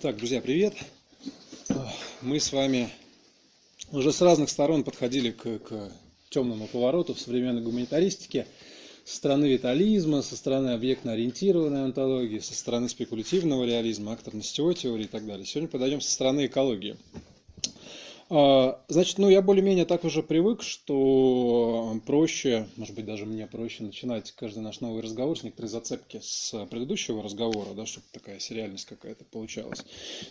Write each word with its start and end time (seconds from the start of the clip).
Так, 0.00 0.16
друзья, 0.16 0.40
привет! 0.40 0.72
Мы 2.22 2.40
с 2.40 2.54
вами 2.54 2.88
уже 3.92 4.14
с 4.14 4.22
разных 4.22 4.48
сторон 4.48 4.82
подходили 4.82 5.30
к, 5.30 5.58
к 5.58 5.92
темному 6.30 6.68
повороту 6.68 7.12
в 7.12 7.20
современной 7.20 7.60
гуманитаристике 7.60 8.46
со 9.04 9.16
стороны 9.16 9.44
витализма, 9.44 10.22
со 10.22 10.36
стороны 10.36 10.70
объектно-ориентированной 10.70 11.84
онтологии, 11.84 12.38
со 12.38 12.54
стороны 12.54 12.88
спекулятивного 12.88 13.64
реализма, 13.66 14.14
акторно-сетевой 14.14 14.74
теории 14.74 15.04
и 15.04 15.06
так 15.06 15.26
далее. 15.26 15.44
Сегодня 15.44 15.68
подойдем 15.68 16.00
со 16.00 16.10
стороны 16.10 16.46
экологии. 16.46 16.96
А, 18.32 18.80
значит, 18.86 19.18
ну 19.18 19.28
я 19.28 19.42
более-менее 19.42 19.84
так 19.84 20.04
уже 20.04 20.22
привык, 20.22 20.62
что 20.62 22.00
проще, 22.06 22.68
может 22.76 22.94
быть 22.94 23.04
даже 23.04 23.26
мне 23.26 23.48
проще 23.48 23.82
начинать 23.82 24.30
каждый 24.30 24.60
наш 24.60 24.80
новый 24.80 25.02
разговор 25.02 25.36
с 25.36 25.42
некоторой 25.42 25.68
зацепки 25.68 26.20
с 26.22 26.54
предыдущего 26.66 27.24
разговора, 27.24 27.74
да, 27.74 27.86
чтобы 27.86 28.06
такая 28.12 28.38
сериальность 28.38 28.86
какая-то 28.86 29.24
получалась. 29.24 29.84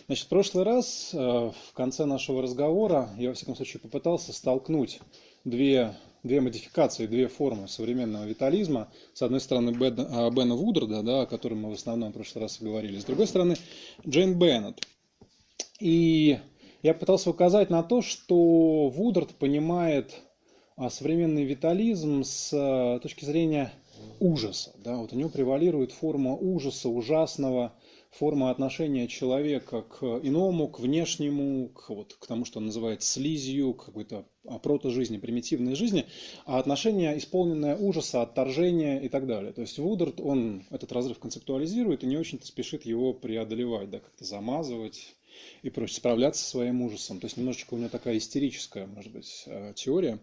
Значит, 0.06 0.24
в 0.24 0.28
прошлый 0.28 0.64
раз, 0.64 1.10
э, 1.12 1.18
в 1.18 1.72
конце 1.74 2.06
нашего 2.06 2.40
разговора, 2.40 3.10
я 3.18 3.28
во 3.28 3.34
всяком 3.34 3.54
случае 3.54 3.80
попытался 3.80 4.32
столкнуть 4.32 4.98
две, 5.44 5.94
две 6.22 6.40
модификации, 6.40 7.06
две 7.06 7.28
формы 7.28 7.68
современного 7.68 8.24
витализма. 8.24 8.90
С 9.12 9.20
одной 9.20 9.40
стороны 9.40 9.72
Бена, 9.72 10.26
а, 10.26 10.30
Бена 10.30 10.54
Вудерда, 10.54 11.02
да, 11.02 11.22
о 11.22 11.26
котором 11.26 11.60
мы 11.60 11.70
в 11.70 11.74
основном 11.74 12.12
в 12.12 12.14
прошлый 12.14 12.44
раз 12.44 12.62
говорили, 12.62 12.98
с 12.98 13.04
другой 13.04 13.26
стороны 13.26 13.56
Джейн 14.08 14.38
Беннет. 14.38 14.80
И 15.80 16.38
я 16.82 16.94
пытался 16.94 17.30
указать 17.30 17.70
на 17.70 17.82
то, 17.82 18.02
что 18.02 18.88
Вудард 18.88 19.34
понимает 19.34 20.14
а, 20.76 20.90
современный 20.90 21.44
витализм 21.44 22.22
с 22.24 22.50
а, 22.52 22.98
точки 23.00 23.24
зрения 23.24 23.72
ужаса. 24.18 24.72
Да? 24.78 24.96
Вот 24.96 25.12
у 25.12 25.16
него 25.16 25.28
превалирует 25.28 25.92
форма 25.92 26.34
ужаса, 26.34 26.88
ужасного, 26.88 27.74
форма 28.10 28.50
отношения 28.50 29.06
человека 29.06 29.82
к 29.82 30.02
иному, 30.22 30.68
к 30.68 30.80
внешнему, 30.80 31.68
к, 31.68 31.90
вот, 31.90 32.14
к 32.14 32.26
тому, 32.26 32.44
что 32.44 32.58
он 32.58 32.66
называет 32.66 33.02
слизью, 33.02 33.74
к 33.74 33.86
какой-то 33.86 34.24
протожизни, 34.62 35.18
примитивной 35.18 35.74
жизни, 35.74 36.06
а 36.44 36.58
отношение, 36.58 37.16
исполненное 37.18 37.76
ужаса, 37.76 38.22
отторжения 38.22 38.98
и 39.00 39.08
так 39.08 39.26
далее. 39.26 39.52
То 39.52 39.60
есть 39.60 39.78
Вудард, 39.78 40.20
он 40.20 40.64
этот 40.70 40.92
разрыв 40.92 41.18
концептуализирует 41.18 42.02
и 42.02 42.06
не 42.06 42.16
очень-то 42.16 42.46
спешит 42.46 42.84
его 42.84 43.12
преодолевать, 43.12 43.90
да, 43.90 44.00
как-то 44.00 44.24
замазывать, 44.24 45.14
и 45.62 45.70
прочее, 45.70 45.96
справляться 45.96 46.42
со 46.42 46.50
своим 46.50 46.82
ужасом. 46.82 47.20
То 47.20 47.26
есть 47.26 47.36
немножечко 47.36 47.74
у 47.74 47.78
него 47.78 47.88
такая 47.88 48.18
истерическая, 48.18 48.86
может 48.86 49.12
быть, 49.12 49.44
э, 49.46 49.72
теория. 49.76 50.18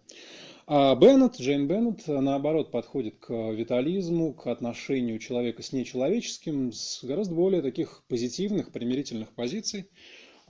А 0.69 0.95
Беннет, 0.95 1.39
Джейн 1.39 1.67
Беннет, 1.67 2.07
наоборот, 2.07 2.71
подходит 2.71 3.15
к 3.19 3.31
витализму, 3.31 4.33
к 4.33 4.47
отношению 4.47 5.17
человека 5.19 5.63
с 5.63 5.71
нечеловеческим, 5.71 6.73
с 6.73 7.03
гораздо 7.03 7.35
более 7.35 7.61
таких 7.61 8.03
позитивных, 8.09 8.71
примирительных 8.71 9.29
позиций. 9.31 9.87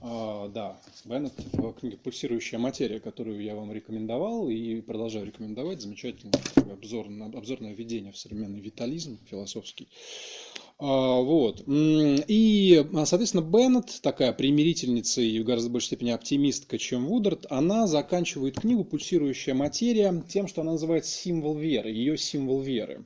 А, 0.00 0.48
да, 0.48 0.80
Беннет 1.04 1.32
в 1.52 1.72
книге 1.72 1.96
«Пульсирующая 1.96 2.58
материя», 2.58 3.00
которую 3.00 3.42
я 3.42 3.54
вам 3.54 3.72
рекомендовал 3.72 4.48
и 4.48 4.80
продолжаю 4.80 5.26
рекомендовать, 5.26 5.80
замечательное 5.80 6.40
обзорное, 6.72 7.28
обзорное 7.28 7.74
введение 7.74 8.12
в 8.12 8.16
современный 8.16 8.60
витализм 8.60 9.18
философский. 9.28 9.88
А, 10.80 11.20
вот. 11.20 11.64
И, 11.66 12.86
а, 12.94 13.04
соответственно, 13.04 13.42
Беннет, 13.42 14.00
такая 14.00 14.32
примирительница 14.32 15.20
и 15.20 15.40
в 15.40 15.44
гораздо 15.44 15.70
большей 15.70 15.86
степени 15.86 16.10
оптимистка, 16.10 16.78
чем 16.78 17.06
Вудард, 17.06 17.46
она 17.50 17.88
заканчивает 17.88 18.60
книгу 18.60 18.84
«Пульсирующая 18.84 19.54
материя» 19.54 20.22
тем, 20.28 20.46
что 20.46 20.60
она 20.60 20.72
называет 20.72 21.04
символ 21.04 21.56
веры, 21.56 21.90
ее 21.90 22.16
символ 22.16 22.60
веры. 22.60 23.04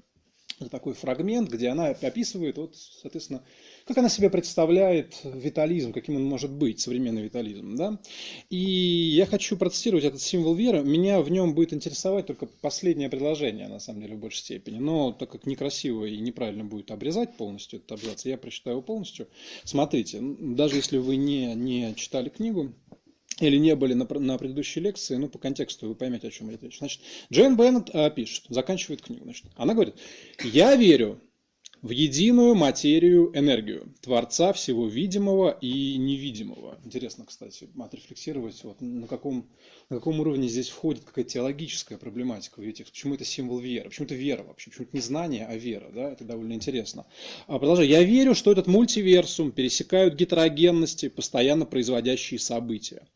Это 0.61 0.69
такой 0.69 0.93
фрагмент, 0.93 1.49
где 1.49 1.69
она 1.69 1.89
описывает, 1.89 2.59
вот, 2.59 2.77
соответственно, 2.77 3.43
как 3.87 3.99
она 3.99 4.09
себе 4.09 4.31
представляет 4.31 5.21
витализм, 5.25 5.93
каким 5.93 6.17
он 6.17 6.25
может 6.25 6.51
быть, 6.51 6.81
современный 6.81 7.23
витализм. 7.23 7.77
Да? 7.77 7.99
И 8.51 8.57
я 8.57 9.27
хочу 9.27 9.57
процитировать 9.57 10.05
этот 10.05 10.21
символ 10.21 10.55
веры. 10.55 10.83
Меня 10.83 11.21
в 11.21 11.31
нем 11.31 11.55
будет 11.55 11.73
интересовать 11.73 12.27
только 12.27 12.47
последнее 12.47 13.09
предложение, 13.09 13.69
на 13.69 13.79
самом 13.79 14.03
деле, 14.03 14.17
в 14.17 14.21
большей 14.21 14.41
степени. 14.41 14.79
Но 14.79 15.13
так 15.13 15.31
как 15.31 15.47
некрасиво 15.47 16.05
и 16.05 16.19
неправильно 16.19 16.65
будет 16.65 16.91
обрезать 16.91 17.37
полностью 17.37 17.79
этот 17.79 17.93
абзац, 17.93 18.25
я 18.25 18.39
прочитаю 18.39 18.77
его 18.77 18.83
полностью. 18.83 19.29
Смотрите, 19.65 20.21
даже 20.21 20.77
если 20.77 20.99
вы 20.99 21.17
не, 21.17 21.55
не 21.55 21.95
читали 21.95 22.29
книгу, 22.29 22.75
или 23.41 23.57
не 23.57 23.75
были 23.75 23.95
на, 23.95 24.07
на 24.07 24.39
предыдущей 24.39 24.81
лекции, 24.81 25.17
ну, 25.17 25.29
по 25.29 25.39
контексту 25.39 25.89
вы 25.89 25.95
поймете, 25.95 26.29
о 26.29 26.31
чем 26.31 26.51
я 26.51 26.59
речь. 26.61 26.79
Значит, 26.79 27.01
Джейн 27.33 27.57
Беннет 27.57 27.91
а, 27.93 28.11
пишет, 28.11 28.45
заканчивает 28.49 29.03
книгу. 29.03 29.25
Значит, 29.25 29.47
она 29.57 29.75
говорит, 29.75 29.97
я 30.45 30.77
верю 30.77 31.21
в 31.83 31.91
единую 31.91 32.55
материю 32.55 33.37
энергию, 33.37 33.93
Творца 34.01 34.53
всего 34.53 34.87
видимого 34.87 35.51
и 35.61 35.97
невидимого. 35.97 36.79
Интересно, 36.85 37.25
кстати, 37.27 37.69
отрефлексировать, 37.77 38.63
вот, 38.63 38.81
на, 38.81 39.09
каком, 39.09 39.49
на 39.91 39.97
каком 39.97 40.21
уровне 40.21 40.47
здесь 40.47 40.69
входит 40.69 41.05
какая-то 41.05 41.31
теологическая 41.31 41.99
проблематика 41.99 42.61
в 42.61 42.65
текстах. 42.65 42.93
Почему 42.93 43.15
это 43.15 43.25
символ 43.25 43.59
веры? 43.59 43.89
Почему 43.89 44.07
это 44.07 44.15
вера 44.15 44.45
вообще? 44.45 44.71
Почему 44.71 44.87
это 44.87 44.97
не 44.97 45.03
знание, 45.03 45.45
а 45.47 45.57
вера? 45.57 45.91
Да? 45.93 46.13
Это 46.13 46.25
довольно 46.25 46.53
интересно. 46.53 47.05
А, 47.49 47.59
продолжаю. 47.59 47.89
Я 47.89 48.05
верю, 48.05 48.37
что 48.37 48.53
этот 48.53 48.69
мультиверсум 48.69 49.51
пересекают 49.51 50.15
гетерогенности, 50.15 51.09
постоянно 51.09 51.67
производящие 51.67 52.39
события. 52.39 53.09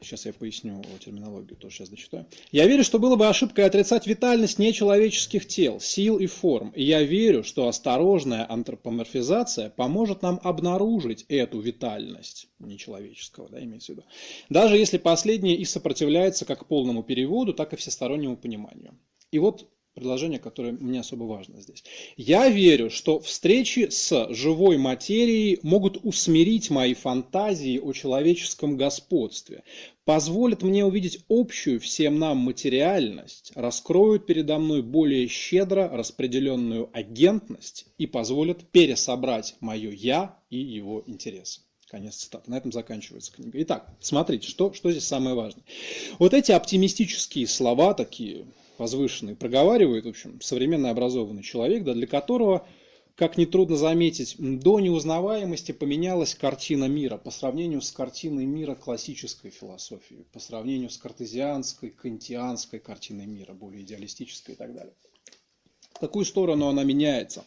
Сейчас 0.00 0.26
а, 0.26 0.30
я 0.30 0.32
поясню 0.32 0.82
терминологию, 0.98 1.56
тоже 1.56 1.76
сейчас 1.76 1.88
дочитаю. 1.88 2.26
Я 2.50 2.66
верю, 2.66 2.82
что 2.82 2.98
было 2.98 3.14
бы 3.14 3.28
ошибкой 3.28 3.64
отрицать 3.64 4.06
витальность 4.08 4.58
нечеловеческих 4.58 5.46
тел, 5.46 5.78
сил 5.78 6.18
и 6.18 6.26
форм. 6.26 6.72
И 6.74 6.82
я 6.82 7.02
верю, 7.02 7.44
что 7.44 7.68
осторожная 7.68 8.50
антропоморфизация 8.50 9.70
поможет 9.70 10.22
нам 10.22 10.40
обнаружить 10.42 11.24
эту 11.28 11.60
витальность 11.60 12.48
нечеловеческого, 12.58 13.48
да, 13.48 13.62
имеется 13.62 13.92
в 13.92 13.96
виду. 13.96 14.04
Даже 14.48 14.76
если 14.76 14.98
последнее 14.98 15.56
и 15.56 15.64
сопротивляется 15.64 16.44
как 16.44 16.66
полному 16.66 17.04
переводу, 17.04 17.54
так 17.54 17.72
и 17.72 17.76
всестороннему 17.76 18.36
пониманию. 18.36 18.98
И 19.30 19.38
вот 19.38 19.68
предложение, 19.98 20.38
которое 20.38 20.72
мне 20.72 21.00
особо 21.00 21.24
важно 21.24 21.60
здесь. 21.60 21.82
Я 22.16 22.48
верю, 22.48 22.88
что 22.90 23.18
встречи 23.18 23.88
с 23.90 24.28
живой 24.30 24.78
материей 24.78 25.58
могут 25.62 25.98
усмирить 26.04 26.70
мои 26.70 26.94
фантазии 26.94 27.78
о 27.78 27.92
человеческом 27.92 28.76
господстве, 28.76 29.64
позволят 30.04 30.62
мне 30.62 30.84
увидеть 30.84 31.20
общую 31.28 31.80
всем 31.80 32.18
нам 32.18 32.38
материальность, 32.38 33.52
раскроют 33.54 34.26
передо 34.26 34.58
мной 34.58 34.82
более 34.82 35.26
щедро 35.26 35.88
распределенную 35.88 36.88
агентность 36.92 37.86
и 37.98 38.06
позволят 38.06 38.70
пересобрать 38.70 39.56
мое 39.60 39.90
«я» 39.90 40.38
и 40.48 40.58
его 40.58 41.02
интересы. 41.06 41.60
Конец 41.90 42.16
цитаты. 42.16 42.50
На 42.50 42.58
этом 42.58 42.70
заканчивается 42.70 43.32
книга. 43.32 43.60
Итак, 43.62 43.88
смотрите, 44.00 44.46
что, 44.46 44.74
что 44.74 44.90
здесь 44.90 45.04
самое 45.04 45.34
важное. 45.34 45.64
Вот 46.18 46.34
эти 46.34 46.52
оптимистические 46.52 47.46
слова, 47.46 47.94
такие 47.94 48.44
возвышенный, 48.78 49.36
проговаривает, 49.36 50.04
в 50.04 50.08
общем, 50.08 50.40
современный 50.40 50.90
образованный 50.90 51.42
человек, 51.42 51.84
да, 51.84 51.94
для 51.94 52.06
которого, 52.06 52.66
как 53.14 53.36
нетрудно 53.36 53.76
заметить, 53.76 54.36
до 54.38 54.80
неузнаваемости 54.80 55.72
поменялась 55.72 56.34
картина 56.34 56.84
мира 56.84 57.16
по 57.16 57.30
сравнению 57.30 57.82
с 57.82 57.90
картиной 57.90 58.46
мира 58.46 58.74
классической 58.74 59.50
философии, 59.50 60.26
по 60.32 60.38
сравнению 60.38 60.90
с 60.90 60.98
картезианской, 60.98 61.90
кантианской 61.90 62.78
картиной 62.78 63.26
мира, 63.26 63.52
более 63.52 63.82
идеалистической 63.82 64.54
и 64.54 64.58
так 64.58 64.74
далее. 64.74 64.94
В 65.92 65.98
какую 65.98 66.24
сторону 66.24 66.68
она 66.68 66.84
меняется? 66.84 67.44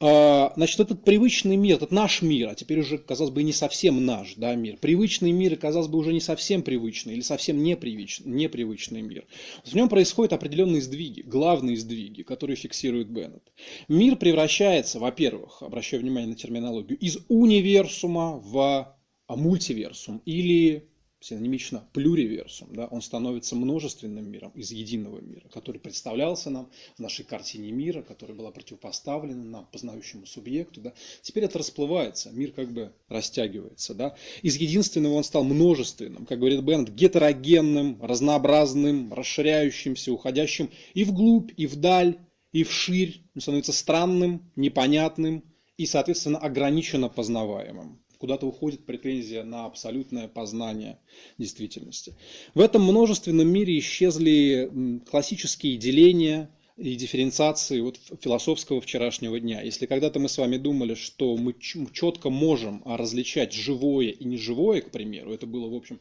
А, 0.00 0.52
значит, 0.54 0.78
этот 0.78 1.04
привычный 1.04 1.56
мир, 1.56 1.76
этот 1.76 1.90
наш 1.90 2.22
мир, 2.22 2.50
а 2.50 2.54
теперь 2.54 2.80
уже, 2.80 2.98
казалось 2.98 3.32
бы, 3.32 3.42
не 3.42 3.52
совсем 3.52 4.04
наш 4.06 4.34
да, 4.36 4.54
мир. 4.54 4.76
Привычный 4.76 5.32
мир, 5.32 5.56
казалось 5.56 5.88
бы, 5.88 5.98
уже 5.98 6.12
не 6.12 6.20
совсем 6.20 6.62
привычный 6.62 7.14
или 7.14 7.20
совсем 7.20 7.60
непривычный, 7.64 8.30
непривычный 8.30 9.02
мир. 9.02 9.26
В 9.64 9.74
нем 9.74 9.88
происходят 9.88 10.32
определенные 10.32 10.82
сдвиги, 10.82 11.22
главные 11.22 11.76
сдвиги, 11.76 12.22
которые 12.22 12.54
фиксирует 12.54 13.10
Беннет. 13.10 13.42
Мир 13.88 14.14
превращается, 14.14 15.00
во-первых, 15.00 15.62
обращаю 15.62 16.02
внимание 16.02 16.28
на 16.28 16.36
терминологию, 16.36 16.96
из 16.98 17.18
универсума 17.28 18.38
в 18.38 18.96
мультиверсум 19.28 20.22
или 20.24 20.88
синонимично 21.20 21.84
плюриверсум, 21.92 22.68
да, 22.74 22.86
он 22.86 23.02
становится 23.02 23.56
множественным 23.56 24.30
миром 24.30 24.52
из 24.54 24.70
единого 24.70 25.20
мира, 25.20 25.48
который 25.48 25.80
представлялся 25.80 26.50
нам 26.50 26.70
в 26.96 27.00
нашей 27.00 27.24
картине 27.24 27.72
мира, 27.72 28.02
которая 28.02 28.36
была 28.36 28.50
противопоставлена 28.52 29.44
нам, 29.44 29.66
познающему 29.72 30.26
субъекту. 30.26 30.80
Да. 30.80 30.92
Теперь 31.22 31.44
это 31.44 31.58
расплывается, 31.58 32.30
мир 32.30 32.52
как 32.52 32.70
бы 32.70 32.92
растягивается. 33.08 33.94
Да. 33.94 34.16
Из 34.42 34.56
единственного 34.56 35.14
он 35.14 35.24
стал 35.24 35.44
множественным, 35.44 36.24
как 36.24 36.38
говорит 36.38 36.62
Бенд, 36.62 36.90
гетерогенным, 36.90 38.00
разнообразным, 38.00 39.12
расширяющимся, 39.12 40.12
уходящим 40.12 40.70
и 40.94 41.04
вглубь, 41.04 41.50
и 41.56 41.66
вдаль, 41.66 42.18
и 42.52 42.62
вширь, 42.62 43.22
он 43.34 43.40
становится 43.40 43.72
странным, 43.72 44.50
непонятным 44.56 45.44
и, 45.76 45.86
соответственно, 45.86 46.38
ограниченно 46.38 47.08
познаваемым 47.08 48.00
куда-то 48.18 48.46
уходит 48.46 48.84
претензия 48.84 49.44
на 49.44 49.64
абсолютное 49.64 50.28
познание 50.28 50.98
действительности. 51.38 52.14
В 52.54 52.60
этом 52.60 52.82
множественном 52.82 53.48
мире 53.48 53.78
исчезли 53.78 55.00
классические 55.10 55.76
деления, 55.76 56.50
и 56.78 56.94
дифференциации 56.94 57.80
вот 57.80 57.98
философского 58.20 58.80
вчерашнего 58.80 59.40
дня. 59.40 59.62
Если 59.62 59.86
когда-то 59.86 60.20
мы 60.20 60.28
с 60.28 60.38
вами 60.38 60.58
думали, 60.58 60.94
что 60.94 61.36
мы 61.36 61.54
четко 61.58 62.30
можем 62.30 62.82
различать 62.84 63.52
живое 63.52 64.10
и 64.10 64.24
неживое, 64.24 64.80
к 64.80 64.92
примеру, 64.92 65.32
это 65.32 65.46
было 65.46 65.68
в 65.68 65.74
общем 65.74 65.98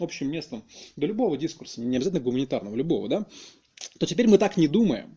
общим 0.00 0.28
местом 0.28 0.64
для 0.96 1.06
любого 1.08 1.36
дискурса, 1.36 1.80
не 1.80 1.96
обязательно 1.96 2.22
гуманитарного, 2.22 2.74
любого, 2.74 3.08
да, 3.08 3.26
то 3.98 4.06
теперь 4.06 4.26
мы 4.26 4.38
так 4.38 4.56
не 4.56 4.66
думаем. 4.66 5.16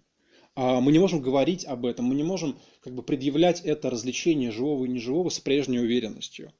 А, 0.62 0.82
мы 0.82 0.92
не 0.92 1.00
можем 1.00 1.22
говорить 1.22 1.64
об 1.64 1.86
этом, 1.86 2.08
мы 2.08 2.16
не 2.16 2.24
можем 2.24 2.60
как 2.84 2.94
бы 2.94 3.02
предъявлять 3.02 3.62
это 3.62 3.90
развлечение 3.90 4.52
живого 4.52 4.84
и 4.84 4.90
неживого 4.90 5.30
с 5.30 5.40
прежней 5.40 5.80
уверенностью. 5.80 6.52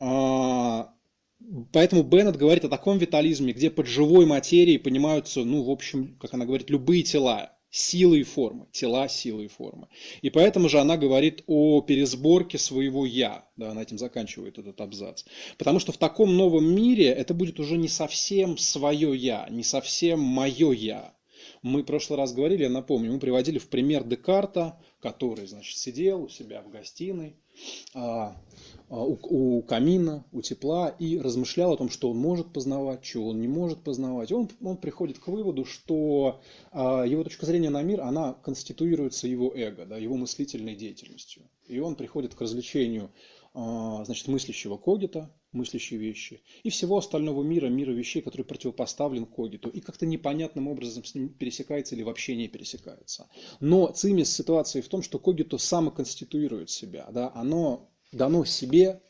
А, 0.00 0.94
поэтому 1.74 2.04
Беннет 2.04 2.38
говорит 2.38 2.64
о 2.64 2.70
таком 2.70 2.96
витализме, 2.96 3.52
где 3.52 3.68
под 3.68 3.86
живой 3.86 4.24
материей 4.24 4.78
понимаются, 4.78 5.44
ну, 5.44 5.62
в 5.62 5.68
общем, 5.70 6.16
как 6.18 6.32
она 6.32 6.46
говорит, 6.46 6.70
любые 6.70 7.02
тела, 7.02 7.52
силы 7.68 8.20
и 8.20 8.22
формы, 8.22 8.66
тела, 8.72 9.10
силы 9.10 9.44
и 9.44 9.48
формы. 9.48 9.88
И 10.22 10.30
поэтому 10.30 10.70
же 10.70 10.80
она 10.80 10.96
говорит 10.96 11.44
о 11.46 11.82
пересборке 11.82 12.56
своего 12.56 13.04
«я», 13.04 13.44
да, 13.56 13.72
она 13.72 13.82
этим 13.82 13.98
заканчивает 13.98 14.56
этот 14.56 14.80
абзац. 14.80 15.24
Потому 15.58 15.80
что 15.80 15.92
в 15.92 15.98
таком 15.98 16.34
новом 16.34 16.74
мире 16.74 17.08
это 17.08 17.34
будет 17.34 17.60
уже 17.60 17.76
не 17.76 17.88
совсем 17.88 18.56
свое 18.56 19.14
«я», 19.14 19.46
не 19.50 19.64
совсем 19.64 20.18
мое 20.18 20.72
«я», 20.72 21.17
мы 21.68 21.82
в 21.82 21.86
прошлый 21.86 22.18
раз 22.18 22.32
говорили, 22.32 22.64
я 22.64 22.70
напомню, 22.70 23.12
мы 23.12 23.18
приводили 23.18 23.58
в 23.58 23.68
пример 23.68 24.04
Декарта, 24.04 24.78
который, 25.00 25.46
значит, 25.46 25.76
сидел 25.76 26.24
у 26.24 26.28
себя 26.28 26.62
в 26.62 26.70
гостиной, 26.70 27.36
а, 27.94 28.36
а, 28.88 29.04
у, 29.04 29.18
у 29.58 29.62
камина, 29.62 30.24
у 30.32 30.42
тепла 30.42 30.88
и 30.88 31.18
размышлял 31.18 31.72
о 31.72 31.76
том, 31.76 31.90
что 31.90 32.10
он 32.10 32.16
может 32.16 32.52
познавать, 32.52 33.02
чего 33.02 33.28
он 33.28 33.40
не 33.40 33.48
может 33.48 33.80
познавать. 33.80 34.32
Он, 34.32 34.48
он 34.60 34.76
приходит 34.76 35.18
к 35.18 35.28
выводу, 35.28 35.64
что 35.64 36.40
а, 36.72 37.04
его 37.04 37.24
точка 37.24 37.46
зрения 37.46 37.70
на 37.70 37.82
мир, 37.82 38.00
она 38.00 38.34
конституируется 38.34 39.28
его 39.28 39.52
эго, 39.54 39.84
да, 39.86 39.96
его 39.98 40.16
мыслительной 40.16 40.74
деятельностью. 40.74 41.42
И 41.66 41.78
он 41.78 41.96
приходит 41.96 42.34
к 42.34 42.40
развлечению 42.40 43.10
значит, 43.54 44.28
мыслящего 44.28 44.76
когита, 44.76 45.34
мыслящие 45.52 45.98
вещи, 45.98 46.42
и 46.62 46.70
всего 46.70 46.98
остального 46.98 47.42
мира, 47.42 47.68
мира 47.68 47.92
вещей, 47.92 48.22
который 48.22 48.42
противопоставлен 48.42 49.26
когиту, 49.26 49.68
и 49.70 49.80
как-то 49.80 50.06
непонятным 50.06 50.68
образом 50.68 51.04
с 51.04 51.14
ним 51.14 51.28
пересекается 51.28 51.94
или 51.94 52.02
вообще 52.02 52.36
не 52.36 52.48
пересекается. 52.48 53.28
Но 53.60 53.88
цимис 53.88 54.30
ситуации 54.34 54.80
в 54.80 54.88
том, 54.88 55.02
что 55.02 55.18
когито 55.18 55.58
самоконституирует 55.58 56.70
себя, 56.70 57.08
да, 57.10 57.32
оно 57.34 57.90
дано 58.12 58.44
себе 58.44 59.02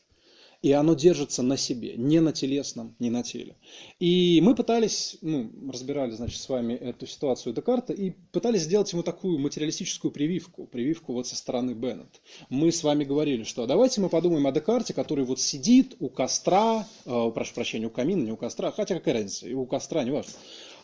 и 0.61 0.73
оно 0.73 0.93
держится 0.93 1.41
на 1.41 1.55
себе, 1.55 1.95
не 1.95 2.19
на 2.19 2.33
телесном, 2.33 2.95
не 2.99 3.09
на 3.09 3.23
теле. 3.23 3.55
И 3.99 4.41
мы 4.43 4.55
пытались, 4.55 5.17
ну, 5.21 5.51
разбирали, 5.71 6.11
значит, 6.11 6.41
с 6.41 6.49
вами 6.49 6.73
эту 6.73 7.07
ситуацию 7.07 7.53
Декарта 7.53 7.93
и 7.93 8.11
пытались 8.31 8.63
сделать 8.63 8.91
ему 8.91 9.03
такую 9.03 9.39
материалистическую 9.39 10.11
прививку, 10.11 10.65
прививку 10.67 11.13
вот 11.13 11.27
со 11.27 11.35
стороны 11.35 11.71
Беннет. 11.71 12.21
Мы 12.49 12.71
с 12.71 12.83
вами 12.83 13.05
говорили, 13.05 13.43
что 13.43 13.65
давайте 13.67 14.01
мы 14.01 14.09
подумаем 14.09 14.47
о 14.47 14.51
Декарте, 14.51 14.93
который 14.93 15.23
вот 15.23 15.39
сидит 15.39 15.95
у 15.99 16.09
костра, 16.09 16.87
э, 17.05 17.31
прошу 17.33 17.53
прощения, 17.53 17.87
у 17.87 17.91
камина, 17.91 18.23
не 18.23 18.31
у 18.31 18.37
костра, 18.37 18.71
хотя 18.71 18.95
какая 18.95 19.13
разница, 19.13 19.47
у 19.55 19.65
костра, 19.65 20.03
неважно, 20.03 20.33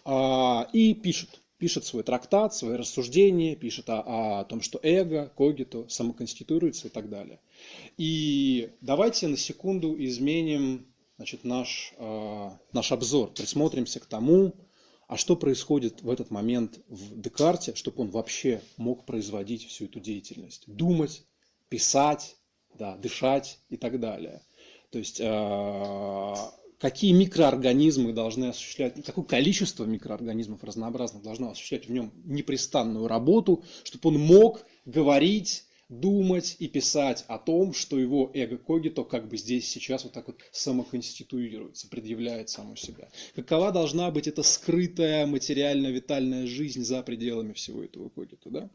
э, 0.05 0.65
и 0.71 0.93
пишет 0.93 1.41
пишет 1.65 1.83
свой 1.83 2.03
трактат, 2.03 2.53
свои 2.53 2.75
рассуждения, 2.75 3.55
пишет 3.55 3.89
о, 3.89 4.41
о 4.41 4.45
том, 4.45 4.61
что 4.61 4.79
эго, 4.83 5.33
когито 5.35 5.89
самоконституируется 5.89 6.89
и 6.89 6.91
так 6.91 7.09
далее. 7.09 7.39
И 7.97 8.69
давайте 8.81 9.27
на 9.27 9.35
секунду 9.35 9.95
изменим 9.97 10.85
значит, 11.17 11.43
наш, 11.43 11.95
э, 11.97 12.49
наш 12.71 12.91
обзор, 12.91 13.31
присмотримся 13.33 13.99
к 13.99 14.05
тому, 14.05 14.53
а 15.07 15.17
что 15.17 15.35
происходит 15.35 16.03
в 16.03 16.09
этот 16.11 16.29
момент 16.29 16.81
в 16.87 17.19
Декарте, 17.19 17.73
чтобы 17.73 18.03
он 18.03 18.11
вообще 18.11 18.61
мог 18.77 19.07
производить 19.07 19.65
всю 19.65 19.85
эту 19.85 19.99
деятельность. 19.99 20.65
Думать, 20.67 21.23
писать, 21.69 22.37
да, 22.77 22.95
дышать 22.95 23.57
и 23.69 23.77
так 23.77 23.99
далее. 23.99 24.43
То 24.91 24.99
есть 24.99 25.19
э, 25.19 26.35
какие 26.79 27.13
микроорганизмы 27.13 28.13
должны 28.13 28.45
осуществлять, 28.45 29.03
какое 29.05 29.25
количество 29.25 29.85
микроорганизмов 29.85 30.63
разнообразных 30.63 31.23
должно 31.23 31.51
осуществлять 31.51 31.87
в 31.87 31.91
нем 31.91 32.11
непрестанную 32.25 33.07
работу, 33.07 33.63
чтобы 33.83 34.09
он 34.09 34.19
мог 34.19 34.65
говорить, 34.85 35.65
думать 35.89 36.55
и 36.59 36.67
писать 36.67 37.25
о 37.27 37.37
том, 37.37 37.73
что 37.73 37.99
его 37.99 38.31
эго-когито 38.33 39.03
как 39.03 39.27
бы 39.27 39.37
здесь 39.37 39.69
сейчас 39.69 40.03
вот 40.03 40.13
так 40.13 40.27
вот 40.27 40.41
самоконституируется, 40.51 41.87
предъявляет 41.87 42.49
саму 42.49 42.75
себя. 42.75 43.09
Какова 43.35 43.71
должна 43.71 44.09
быть 44.11 44.27
эта 44.27 44.43
скрытая 44.43 45.27
материально-витальная 45.27 46.47
жизнь 46.47 46.83
за 46.83 47.03
пределами 47.03 47.53
всего 47.53 47.83
этого 47.83 48.09
когито, 48.09 48.49
да? 48.49 48.69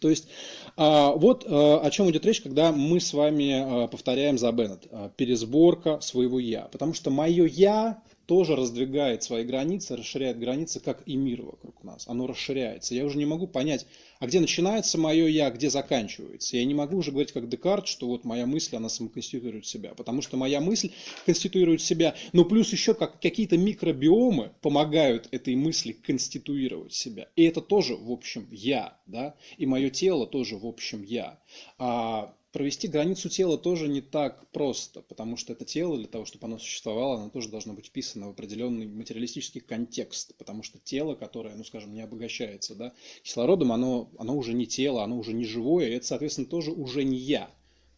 То 0.00 0.10
есть 0.10 0.28
а, 0.76 1.12
вот 1.12 1.44
а, 1.48 1.80
о 1.80 1.90
чем 1.90 2.10
идет 2.10 2.24
речь, 2.26 2.40
когда 2.40 2.72
мы 2.72 3.00
с 3.00 3.12
вами 3.12 3.84
а, 3.84 3.86
повторяем 3.86 4.38
за 4.38 4.50
Беннет. 4.52 4.86
Пересборка 5.16 6.00
своего 6.00 6.38
«я». 6.38 6.62
Потому 6.62 6.94
что 6.94 7.10
мое 7.10 7.46
«я» 7.46 8.02
тоже 8.26 8.56
раздвигает 8.56 9.22
свои 9.22 9.44
границы, 9.44 9.96
расширяет 9.96 10.38
границы, 10.38 10.80
как 10.80 11.02
и 11.06 11.16
мир 11.16 11.42
вокруг 11.42 11.82
нас. 11.84 12.08
Оно 12.08 12.26
расширяется. 12.26 12.94
Я 12.94 13.04
уже 13.04 13.18
не 13.18 13.26
могу 13.26 13.46
понять, 13.46 13.86
а 14.18 14.26
где 14.26 14.40
начинается 14.40 14.98
мое 14.98 15.26
«я», 15.26 15.50
где 15.50 15.70
заканчивается. 15.70 16.56
Я 16.56 16.64
не 16.64 16.74
могу 16.74 16.96
уже 16.96 17.10
говорить 17.10 17.32
как 17.32 17.48
Декарт, 17.48 17.86
что 17.86 18.06
вот 18.06 18.24
моя 18.24 18.46
мысль, 18.46 18.76
она 18.76 18.88
самоконституирует 18.88 19.66
себя. 19.66 19.94
Потому 19.94 20.22
что 20.22 20.36
моя 20.36 20.60
мысль 20.60 20.90
конституирует 21.26 21.82
себя. 21.82 22.14
Но 22.32 22.44
плюс 22.44 22.72
еще 22.72 22.94
как, 22.94 23.20
какие-то 23.20 23.58
микробиомы 23.58 24.52
помогают 24.62 25.28
этой 25.30 25.54
мысли 25.56 25.92
конституировать 25.92 26.94
себя. 26.94 27.28
И 27.36 27.44
это 27.44 27.60
тоже, 27.60 27.96
в 27.96 28.10
общем, 28.10 28.48
«я». 28.50 28.96
Да? 29.06 29.34
И 29.58 29.66
мое 29.66 29.90
тело 29.90 30.26
тоже, 30.26 30.56
в 30.56 30.66
общем, 30.66 31.02
«я». 31.02 31.38
А 31.78 32.34
провести 32.54 32.86
границу 32.86 33.28
тела 33.28 33.58
тоже 33.58 33.88
не 33.88 34.00
так 34.00 34.46
просто, 34.52 35.02
потому 35.02 35.36
что 35.36 35.52
это 35.52 35.64
тело, 35.64 35.98
для 35.98 36.06
того, 36.06 36.24
чтобы 36.24 36.46
оно 36.46 36.58
существовало, 36.58 37.16
оно 37.16 37.28
тоже 37.28 37.48
должно 37.48 37.72
быть 37.72 37.86
вписано 37.86 38.28
в 38.28 38.30
определенный 38.30 38.86
материалистический 38.86 39.60
контекст, 39.60 40.36
потому 40.36 40.62
что 40.62 40.78
тело, 40.78 41.16
которое, 41.16 41.56
ну, 41.56 41.64
скажем, 41.64 41.92
не 41.92 42.00
обогащается 42.00 42.76
да, 42.76 42.92
кислородом, 43.24 43.72
оно, 43.72 44.08
оно 44.18 44.36
уже 44.36 44.54
не 44.54 44.68
тело, 44.68 45.02
оно 45.02 45.18
уже 45.18 45.32
не 45.32 45.44
живое, 45.44 45.88
и 45.88 45.94
это, 45.94 46.06
соответственно, 46.06 46.46
тоже 46.46 46.70
уже 46.70 47.02
не 47.02 47.16
я. 47.16 47.50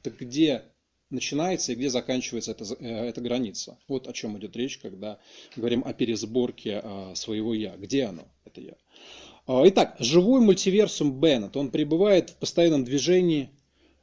Так 0.02 0.16
где 0.16 0.62
начинается 1.10 1.72
и 1.72 1.74
где 1.74 1.90
заканчивается 1.90 2.52
эта, 2.52 2.64
э, 2.80 3.08
эта 3.08 3.20
граница? 3.20 3.78
Вот 3.88 4.08
о 4.08 4.14
чем 4.14 4.38
идет 4.38 4.56
речь, 4.56 4.78
когда 4.78 5.18
говорим 5.54 5.82
о 5.84 5.92
пересборке 5.92 6.80
а, 6.82 7.14
своего 7.14 7.52
«я». 7.52 7.76
Где 7.76 8.04
оно, 8.04 8.26
это 8.46 8.62
«я»? 8.62 8.74
А, 9.46 9.62
итак, 9.68 9.96
живой 9.98 10.40
мультиверсум 10.40 11.20
Беннет, 11.20 11.58
он 11.58 11.70
пребывает 11.70 12.30
в 12.30 12.36
постоянном 12.36 12.84
движении, 12.84 13.50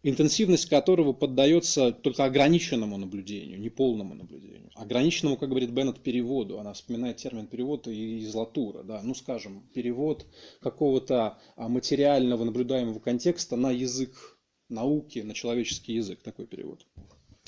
интенсивность 0.03 0.67
которого 0.69 1.13
поддается 1.13 1.91
только 1.91 2.25
ограниченному 2.25 2.97
наблюдению, 2.97 3.59
не 3.59 3.69
полному 3.69 4.13
наблюдению. 4.13 4.69
Ограниченному, 4.75 5.37
как 5.37 5.49
говорит 5.49 5.71
Беннет, 5.71 6.01
переводу. 6.01 6.59
Она 6.59 6.73
вспоминает 6.73 7.17
термин 7.17 7.47
перевода 7.47 7.89
из 7.89 8.33
Латура. 8.35 8.83
Да? 8.83 9.01
Ну, 9.01 9.15
скажем, 9.15 9.63
перевод 9.73 10.25
какого-то 10.61 11.39
а, 11.55 11.69
материального 11.69 12.43
наблюдаемого 12.43 12.99
контекста 12.99 13.55
на 13.55 13.71
язык 13.71 14.37
науки, 14.67 15.19
на 15.19 15.33
человеческий 15.33 15.93
язык. 15.93 16.21
Такой 16.21 16.47
перевод. 16.47 16.85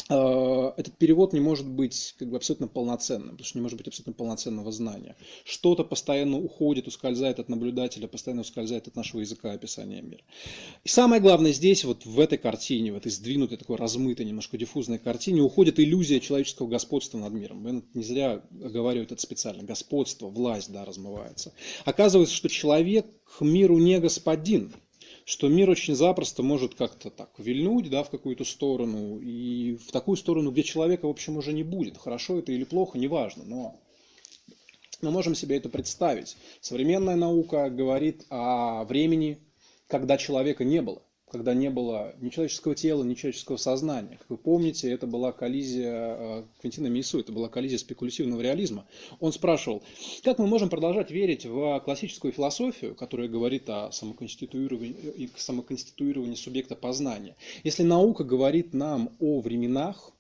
Э, 0.08 0.72
этот 0.78 0.98
перевод 0.98 1.34
не 1.34 1.40
может 1.40 1.68
быть 1.68 2.16
как 2.20 2.30
бы 2.30 2.38
абсолютно 2.38 2.68
полноценным, 2.68 3.32
потому 3.32 3.46
что 3.46 3.58
не 3.58 3.62
может 3.64 3.78
быть 3.78 3.88
абсолютно 3.88 4.14
полноценного 4.14 4.72
знания. 4.72 5.16
Что-то 5.44 5.84
постоянно 5.84 6.38
уходит, 6.38 6.88
ускользает 6.88 7.40
от 7.40 7.50
наблюдателя, 7.50 8.08
постоянно 8.08 8.42
ускользает 8.42 8.88
от 8.88 8.96
нашего 8.96 9.22
языка 9.22 9.52
описания 9.52 10.02
мира. 10.02 10.22
И 10.84 10.90
самое 10.90 11.22
главное 11.22 11.54
здесь, 11.54 11.84
вот 11.86 12.06
в 12.06 12.20
этой 12.20 12.38
картине, 12.38 12.94
в 12.94 12.98
этой 12.98 13.12
сдвинутой, 13.12 13.58
такой 13.58 13.78
размытой, 13.78 14.26
немножко 14.26 14.58
диффузной 14.58 15.00
картине, 15.00 15.42
уходит 15.42 15.80
иллюзия 15.80 16.20
человеческого 16.20 16.68
господства 16.68 17.18
над 17.18 17.34
миром. 17.34 17.64
Беннет 17.64 17.96
не 17.96 18.04
зря 18.04 18.44
оговаривает 18.64 19.12
это 19.12 19.22
специально. 19.22 19.64
Господство, 19.64 20.28
власть, 20.28 20.72
да, 20.72 20.86
размывается. 20.86 21.54
Оказывается, 21.84 22.36
что 22.36 22.48
человек 22.48 23.08
миру 23.42 23.78
не 23.78 24.00
господин, 24.00 24.74
что 25.26 25.48
мир 25.50 25.70
очень 25.70 25.96
запросто 25.96 26.44
может 26.44 26.76
как-то 26.76 27.10
так 27.10 27.32
вильнуть 27.38 27.90
да, 27.90 28.04
в 28.04 28.12
какую-то 28.12 28.46
сторону, 28.46 29.20
и 29.20 29.76
в 29.76 29.92
такую 29.92 30.18
сторону, 30.18 30.52
где 30.52 30.64
человека, 30.64 31.08
в 31.08 31.10
общем, 31.10 31.38
уже 31.38 31.52
не 31.52 31.64
будет. 31.64 31.98
Хорошо 31.98 32.40
это 32.40 32.52
или 32.52 32.64
плохо, 32.64 33.00
неважно, 33.00 33.44
но 33.44 33.76
мы 35.02 35.12
можем 35.12 35.34
себе 35.36 35.58
это 35.58 35.68
представить. 35.68 36.38
Современная 36.62 37.16
наука 37.16 37.70
говорит 37.72 38.26
о 38.30 38.84
времени, 38.86 39.40
когда 39.88 40.18
человека 40.18 40.64
не 40.64 40.82
было 40.82 41.02
когда 41.36 41.54
не 41.54 41.70
было 41.70 42.16
ни 42.22 42.30
человеческого 42.30 42.76
тела, 42.76 43.04
ни 43.04 43.14
человеческого 43.14 43.58
сознания. 43.58 44.18
Как 44.18 44.30
вы 44.30 44.38
помните, 44.38 44.90
это 44.90 45.06
была 45.06 45.34
коллизия 45.34 46.16
э, 46.18 46.44
Квинтина 46.62 46.88
Мейсу, 46.88 47.20
это 47.20 47.34
была 47.34 47.50
коллизия 47.50 47.78
спекулятивного 47.78 48.40
реализма. 48.40 48.86
Он 49.20 49.34
спрашивал, 49.34 49.84
как 50.24 50.40
мы 50.40 50.48
можем 50.48 50.70
продолжать 50.70 51.12
верить 51.12 51.46
в 51.46 51.82
классическую 51.82 52.32
философию, 52.32 52.96
которая 52.96 53.28
говорит 53.28 53.70
о 53.70 53.92
самоконституировании, 53.92 54.96
и 55.18 55.30
самоконституировании 55.36 56.36
субъекта 56.36 56.78
познания, 56.78 57.36
если 57.66 57.84
наука 57.84 58.24
говорит 58.24 58.74
нам 58.74 59.10
о 59.20 59.42
временах, 59.42 60.14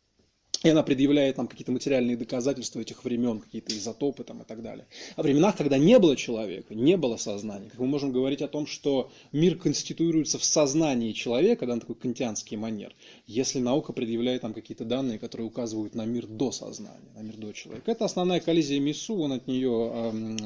и 0.63 0.69
она 0.69 0.83
предъявляет 0.83 1.37
нам 1.37 1.47
какие-то 1.47 1.71
материальные 1.71 2.17
доказательства 2.17 2.79
этих 2.79 3.03
времен, 3.03 3.39
какие-то 3.39 3.75
изотопы 3.77 4.23
там 4.23 4.41
и 4.41 4.45
так 4.45 4.61
далее. 4.61 4.87
О 5.15 5.21
временах, 5.21 5.57
когда 5.57 5.77
не 5.77 5.99
было 5.99 6.15
человека, 6.15 6.73
не 6.73 6.97
было 6.97 7.17
сознания, 7.17 7.69
как 7.69 7.79
мы 7.79 7.87
можем 7.87 8.11
говорить 8.11 8.41
о 8.41 8.47
том, 8.47 8.65
что 8.65 9.11
мир 9.31 9.57
конституируется 9.57 10.39
в 10.39 10.43
сознании 10.43 11.11
человека, 11.11 11.65
да, 11.65 11.75
на 11.75 11.81
такой 11.81 11.95
кантианский 11.95 12.57
манер, 12.57 12.95
если 13.27 13.59
наука 13.59 13.93
предъявляет 13.93 14.43
нам 14.43 14.53
какие-то 14.53 14.85
данные, 14.85 15.19
которые 15.19 15.47
указывают 15.47 15.95
на 15.95 16.05
мир 16.05 16.25
до 16.27 16.51
сознания, 16.51 17.09
на 17.15 17.21
мир 17.21 17.37
до 17.37 17.51
человека. 17.53 17.91
Это 17.91 18.05
основная 18.05 18.39
коллизия 18.39 18.79
Мису, 18.79 19.15
он 19.17 19.33
от 19.33 19.47
нее 19.47 19.91
э, 19.93 20.37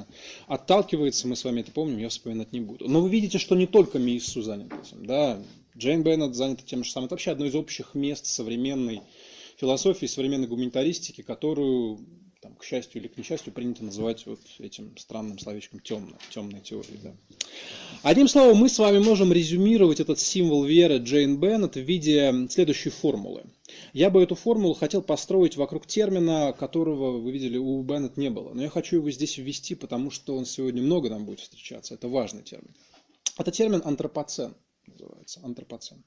отталкивается, 0.48 1.28
мы 1.28 1.36
с 1.36 1.44
вами 1.44 1.62
это 1.62 1.72
помним, 1.72 1.98
я 1.98 2.10
вспоминать 2.10 2.52
не 2.52 2.62
буду. 2.62 2.88
Но 2.90 3.02
вы 3.02 3.10
видите, 3.10 3.38
что 3.38 3.56
не 3.56 3.68
только 3.68 4.00
Мису 4.00 4.42
занят 4.42 4.72
этим, 4.74 5.06
да, 5.06 5.40
Джейн 5.78 6.04
Беннет 6.04 6.36
занята 6.36 6.64
тем 6.66 6.84
же 6.84 6.92
самым. 6.92 7.06
Это 7.06 7.16
вообще 7.16 7.32
одно 7.32 7.46
из 7.46 7.56
общих 7.56 7.96
мест 7.96 8.26
современной 8.26 9.02
философии 9.60 10.06
современной 10.06 10.48
гуманитаристики, 10.48 11.22
которую, 11.22 12.00
там, 12.42 12.56
к 12.56 12.64
счастью 12.64 13.02
или 13.02 13.08
к 13.08 13.18
несчастью, 13.18 13.52
принято 13.52 13.84
называть 13.84 14.26
вот 14.26 14.40
этим 14.60 14.96
странным 14.98 15.38
словечком 15.38 15.80
темной, 15.82 16.16
темной 16.30 16.62
теории. 16.62 17.00
Да. 17.04 17.14
Одним 18.02 18.28
словом, 18.28 18.58
мы 18.58 18.70
с 18.70 18.80
вами 18.80 19.00
можем 19.00 19.34
резюмировать 19.34 20.00
этот 20.00 20.20
символ 20.20 20.64
веры 20.64 20.98
Джейн 20.98 21.40
Беннет 21.40 21.76
в 21.76 21.82
виде 21.82 22.48
следующей 22.50 22.90
формулы. 22.90 23.44
Я 23.92 24.10
бы 24.10 24.24
эту 24.24 24.36
формулу 24.36 24.74
хотел 24.74 25.02
построить 25.02 25.58
вокруг 25.58 25.86
термина, 25.86 26.56
которого, 26.58 27.18
вы 27.20 27.32
видели, 27.32 27.58
у 27.58 27.82
Беннет 27.84 28.16
не 28.18 28.30
было. 28.30 28.54
Но 28.54 28.64
я 28.64 28.70
хочу 28.70 28.98
его 28.98 29.12
здесь 29.12 29.38
ввести, 29.38 29.76
потому 29.76 30.10
что 30.10 30.38
он 30.38 30.46
сегодня 30.46 30.82
много 30.82 31.10
нам 31.10 31.26
будет 31.26 31.42
встречаться. 31.42 31.94
Это 31.94 32.08
важный 32.08 32.44
термин. 32.44 32.74
Это 33.38 33.52
термин 33.52 33.82
антропоцен 33.84 34.56
называется, 34.92 35.40
антропоцен. 35.44 36.04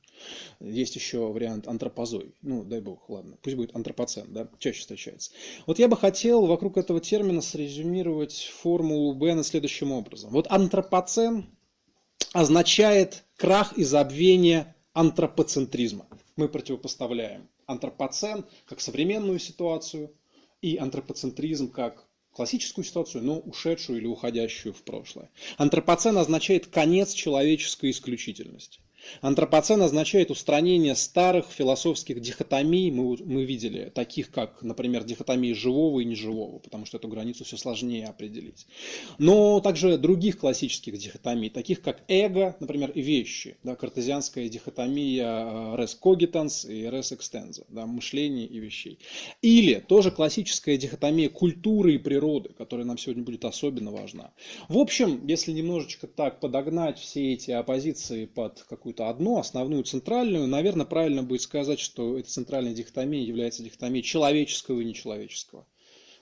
Есть 0.61 0.97
еще 0.97 1.31
вариант 1.33 1.69
антропозой. 1.69 2.35
Ну, 2.43 2.65
дай 2.65 2.81
бог, 2.81 3.09
ладно, 3.09 3.37
пусть 3.43 3.57
будет 3.57 3.75
антропоцен, 3.75 4.33
да, 4.33 4.49
чаще 4.59 4.81
встречается. 4.81 5.33
Вот 5.67 5.79
я 5.79 5.89
бы 5.89 5.97
хотел 5.97 6.47
вокруг 6.47 6.77
этого 6.77 7.01
термина 7.01 7.41
срезюмировать 7.41 8.51
формулу 8.61 9.15
Бена 9.15 9.43
следующим 9.45 9.93
образом. 9.93 10.31
Вот 10.31 10.47
антропоцен 10.51 11.47
означает 12.33 13.25
крах 13.37 13.77
и 13.79 13.85
забвение 13.85 14.75
антропоцентризма. 14.93 16.07
Мы 16.37 16.49
противопоставляем 16.49 17.49
антропоцен 17.67 18.45
как 18.67 18.81
современную 18.81 19.39
ситуацию 19.39 20.13
и 20.61 20.77
антропоцентризм 20.77 21.71
как 21.71 22.07
классическую 22.33 22.85
ситуацию, 22.85 23.23
но 23.23 23.39
ушедшую 23.39 23.99
или 23.99 24.07
уходящую 24.07 24.73
в 24.73 24.83
прошлое. 24.83 25.31
Антропоцен 25.59 26.17
означает 26.19 26.67
конец 26.67 27.13
человеческой 27.13 27.91
исключительности. 27.91 28.81
Антропоцен 29.21 29.83
означает 29.83 30.31
устранение 30.31 30.95
старых 30.95 31.47
философских 31.51 32.21
дихотомий, 32.21 32.91
мы, 32.91 33.17
мы 33.25 33.45
видели, 33.45 33.91
таких 33.95 34.31
как, 34.31 34.63
например, 34.63 35.05
дихотомии 35.05 35.53
живого 35.53 36.01
и 36.01 36.05
неживого, 36.05 36.59
потому 36.59 36.87
что 36.87 36.99
эту 36.99 37.09
границу 37.09 37.45
все 37.45 37.57
сложнее 37.57 38.07
определить. 38.07 38.67
Но 39.19 39.61
также 39.61 39.99
других 39.99 40.39
классических 40.39 40.97
дихотомий, 40.99 41.51
таких 41.51 41.83
как 41.83 42.03
эго, 42.09 42.57
например, 42.61 42.93
вещи, 42.95 43.57
да, 43.63 43.77
картезианская 43.77 44.49
дихотомия 44.49 45.27
э, 45.27 45.77
res 45.77 45.97
cogitans 46.01 46.71
и 46.71 46.85
res 46.85 47.13
extensa, 47.13 47.65
да, 47.69 47.87
мышление 47.87 48.47
и 48.47 48.59
вещей. 48.59 48.99
Или 49.43 49.75
тоже 49.81 50.11
классическая 50.11 50.77
дихотомия 50.77 51.29
культуры 51.29 51.95
и 51.95 51.99
природы, 51.99 52.51
которая 52.57 52.87
нам 52.87 52.99
сегодня 52.99 53.23
будет 53.23 53.45
особенно 53.45 53.91
важна. 53.91 54.33
В 54.69 54.79
общем, 54.79 55.27
если 55.27 55.53
немножечко 55.53 56.07
так 56.07 56.41
подогнать 56.41 56.99
все 56.99 57.33
эти 57.33 57.51
оппозиции 57.51 58.27
под 58.27 58.63
какую 58.69 58.92
какую-то 58.93 59.09
одну 59.09 59.39
основную 59.39 59.85
центральную, 59.85 60.47
наверное, 60.47 60.85
правильно 60.85 61.23
будет 61.23 61.41
сказать, 61.41 61.81
что 61.81 62.19
эта 62.19 62.29
центральная 62.29 62.75
дихотомия 62.75 63.23
является 63.23 63.63
дихотомией 63.63 64.03
человеческого 64.03 64.81
и 64.81 64.85
нечеловеческого. 64.85 65.67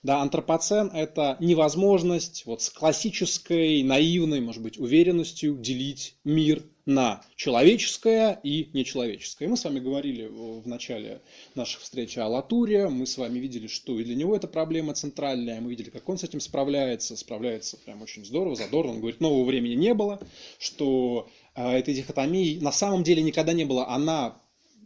Да, 0.02 0.22
антропоцен– 0.22 0.90
это 0.94 1.36
невозможность 1.40 2.46
вот 2.46 2.62
с 2.62 2.70
классической, 2.70 3.82
наивной, 3.82 4.40
может 4.40 4.62
быть, 4.62 4.78
уверенностью 4.78 5.58
делить 5.58 6.16
мир 6.24 6.64
на 6.86 7.22
человеческое 7.36 8.40
и 8.42 8.70
нечеловеческое. 8.72 9.46
Мы 9.46 9.58
с 9.58 9.64
вами 9.64 9.78
говорили 9.78 10.26
в 10.26 10.66
начале 10.66 11.20
наших 11.54 11.82
встреч 11.82 12.16
о 12.16 12.28
Латуре, 12.28 12.88
мы 12.88 13.06
с 13.06 13.18
вами 13.18 13.38
видели, 13.38 13.66
что 13.66 14.00
и 14.00 14.04
для 14.04 14.14
него 14.14 14.34
это 14.34 14.48
проблема 14.48 14.94
центральная, 14.94 15.60
мы 15.60 15.68
видели, 15.68 15.90
как 15.90 16.08
он 16.08 16.16
с 16.16 16.24
этим 16.24 16.40
справляется, 16.40 17.14
справляется 17.14 17.76
прям 17.76 18.00
очень 18.00 18.24
здорово, 18.24 18.56
задорно. 18.56 18.92
Он 18.92 19.00
говорит, 19.00 19.20
нового 19.20 19.44
времени 19.44 19.74
не 19.74 19.92
было, 19.92 20.18
что 20.58 21.28
э, 21.54 21.72
этой 21.72 21.92
дихотомии 21.92 22.58
на 22.58 22.72
самом 22.72 23.04
деле 23.04 23.22
никогда 23.22 23.52
не 23.52 23.66
было, 23.66 23.86
она 23.88 24.40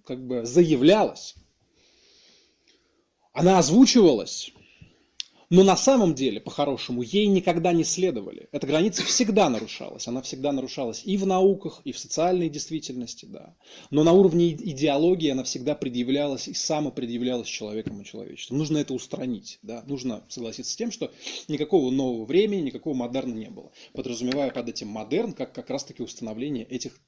как 0.04 0.26
бы 0.26 0.44
заявлялась, 0.44 1.37
она 3.33 3.59
озвучивалась, 3.59 4.52
но 5.55 5.63
на 5.63 5.77
самом 5.77 6.17
деле, 6.17 6.41
по-хорошему, 6.41 7.03
ей 7.03 7.27
никогда 7.29 7.73
не 7.73 7.85
следовали. 7.85 8.49
Эта 8.51 8.67
граница 8.67 9.05
всегда 9.05 9.49
нарушалась. 9.49 10.09
Она 10.09 10.21
всегда 10.21 10.51
нарушалась 10.51 11.03
и 11.05 11.17
в 11.17 11.29
науках, 11.29 11.81
и 11.85 11.93
в 11.93 11.99
социальной 12.01 12.49
действительности, 12.49 13.27
да. 13.27 13.55
Но 13.91 14.03
на 14.03 14.13
уровне 14.13 14.51
идеологии 14.51 15.31
она 15.31 15.45
всегда 15.45 15.77
предъявлялась 15.77 16.49
и 16.49 16.55
самопредъявлялась 16.55 17.47
человеком 17.47 18.03
и 18.03 18.05
человечеством. 18.05 18.59
Нужно 18.59 18.79
это 18.79 18.95
устранить, 18.95 19.61
да. 19.63 19.85
Нужно 19.87 20.25
согласиться 20.29 20.73
с 20.73 20.77
тем, 20.77 20.91
что 20.91 21.13
никакого 21.47 21.93
нового 21.93 22.25
времени, 22.25 22.63
никакого 22.63 22.95
модерна 22.95 23.35
не 23.35 23.51
было. 23.51 23.71
Подразумевая 23.93 24.51
под 24.51 24.69
этим 24.69 24.89
модерн, 24.89 25.35
как 25.35 25.53
как 25.53 25.71
раз-таки 25.71 26.03
установление 26.03 26.65
этих 26.65 26.99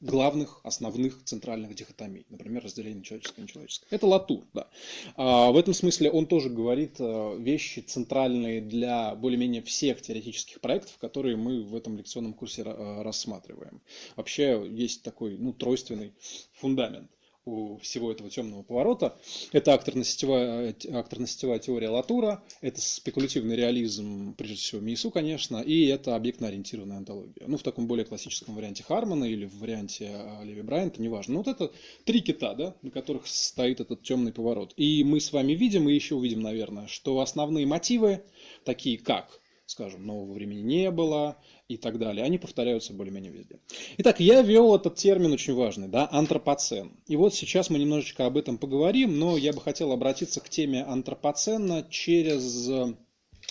главных, 0.00 0.60
основных 0.64 1.24
центральных 1.24 1.74
дихотомий, 1.74 2.26
например, 2.28 2.64
разделение 2.64 3.02
человеческое 3.02 3.42
и 3.42 3.44
нечеловеческое. 3.44 3.88
Это 3.90 4.06
Латур, 4.06 4.44
да. 4.52 4.68
А 5.16 5.50
в 5.50 5.56
этом 5.56 5.74
смысле 5.74 6.10
он 6.10 6.26
тоже 6.26 6.50
говорит 6.50 6.96
а, 6.98 7.36
вещи 7.36 7.80
центральные 7.80 8.60
для 8.60 9.14
более-менее 9.14 9.62
всех 9.62 10.02
теоретических 10.02 10.60
проектов, 10.60 10.98
которые 10.98 11.36
мы 11.36 11.62
в 11.62 11.74
этом 11.74 11.96
лекционном 11.96 12.34
курсе 12.34 12.62
а, 12.66 13.02
рассматриваем. 13.02 13.80
Вообще 14.16 14.64
есть 14.68 15.02
такой 15.02 15.36
ну, 15.38 15.52
тройственный 15.52 16.12
фундамент 16.52 17.10
у 17.44 17.76
всего 17.78 18.12
этого 18.12 18.30
темного 18.30 18.62
поворота. 18.62 19.18
Это 19.52 19.74
акторно-сетевая, 19.74 20.74
акторно-сетевая 20.92 21.58
теория 21.58 21.88
Латура, 21.88 22.42
это 22.60 22.80
спекулятивный 22.80 23.56
реализм, 23.56 24.34
прежде 24.34 24.56
всего, 24.56 24.80
Мису, 24.80 25.10
конечно, 25.10 25.58
и 25.58 25.86
это 25.86 26.14
объектно-ориентированная 26.14 26.98
антология. 26.98 27.46
Ну, 27.46 27.56
в 27.56 27.62
таком 27.62 27.86
более 27.86 28.04
классическом 28.04 28.54
варианте 28.54 28.84
Хармана 28.84 29.24
или 29.24 29.46
в 29.46 29.58
варианте 29.58 30.10
а, 30.12 30.42
Леви 30.44 30.62
Брайанта, 30.62 31.02
неважно. 31.02 31.34
Но 31.34 31.42
вот 31.42 31.48
это 31.48 31.72
три 32.04 32.20
кита, 32.20 32.54
да, 32.54 32.74
на 32.82 32.90
которых 32.90 33.26
стоит 33.26 33.80
этот 33.80 34.02
темный 34.02 34.32
поворот. 34.32 34.72
И 34.76 35.02
мы 35.04 35.20
с 35.20 35.32
вами 35.32 35.52
видим, 35.52 35.88
и 35.88 35.94
еще 35.94 36.14
увидим, 36.14 36.42
наверное, 36.42 36.86
что 36.86 37.20
основные 37.20 37.66
мотивы, 37.66 38.22
такие 38.64 38.98
как 38.98 39.41
скажем, 39.72 40.06
нового 40.06 40.32
времени 40.32 40.60
не 40.60 40.90
было 40.90 41.36
и 41.66 41.76
так 41.76 41.98
далее. 41.98 42.24
Они 42.24 42.38
повторяются 42.38 42.92
более-менее 42.92 43.32
везде. 43.32 43.58
Итак, 43.96 44.20
я 44.20 44.42
ввел 44.42 44.74
этот 44.76 44.96
термин 44.96 45.32
очень 45.32 45.54
важный, 45.54 45.88
да, 45.88 46.08
антропоцен. 46.12 46.92
И 47.06 47.16
вот 47.16 47.34
сейчас 47.34 47.70
мы 47.70 47.78
немножечко 47.78 48.26
об 48.26 48.36
этом 48.36 48.58
поговорим, 48.58 49.18
но 49.18 49.36
я 49.36 49.52
бы 49.52 49.60
хотел 49.60 49.92
обратиться 49.92 50.40
к 50.40 50.48
теме 50.48 50.84
антропоцена 50.84 51.86
через 51.90 52.70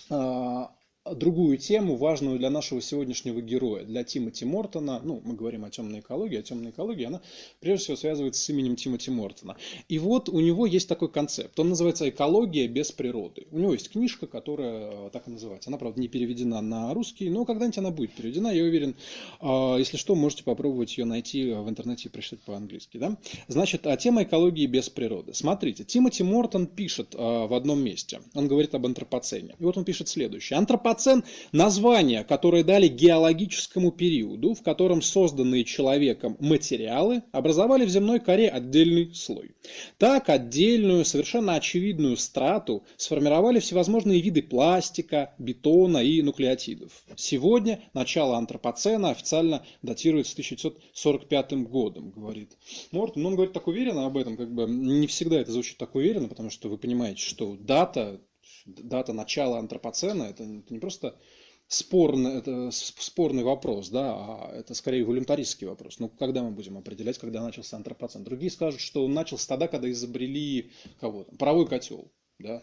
а, 0.10 0.72
другую 1.03 1.58
тему, 1.58 1.96
важную 1.96 2.38
для 2.38 2.51
нашего 2.51 2.79
сегодняшнего 2.79 3.41
героя, 3.41 3.84
для 3.84 4.03
Тимоти 4.03 4.46
Мортона. 4.46 5.01
Ну, 5.03 5.20
мы 5.25 5.34
говорим 5.34 5.65
о 5.65 5.72
темной 5.72 6.00
экологии, 6.00 6.38
а 6.38 6.43
темная 6.43 6.72
экология, 6.72 7.08
она 7.08 7.22
прежде 7.60 7.86
всего 7.86 7.98
связывается 7.98 8.41
с 8.41 8.50
именем 8.50 8.75
Тимоти 8.75 9.10
Мортона. 9.10 9.58
И 9.89 9.98
вот 9.98 10.29
у 10.29 10.39
него 10.39 10.67
есть 10.67 10.88
такой 10.88 11.12
концепт. 11.12 11.60
Он 11.60 11.70
называется 11.70 12.08
«Экология 12.08 12.67
без 12.67 12.91
природы». 12.91 13.48
У 13.51 13.58
него 13.58 13.74
есть 13.74 13.89
книжка, 13.89 14.27
которая 14.27 15.10
так 15.10 15.27
и 15.27 15.31
называется. 15.31 15.72
Она, 15.72 15.79
правда, 15.79 16.00
не 16.00 16.08
переведена 16.08 16.62
на 16.62 16.93
русский, 16.93 17.29
но 17.29 17.46
когда-нибудь 17.46 17.79
она 17.79 17.89
будет 17.89 18.13
переведена, 18.13 18.50
я 18.50 18.63
уверен. 18.63 18.96
А, 19.39 19.77
если 19.77 19.98
что, 19.98 20.13
можете 20.13 20.43
попробовать 20.43 20.96
ее 20.98 21.05
найти 21.05 21.51
в 21.51 21.67
интернете 21.67 22.10
и 22.10 22.12
прочитать 22.12 22.41
по-английски. 22.41 22.98
Да? 22.98 23.17
Значит, 23.48 23.88
а 23.88 23.98
тема 23.98 24.22
экологии 24.22 24.67
без 24.67 24.89
природы. 24.89 25.34
Смотрите, 25.34 25.84
Тимоти 25.84 26.22
Мортон 26.22 26.67
пишет 26.67 27.15
а, 27.17 27.48
в 27.48 27.55
одном 27.55 27.84
месте. 27.84 28.22
Он 28.36 28.48
говорит 28.48 28.75
об 28.75 28.86
антропоцене. 28.86 29.55
И 29.58 29.63
вот 29.63 29.77
он 29.77 29.84
пишет 29.84 30.08
следующее. 30.08 30.60
Антропоцен 30.60 30.91
антропоцен– 30.92 31.24
название, 31.52 32.24
которое 32.24 32.64
дали 32.64 32.88
геологическому 32.88 33.92
периоду, 33.92 34.54
в 34.54 34.62
котором 34.62 35.02
созданные 35.02 35.64
человеком 35.64 36.38
материалы 36.40 37.24
образовали 37.32 37.86
в 37.86 37.90
земной 37.90 38.20
коре 38.20 38.50
отдельный 38.50 39.14
слой. 39.14 39.52
Так, 39.98 40.30
отдельную, 40.30 41.06
совершенно 41.06 41.56
очевидную 41.56 42.18
страту 42.18 42.84
сформировали 42.98 43.60
всевозможные 43.60 44.22
виды 44.22 44.42
пластика, 44.42 45.34
бетона 45.38 46.00
и 46.00 46.22
нуклеотидов. 46.22 46.92
Сегодня 47.16 47.82
начало 47.94 48.38
антропоцена 48.38 49.12
официально 49.12 49.64
датируется 49.82 50.34
1945 50.34 51.54
годом, 51.70 52.12
говорит 52.12 52.58
Мортон. 52.92 53.24
Но 53.24 53.30
он 53.30 53.36
говорит 53.36 53.54
так 53.54 53.68
уверенно 53.68 54.06
об 54.06 54.18
этом, 54.18 54.38
как 54.38 54.54
бы 54.54 54.66
не 54.66 55.08
всегда 55.08 55.40
это 55.40 55.52
звучит 55.52 55.78
так 55.78 55.96
уверенно, 55.96 56.28
потому 56.28 56.50
что 56.50 56.70
вы 56.70 56.78
понимаете, 56.78 57.22
что 57.22 57.56
дата 57.60 58.22
дата 58.66 59.14
начала 59.14 59.60
антропоцена, 59.60 60.24
это, 60.24 60.46
не 60.46 60.80
просто 60.80 61.18
спорный, 61.68 62.38
это 62.38 62.70
спорный 62.72 63.44
вопрос, 63.44 63.90
да, 63.90 64.14
а 64.14 64.52
это 64.54 64.74
скорее 64.74 65.06
волюнтаристский 65.06 65.68
вопрос. 65.68 66.00
Ну, 66.00 66.10
когда 66.10 66.44
мы 66.44 66.52
будем 66.52 66.78
определять, 66.78 67.18
когда 67.18 67.42
начался 67.42 67.78
антропоцен? 67.78 68.24
Другие 68.24 68.52
скажут, 68.52 68.82
что 68.82 69.06
он 69.06 69.14
начался 69.14 69.48
тогда, 69.48 69.68
когда 69.68 69.90
изобрели 69.90 70.72
кого 71.00 71.24
то 71.24 71.36
паровой 71.38 71.68
котел. 71.68 72.12
Да? 72.40 72.62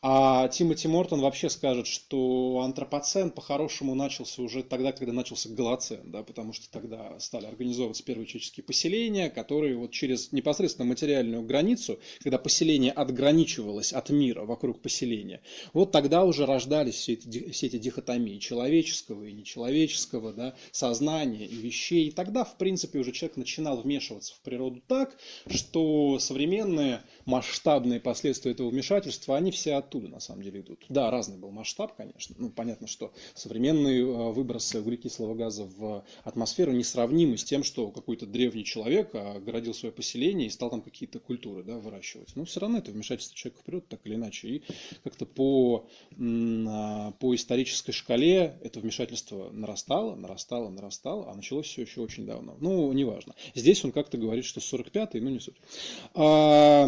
А 0.00 0.46
Тимоти 0.46 0.86
Мортон 0.86 1.20
вообще 1.20 1.50
скажет, 1.50 1.88
что 1.88 2.60
антропоцен 2.62 3.30
по-хорошему 3.30 3.96
начался 3.96 4.42
уже 4.42 4.62
тогда, 4.62 4.92
когда 4.92 5.12
начался 5.12 5.48
голоцен, 5.48 6.12
да, 6.12 6.22
потому 6.22 6.52
что 6.52 6.70
тогда 6.70 7.18
стали 7.18 7.46
организовываться 7.46 8.04
первые 8.04 8.28
человеческие 8.28 8.62
поселения, 8.62 9.28
которые 9.28 9.76
вот 9.76 9.90
через 9.90 10.30
непосредственно 10.30 10.86
материальную 10.86 11.42
границу, 11.42 11.98
когда 12.22 12.38
поселение 12.38 12.92
отграничивалось 12.92 13.92
от 13.92 14.10
мира 14.10 14.44
вокруг 14.44 14.80
поселения, 14.80 15.40
вот 15.72 15.90
тогда 15.90 16.24
уже 16.24 16.46
рождались 16.46 16.94
все 16.94 17.14
эти, 17.14 17.50
все 17.50 17.66
эти 17.66 17.78
дихотомии 17.78 18.38
человеческого 18.38 19.24
и 19.24 19.32
нечеловеческого, 19.32 20.32
да, 20.32 20.54
сознания 20.70 21.44
и 21.44 21.56
вещей. 21.56 22.08
И 22.08 22.10
тогда, 22.12 22.44
в 22.44 22.56
принципе, 22.56 23.00
уже 23.00 23.10
человек 23.10 23.36
начинал 23.36 23.78
вмешиваться 23.78 24.32
в 24.34 24.40
природу 24.42 24.80
так, 24.86 25.18
что 25.50 26.20
современные 26.20 27.02
масштабные 27.24 27.98
последствия 27.98 28.52
этого 28.52 28.70
вмешательства, 28.70 29.36
они 29.36 29.50
все 29.50 29.74
оттуда 29.88 30.08
на 30.08 30.20
самом 30.20 30.42
деле 30.42 30.60
идут. 30.60 30.84
Да, 30.88 31.10
разный 31.10 31.38
был 31.38 31.50
масштаб, 31.50 31.96
конечно. 31.96 32.36
Ну, 32.38 32.50
понятно, 32.50 32.86
что 32.86 33.12
современные 33.34 34.02
э, 34.02 34.32
выбросы 34.32 34.80
углекислого 34.80 35.34
газа 35.34 35.64
в 35.64 36.04
атмосферу 36.24 36.72
несравнимы 36.72 37.38
с 37.38 37.44
тем, 37.44 37.64
что 37.64 37.90
какой-то 37.90 38.26
древний 38.26 38.64
человек 38.64 39.14
оградил 39.14 39.74
свое 39.74 39.92
поселение 39.92 40.46
и 40.46 40.50
стал 40.50 40.70
там 40.70 40.82
какие-то 40.82 41.18
культуры 41.18 41.64
да, 41.64 41.78
выращивать. 41.78 42.36
Но 42.36 42.44
все 42.44 42.60
равно 42.60 42.78
это 42.78 42.90
вмешательство 42.90 43.36
человека 43.36 43.60
в 43.62 43.64
природу, 43.64 43.86
так 43.88 44.00
или 44.04 44.14
иначе. 44.14 44.48
И 44.48 44.62
как-то 45.02 45.24
по, 45.24 45.88
а, 46.18 47.12
по 47.12 47.34
исторической 47.34 47.92
шкале 47.92 48.58
это 48.62 48.80
вмешательство 48.80 49.50
нарастало, 49.50 50.14
нарастало, 50.14 50.68
нарастало, 50.68 51.30
а 51.30 51.34
началось 51.34 51.66
все 51.66 51.82
еще 51.82 52.02
очень 52.02 52.26
давно. 52.26 52.56
Ну, 52.60 52.92
неважно. 52.92 53.34
Здесь 53.54 53.84
он 53.84 53.92
как-то 53.92 54.18
говорит, 54.18 54.44
что 54.44 54.60
45-й, 54.60 55.20
ну 55.20 55.30
не 55.30 55.40
суть. 55.40 55.56
А, 56.14 56.86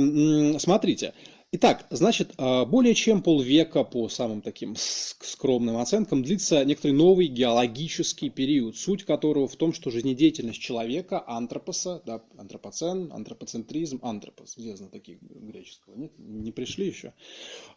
смотрите, 0.59 1.15
Итак, 1.53 1.85
значит, 1.91 2.33
а, 2.37 2.65
более 2.65 2.95
чем 2.95 3.23
полвека 3.23 3.83
по 3.83 4.09
самым 4.09 4.41
таким 4.41 4.77
скромным 4.77 5.79
оценкам 5.79 6.23
длится 6.23 6.65
некоторый 6.65 6.93
новый 6.93 7.27
геологический 7.27 8.31
период, 8.31 8.77
суть 8.77 9.03
которого 9.03 9.49
в 9.49 9.57
том, 9.57 9.73
что 9.73 9.91
жизнедеятельность 9.91 10.61
человека, 10.61 11.25
антропоса, 11.27 12.03
да, 12.07 12.23
антропоцен, 12.39 13.13
антропоцентризм, 13.13 13.99
антропос, 14.01 14.55
где 14.57 14.77
знатоки 14.77 15.19
греческого, 15.21 15.97
нет, 15.97 16.13
не 16.19 16.53
пришли 16.53 16.87
еще, 16.87 17.15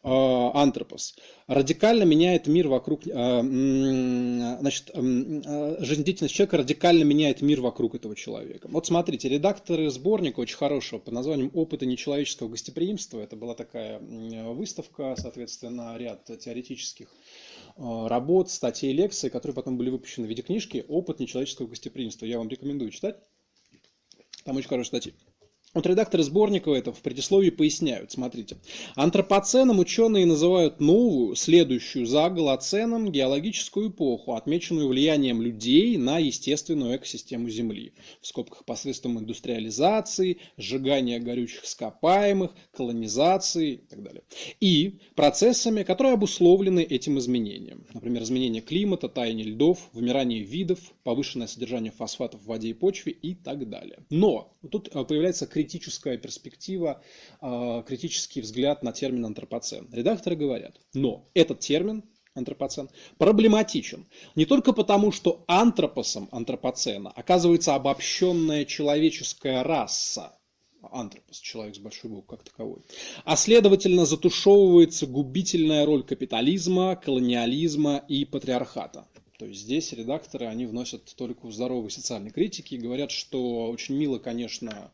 а, 0.03 0.51
антропос, 0.53 1.15
радикально 1.47 2.03
меняет 2.03 2.45
мир 2.45 2.67
вокруг, 2.67 3.01
а, 3.11 3.41
значит, 3.41 4.91
жизнедеятельность 4.93 6.35
человека 6.35 6.57
радикально 6.57 7.05
меняет 7.05 7.41
мир 7.41 7.59
вокруг 7.59 7.95
этого 7.95 8.15
человека. 8.15 8.67
Вот 8.69 8.85
смотрите, 8.85 9.29
редакторы 9.29 9.89
сборника 9.89 10.41
очень 10.41 10.57
хорошего 10.57 10.99
под 10.99 11.15
названием 11.15 11.49
«Опыты 11.55 11.87
нечеловеческого 11.87 12.49
гостеприимства», 12.49 13.19
это 13.19 13.35
была 13.35 13.55
такая 13.55 13.62
выставка, 13.71 15.15
соответственно, 15.17 15.95
ряд 15.97 16.25
теоретических 16.25 17.07
э, 17.77 18.07
работ, 18.07 18.49
статей, 18.49 18.93
лекций, 18.93 19.29
которые 19.29 19.55
потом 19.55 19.77
были 19.77 19.89
выпущены 19.89 20.27
в 20.27 20.29
виде 20.29 20.41
книжки 20.41 20.85
«Опыт 20.87 21.19
нечеловеческого 21.19 21.67
гостеприимства». 21.67 22.25
Я 22.25 22.37
вам 22.39 22.49
рекомендую 22.49 22.91
читать. 22.91 23.17
Там 24.43 24.57
очень 24.57 24.67
хорошие 24.67 24.87
статьи. 24.99 25.13
Вот 25.73 25.87
редакторы 25.87 26.21
сборника 26.21 26.71
этого 26.71 26.95
в 26.95 27.01
предисловии 27.01 27.49
поясняют, 27.49 28.11
смотрите. 28.11 28.57
Антропоценом 28.93 29.79
ученые 29.79 30.27
называют 30.27 30.79
новую, 30.79 31.35
следующую 31.35 32.05
за 32.05 32.29
голоценом 32.29 33.11
геологическую 33.11 33.89
эпоху, 33.89 34.35
отмеченную 34.35 34.87
влиянием 34.87 35.41
людей 35.41 35.97
на 35.97 36.19
естественную 36.19 36.97
экосистему 36.97 37.49
Земли. 37.49 37.93
В 38.21 38.27
скобках 38.27 38.65
посредством 38.65 39.17
индустриализации, 39.17 40.37
сжигания 40.57 41.19
горючих 41.19 41.63
ископаемых, 41.63 42.51
колонизации 42.71 43.73
и 43.73 43.77
так 43.77 44.03
далее. 44.03 44.21
И 44.59 44.99
процессами, 45.15 45.81
которые 45.81 46.13
обусловлены 46.13 46.81
этим 46.81 47.17
изменением. 47.17 47.87
Например, 47.95 48.21
изменение 48.21 48.61
климата, 48.61 49.09
таяние 49.09 49.47
льдов, 49.47 49.89
вымирание 49.93 50.43
видов, 50.43 50.79
повышенное 51.03 51.47
содержание 51.47 51.91
фосфатов 51.91 52.41
в 52.41 52.45
воде 52.45 52.69
и 52.69 52.73
почве 52.73 53.11
и 53.11 53.33
так 53.33 53.67
далее. 53.69 54.05
Но 54.11 54.55
тут 54.69 54.89
э, 54.93 55.03
появляется 55.03 55.47
критика 55.47 55.62
критическая 55.63 56.17
перспектива, 56.17 57.01
а, 57.39 57.83
критический 57.83 58.41
взгляд 58.41 58.83
на 58.83 58.91
термин 58.91 59.25
антропоцен. 59.25 59.87
Редакторы 59.93 60.35
говорят, 60.35 60.77
но 60.93 61.29
этот 61.33 61.59
термин 61.59 62.03
антропоцен, 62.35 62.89
проблематичен. 63.17 64.05
Не 64.35 64.45
только 64.45 64.73
потому, 64.73 65.11
что 65.11 65.45
антропосом 65.47 66.27
антропоцена 66.31 67.11
оказывается 67.11 67.75
обобщенная 67.75 68.65
человеческая 68.65 69.63
раса, 69.63 70.37
антропос, 70.91 71.39
человек 71.39 71.75
с 71.75 71.79
большой 71.79 72.11
буквы 72.11 72.35
как 72.37 72.43
таковой, 72.43 72.81
а 73.23 73.37
следовательно 73.37 74.05
затушевывается 74.05 75.07
губительная 75.07 75.85
роль 75.85 76.03
капитализма, 76.03 76.95
колониализма 76.95 78.03
и 78.09 78.25
патриархата. 78.25 79.07
То 79.43 79.47
есть 79.47 79.61
здесь 79.61 79.91
редакторы, 79.91 80.45
они 80.45 80.65
вносят 80.65 81.15
только 81.15 81.49
здоровой 81.51 81.91
социальной 81.91 82.31
критики 82.31 82.75
и 82.75 82.79
говорят, 82.79 83.11
что 83.11 83.67
очень 83.67 83.95
мило, 83.95 84.17
конечно, 84.19 84.91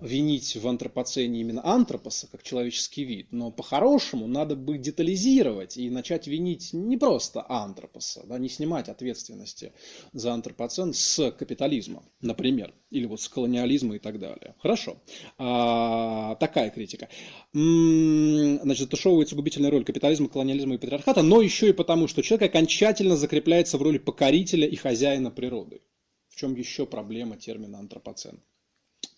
винить 0.00 0.56
в 0.56 0.66
антропоцене 0.66 1.40
именно 1.40 1.64
антропоса, 1.64 2.28
как 2.30 2.42
человеческий 2.42 3.04
вид, 3.04 3.28
но 3.30 3.50
по-хорошему 3.50 4.26
надо 4.26 4.56
бы 4.56 4.78
детализировать 4.78 5.76
и 5.76 5.90
начать 5.90 6.26
винить 6.26 6.72
не 6.72 6.96
просто 6.96 7.44
антропоса, 7.48 8.24
да, 8.26 8.38
не 8.38 8.48
снимать 8.48 8.88
ответственности 8.88 9.72
за 10.12 10.32
антропоцен 10.32 10.92
с 10.92 11.30
капитализма, 11.32 12.02
например, 12.20 12.74
или 12.90 13.06
вот 13.06 13.20
с 13.20 13.28
колониализма 13.28 13.96
и 13.96 13.98
так 13.98 14.18
далее. 14.18 14.54
Хорошо. 14.58 14.96
А, 15.38 16.36
такая 16.36 16.70
критика. 16.70 17.08
Значит, 17.52 18.84
затушевывается 18.84 19.36
губительная 19.36 19.70
роль 19.70 19.84
капитализма, 19.84 20.28
колониализма 20.28 20.74
и 20.74 20.78
патриархата, 20.78 21.22
но 21.22 21.40
еще 21.40 21.68
и 21.68 21.72
потому, 21.72 22.08
что 22.08 22.22
человек 22.22 22.50
окончательно 22.50 23.16
закрепляется 23.16 23.78
в 23.78 23.82
роли 23.82 23.98
покорителя 23.98 24.66
и 24.66 24.76
хозяина 24.76 25.30
природы. 25.30 25.80
В 26.28 26.36
чем 26.36 26.54
еще 26.56 26.84
проблема 26.84 27.36
термина 27.36 27.78
антропоцен? 27.78 28.40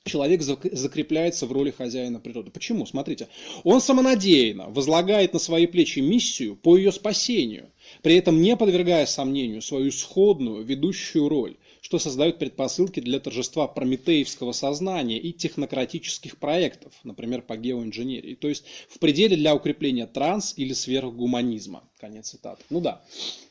Человек 0.06 0.42
закрепляется 0.42 1.46
в 1.46 1.52
роли 1.52 1.70
хозяина 1.70 2.20
природы. 2.20 2.50
Почему? 2.50 2.86
Смотрите, 2.86 3.28
он 3.64 3.80
самонадеянно 3.80 4.70
возлагает 4.70 5.32
на 5.32 5.38
свои 5.38 5.66
плечи 5.66 5.98
миссию 5.98 6.56
по 6.56 6.76
ее 6.76 6.92
спасению, 6.92 7.70
при 8.02 8.14
этом 8.14 8.40
не 8.40 8.56
подвергая 8.56 9.06
сомнению 9.06 9.60
свою 9.60 9.92
сходную 9.92 10.64
ведущую 10.64 11.28
роль, 11.28 11.56
что 11.80 11.98
создает 11.98 12.38
предпосылки 12.38 12.98
для 12.98 13.20
торжества 13.20 13.68
прометеевского 13.68 14.52
сознания 14.52 15.20
и 15.20 15.32
технократических 15.32 16.36
проектов, 16.36 16.92
например, 17.04 17.42
по 17.42 17.56
геоинженерии, 17.56 18.34
то 18.34 18.48
есть 18.48 18.64
в 18.88 18.98
пределе 18.98 19.36
для 19.36 19.54
укрепления 19.54 20.06
транс- 20.06 20.54
или 20.56 20.72
сверхгуманизма. 20.72 21.84
Конец 21.98 22.30
цитаты. 22.30 22.62
Ну 22.70 22.80
да, 22.80 23.02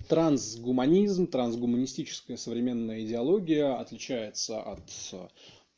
трансгуманизм, 0.10 1.28
трансгуманистическая 1.28 2.38
современная 2.38 3.06
идеология 3.06 3.80
отличается 3.80 4.62
от 4.62 4.84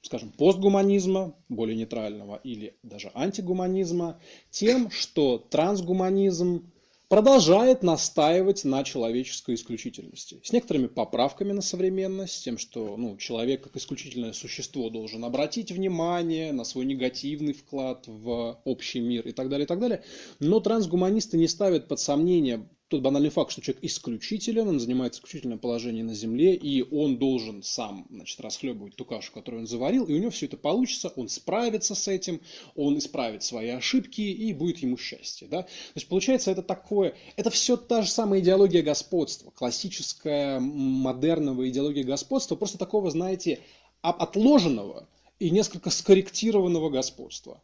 скажем, 0.08 0.32
постгуманизма, 0.32 1.36
более 1.50 1.76
нейтрального, 1.76 2.40
или 2.44 2.78
даже 2.82 3.12
антигуманизма, 3.14 4.20
тем, 4.50 4.90
что 4.90 5.38
трансгуманизм 5.38 6.72
продолжает 7.10 7.84
настаивать 7.84 8.64
на 8.64 8.84
человеческой 8.84 9.56
исключительности. 9.56 10.40
С 10.44 10.52
некоторыми 10.54 10.88
поправками 10.88 11.52
на 11.52 11.62
современность, 11.62 12.36
с 12.36 12.42
тем, 12.42 12.58
что 12.58 12.96
ну, 12.98 13.18
человек 13.18 13.64
как 13.64 13.76
исключительное 13.76 14.34
существо 14.34 14.90
должен 14.90 15.26
обратить 15.26 15.72
внимание 15.72 16.54
на 16.54 16.64
свой 16.64 16.86
негативный 16.86 17.54
вклад 17.54 18.06
в 18.08 18.62
общий 18.64 19.02
мир 19.02 19.28
и 19.28 19.34
так 19.34 19.50
далее, 19.50 19.66
и 19.66 19.68
так 19.68 19.80
далее. 19.80 20.04
Но 20.40 20.62
трансгуманисты 20.62 21.38
не 21.38 21.48
ставят 21.48 21.88
под 21.88 22.00
сомнение 22.00 22.68
тот 22.90 23.02
банальный 23.02 23.30
факт, 23.30 23.52
что 23.52 23.62
человек 23.62 23.84
исключителен, 23.84 24.68
он 24.68 24.80
занимает 24.80 25.14
исключительное 25.14 25.58
положение 25.58 26.04
на 26.04 26.14
Земле, 26.14 26.56
и 26.56 26.82
он 26.84 27.18
должен 27.18 27.62
сам 27.62 28.08
значит, 28.10 28.40
расхлебывать 28.40 28.96
ту 28.96 29.04
кашу, 29.04 29.34
которую 29.34 29.62
он 29.62 29.68
заварил, 29.68 30.06
и 30.06 30.14
у 30.14 30.18
него 30.18 30.30
все 30.30 30.46
это 30.46 30.56
получится, 30.56 31.10
он 31.16 31.28
справится 31.28 31.96
с 31.96 32.08
этим, 32.08 32.40
он 32.76 32.98
исправит 32.98 33.44
свои 33.44 33.70
ошибки, 33.70 34.22
и 34.22 34.54
будет 34.54 34.78
ему 34.80 34.98
счастье. 34.98 35.48
Да? 35.48 35.64
То 35.64 35.70
есть 35.96 36.08
получается 36.08 36.52
это 36.52 36.64
такое, 36.64 37.16
это 37.36 37.50
все 37.50 37.76
та 37.76 38.04
же 38.04 38.10
самая 38.10 38.40
идеология 38.40 38.82
господства, 38.82 39.52
классическая 39.52 40.60
модерного 40.60 41.70
идеология 41.70 42.04
господства, 42.04 42.56
просто 42.56 42.78
такого, 42.78 43.12
знаете, 43.12 43.60
отложенного 44.02 45.10
и 45.40 45.50
несколько 45.50 45.90
скорректированного 45.90 46.90
господства. 46.90 47.62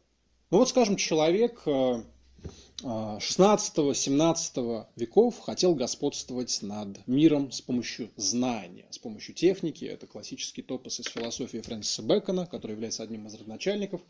Ну 0.50 0.58
вот, 0.58 0.68
скажем, 0.68 0.96
человек 0.96 1.66
э, 2.82 2.86
16-17 2.86 4.86
веков 4.96 5.38
хотел 5.40 5.74
господствовать 5.74 6.58
над 6.62 7.06
миром 7.06 7.52
с 7.52 7.60
помощью 7.60 8.10
знания, 8.16 8.86
с 8.90 8.98
помощью 8.98 9.34
техники. 9.34 9.84
Это 9.84 10.06
классический 10.06 10.62
топос 10.62 11.00
из 11.00 11.06
философии 11.06 11.58
Фрэнсиса 11.58 12.02
Бэкона, 12.02 12.46
который 12.46 12.72
является 12.72 13.02
одним 13.02 13.26
из 13.26 13.34
родоначальников 13.34 14.00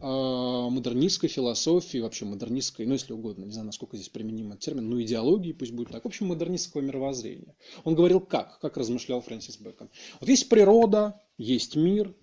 модернистской 0.00 1.28
философии, 1.28 1.98
вообще 1.98 2.24
модернистской, 2.24 2.86
ну 2.86 2.92
если 2.92 3.12
угодно, 3.12 3.44
не 3.44 3.52
знаю, 3.52 3.66
насколько 3.66 3.96
здесь 3.96 4.08
применим 4.08 4.50
этот 4.50 4.60
термин, 4.60 4.88
ну 4.88 5.00
идеологии, 5.00 5.52
пусть 5.52 5.72
будет 5.72 5.90
так, 5.90 6.04
в 6.04 6.06
общем, 6.06 6.26
модернистского 6.26 6.80
мировоззрения. 6.80 7.54
Он 7.84 7.94
говорил 7.94 8.20
как, 8.20 8.58
как 8.60 8.76
размышлял 8.76 9.20
Фрэнсис 9.20 9.58
Бэкон. 9.58 9.90
Вот 10.20 10.28
есть 10.28 10.48
природа, 10.48 11.20
есть 11.38 11.76
мир, 11.76 12.14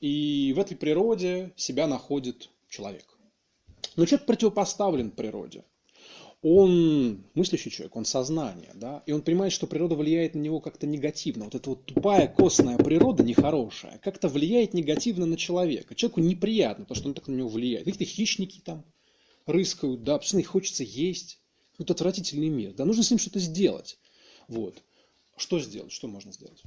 и 0.00 0.52
в 0.54 0.60
этой 0.60 0.76
природе 0.76 1.52
себя 1.56 1.86
находит 1.86 2.50
человек. 2.68 3.17
Но 3.96 4.06
человек 4.06 4.26
противопоставлен 4.26 5.10
природе. 5.10 5.64
Он 6.40 7.24
мыслящий 7.34 7.70
человек, 7.70 7.96
он 7.96 8.04
сознание, 8.04 8.70
да, 8.74 9.02
и 9.06 9.12
он 9.12 9.22
понимает, 9.22 9.52
что 9.52 9.66
природа 9.66 9.96
влияет 9.96 10.36
на 10.36 10.38
него 10.38 10.60
как-то 10.60 10.86
негативно. 10.86 11.46
Вот 11.46 11.56
эта 11.56 11.70
вот 11.70 11.84
тупая, 11.86 12.28
костная 12.28 12.78
природа, 12.78 13.24
нехорошая, 13.24 13.98
как-то 13.98 14.28
влияет 14.28 14.72
негативно 14.72 15.26
на 15.26 15.36
человека. 15.36 15.96
Человеку 15.96 16.20
неприятно 16.20 16.84
то, 16.84 16.94
что 16.94 17.08
он 17.08 17.14
так 17.14 17.26
на 17.26 17.34
него 17.34 17.48
влияет. 17.48 17.86
Какие-то 17.86 18.04
хищники 18.04 18.60
там 18.60 18.84
рыскают, 19.46 20.04
да, 20.04 20.18
постоянно 20.18 20.42
их 20.44 20.48
хочется 20.48 20.84
есть. 20.84 21.40
Вот 21.76 21.90
отвратительный 21.90 22.50
мир, 22.50 22.72
да, 22.72 22.84
нужно 22.84 23.02
с 23.02 23.10
ним 23.10 23.18
что-то 23.18 23.40
сделать. 23.40 23.98
Вот. 24.46 24.80
Что 25.36 25.58
сделать? 25.58 25.92
Что 25.92 26.06
можно 26.06 26.32
сделать? 26.32 26.62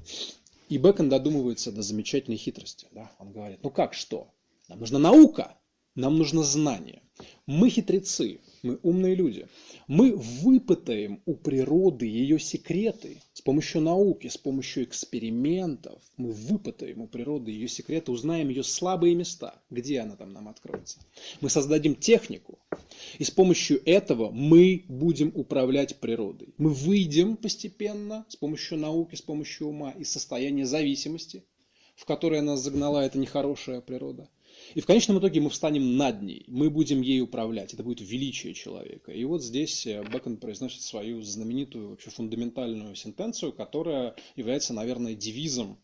И 0.70 0.78
Бекон 0.78 1.10
додумывается 1.10 1.72
до 1.72 1.82
замечательной 1.82 2.38
хитрости. 2.38 2.88
Да? 2.92 3.12
Он 3.20 3.32
говорит, 3.32 3.60
ну 3.64 3.70
как 3.70 3.94
что? 3.94 4.34
Нам 4.70 4.80
нужна 4.80 5.00
наука. 5.00 5.58
Нам 5.96 6.18
нужно 6.18 6.44
знание. 6.44 7.02
Мы 7.46 7.70
хитрецы, 7.70 8.40
мы 8.64 8.80
умные 8.82 9.14
люди. 9.14 9.48
Мы 9.88 10.16
выпытаем 10.16 11.22
у 11.26 11.36
природы 11.36 12.06
ее 12.06 12.40
секреты 12.40 13.22
с 13.34 13.42
помощью 13.42 13.82
науки, 13.82 14.28
с 14.28 14.38
помощью 14.38 14.86
экспериментов. 14.86 16.02
Мы 16.16 16.32
выпытаем 16.32 17.02
у 17.02 17.08
природы 17.08 17.52
ее 17.52 17.68
секреты, 17.68 18.14
узнаем 18.14 18.48
ее 18.48 18.64
слабые 18.64 19.16
места, 19.16 19.62
где 19.70 20.00
она 20.00 20.16
там 20.16 20.32
нам 20.32 20.48
откроется. 20.48 21.00
Мы 21.42 21.50
создадим 21.50 21.96
технику, 21.96 22.58
и 23.20 23.26
с 23.26 23.32
помощью 23.32 23.82
этого 23.86 24.32
мы 24.32 24.86
будем 24.88 25.34
управлять 25.36 26.00
природой. 26.00 26.54
Мы 26.58 26.70
выйдем 26.70 27.36
постепенно 27.36 28.26
с 28.30 28.38
помощью 28.38 28.78
науки, 28.78 29.16
с 29.16 29.22
помощью 29.22 29.68
ума 29.68 29.92
из 29.92 30.10
состояния 30.10 30.66
зависимости, 30.66 31.44
в 31.98 32.06
которое 32.06 32.42
нас 32.42 32.62
загнала 32.62 33.04
эта 33.06 33.18
нехорошая 33.18 33.82
природа– 33.82 34.30
и 34.74 34.82
в 34.82 34.86
конечном 34.86 35.20
итоге 35.20 35.42
мы 35.42 35.50
встанем 35.50 35.98
над 35.98 36.22
ней, 36.22 36.46
мы 36.48 36.70
будем 36.70 37.02
ей 37.02 37.22
управлять. 37.22 37.74
Это 37.74 37.84
будет 37.84 38.02
величие 38.02 38.54
человека. 38.54 39.12
И 39.12 39.24
вот 39.26 39.44
здесь 39.44 39.86
э, 39.86 40.04
Бэкон 40.04 40.38
произносит 40.38 40.82
свою 40.82 41.22
знаменитую, 41.22 41.90
вообще 41.90 42.10
фундаментальную 42.10 42.96
сентенцию, 42.96 43.54
которая 43.54 44.16
является, 44.36 44.74
наверное, 44.74 45.16
девизом 45.16 45.78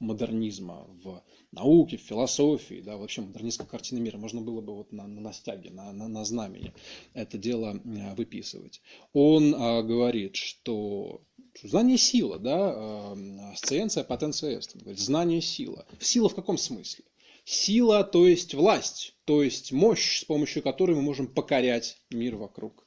модернизма 0.00 0.86
в 1.04 1.22
науке, 1.52 1.96
в 1.96 2.00
философии, 2.00 2.82
да, 2.84 2.96
вообще 2.96 3.22
модернистской 3.22 3.66
картины 3.66 4.00
мира. 4.00 4.18
Можно 4.18 4.40
было 4.40 4.60
бы 4.60 4.74
вот 4.74 4.92
на, 4.92 5.06
на 5.06 5.32
стяге, 5.32 5.70
на, 5.70 5.92
на, 5.92 6.08
на 6.08 6.24
знамени 6.24 6.72
это 7.14 7.38
дело 7.38 7.80
э, 7.84 8.14
выписывать. 8.14 8.82
Он 9.12 9.54
а, 9.56 9.82
говорит, 9.82 10.36
что 10.36 11.22
знание 11.62 11.98
сила, 11.98 12.38
да, 12.38 13.14
сциенция 13.56 14.04
потенция 14.04 14.58
est. 14.58 14.94
Знание 14.96 15.40
сила. 15.40 15.86
Сила 16.00 16.28
в 16.28 16.34
каком 16.34 16.58
смысле? 16.58 17.04
Сила, 17.44 18.04
то 18.04 18.26
есть 18.26 18.54
власть, 18.54 19.14
то 19.24 19.42
есть 19.42 19.72
мощь, 19.72 20.20
с 20.20 20.24
помощью 20.24 20.62
которой 20.62 20.94
мы 20.94 21.02
можем 21.02 21.26
покорять 21.26 21.98
мир 22.10 22.36
вокруг 22.36 22.86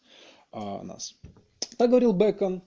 а, 0.51 0.81
нас. 0.83 1.15
Так 1.77 1.89
говорил 1.89 2.13
Бекон, 2.13 2.63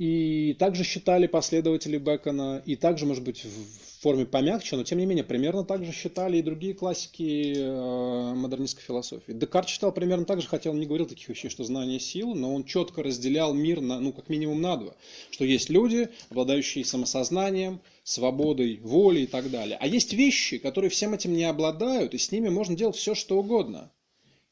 и 0.00 0.54
также 0.58 0.82
считали 0.82 1.26
последователи 1.26 1.98
Бекона, 1.98 2.62
и 2.64 2.74
также, 2.74 3.04
может 3.04 3.22
быть, 3.22 3.44
в 3.44 4.02
форме 4.02 4.24
помягче, 4.24 4.76
но 4.76 4.82
тем 4.82 4.98
не 4.98 5.04
менее, 5.04 5.24
примерно 5.24 5.62
так 5.62 5.84
же 5.84 5.92
считали 5.92 6.38
и 6.38 6.42
другие 6.42 6.72
классики 6.72 7.52
э, 7.54 8.34
модернистской 8.34 8.82
философии. 8.82 9.32
Декарт 9.32 9.68
считал 9.68 9.92
примерно 9.92 10.24
так 10.24 10.40
же, 10.40 10.48
хотя 10.48 10.70
он 10.70 10.80
не 10.80 10.86
говорил 10.86 11.04
таких 11.04 11.28
вещей, 11.28 11.50
что 11.50 11.64
знание 11.64 12.00
силы, 12.00 12.34
но 12.34 12.54
он 12.54 12.64
четко 12.64 13.02
разделял 13.02 13.52
мир 13.52 13.82
на, 13.82 14.00
ну, 14.00 14.14
как 14.14 14.30
минимум 14.30 14.62
на 14.62 14.78
два. 14.78 14.94
Что 15.30 15.44
есть 15.44 15.68
люди, 15.68 16.08
обладающие 16.30 16.82
самосознанием, 16.82 17.82
свободой, 18.10 18.80
волей 18.82 19.22
и 19.22 19.26
так 19.26 19.50
далее. 19.50 19.76
А 19.80 19.86
есть 19.86 20.12
вещи, 20.12 20.58
которые 20.58 20.90
всем 20.90 21.14
этим 21.14 21.32
не 21.32 21.44
обладают, 21.44 22.12
и 22.12 22.18
с 22.18 22.32
ними 22.32 22.48
можно 22.48 22.74
делать 22.74 22.96
все, 22.96 23.14
что 23.14 23.38
угодно. 23.38 23.92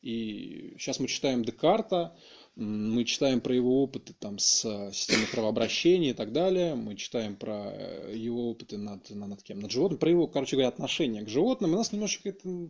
И 0.00 0.74
сейчас 0.78 1.00
мы 1.00 1.08
читаем 1.08 1.44
Декарта, 1.44 2.16
мы 2.58 3.04
читаем 3.04 3.40
про 3.40 3.54
его 3.54 3.84
опыты 3.84 4.14
там, 4.18 4.40
с 4.40 4.64
э, 4.64 4.92
системой 4.92 5.26
кровообращения 5.30 6.10
и 6.10 6.12
так 6.12 6.32
далее. 6.32 6.74
Мы 6.74 6.96
читаем 6.96 7.36
про 7.36 7.70
э, 7.72 8.12
его 8.16 8.50
опыты 8.50 8.76
над, 8.76 9.08
над 9.10 9.42
кем? 9.44 9.60
Над 9.60 9.70
животным. 9.70 10.00
Про 10.00 10.10
его, 10.10 10.26
короче 10.26 10.56
говоря, 10.56 10.68
отношение 10.68 11.22
к 11.22 11.28
животным. 11.28 11.72
И 11.72 11.76
нас 11.76 11.92
немножечко 11.92 12.30
это 12.30 12.68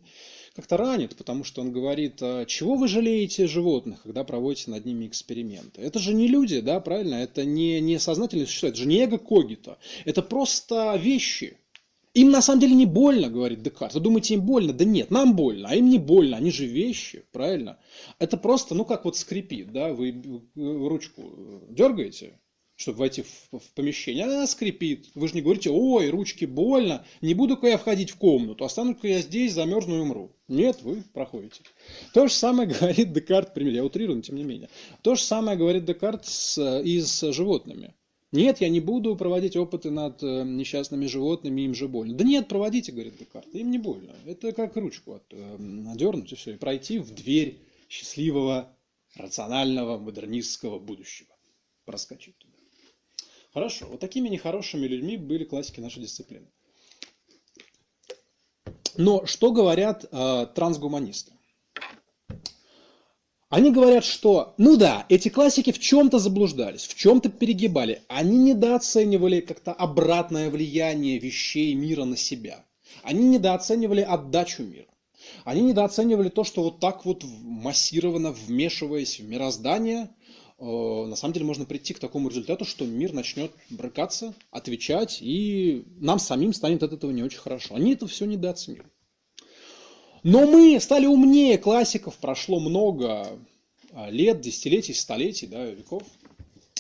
как-то 0.55 0.77
ранит, 0.77 1.17
потому 1.17 1.43
что 1.43 1.63
он 1.63 1.73
говорит, 1.73 2.19
а 2.21 2.45
чего 2.45 2.75
вы 2.75 2.87
жалеете 2.87 3.47
животных, 3.47 4.03
когда 4.03 4.25
проводите 4.25 4.71
над 4.71 4.85
ними 4.85 5.07
эксперименты? 5.07 5.81
Это 5.81 5.99
же 5.99 6.13
не 6.13 6.29
люди, 6.29 6.61
да, 6.61 6.81
правильно? 6.81 7.15
Это 7.15 7.47
не, 7.47 7.81
не 7.81 7.99
сознательные 7.99 8.47
существа, 8.47 8.69
это 8.69 8.79
же 8.79 8.87
не 8.87 9.03
эго 9.03 9.17
когито. 9.17 9.79
Это 10.05 10.21
просто 10.21 10.97
вещи, 10.97 11.57
им 12.21 12.31
на 12.31 12.43
самом 12.43 12.61
деле 12.61 12.75
не 12.75 12.87
больно, 12.87 13.29
говорит 13.29 13.63
Декарт. 13.63 13.95
Вы 13.95 14.01
думаете, 14.01 14.35
им 14.35 14.43
больно? 14.43 14.73
Да 14.73 14.85
нет, 14.85 15.11
нам 15.11 15.37
больно, 15.37 15.69
а 15.71 15.77
им 15.77 15.89
не 15.89 15.99
больно. 15.99 16.37
Они 16.37 16.51
же 16.51 16.67
вещи, 16.67 17.25
правильно? 17.33 17.79
Это 18.19 18.37
просто, 18.37 18.75
ну 18.75 18.85
как 18.85 19.05
вот 19.05 19.17
скрипит, 19.17 19.73
да, 19.73 19.93
вы 19.93 20.43
ручку 20.57 21.63
дергаете, 21.69 22.39
чтобы 22.75 22.99
войти 22.99 23.23
в, 23.23 23.59
в 23.59 23.73
помещение, 23.75 24.25
она 24.25 24.47
скрипит. 24.47 25.11
Вы 25.15 25.29
же 25.29 25.35
не 25.35 25.43
говорите, 25.43 25.71
ой, 25.71 26.11
ручки 26.11 26.45
больно, 26.45 27.05
не 27.21 27.35
буду-ка 27.35 27.69
я 27.69 27.79
входить 27.79 28.11
в 28.11 28.17
комнату, 28.17 28.65
останусь-ка 28.65 29.07
я 29.07 29.21
здесь, 29.21 29.53
замерзну 29.53 29.99
и 29.99 30.01
умру. 30.01 30.33
Нет, 30.49 30.83
вы 30.83 31.03
проходите. 31.13 31.61
То 32.15 32.27
же 32.27 32.33
самое 32.33 32.69
говорит 32.81 33.13
Декарт, 33.13 33.55
пример, 33.55 33.75
я 33.75 33.85
утрирую, 33.85 34.17
но 34.17 34.23
тем 34.23 34.37
не 34.37 34.45
менее. 34.45 34.71
То 35.03 35.15
же 35.15 35.23
самое 35.23 35.57
говорит 35.57 35.85
Декарт 35.85 36.27
с, 36.27 36.81
и 36.81 37.01
с 37.01 37.33
животными. 37.33 37.95
Нет, 38.31 38.61
я 38.61 38.69
не 38.69 38.81
буду 38.81 39.17
проводить 39.17 39.57
опыты 39.57 39.91
над 39.91 40.23
э, 40.23 40.45
несчастными 40.45 41.07
животными, 41.07 41.63
им 41.63 41.75
же 41.75 41.89
больно. 41.89 42.15
Да 42.15 42.25
нет, 42.25 42.47
проводите, 42.47 42.93
говорит 42.93 43.17
Декарт, 43.17 43.47
им 43.55 43.71
не 43.71 43.79
больно. 43.79 44.15
Это 44.27 44.53
как 44.53 44.77
ручку 44.77 45.15
от, 45.15 45.25
э, 45.31 45.57
надернуть 45.57 46.31
и 46.33 46.35
все, 46.35 46.53
и 46.53 46.57
пройти 46.59 46.99
в 46.99 47.15
дверь 47.15 47.59
счастливого, 47.89 48.77
рационального, 49.15 49.97
модернистского 49.97 50.79
будущего. 50.79 51.35
Проскочить 51.87 52.37
туда. 52.37 52.53
Хорошо, 53.55 53.87
вот 53.87 54.01
такими 54.01 54.29
нехорошими 54.29 54.87
людьми 54.87 55.17
были 55.17 55.45
классики 55.45 55.81
нашей 55.81 56.03
дисциплины. 56.03 56.49
Но 58.99 59.25
что 59.25 59.53
говорят 59.53 60.05
э, 60.05 60.47
трансгуманисты? 60.55 61.33
Они 63.51 63.71
говорят, 63.71 64.05
что, 64.05 64.53
ну 64.59 64.77
да, 64.77 65.07
эти 65.09 65.31
классики 65.31 65.73
в 65.73 65.79
чем-то 65.79 66.19
заблуждались, 66.19 66.87
в 66.87 66.95
чем-то 66.95 67.31
перегибали. 67.31 68.03
Они 68.07 68.37
недооценивали 68.37 69.41
как-то 69.41 69.73
обратное 69.73 70.51
влияние 70.51 71.19
вещей 71.19 71.73
мира 71.73 72.05
на 72.05 72.17
себя. 72.17 72.67
Они 73.03 73.25
недооценивали 73.25 74.03
отдачу 74.03 74.65
мира. 74.65 74.89
Они 75.45 75.63
недооценивали 75.63 76.29
то, 76.29 76.45
что 76.45 76.63
вот 76.63 76.79
так 76.79 77.07
вот 77.07 77.25
массированно 77.25 78.33
вмешиваясь 78.33 79.19
в 79.19 79.25
мироздание, 79.25 80.11
э, 80.59 80.65
на 80.65 81.17
самом 81.17 81.33
деле 81.33 81.47
можно 81.47 81.65
прийти 81.65 81.95
к 81.95 82.01
такому 82.01 82.29
результату, 82.29 82.67
что 82.67 82.85
мир 82.85 83.15
начнет 83.15 83.51
брыкаться, 83.71 84.35
отвечать, 84.51 85.19
и 85.23 85.85
нам 86.01 86.19
самим 86.19 86.53
станет 86.53 86.83
от 86.83 86.93
этого 86.93 87.13
не 87.13 87.23
очень 87.23 87.39
хорошо. 87.39 87.77
Они 87.77 87.95
это 87.95 88.07
все 88.07 88.27
недооценили. 88.27 88.85
Но 90.23 90.47
мы 90.47 90.79
стали 90.81 91.07
умнее 91.07 91.59
классиков, 91.59 92.17
прошло 92.17 92.61
много 92.61 93.29
а, 93.93 94.11
лет, 94.11 94.41
десятилетий, 94.41 94.95
столетий, 94.95 95.47
да, 95.47 95.65
веков. 95.65 96.03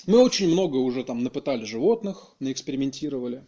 Мы 0.06 0.22
очень 0.22 0.48
много 0.48 0.76
уже 0.76 1.04
там 1.04 1.22
напытали 1.22 1.64
животных, 1.64 2.34
наэкспериментировали. 2.40 3.44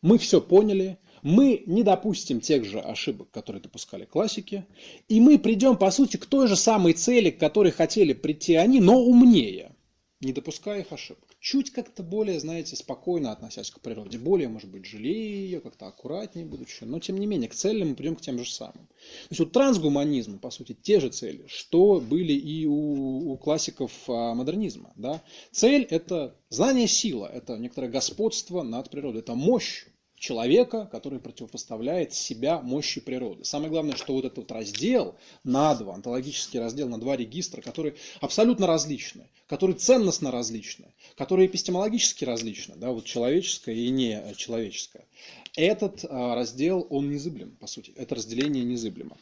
Мы 0.00 0.18
все 0.18 0.40
поняли, 0.40 0.98
мы 1.22 1.62
не 1.66 1.82
допустим 1.82 2.40
тех 2.40 2.64
же 2.64 2.80
ошибок, 2.80 3.30
которые 3.30 3.62
допускали 3.62 4.04
классики, 4.04 4.66
и 5.08 5.20
мы 5.20 5.38
придем, 5.38 5.76
по 5.76 5.90
сути, 5.90 6.16
к 6.16 6.26
той 6.26 6.48
же 6.48 6.56
самой 6.56 6.94
цели, 6.94 7.30
к 7.30 7.38
которой 7.38 7.70
хотели 7.70 8.12
прийти 8.12 8.56
они, 8.56 8.80
но 8.80 8.98
умнее, 8.98 9.71
не 10.22 10.32
допуская 10.32 10.80
их 10.80 10.92
ошибок 10.92 11.32
чуть 11.42 11.70
как-то 11.70 12.04
более, 12.04 12.38
знаете, 12.38 12.76
спокойно 12.76 13.32
относясь 13.32 13.70
к 13.70 13.80
природе, 13.80 14.16
более, 14.16 14.48
может 14.48 14.70
быть, 14.70 14.86
жалея 14.86 15.36
ее, 15.44 15.60
как-то 15.60 15.88
аккуратнее 15.88 16.46
будучи, 16.46 16.84
но 16.84 17.00
тем 17.00 17.18
не 17.18 17.26
менее 17.26 17.50
к 17.50 17.54
целям 17.54 17.90
мы 17.90 17.94
придем 17.96 18.14
к 18.14 18.20
тем 18.20 18.38
же 18.38 18.48
самым. 18.48 18.86
То 18.86 19.28
есть 19.30 19.40
вот 19.40 19.52
трансгуманизм, 19.52 20.38
по 20.38 20.50
сути, 20.50 20.72
те 20.80 21.00
же 21.00 21.10
цели, 21.10 21.44
что 21.48 22.00
были 22.00 22.32
и 22.32 22.64
у, 22.64 23.32
у 23.32 23.36
классиков 23.36 23.92
а, 24.08 24.34
модернизма. 24.34 24.92
Да? 24.94 25.20
Цель– 25.50 25.82
это 25.90 26.36
знание 26.48 26.86
сила, 26.86 27.26
это 27.26 27.58
некоторое 27.58 27.88
господство 27.88 28.62
над 28.62 28.88
природой, 28.88 29.20
это 29.20 29.34
мощь 29.34 29.86
человека, 30.22 30.88
который 30.92 31.18
противопоставляет 31.18 32.14
себя 32.14 32.60
мощи 32.60 33.00
природы. 33.00 33.44
Самое 33.44 33.70
главное, 33.70 33.96
что 33.96 34.14
вот 34.14 34.24
этот 34.24 34.52
раздел 34.52 35.16
на 35.42 35.74
два, 35.74 35.94
онтологический 35.94 36.60
раздел 36.60 36.88
на 36.88 37.00
два 37.00 37.16
регистра, 37.16 37.60
которые 37.60 37.96
абсолютно 38.20 38.68
различны, 38.68 39.28
которые 39.48 39.76
ценностно 39.76 40.30
различны, 40.30 40.94
которые 41.16 41.48
эпистемологически 41.48 42.24
различны, 42.24 42.76
да, 42.76 42.92
вот 42.92 43.04
человеческое 43.04 43.74
и 43.74 43.90
не 43.90 44.32
человеческое. 44.36 45.06
Этот 45.56 46.04
а, 46.08 46.36
раздел, 46.36 46.86
он 46.88 47.10
незыблем, 47.10 47.56
по 47.56 47.66
сути, 47.66 47.92
это 47.96 48.14
разделение 48.14 48.62
незыблемо. 48.62 49.18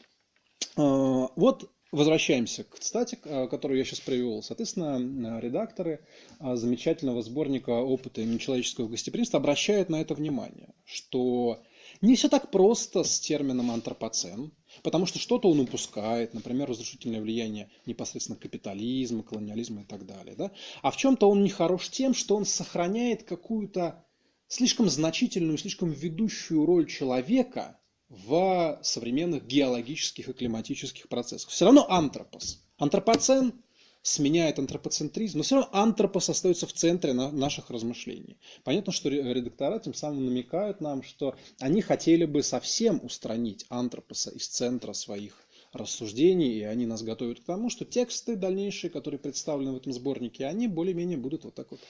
А, 0.76 1.28
вот 1.34 1.70
Возвращаемся 1.92 2.62
к 2.62 2.78
цитате, 2.78 3.18
а, 3.24 3.48
которую 3.48 3.78
я 3.78 3.84
сейчас 3.84 3.98
привел. 3.98 4.42
Соответственно, 4.44 5.40
редакторы 5.40 6.00
а, 6.38 6.54
замечательного 6.54 7.20
сборника 7.22 7.70
опыта 7.70 8.20
именно 8.20 8.38
человеческого 8.38 8.86
гостеприимства 8.86 9.40
обращают 9.40 9.88
на 9.88 10.00
это 10.00 10.14
внимание, 10.14 10.72
что 10.84 11.60
не 12.00 12.14
все 12.14 12.28
так 12.28 12.52
просто 12.52 13.02
с 13.02 13.18
термином 13.18 13.72
антропоцен, 13.72 14.52
потому 14.84 15.06
что 15.06 15.18
что-то 15.18 15.50
он 15.50 15.58
упускает, 15.58 16.32
например, 16.32 16.68
разрушительное 16.68 17.20
влияние 17.20 17.70
непосредственно 17.86 18.38
капитализма, 18.38 19.24
колониализма 19.24 19.82
и 19.82 19.84
так 19.84 20.06
далее. 20.06 20.36
Да? 20.36 20.52
А 20.82 20.92
в 20.92 20.96
чем-то 20.96 21.28
он 21.28 21.42
не 21.42 21.50
хорош 21.50 21.90
тем, 21.90 22.14
что 22.14 22.36
он 22.36 22.46
сохраняет 22.46 23.24
какую-то 23.24 24.04
слишком 24.46 24.88
значительную, 24.88 25.58
слишком 25.58 25.90
ведущую 25.90 26.64
роль 26.66 26.86
человека– 26.86 27.76
в 28.10 28.78
современных 28.82 29.46
геологических 29.46 30.28
и 30.28 30.32
климатических 30.32 31.08
процессах. 31.08 31.50
Все 31.50 31.64
равно 31.64 31.86
антропос. 31.88 32.60
Антропоцен 32.76 33.54
сменяет 34.02 34.58
антропоцентризм, 34.58 35.38
но 35.38 35.44
все 35.44 35.56
равно 35.56 35.70
антропос 35.72 36.28
остается 36.28 36.66
в 36.66 36.72
центре 36.72 37.12
наших 37.12 37.70
размышлений. 37.70 38.36
Понятно, 38.64 38.92
что 38.92 39.08
редактора 39.08 39.78
тем 39.78 39.94
самым 39.94 40.26
намекают 40.26 40.80
нам, 40.80 41.02
что 41.02 41.36
они 41.60 41.82
хотели 41.82 42.24
бы 42.24 42.42
совсем 42.42 43.00
устранить 43.04 43.64
антропоса 43.68 44.30
из 44.30 44.48
центра 44.48 44.92
своих 44.92 45.46
рассуждений, 45.72 46.58
и 46.58 46.62
они 46.62 46.86
нас 46.86 47.02
готовят 47.02 47.40
к 47.40 47.44
тому, 47.44 47.70
что 47.70 47.84
тексты 47.84 48.34
дальнейшие, 48.34 48.90
которые 48.90 49.20
представлены 49.20 49.72
в 49.72 49.76
этом 49.76 49.92
сборнике, 49.92 50.46
они 50.46 50.66
более-менее 50.66 51.18
будут 51.18 51.44
вот 51.44 51.54
так 51.54 51.70
вот 51.70 51.80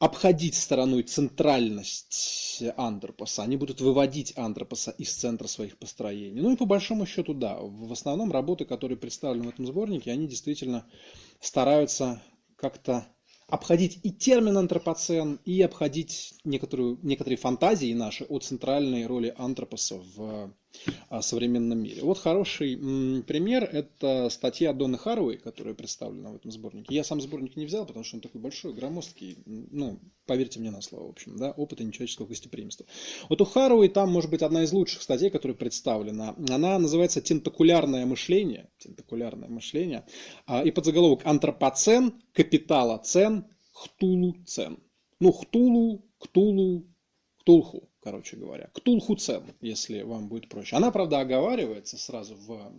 обходить 0.00 0.54
стороной 0.54 1.02
центральность 1.02 2.64
антропоса, 2.76 3.42
они 3.42 3.56
будут 3.56 3.82
выводить 3.82 4.32
антропоса 4.34 4.92
из 4.92 5.12
центра 5.14 5.46
своих 5.46 5.78
построений. 5.78 6.40
Ну 6.40 6.52
и 6.52 6.56
по 6.56 6.64
большому 6.64 7.04
счету, 7.04 7.34
да, 7.34 7.58
в 7.60 7.92
основном 7.92 8.32
работы, 8.32 8.64
которые 8.64 8.96
представлены 8.96 9.44
в 9.44 9.50
этом 9.50 9.66
сборнике, 9.66 10.10
они 10.10 10.26
действительно 10.26 10.86
стараются 11.38 12.22
как-то 12.56 13.06
обходить 13.46 14.00
и 14.02 14.10
термин 14.10 14.56
антропоцен, 14.56 15.38
и 15.44 15.60
обходить 15.60 16.32
некоторую, 16.44 16.98
некоторые 17.02 17.36
фантазии 17.36 17.92
наши 17.92 18.24
о 18.24 18.38
центральной 18.38 19.06
роли 19.06 19.34
антропоса 19.36 19.96
в 19.96 20.54
современном 21.20 21.82
мире. 21.82 22.02
Вот 22.02 22.18
хороший 22.18 22.76
пример– 23.22 23.64
это 23.72 24.28
статья 24.30 24.72
Донны 24.72 24.98
Харуэй, 24.98 25.38
которая 25.38 25.74
представлена 25.74 26.30
в 26.30 26.36
этом 26.36 26.50
сборнике. 26.50 26.94
Я 26.94 27.04
сам 27.04 27.20
сборник 27.20 27.56
не 27.56 27.66
взял, 27.66 27.84
потому 27.84 28.04
что 28.04 28.16
он 28.16 28.20
такой 28.22 28.40
большой, 28.40 28.72
громоздкий, 28.72 29.38
ну, 29.46 29.98
поверьте 30.26 30.60
мне 30.60 30.70
на 30.70 30.80
слово, 30.80 31.08
в 31.08 31.10
общем, 31.10 31.36
да, 31.36 31.50
опыта 31.50 31.84
нечеловеческого 31.84 32.26
гостеприимства. 32.26 32.86
Вот 33.28 33.40
у 33.40 33.44
Харуэй 33.44 33.88
там, 33.88 34.10
может 34.10 34.30
быть, 34.30 34.42
одна 34.42 34.62
из 34.62 34.72
лучших 34.72 35.02
статей, 35.02 35.30
которая 35.30 35.56
представлена. 35.56 36.34
Она 36.48 36.78
называется 36.78 37.20
«Тентакулярное 37.20 38.06
мышление», 38.06 38.68
«Тентакулярное 38.78 39.48
мышление», 39.48 40.06
а, 40.46 40.62
и 40.62 40.70
подзаголовок 40.70 41.26
«Антропоцен, 41.26 42.22
капитала 42.32 42.98
цен, 42.98 43.46
хтулу 43.72 44.36
цен». 44.46 44.78
Ну, 45.18 45.32
хтулу, 45.32 46.06
ктулу, 46.18 46.86
ктулху 47.40 47.89
короче 48.02 48.36
говоря. 48.36 48.70
Ктулху 48.74 49.16
цен, 49.16 49.42
если 49.60 50.02
вам 50.02 50.28
будет 50.28 50.48
проще. 50.48 50.76
Она, 50.76 50.90
правда, 50.90 51.20
оговаривается 51.20 51.98
сразу 51.98 52.34
в 52.34 52.72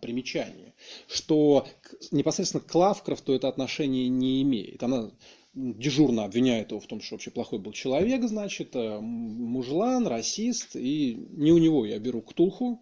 примечании, 0.00 0.74
что 1.06 1.66
непосредственно 2.10 2.62
к 2.62 2.74
Лавкрафту 2.74 3.32
это 3.32 3.48
отношение 3.48 4.08
не 4.08 4.42
имеет. 4.42 4.82
Она 4.82 5.10
дежурно 5.54 6.24
обвиняет 6.24 6.70
его 6.70 6.80
в 6.80 6.86
том, 6.86 7.00
что 7.00 7.14
вообще 7.14 7.30
плохой 7.30 7.58
был 7.58 7.72
человек, 7.72 8.22
значит, 8.24 8.76
э, 8.76 9.00
мужлан, 9.00 10.06
расист, 10.06 10.76
и 10.76 11.14
не 11.30 11.52
у 11.52 11.58
него 11.58 11.84
я 11.84 11.98
беру 11.98 12.22
Ктулху, 12.22 12.80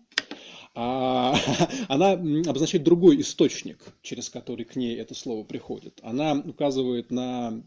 а 0.74 1.34
она 1.88 2.12
обозначает 2.12 2.84
другой 2.84 3.20
источник, 3.20 3.78
через 4.02 4.28
который 4.28 4.66
к 4.66 4.76
ней 4.76 4.96
это 4.96 5.14
слово 5.14 5.44
приходит. 5.44 6.00
Она 6.02 6.34
указывает 6.34 7.10
на 7.10 7.64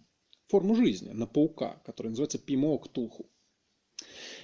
форму 0.48 0.76
жизни, 0.76 1.10
на 1.10 1.26
паука, 1.26 1.82
который 1.86 2.10
называется 2.10 2.38
пимо 2.38 2.78
Ктулху. 2.78 3.26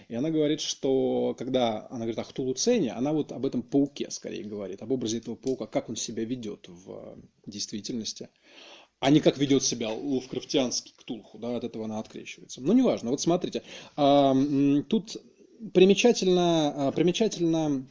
И 0.07 0.15
она 0.15 0.29
говорит, 0.29 0.61
что 0.61 1.35
когда 1.37 1.87
она 1.89 1.99
говорит 2.01 2.19
о 2.19 2.23
Хтулуцене, 2.23 2.91
она 2.91 3.11
вот 3.11 3.31
об 3.31 3.45
этом 3.45 3.61
пауке 3.63 4.09
скорее 4.11 4.43
говорит, 4.43 4.81
об 4.81 4.91
образе 4.91 5.17
этого 5.17 5.35
паука, 5.35 5.65
как 5.65 5.89
он 5.89 5.95
себя 5.95 6.23
ведет 6.23 6.67
в 6.67 7.17
действительности, 7.45 8.29
а 8.99 9.09
не 9.09 9.19
как 9.19 9.37
ведет 9.37 9.63
себя 9.63 9.89
ловкрафтианский 9.91 10.93
Ктулху, 10.97 11.37
да, 11.39 11.55
от 11.57 11.63
этого 11.63 11.85
она 11.85 11.99
открещивается. 11.99 12.61
Но 12.61 12.73
неважно, 12.73 13.11
вот 13.11 13.21
смотрите, 13.21 13.63
тут 13.95 15.17
примечательно, 15.73 16.87
а, 16.87 16.91
примечательно 16.91 17.87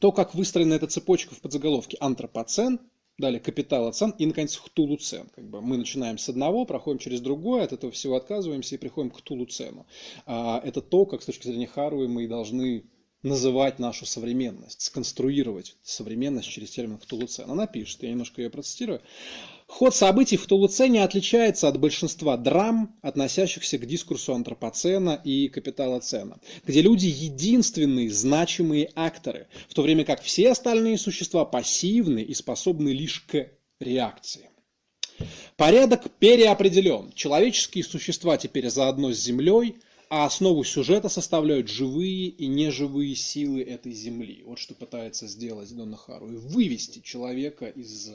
то, 0.00 0.12
как 0.12 0.34
выстроена 0.34 0.74
эта 0.74 0.86
цепочка 0.86 1.34
в 1.34 1.40
подзаголовке 1.40 1.96
антропоцен, 2.00 2.80
Далее 3.20 3.38
капитал 3.38 3.92
цен 3.92 4.14
и, 4.18 4.24
наконец, 4.24 4.56
хтулу 4.56 4.96
цен. 4.96 5.28
Как 5.34 5.44
бы 5.44 5.60
мы 5.60 5.76
начинаем 5.76 6.16
с 6.16 6.30
одного, 6.30 6.64
проходим 6.64 6.98
через 6.98 7.20
другое, 7.20 7.64
от 7.64 7.72
этого 7.74 7.92
всего 7.92 8.16
отказываемся 8.16 8.76
и 8.76 8.78
приходим 8.78 9.10
к 9.10 9.18
хтулу 9.18 9.44
цену. 9.44 9.86
А, 10.24 10.58
это 10.64 10.80
то, 10.80 11.04
как 11.04 11.20
с 11.20 11.26
точки 11.26 11.46
зрения 11.46 11.66
Харуи 11.66 12.06
мы 12.06 12.26
должны 12.26 12.84
называть 13.22 13.78
нашу 13.78 14.06
современность, 14.06 14.80
сконструировать 14.80 15.76
современность 15.82 16.48
через 16.48 16.70
термин 16.70 16.98
хтулуцен. 16.98 17.50
Она 17.50 17.66
пишет, 17.66 18.02
я 18.02 18.10
немножко 18.10 18.40
ее 18.40 18.48
процитирую. 18.48 19.02
Ход 19.70 19.94
событий 19.94 20.36
в 20.36 20.46
Тулуцене 20.46 21.04
отличается 21.04 21.68
от 21.68 21.78
большинства 21.78 22.36
драм, 22.36 22.98
относящихся 23.02 23.78
к 23.78 23.86
дискурсу 23.86 24.34
антропоцена 24.34 25.20
и 25.24 25.48
капиталоцена, 25.48 26.40
где 26.66 26.82
люди 26.82 27.06
единственные 27.06 28.10
значимые 28.10 28.90
акторы, 28.96 29.46
в 29.68 29.74
то 29.74 29.82
время 29.82 30.04
как 30.04 30.22
все 30.22 30.50
остальные 30.50 30.98
существа 30.98 31.44
пассивны 31.44 32.20
и 32.20 32.34
способны 32.34 32.88
лишь 32.88 33.20
к 33.20 33.46
реакции. 33.78 34.50
Порядок 35.56 36.10
переопределен. 36.18 37.12
Человеческие 37.14 37.84
существа 37.84 38.36
теперь 38.36 38.68
заодно 38.70 39.12
с 39.12 39.18
Землей, 39.18 39.76
а 40.10 40.26
основу 40.26 40.64
сюжета 40.64 41.08
составляют 41.08 41.68
живые 41.68 42.26
и 42.26 42.48
неживые 42.48 43.14
силы 43.14 43.62
этой 43.62 43.92
Земли. 43.92 44.42
Вот 44.44 44.58
что 44.58 44.74
пытается 44.74 45.28
сделать 45.28 45.74
Донна 45.74 45.96
Хару. 45.96 46.32
И 46.32 46.36
вывести 46.36 46.98
человека 46.98 47.66
из 47.66 48.10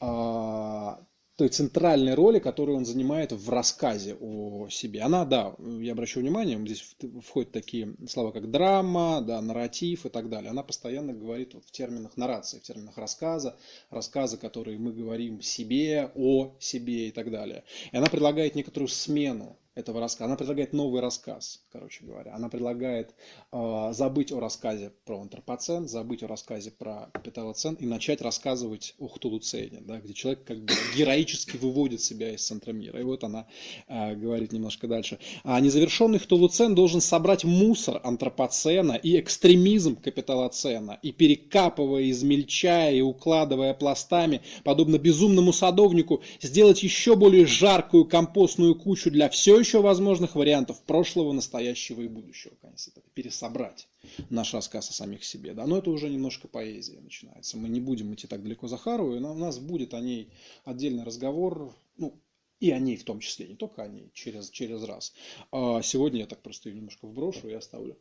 той 0.00 1.48
центральной 1.48 2.12
роли, 2.12 2.38
которую 2.38 2.76
он 2.76 2.84
занимает 2.84 3.32
в 3.32 3.48
рассказе 3.48 4.14
о 4.20 4.68
себе. 4.68 5.00
Она, 5.00 5.24
да, 5.24 5.54
я 5.58 5.92
обращу 5.92 6.20
внимание, 6.20 6.58
здесь 6.66 6.96
входят 7.22 7.50
такие 7.50 7.96
слова, 8.08 8.30
как 8.30 8.50
драма, 8.50 9.22
да, 9.22 9.40
нарратив 9.40 10.04
и 10.04 10.10
так 10.10 10.28
далее. 10.28 10.50
Она 10.50 10.62
постоянно 10.62 11.14
говорит 11.14 11.54
в 11.54 11.70
терминах 11.70 12.18
нарации, 12.18 12.58
в 12.58 12.62
терминах 12.62 12.98
рассказа, 12.98 13.56
рассказа, 13.88 14.36
которые 14.36 14.78
мы 14.78 14.92
говорим 14.92 15.40
себе, 15.40 16.10
о 16.14 16.54
себе 16.58 17.08
и 17.08 17.10
так 17.10 17.30
далее. 17.30 17.64
И 17.90 17.96
она 17.96 18.08
предлагает 18.08 18.54
некоторую 18.54 18.88
смену 18.88 19.56
этого 19.74 20.00
рассказа. 20.00 20.26
Она 20.26 20.36
предлагает 20.36 20.72
новый 20.72 21.00
рассказ, 21.00 21.62
короче 21.70 22.04
говоря. 22.04 22.34
Она 22.34 22.48
предлагает 22.48 23.14
э, 23.52 23.90
забыть 23.92 24.32
о 24.32 24.40
рассказе 24.40 24.92
про 25.04 25.20
антропоцен, 25.20 25.88
забыть 25.88 26.22
о 26.22 26.26
рассказе 26.26 26.72
про 26.72 27.08
капиталоцен 27.12 27.74
и 27.74 27.86
начать 27.86 28.20
рассказывать 28.20 28.94
о 28.98 29.06
Хтулуцене, 29.06 29.80
да, 29.80 30.00
где 30.00 30.12
человек 30.12 30.44
как 30.44 30.64
бы 30.64 30.72
героически 30.96 31.56
выводит 31.56 32.00
себя 32.00 32.34
из 32.34 32.44
центра 32.44 32.72
мира. 32.72 32.98
И 32.98 33.04
вот 33.04 33.22
она 33.22 33.46
э, 33.86 34.14
говорит 34.16 34.52
немножко 34.52 34.88
дальше. 34.88 35.18
А 35.44 35.60
незавершенный 35.60 36.18
Хтулуцен 36.18 36.74
должен 36.74 37.00
собрать 37.00 37.44
мусор 37.44 38.00
антропоцена 38.02 38.94
и 38.94 39.20
экстремизм 39.20 39.96
капиталоцена 39.96 40.98
и 41.02 41.12
перекапывая, 41.12 42.10
измельчая 42.10 42.92
и 42.92 43.00
укладывая 43.00 43.74
пластами, 43.74 44.42
подобно 44.64 44.98
безумному 44.98 45.52
садовнику, 45.52 46.22
сделать 46.40 46.82
еще 46.82 47.14
более 47.14 47.46
жаркую 47.46 48.04
компостную 48.04 48.74
кучу 48.74 49.10
для 49.10 49.28
все 49.28 49.59
еще 49.60 49.80
возможных 49.80 50.34
вариантов 50.34 50.82
прошлого, 50.82 51.32
настоящего 51.32 52.00
и 52.00 52.08
будущего. 52.08 52.54
Конечно, 52.60 52.92
пересобрать 53.14 53.88
наш 54.28 54.52
рассказ 54.54 54.90
о 54.90 54.92
самих 54.92 55.24
себе. 55.24 55.54
Да? 55.54 55.66
Но 55.66 55.78
это 55.78 55.90
уже 55.90 56.08
немножко 56.08 56.48
поэзия 56.48 57.00
начинается. 57.00 57.56
Мы 57.56 57.68
не 57.68 57.80
будем 57.80 58.12
идти 58.14 58.26
так 58.26 58.42
далеко 58.42 58.66
за 58.66 58.76
Хару, 58.76 59.18
но 59.20 59.32
у 59.32 59.38
нас 59.38 59.58
будет 59.58 59.94
о 59.94 60.00
ней 60.00 60.32
отдельный 60.64 61.04
разговор, 61.04 61.74
ну, 61.96 62.20
и 62.58 62.70
о 62.72 62.78
ней 62.78 62.96
в 62.96 63.04
том 63.04 63.20
числе, 63.20 63.48
не 63.48 63.56
только 63.56 63.82
о 63.82 63.88
ней, 63.88 64.10
через, 64.12 64.50
через 64.50 64.82
раз. 64.82 65.14
А 65.52 65.80
сегодня 65.82 66.20
я 66.20 66.26
так 66.26 66.42
просто 66.42 66.68
ее 66.68 66.76
немножко 66.76 67.06
вброшу 67.06 67.48
и 67.48 67.52
оставлю 67.52 67.96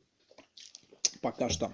пока 1.22 1.50
что 1.50 1.74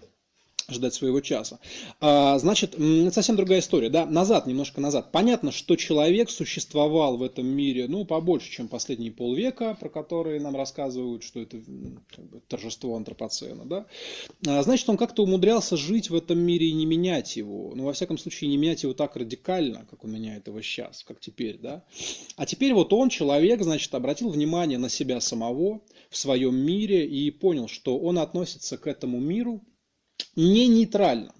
ждать 0.69 0.93
своего 0.93 1.21
часа. 1.21 1.59
А, 1.99 2.37
значит, 2.39 2.75
совсем 3.11 3.35
другая 3.35 3.59
история, 3.59 3.89
да, 3.89 4.05
назад, 4.05 4.47
немножко 4.47 4.81
назад. 4.81 5.11
Понятно, 5.11 5.51
что 5.51 5.75
человек 5.75 6.29
существовал 6.29 7.17
в 7.17 7.23
этом 7.23 7.45
мире, 7.45 7.87
ну, 7.87 8.05
побольше, 8.05 8.51
чем 8.51 8.67
последние 8.67 9.11
полвека, 9.11 9.77
про 9.79 9.89
которые 9.89 10.39
нам 10.39 10.55
рассказывают, 10.55 11.23
что 11.23 11.41
это 11.41 11.61
как 12.15 12.25
бы, 12.25 12.41
торжество 12.47 12.95
антропоцена, 12.95 13.65
да. 13.65 13.85
А, 14.47 14.63
значит, 14.63 14.89
он 14.89 14.97
как-то 14.97 15.23
умудрялся 15.23 15.77
жить 15.77 16.09
в 16.09 16.15
этом 16.15 16.39
мире 16.39 16.67
и 16.67 16.73
не 16.73 16.85
менять 16.85 17.35
его, 17.35 17.73
ну, 17.75 17.85
во 17.85 17.93
всяком 17.93 18.17
случае, 18.17 18.49
не 18.49 18.57
менять 18.57 18.83
его 18.83 18.93
так 18.93 19.15
радикально, 19.15 19.85
как 19.89 20.03
он 20.03 20.11
меняет 20.11 20.47
его 20.47 20.61
сейчас, 20.61 21.03
как 21.03 21.19
теперь, 21.19 21.57
да. 21.57 21.83
А 22.35 22.45
теперь 22.45 22.73
вот 22.73 22.93
он, 22.93 23.09
человек, 23.09 23.61
значит, 23.61 23.93
обратил 23.93 24.29
внимание 24.29 24.77
на 24.77 24.89
себя 24.89 25.19
самого 25.21 25.81
в 26.09 26.17
своем 26.17 26.55
мире 26.55 27.05
и 27.05 27.29
понял, 27.31 27.67
что 27.67 27.97
он 27.97 28.19
относится 28.19 28.77
к 28.77 28.87
этому 28.87 29.19
миру 29.19 29.61
не 30.35 30.67
нейтрально, 30.67 31.33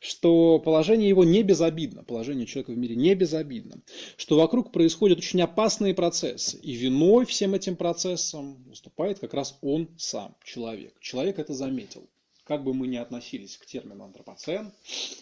что 0.00 0.58
положение 0.58 1.08
его 1.08 1.24
не 1.24 1.42
безобидно, 1.42 2.04
положение 2.04 2.46
человека 2.46 2.72
в 2.72 2.76
мире 2.76 2.94
не 2.94 3.14
безобидно, 3.14 3.80
что 4.16 4.36
вокруг 4.36 4.70
происходят 4.70 5.18
очень 5.18 5.40
опасные 5.40 5.94
процессы, 5.94 6.58
и 6.58 6.72
виной 6.72 7.24
всем 7.24 7.54
этим 7.54 7.76
процессам 7.76 8.62
выступает 8.64 9.18
как 9.18 9.32
раз 9.34 9.58
он 9.62 9.88
сам, 9.96 10.36
человек. 10.44 10.94
Человек 11.00 11.38
это 11.38 11.54
заметил. 11.54 12.06
Как 12.44 12.62
бы 12.62 12.74
мы 12.74 12.86
ни 12.88 12.96
относились 12.96 13.56
к 13.56 13.64
термину 13.64 14.04
антропоцен, 14.04 14.70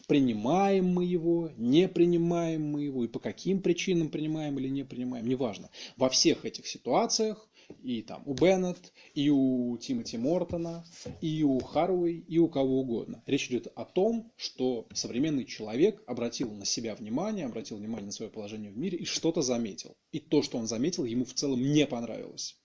принимаем 0.08 0.86
мы 0.88 1.04
его, 1.04 1.52
не 1.56 1.86
принимаем 1.86 2.66
мы 2.66 2.82
его, 2.82 3.04
и 3.04 3.08
по 3.08 3.20
каким 3.20 3.62
причинам 3.62 4.08
принимаем 4.08 4.58
или 4.58 4.66
не 4.66 4.82
принимаем, 4.82 5.28
неважно. 5.28 5.70
Во 5.96 6.08
всех 6.08 6.44
этих 6.44 6.66
ситуациях 6.66 7.48
и 7.82 8.02
там 8.02 8.22
у 8.26 8.34
Беннет, 8.34 8.92
и 9.14 9.30
у 9.30 9.76
Тимоти 9.78 10.18
Мортона, 10.18 10.84
и 11.20 11.42
у 11.42 11.58
Харуэй, 11.60 12.18
и 12.18 12.38
у 12.38 12.48
кого 12.48 12.80
угодно. 12.80 13.22
Речь 13.26 13.48
идет 13.48 13.68
о 13.74 13.84
том, 13.84 14.32
что 14.36 14.86
современный 14.94 15.44
человек 15.44 16.02
обратил 16.06 16.50
на 16.52 16.64
себя 16.64 16.94
внимание, 16.94 17.46
обратил 17.46 17.76
внимание 17.76 18.06
на 18.06 18.12
свое 18.12 18.30
положение 18.30 18.70
в 18.70 18.76
мире 18.76 18.98
и 18.98 19.04
что-то 19.04 19.42
заметил. 19.42 19.96
И 20.10 20.18
то, 20.18 20.42
что 20.42 20.58
он 20.58 20.66
заметил, 20.66 21.04
ему 21.04 21.24
в 21.24 21.34
целом 21.34 21.60
не 21.60 21.86
понравилось. 21.86 22.56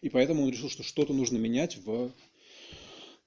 И 0.00 0.08
поэтому 0.08 0.42
он 0.42 0.50
решил, 0.50 0.68
что 0.68 0.82
что-то 0.82 1.12
нужно 1.12 1.38
менять 1.38 1.78
в 1.84 2.12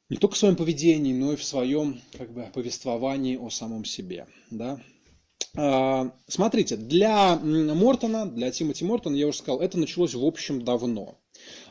не 0.09 0.17
только 0.17 0.35
в 0.35 0.37
своем 0.37 0.55
поведении, 0.55 1.13
но 1.13 1.33
и 1.33 1.35
в 1.35 1.43
своем 1.43 1.99
как 2.17 2.31
бы, 2.31 2.47
повествовании 2.53 3.37
о 3.37 3.49
самом 3.49 3.85
себе. 3.85 4.27
Да? 4.51 4.79
А, 5.57 6.11
смотрите, 6.27 6.75
для 6.77 7.37
Мортона, 7.37 8.25
для 8.25 8.51
Тимоти 8.51 8.85
Мортона, 8.85 9.15
я 9.15 9.27
уже 9.27 9.39
сказал, 9.39 9.61
это 9.61 9.79
началось 9.79 10.13
в 10.13 10.23
общем 10.23 10.63
давно. 10.63 11.19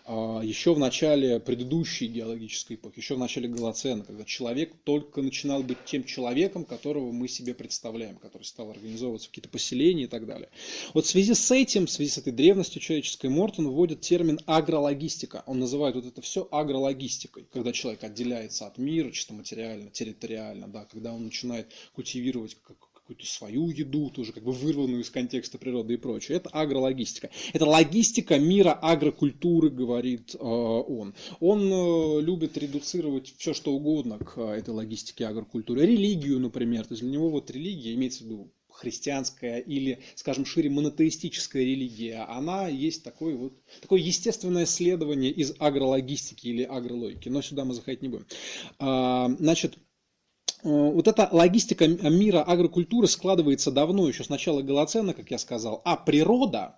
А, 0.06 0.42
еще 0.42 0.74
в 0.74 0.78
начале 0.78 1.40
предыдущей 1.40 2.08
геологической 2.08 2.76
эпохи, 2.76 2.98
еще 2.98 3.14
в 3.14 3.18
начале 3.18 3.48
Голоцена, 3.48 4.04
когда 4.04 4.24
человек 4.24 4.74
только 4.84 5.22
начинал 5.22 5.62
быть 5.62 5.78
тем 5.86 6.04
человеком, 6.04 6.66
которого 6.66 7.10
мы 7.10 7.26
себе 7.26 7.54
представляем, 7.54 8.16
который 8.16 8.42
стал 8.42 8.70
организовываться 8.70 9.28
в 9.28 9.30
какие-то 9.30 9.48
поселения 9.48 10.04
и 10.04 10.06
так 10.06 10.26
далее. 10.26 10.50
Вот 10.92 11.06
в 11.06 11.08
связи 11.08 11.32
с 11.32 11.50
этим, 11.50 11.86
в 11.86 11.90
связи 11.90 12.10
с 12.10 12.18
этой 12.18 12.34
древностью 12.34 12.82
человеческой, 12.82 13.30
Мортон 13.30 13.68
вводит 13.68 14.02
термин 14.02 14.40
агрологистика. 14.44 15.42
Он 15.46 15.58
называет 15.58 15.94
вот 15.94 16.04
это 16.04 16.20
все 16.20 16.46
агрологистикой, 16.50 17.46
когда 17.50 17.72
человек 17.72 18.04
отделяется 18.04 18.66
от 18.66 18.76
мира 18.76 19.10
чисто 19.10 19.32
материально, 19.32 19.88
территориально, 19.88 20.68
да, 20.68 20.84
когда 20.84 21.14
он 21.14 21.24
начинает 21.24 21.72
культивировать 21.94 22.58
какую-то 23.04 23.26
свою 23.26 23.68
еду, 23.68 24.08
тоже 24.08 24.32
как 24.32 24.44
бы 24.44 24.52
вырванную 24.52 25.02
из 25.02 25.10
контекста 25.10 25.58
природы 25.58 25.94
и 25.94 25.96
прочее. 25.98 26.38
Это 26.38 26.48
агрологистика. 26.48 27.28
Это 27.52 27.66
логистика 27.66 28.38
мира 28.38 28.72
агрокультуры, 28.72 29.68
говорит 29.68 30.34
э, 30.34 30.38
он. 30.38 31.14
Он 31.38 31.60
э, 31.70 32.20
любит 32.22 32.56
редуцировать 32.56 33.34
все, 33.36 33.52
что 33.52 33.74
угодно 33.74 34.18
к 34.18 34.38
э, 34.38 34.54
этой 34.54 34.70
логистике 34.70 35.26
агрокультуры. 35.26 35.82
Религию, 35.82 36.40
например. 36.40 36.86
То 36.86 36.94
есть 36.94 37.02
для 37.02 37.12
него 37.12 37.28
вот 37.28 37.50
религия, 37.50 37.92
имеется 37.92 38.24
в 38.24 38.26
виду 38.26 38.50
христианская 38.70 39.58
или, 39.58 40.00
скажем, 40.14 40.46
шире 40.46 40.70
монотеистическая 40.70 41.62
религия, 41.62 42.26
она 42.26 42.68
есть 42.68 43.04
такое 43.04 43.36
вот, 43.36 43.52
такое 43.82 44.00
естественное 44.00 44.64
следование 44.64 45.30
из 45.30 45.52
агрологистики 45.58 46.48
или 46.48 46.62
агрологики. 46.62 47.28
Но 47.28 47.42
сюда 47.42 47.66
мы 47.66 47.74
заходить 47.74 48.00
не 48.00 48.08
будем. 48.08 48.26
А, 48.78 49.28
значит, 49.38 49.76
вот 50.64 51.06
эта 51.06 51.28
логистика 51.30 51.86
мира 51.86 52.42
агрокультуры 52.42 53.06
складывается 53.06 53.70
давно, 53.70 54.08
еще 54.08 54.24
с 54.24 54.28
начала 54.28 54.62
Голоцена, 54.62 55.14
как 55.14 55.30
я 55.30 55.38
сказал, 55.38 55.82
а 55.84 55.96
природа, 55.96 56.76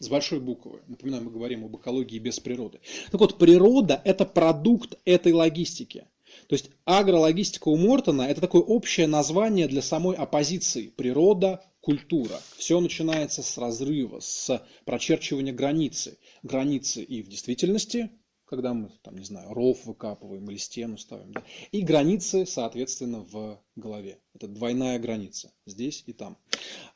с 0.00 0.08
большой 0.08 0.40
буквы. 0.40 0.80
Напоминаю, 0.88 1.24
мы 1.24 1.30
говорим 1.30 1.64
об 1.64 1.76
экологии 1.76 2.18
без 2.18 2.40
природы. 2.40 2.80
Так 3.10 3.20
вот, 3.20 3.38
природа– 3.38 4.02
это 4.04 4.26
продукт 4.26 4.98
этой 5.04 5.32
логистики. 5.32 6.08
То 6.48 6.54
есть 6.54 6.70
агрологистика 6.84 7.68
у 7.68 7.76
Мортона– 7.76 8.22
это 8.28 8.40
такое 8.40 8.62
общее 8.62 9.06
название 9.06 9.68
для 9.68 9.82
самой 9.82 10.16
оппозиции. 10.16 10.88
Природа, 10.88 11.64
культура. 11.80 12.40
Все 12.56 12.80
начинается 12.80 13.42
с 13.42 13.56
разрыва, 13.56 14.18
с 14.20 14.60
прочерчивания 14.84 15.52
границы. 15.52 16.18
Границы 16.42 17.02
и 17.04 17.22
в 17.22 17.28
действительности, 17.28 18.10
когда 18.46 18.74
мы, 18.74 18.90
там, 19.02 19.16
не 19.16 19.24
знаю, 19.24 19.52
ров 19.52 19.84
выкапываем 19.84 20.48
или 20.50 20.56
стену 20.56 20.98
ставим, 20.98 21.32
да, 21.32 21.42
и 21.72 21.82
границы, 21.82 22.46
соответственно, 22.46 23.20
в 23.20 23.60
голове. 23.76 24.18
Это 24.34 24.48
двойная 24.48 24.98
граница, 24.98 25.52
здесь 25.66 26.02
и 26.06 26.12
там, 26.12 26.36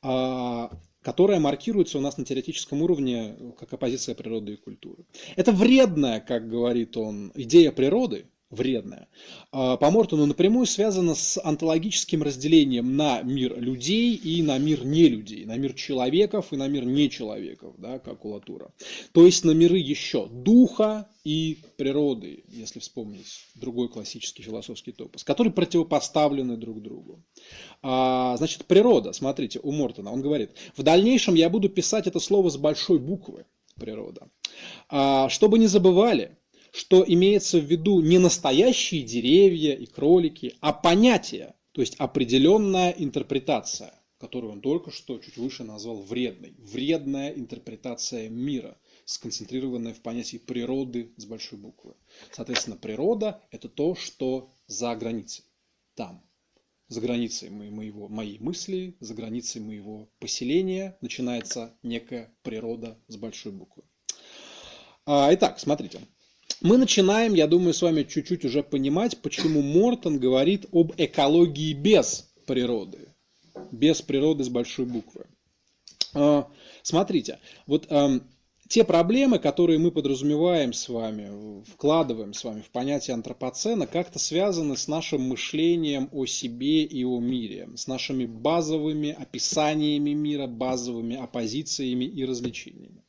а, 0.02 0.70
которая 1.02 1.40
маркируется 1.40 1.98
у 1.98 2.00
нас 2.00 2.18
на 2.18 2.24
теоретическом 2.24 2.82
уровне 2.82 3.54
как 3.58 3.72
оппозиция 3.72 4.14
природы 4.14 4.54
и 4.54 4.56
культуры. 4.56 5.04
Это 5.36 5.52
вредная, 5.52 6.20
как 6.20 6.48
говорит 6.48 6.96
он, 6.96 7.32
идея 7.34 7.72
природы, 7.72 8.26
вредная, 8.50 9.08
а, 9.52 9.76
по 9.76 9.90
Мортону 9.90 10.26
напрямую 10.26 10.66
связана 10.66 11.14
с 11.14 11.40
онтологическим 11.42 12.22
разделением 12.22 12.96
на 12.96 13.20
мир 13.22 13.60
людей 13.60 14.14
и 14.14 14.42
на 14.42 14.58
мир 14.58 14.84
не 14.84 15.08
людей, 15.08 15.44
на 15.44 15.56
мир 15.56 15.74
человеков 15.74 16.52
и 16.52 16.56
на 16.56 16.66
мир 16.66 16.84
нечеловеков, 16.84 17.74
да, 17.78 17.98
как 17.98 18.24
у 18.24 18.30
Латура. 18.30 18.72
То 19.12 19.26
есть 19.26 19.44
на 19.44 19.50
миры 19.50 19.78
еще 19.78 20.26
духа 20.28 21.08
и 21.24 21.58
природы, 21.76 22.44
если 22.48 22.78
вспомнить 22.78 23.46
другой 23.54 23.88
классический 23.88 24.42
философский 24.42 24.92
топос, 24.92 25.24
которые 25.24 25.52
противопоставлены 25.52 26.56
друг 26.56 26.80
другу. 26.80 27.22
А, 27.82 28.36
значит, 28.38 28.64
природа, 28.64 29.12
смотрите, 29.12 29.60
у 29.62 29.72
Мортона, 29.72 30.10
он 30.10 30.22
говорит, 30.22 30.52
в 30.74 30.82
дальнейшем 30.82 31.34
я 31.34 31.50
буду 31.50 31.68
писать 31.68 32.06
это 32.06 32.18
слово 32.18 32.48
с 32.48 32.56
большой 32.56 32.98
буквы, 32.98 33.44
природа. 33.78 34.28
А, 34.88 35.28
чтобы 35.28 35.58
не 35.58 35.66
забывали, 35.66 36.37
что 36.78 37.04
имеется 37.04 37.58
в 37.58 37.64
виду 37.64 38.00
не 38.00 38.18
настоящие 38.18 39.02
деревья 39.02 39.74
и 39.74 39.84
кролики, 39.84 40.54
а 40.60 40.72
понятие, 40.72 41.56
то 41.72 41.80
есть 41.80 41.96
определенная 41.96 42.92
интерпретация, 42.92 43.92
которую 44.18 44.52
он 44.52 44.60
только 44.60 44.92
что 44.92 45.18
чуть 45.18 45.36
выше 45.38 45.64
назвал 45.64 45.96
вредной. 45.96 46.54
Вредная 46.58 47.30
интерпретация 47.30 48.28
мира, 48.28 48.78
сконцентрированная 49.06 49.92
в 49.92 50.00
понятии 50.02 50.36
природы 50.36 51.12
с 51.16 51.24
большой 51.24 51.58
буквы. 51.58 51.94
Соответственно, 52.30 52.76
природа– 52.76 53.42
это 53.50 53.68
то, 53.68 53.96
что 53.96 54.52
за 54.68 54.94
границей, 54.94 55.44
там. 55.96 56.24
За 56.86 57.00
границей 57.00 57.50
моего, 57.50 58.06
моей 58.08 58.38
мысли, 58.38 58.96
за 59.00 59.14
границей 59.14 59.60
моего 59.60 60.08
поселения 60.20 60.96
начинается 61.00 61.76
некая 61.82 62.32
природа 62.42 62.96
с 63.08 63.16
большой 63.16 63.50
буквы. 63.50 63.82
А, 65.06 65.34
итак, 65.34 65.58
смотрите 65.58 65.98
мы 66.60 66.76
начинаем, 66.76 67.34
я 67.34 67.46
думаю, 67.46 67.72
с 67.72 67.82
вами 67.82 68.02
чуть-чуть 68.02 68.44
уже 68.44 68.62
понимать, 68.62 69.18
почему 69.18 69.62
Мортон 69.62 70.18
говорит 70.18 70.66
об 70.72 70.92
экологии 70.96 71.72
без 71.72 72.30
природы. 72.46 73.08
Без 73.70 74.02
природы 74.02 74.44
с 74.44 74.48
большой 74.48 74.86
буквы. 74.86 75.26
А, 76.14 76.48
смотрите, 76.82 77.38
вот 77.66 77.86
те 78.68 78.84
проблемы, 78.84 79.38
которые 79.38 79.78
мы 79.78 79.90
подразумеваем 79.90 80.72
с 80.72 80.88
вами, 80.88 81.62
вкладываем 81.72 82.34
с 82.34 82.44
вами 82.44 82.60
в 82.60 82.70
понятие 82.70 83.14
антропоцена, 83.14 83.86
как-то 83.86 84.18
связаны 84.18 84.76
с 84.76 84.88
нашим 84.88 85.22
мышлением 85.22 86.08
о 86.12 86.26
себе 86.26 86.84
и 86.84 87.04
о 87.04 87.18
мире, 87.18 87.68
с 87.76 87.86
нашими 87.86 88.26
базовыми 88.26 89.10
описаниями 89.10 90.10
мира, 90.10 90.46
базовыми 90.46 91.16
оппозициями 91.16 92.04
и 92.04 92.24
развлечениями. 92.24 93.02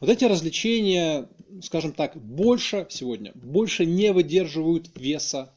Вот 0.00 0.08
эти 0.08 0.24
развлечения, 0.24 1.28
скажем 1.62 1.92
так, 1.92 2.16
больше 2.16 2.86
сегодня, 2.88 3.32
больше 3.34 3.86
не 3.86 4.12
выдерживают 4.12 4.90
веса 4.96 5.52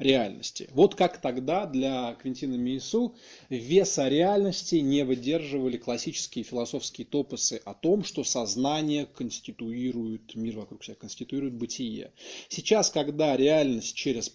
реальности. 0.00 0.68
Вот 0.72 0.94
как 0.94 1.20
тогда 1.20 1.66
для 1.66 2.14
Квинтина 2.14 2.54
Миесу 2.54 3.14
веса 3.48 4.08
реальности 4.08 4.76
не 4.76 5.04
выдерживали 5.04 5.76
классические 5.76 6.44
философские 6.44 7.06
топосы 7.06 7.60
о 7.64 7.74
том, 7.74 8.02
что 8.02 8.24
сознание 8.24 9.06
конституирует 9.06 10.34
мир 10.34 10.56
вокруг 10.56 10.82
себя, 10.82 10.96
конституирует 10.96 11.54
бытие. 11.54 12.12
Сейчас, 12.48 12.90
когда 12.90 13.36
реальность 13.36 13.94
через 13.94 14.34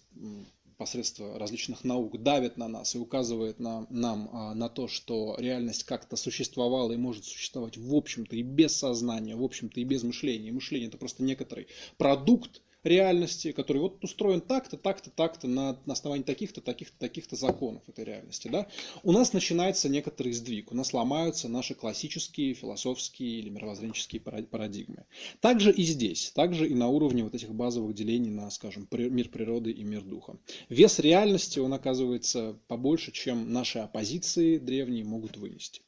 посредством 0.78 1.38
различных 1.38 1.84
наук 1.84 2.22
давит 2.22 2.58
на 2.58 2.68
нас 2.68 2.96
и 2.96 3.00
указывает 3.00 3.60
на, 3.60 3.88
нам 3.90 4.30
а, 4.34 4.54
на 4.54 4.70
то, 4.70 4.88
что 4.88 5.36
реальность 5.38 5.84
как-то 5.84 6.16
существовала 6.16 6.92
и 6.92 6.98
может 6.98 7.26
существовать 7.26 7.78
в 7.78 7.96
общем-то 7.96 8.36
и 8.36 8.42
без 8.42 8.76
сознания, 8.76 9.36
в 9.36 9.44
общем-то 9.44 9.80
и 9.80 9.84
без 9.84 10.04
мышления. 10.04 10.50
И 10.50 10.52
мышление 10.52 10.90
это 10.90 10.98
просто 10.98 11.24
некоторый 11.24 11.68
продукт 11.98 12.62
реальности, 12.86 13.52
который 13.52 13.80
вот 13.80 14.04
устроен 14.04 14.42
так-то, 14.42 14.78
так-то, 14.78 15.10
так-то, 15.10 15.48
на, 15.48 15.78
на 15.86 15.94
основании 15.94 16.24
таких-то, 16.24 16.62
таких-то, 16.62 16.98
таких-то 16.98 17.36
законов 17.36 17.84
этой 17.88 18.06
реальности, 18.06 18.48
да, 18.48 18.68
у 19.04 19.12
нас 19.12 19.34
начинается 19.34 19.90
некоторый 19.90 20.34
сдвиг, 20.34 20.72
у 20.72 20.76
нас 20.76 20.94
ломаются 20.94 21.48
наши 21.48 21.76
классические 21.76 22.54
философские 22.54 23.40
или 23.40 23.50
мировоззренческие 23.50 24.22
парадигмы. 24.22 25.06
Также 25.42 25.72
и 25.72 25.84
здесь, 25.84 26.32
также 26.32 26.68
и 26.68 26.74
на 26.74 26.88
уровне 26.88 27.24
вот 27.24 27.36
этих 27.36 27.54
базовых 27.54 27.94
делений 27.96 28.32
на, 28.32 28.50
скажем, 28.50 28.88
мир 28.92 29.30
природы 29.30 29.72
и 29.72 29.84
мир 29.84 30.04
духа. 30.04 30.38
Вес 30.70 31.00
реальности, 31.00 31.60
он 31.60 31.74
оказывается 31.74 32.58
побольше, 32.68 33.12
чем 33.12 33.52
наши 33.52 33.80
оппозиции 33.80 34.58
древние 34.58 35.04
могут 35.04 35.38
вынести. 35.38 35.82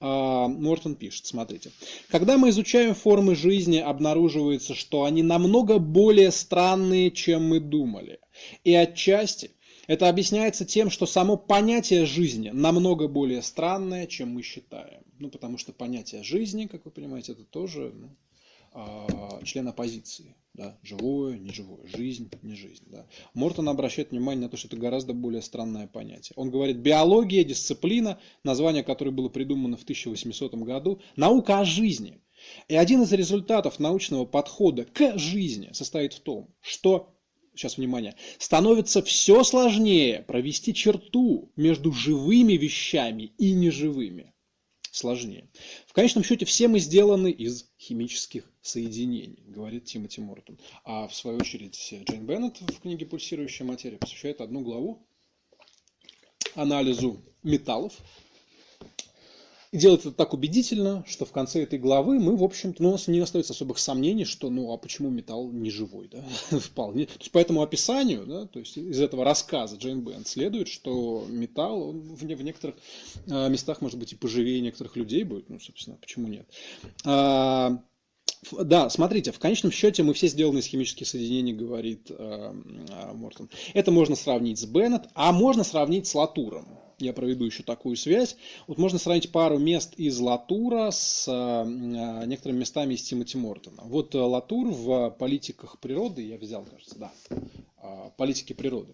А, 0.00 0.48
Мортон 0.48 0.96
пишет, 0.96 1.26
смотрите. 1.26 1.70
Когда 2.08 2.38
мы 2.38 2.50
изучаем 2.50 2.94
формы 2.94 3.34
жизни, 3.34 3.78
обнаруживается, 3.78 4.74
что 4.74 5.04
они 5.04 5.22
намного 5.22 5.78
более 5.78 6.30
странные, 6.30 7.10
чем 7.10 7.48
мы 7.48 7.60
думали. 7.60 8.20
И 8.64 8.74
отчасти 8.74 9.50
это 9.86 10.08
объясняется 10.08 10.64
тем, 10.64 10.90
что 10.90 11.06
само 11.06 11.36
понятие 11.36 12.06
жизни 12.06 12.50
намного 12.50 13.08
более 13.08 13.42
странное, 13.42 14.06
чем 14.06 14.30
мы 14.30 14.42
считаем. 14.42 15.02
Ну, 15.18 15.30
потому 15.30 15.58
что 15.58 15.72
понятие 15.72 16.22
жизни, 16.22 16.66
как 16.66 16.84
вы 16.84 16.90
понимаете, 16.90 17.32
это 17.32 17.44
тоже 17.44 17.92
ну, 17.94 18.10
член 19.44 19.68
оппозиции. 19.68 20.36
Да, 20.54 20.78
живое, 20.84 21.36
неживое, 21.36 21.84
жизнь, 21.84 22.30
не 22.42 22.54
жизнь. 22.54 22.84
Да. 22.86 23.06
Мортон 23.34 23.68
обращает 23.68 24.12
внимание 24.12 24.44
на 24.44 24.48
то, 24.48 24.56
что 24.56 24.68
это 24.68 24.76
гораздо 24.76 25.12
более 25.12 25.42
странное 25.42 25.88
понятие. 25.88 26.34
Он 26.36 26.50
говорит, 26.50 26.76
биология, 26.76 27.42
дисциплина, 27.42 28.20
название 28.44 28.84
которой 28.84 29.10
было 29.10 29.28
придумано 29.28 29.76
в 29.76 29.82
1800 29.82 30.54
году, 30.54 31.00
наука 31.16 31.58
о 31.58 31.64
жизни. 31.64 32.20
И 32.68 32.76
один 32.76 33.02
из 33.02 33.12
результатов 33.12 33.80
научного 33.80 34.26
подхода 34.26 34.84
к 34.84 35.18
жизни 35.18 35.70
состоит 35.72 36.12
в 36.12 36.20
том, 36.20 36.54
что 36.60 37.10
сейчас 37.56 37.76
внимание, 37.76 38.16
становится 38.38 39.02
все 39.02 39.44
сложнее 39.44 40.22
провести 40.22 40.74
черту 40.74 41.52
между 41.56 41.92
живыми 41.92 42.54
вещами 42.54 43.32
и 43.38 43.52
неживыми 43.52 44.33
сложнее. 44.94 45.48
В 45.86 45.92
конечном 45.92 46.22
счете 46.22 46.44
все 46.44 46.68
мы 46.68 46.78
сделаны 46.78 47.30
из 47.30 47.68
химических 47.78 48.48
соединений, 48.62 49.42
говорит 49.48 49.86
Тимоти 49.86 50.20
Мортон. 50.20 50.58
А 50.84 51.08
в 51.08 51.14
свою 51.14 51.38
очередь 51.38 51.76
Джейн 51.76 52.26
Беннет 52.26 52.60
в 52.60 52.80
книге 52.80 53.04
«Пульсирующая 53.04 53.66
материя» 53.66 53.98
посвящает 53.98 54.40
одну 54.40 54.60
главу 54.60 55.04
анализу 56.54 57.20
металлов, 57.42 57.92
и 59.74 59.76
делает 59.76 60.02
это 60.02 60.12
так 60.12 60.34
убедительно, 60.34 61.04
что 61.04 61.24
в 61.24 61.32
конце 61.32 61.64
этой 61.64 61.80
главы 61.80 62.20
мы, 62.20 62.36
в 62.36 62.44
общем-то, 62.44 62.80
ну, 62.80 62.90
у 62.90 62.92
нас 62.92 63.08
не 63.08 63.18
остается 63.18 63.54
особых 63.54 63.80
сомнений, 63.80 64.24
что, 64.24 64.48
ну, 64.48 64.72
а 64.72 64.76
почему 64.76 65.10
металл 65.10 65.50
не 65.50 65.68
живой, 65.68 66.08
да, 66.08 66.24
вполне. 66.60 67.06
То 67.06 67.18
есть, 67.18 67.32
по 67.32 67.38
этому 67.38 67.60
описанию, 67.60 68.24
да, 68.24 68.46
то 68.46 68.60
есть, 68.60 68.78
из 68.78 69.00
этого 69.00 69.24
рассказа 69.24 69.74
Джейн 69.74 70.02
Бенд 70.02 70.28
следует, 70.28 70.68
что 70.68 71.26
металл, 71.28 71.88
он 71.88 72.02
в, 72.02 72.20
в 72.20 72.42
некоторых 72.44 72.76
э, 73.26 73.48
местах, 73.48 73.80
может 73.80 73.98
быть, 73.98 74.12
и 74.12 74.16
поживее 74.16 74.60
некоторых 74.60 74.94
людей 74.94 75.24
будет, 75.24 75.50
ну, 75.50 75.58
собственно, 75.58 75.96
почему 75.96 76.28
нет. 76.28 76.46
А, 77.04 77.82
да, 78.52 78.88
смотрите, 78.90 79.32
в 79.32 79.40
конечном 79.40 79.72
счете 79.72 80.04
мы 80.04 80.14
все 80.14 80.28
сделаны 80.28 80.60
из 80.60 80.66
химических 80.66 81.08
соединений, 81.08 81.52
говорит 81.52 82.12
э, 82.16 82.52
Мортон. 83.12 83.50
Это 83.72 83.90
можно 83.90 84.14
сравнить 84.14 84.60
с 84.60 84.66
Беннет, 84.66 85.08
а 85.14 85.32
можно 85.32 85.64
сравнить 85.64 86.06
с 86.06 86.14
Латуром 86.14 86.83
я 87.04 87.12
проведу 87.12 87.44
еще 87.44 87.62
такую 87.62 87.96
связь. 87.96 88.36
Вот 88.66 88.78
можно 88.78 88.98
сравнить 88.98 89.30
пару 89.30 89.58
мест 89.58 89.94
из 89.96 90.18
Латура 90.18 90.90
с 90.90 91.26
э, 91.28 92.24
некоторыми 92.26 92.60
местами 92.60 92.94
из 92.94 93.02
Тимоти 93.02 93.38
Мортона. 93.38 93.82
Вот 93.84 94.14
э, 94.14 94.18
Латур 94.18 94.68
в 94.68 95.10
политиках 95.10 95.78
природы, 95.78 96.22
я 96.22 96.36
взял, 96.36 96.64
кажется, 96.64 96.98
да, 96.98 97.12
э, 97.78 98.10
политики 98.16 98.52
природы. 98.52 98.92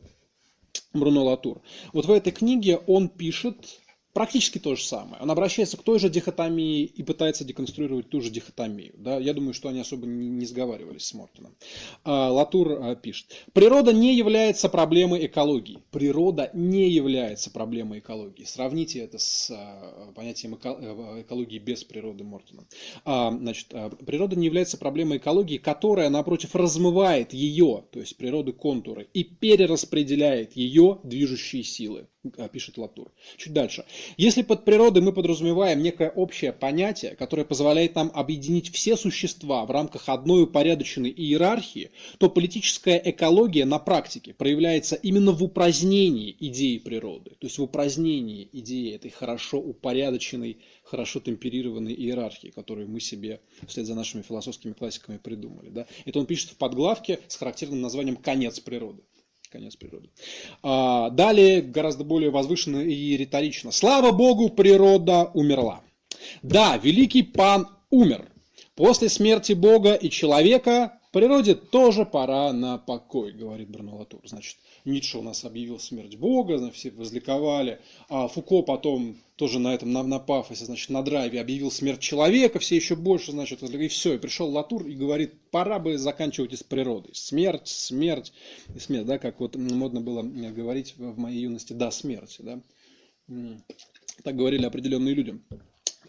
Бруно 0.93 1.25
Латур. 1.25 1.61
Вот 1.93 2.07
в 2.07 2.11
этой 2.11 2.33
книге 2.33 2.79
он 2.87 3.09
пишет 3.09 3.81
Практически 4.21 4.59
то 4.59 4.77
же 4.77 4.85
самое. 4.85 5.23
Он 5.23 5.31
обращается 5.31 5.79
к 5.79 5.83
той 5.83 5.99
же 5.99 6.11
дихотомии 6.11 6.83
и 6.83 7.03
пытается 7.03 7.43
деконструировать 7.43 8.11
ту 8.11 8.21
же 8.21 8.29
дихотомию. 8.29 8.93
Да? 8.99 9.19
Я 9.19 9.33
думаю, 9.33 9.55
что 9.55 9.71
они 9.71 9.81
особо 9.81 10.07
не, 10.07 10.29
не 10.29 10.45
сговаривались 10.45 11.07
с 11.07 11.15
Мортоном. 11.15 11.57
А, 12.05 12.31
Латур 12.31 12.71
а, 12.83 12.97
пишет. 12.97 13.33
Природа 13.55 13.95
не 13.95 14.15
является 14.15 14.69
проблемой 14.69 15.25
экологии. 15.25 15.79
Природа 15.91 16.51
не 16.53 16.91
является 16.91 17.51
проблемой 17.51 18.01
экологии. 18.01 18.45
Сравните 18.45 18.99
это 18.99 19.17
с 19.17 19.51
а, 19.51 20.13
понятием 20.15 20.55
э, 20.63 21.23
экологии 21.23 21.59
без 21.59 21.83
природы 21.83 22.23
Мортона. 22.23 22.67
Значит, 23.07 23.69
природа 24.05 24.37
не 24.37 24.45
является 24.45 24.77
проблемой 24.77 25.17
экологии, 25.17 25.57
которая, 25.57 26.11
напротив, 26.11 26.55
размывает 26.55 27.33
ее, 27.33 27.85
то 27.91 28.01
есть 28.01 28.19
природы 28.19 28.53
контуры, 28.53 29.09
и 29.15 29.25
перераспределяет 29.25 30.57
ее 30.57 30.99
движущие 31.05 31.63
силы. 31.63 32.07
Пишет 32.53 32.77
Латур. 32.77 33.11
Чуть 33.39 33.55
дальше. 33.55 33.87
Если 34.17 34.43
под 34.43 34.65
природой 34.65 35.03
мы 35.03 35.13
подразумеваем 35.13 35.83
некое 35.83 36.11
общее 36.11 36.53
понятие, 36.53 37.15
которое 37.17 37.45
позволяет 37.45 37.95
нам 37.95 38.11
объединить 38.15 38.73
все 38.73 38.97
существа 38.97 39.65
в 39.65 39.71
рамках 39.71 40.09
одной 40.09 40.45
упорядоченной 40.45 41.11
иерархии, 41.11 41.91
то 42.19 42.29
политическая 42.29 43.01
экология 43.05 43.65
на 43.65 43.79
практике 43.79 44.35
проявляется 44.35 44.97
именно 44.97 45.33
в 45.33 45.43
упразднении 45.43 46.37
идеи 46.39 46.79
природы, 46.79 47.31
то 47.31 47.47
есть 47.47 47.59
в 47.59 47.63
упразднении 47.63 48.49
идеи 48.53 48.95
этой 48.95 49.11
хорошо 49.11 49.59
упорядоченной, 49.59 50.59
хорошо 50.85 51.21
темперированной 51.21 51.95
иерархии, 51.95 52.49
которую 52.49 52.89
мы 52.89 53.01
себе 53.01 53.41
вслед 53.67 53.87
за 53.87 53.95
нашими 53.95 54.23
философскими 54.23 54.73
классиками 54.73 55.19
придумали. 55.19 55.71
Да? 55.71 55.87
Это 56.05 56.19
он 56.19 56.27
пишет 56.27 56.51
в 56.51 56.57
подглавке 56.57 57.21
с 57.29 57.37
характерным 57.37 57.81
названием 57.81 58.17
«Конец 58.17 58.61
природы» 58.61 59.03
конец 59.51 59.77
природы. 59.77 60.09
А, 60.63 61.11
далее, 61.11 61.61
гораздо 61.61 62.05
более 62.05 62.31
возвышенно 62.31 62.79
и 62.79 63.17
риторично. 63.17 63.73
Слава 63.73 64.13
Богу, 64.13 64.49
природа 64.49 65.31
умерла. 65.35 65.83
Да, 66.43 66.77
великий 66.77 67.23
пан 67.23 67.69
умер. 67.91 68.31
После 68.75 69.09
смерти 69.09 69.53
Бога 69.53 69.95
и 69.95 70.09
человека 70.09 71.00
природе 71.11 71.55
тоже 71.55 72.05
пора 72.05 72.53
на 72.53 72.79
покой, 72.79 73.33
говорит 73.33 73.71
Бранолатур. 73.71 74.21
Значит, 74.25 74.59
Ницше 74.85 75.19
у 75.19 75.23
нас 75.23 75.45
объявил 75.45 75.79
смерть 75.79 76.17
Бога, 76.17 76.71
все 76.71 76.91
возликовали, 76.91 77.81
а 78.09 78.29
Фуко 78.29 78.63
потом 78.63 79.17
тоже 79.37 79.59
на 79.59 79.75
этом, 79.75 79.93
на, 79.93 80.03
на 80.03 80.19
пафосе, 80.19 80.67
значит, 80.67 80.91
на 80.91 81.03
драйве 81.03 81.41
объявил 81.41 81.71
смерть 81.71 82.01
человека, 82.01 82.59
все 82.59 82.77
еще 82.77 82.95
больше, 82.95 83.33
значит, 83.33 83.63
и 83.63 83.89
все, 83.89 84.15
и 84.15 84.19
пришел 84.19 84.51
Латур 84.51 84.87
и 84.87 84.95
говорит, 84.95 85.35
пора 85.51 85.79
бы 85.79 85.97
заканчивать 85.99 86.59
с 86.59 86.63
природой. 86.63 87.15
Смерть, 87.15 87.69
смерть, 87.69 88.33
и 88.75 88.79
смерть, 88.79 89.07
да, 89.07 89.19
как 89.19 89.41
вот 89.41 89.57
модно 89.57 90.01
было 90.01 90.23
говорить 90.23 90.95
в 90.97 91.19
моей 91.19 91.43
юности, 91.43 91.73
да, 91.73 91.91
смерть, 91.91 92.37
да. 92.41 92.61
Так 94.23 94.37
говорили 94.37 94.67
определенные 94.67 95.15
люди. 95.15 95.41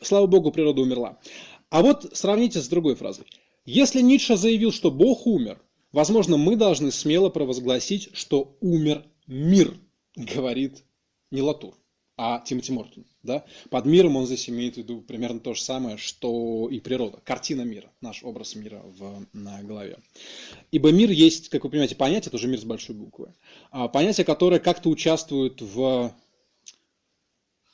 Слава 0.02 0.28
Богу, 0.28 0.52
природа 0.52 0.82
умерла. 0.82 1.20
А 1.70 1.82
вот 1.82 2.10
сравните 2.14 2.60
с 2.60 2.68
другой 2.68 2.96
фразой. 2.96 3.26
Если 3.66 4.02
Ницше 4.02 4.38
заявил, 4.38 4.72
что 4.72 4.90
Бог 4.90 5.28
умер, 5.28 5.62
возможно, 5.92 6.38
мы 6.38 6.56
должны 6.56 6.92
смело 6.92 7.30
провозгласить, 7.30 8.10
что 8.14 8.58
умер 8.60 9.06
мир, 9.28 9.78
говорит 10.16 10.84
не 11.30 11.42
Латур, 11.42 11.76
а 12.18 12.40
Тимоти 12.40 12.74
Мортон. 12.74 13.06
Да? 13.22 13.46
Под 13.70 13.86
миром 13.86 14.16
он 14.16 14.26
здесь 14.26 14.50
имеет 14.50 14.76
в 14.76 14.78
виду 14.78 15.02
примерно 15.02 15.40
то 15.40 15.54
же 15.54 15.62
самое, 15.62 15.98
что 15.98 16.68
и 16.70 16.80
природа. 16.80 17.20
Картина 17.24 17.62
мира, 17.62 17.92
наш 18.02 18.24
образ 18.24 18.56
мира 18.56 18.82
в, 18.84 19.28
на 19.32 19.62
голове. 19.62 20.00
Ибо 20.72 20.92
мир 20.92 21.12
есть, 21.12 21.50
как 21.50 21.64
вы 21.64 21.70
понимаете, 21.70 21.96
понятие, 21.96 22.30
это 22.30 22.38
уже 22.38 22.48
мир 22.48 22.60
с 22.60 22.64
большой 22.64 22.96
буквы. 22.96 23.34
А 23.70 23.88
понятие, 23.88 24.26
которое 24.26 24.60
как-то 24.60 24.90
участвует 24.90 25.62
в 25.62 26.14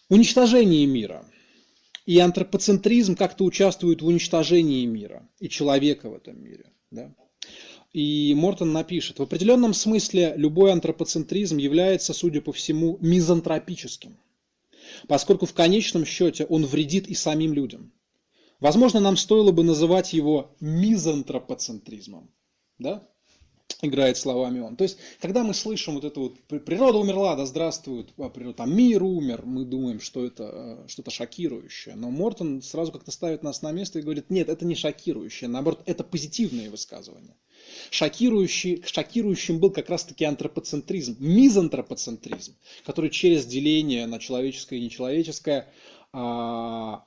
уничтожении 0.10 0.86
мира– 0.86 1.26
и 2.08 2.20
антропоцентризм 2.20 3.16
как-то 3.16 3.44
участвует 3.44 4.02
в 4.02 4.08
уничтожении 4.08 4.86
мира 4.86 5.30
и 5.40 5.50
человека 5.50 6.10
в 6.10 6.16
этом 6.16 6.42
мире. 6.42 6.72
Да? 6.90 7.14
И 7.92 8.34
Мортон 8.34 8.72
напишет, 8.72 9.20
в 9.20 9.24
определенном 9.24 9.74
смысле 9.74 10.34
любой 10.38 10.72
антропоцентризм 10.72 11.58
является, 11.58 12.14
судя 12.14 12.42
по 12.42 12.54
всему, 12.54 12.98
мизантропическим, 13.02 14.18
поскольку 15.10 15.46
в 15.46 15.54
конечном 15.54 16.06
счете 16.06 16.46
он 16.46 16.66
вредит 16.66 17.10
и 17.10 17.14
самим 17.14 17.54
людям. 17.54 17.92
Возможно, 18.62 19.02
нам 19.02 19.18
стоило 19.18 19.52
бы 19.52 19.64
называть 19.66 20.14
его 20.14 20.56
мизантропоцентризмом. 20.62 22.32
Да? 22.80 23.06
Играет 23.82 24.18
словами 24.18 24.60
он. 24.60 24.76
То 24.76 24.84
есть, 24.84 24.98
когда 25.20 25.44
мы 25.44 25.54
слышим 25.54 25.96
вот 25.96 26.04
это 26.04 26.20
вот 26.20 26.40
природа 26.66 26.98
умерла, 26.98 27.36
да 27.36 27.46
здравствует 27.46 28.10
а, 28.18 28.30
там 28.54 28.76
мир 28.76 29.04
умер, 29.04 29.44
мы 29.46 29.66
думаем, 29.66 30.00
что 30.00 30.26
это 30.26 30.52
э, 30.54 30.88
что-то 30.88 31.12
шокирующее. 31.12 31.96
Но 31.96 32.10
Мортон 32.10 32.62
сразу 32.62 32.92
как-то 32.92 33.12
ставит 33.12 33.44
нас 33.44 33.62
на 33.62 33.72
место 33.72 34.00
и 34.00 34.02
говорит, 34.02 34.30
нет, 34.30 34.50
это 34.50 34.66
не 34.66 34.76
шокирующее, 34.76 35.50
наоборот, 35.50 35.82
это 35.86 36.04
позитивные 36.04 36.70
высказывания. 36.70 37.36
Шокирующий, 37.92 38.84
шокирующим 38.86 39.60
был 39.60 39.72
как 39.72 39.90
раз-таки 39.90 40.26
антропоцентризм, 40.26 41.18
мизантропоцентризм, 41.20 42.56
который 42.86 43.10
через 43.10 43.46
деление 43.46 44.08
на 44.08 44.20
человеческое 44.20 44.80
и 44.80 44.84
нечеловеческое 44.84 45.68
а, 46.14 47.06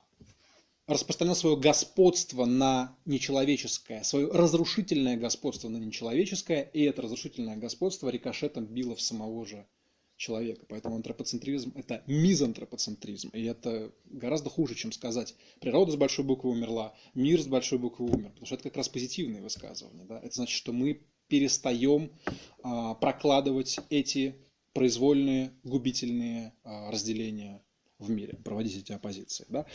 распространял 0.93 1.35
свое 1.35 1.57
господство 1.57 2.45
на 2.45 2.97
нечеловеческое, 3.05 4.03
свое 4.03 4.29
разрушительное 4.31 5.17
господство 5.17 5.69
на 5.69 5.77
нечеловеческое, 5.77 6.61
и 6.61 6.83
это 6.83 7.01
разрушительное 7.01 7.57
господство 7.57 8.09
рикошетом 8.09 8.65
било 8.65 8.95
в 8.95 9.01
самого 9.01 9.45
же 9.45 9.67
человека. 10.21 10.65
Поэтому 10.69 10.95
антропоцентризм– 10.95 11.73
это 11.75 12.03
мизантропоцентризм. 12.05 13.29
И 13.29 13.43
это 13.43 13.91
гораздо 14.05 14.49
хуже, 14.49 14.75
чем 14.75 14.91
сказать 14.91 15.35
«природа 15.59 15.91
с 15.91 15.95
большой 15.95 16.25
буквы 16.25 16.51
умерла», 16.51 16.93
«мир 17.15 17.41
с 17.41 17.47
большой 17.47 17.79
буквы 17.79 18.05
умер». 18.05 18.29
Потому 18.29 18.45
что 18.45 18.55
это 18.55 18.65
как 18.65 18.77
раз 18.77 18.87
позитивные 18.87 19.41
высказывания. 19.41 20.05
Да? 20.05 20.19
Это 20.19 20.35
значит, 20.35 20.55
что 20.55 20.73
мы 20.73 21.01
перестаем 21.27 22.11
а, 22.61 22.93
прокладывать 22.93 23.79
эти 23.89 24.35
произвольные, 24.73 25.53
губительные 25.63 26.53
а, 26.63 26.91
разделения 26.91 27.63
в 28.01 28.09
мире, 28.09 28.37
проводить 28.43 28.77
эти 28.77 28.91
оппозиции. 28.91 29.45
Да? 29.49 29.65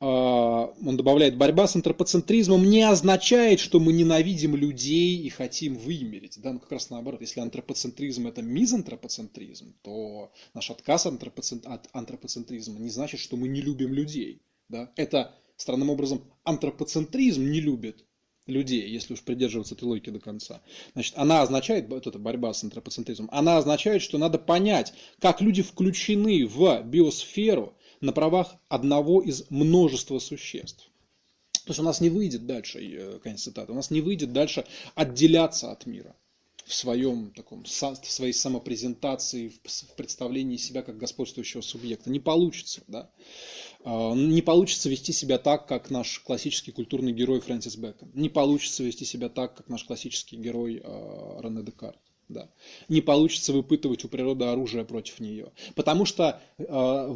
А, 0.00 0.72
он 0.84 0.96
добавляет, 0.96 1.36
борьба 1.36 1.66
с 1.66 1.76
антропоцентризмом 1.76 2.64
не 2.64 2.82
означает, 2.82 3.60
что 3.60 3.80
мы 3.80 3.92
ненавидим 3.92 4.54
людей 4.56 5.16
и 5.16 5.28
хотим 5.28 5.76
вымереть. 5.76 6.38
Да? 6.40 6.52
Ну, 6.52 6.60
как 6.60 6.72
раз 6.72 6.90
наоборот, 6.90 7.20
если 7.20 7.40
антропоцентризм 7.40 8.26
это 8.26 8.42
мизантропоцентризм, 8.42 9.74
то 9.82 10.32
наш 10.54 10.70
отказ 10.70 11.06
от 11.06 11.88
антропоцентризма 11.92 12.78
не 12.78 12.90
значит, 12.90 13.20
что 13.20 13.36
мы 13.36 13.48
не 13.48 13.60
любим 13.60 13.92
людей. 13.92 14.42
Да? 14.68 14.92
Это 14.96 15.34
странным 15.56 15.90
образом 15.90 16.22
антропоцентризм 16.44 17.50
не 17.50 17.60
любит 17.60 18.06
людей, 18.50 18.88
если 18.88 19.14
уж 19.14 19.22
придерживаться 19.22 19.74
этой 19.74 19.84
логики 19.84 20.10
до 20.10 20.20
конца. 20.20 20.60
Значит, 20.92 21.14
она 21.16 21.42
означает, 21.42 21.88
вот 21.88 22.06
эта 22.06 22.18
борьба 22.18 22.52
с 22.52 22.62
антропоцентризмом, 22.62 23.28
она 23.32 23.56
означает, 23.56 24.02
что 24.02 24.18
надо 24.18 24.38
понять, 24.38 24.92
как 25.20 25.40
люди 25.40 25.62
включены 25.62 26.46
в 26.46 26.82
биосферу 26.82 27.74
на 28.00 28.12
правах 28.12 28.54
одного 28.68 29.20
из 29.20 29.44
множества 29.50 30.18
существ. 30.18 30.90
То 31.64 31.70
есть 31.70 31.80
у 31.80 31.84
нас 31.84 32.00
не 32.00 32.10
выйдет 32.10 32.46
дальше, 32.46 32.80
э, 32.80 33.18
конец 33.22 33.42
цитаты, 33.42 33.72
у 33.72 33.74
нас 33.74 33.90
не 33.90 34.00
выйдет 34.00 34.32
дальше 34.32 34.64
отделяться 34.94 35.70
от 35.70 35.86
мира 35.86 36.16
в 36.64 36.74
своем 36.74 37.32
таком, 37.32 37.64
в 37.64 37.68
своей 37.68 38.32
самопрезентации, 38.32 39.48
в 39.48 39.94
представлении 39.96 40.56
себя 40.56 40.82
как 40.82 40.98
господствующего 40.98 41.60
субъекта. 41.60 42.10
Не 42.10 42.20
получится, 42.20 42.82
да? 42.86 43.10
А, 43.84 44.14
не 44.14 44.42
получится 44.42 44.88
вести 44.88 45.12
себя 45.12 45.38
так, 45.38 45.66
как 45.66 45.90
наш 45.90 46.20
классический 46.20 46.72
культурный 46.72 47.12
герой 47.12 47.40
Фрэнсис 47.40 47.76
Бэкон. 47.76 48.10
Не 48.14 48.28
получится 48.28 48.82
вести 48.82 49.04
себя 49.04 49.28
так, 49.28 49.54
как 49.54 49.68
наш 49.68 49.84
классический 49.84 50.36
герой 50.36 50.82
а, 50.84 51.40
Рене 51.42 51.62
Декарт. 51.62 51.98
Да. 52.28 52.48
Не 52.88 53.00
получится 53.00 53.52
выпытывать 53.52 54.04
у 54.04 54.08
природы 54.08 54.44
оружие 54.44 54.84
против 54.84 55.18
нее. 55.18 55.50
Потому 55.74 56.04
что 56.04 56.40
э, 56.58 56.64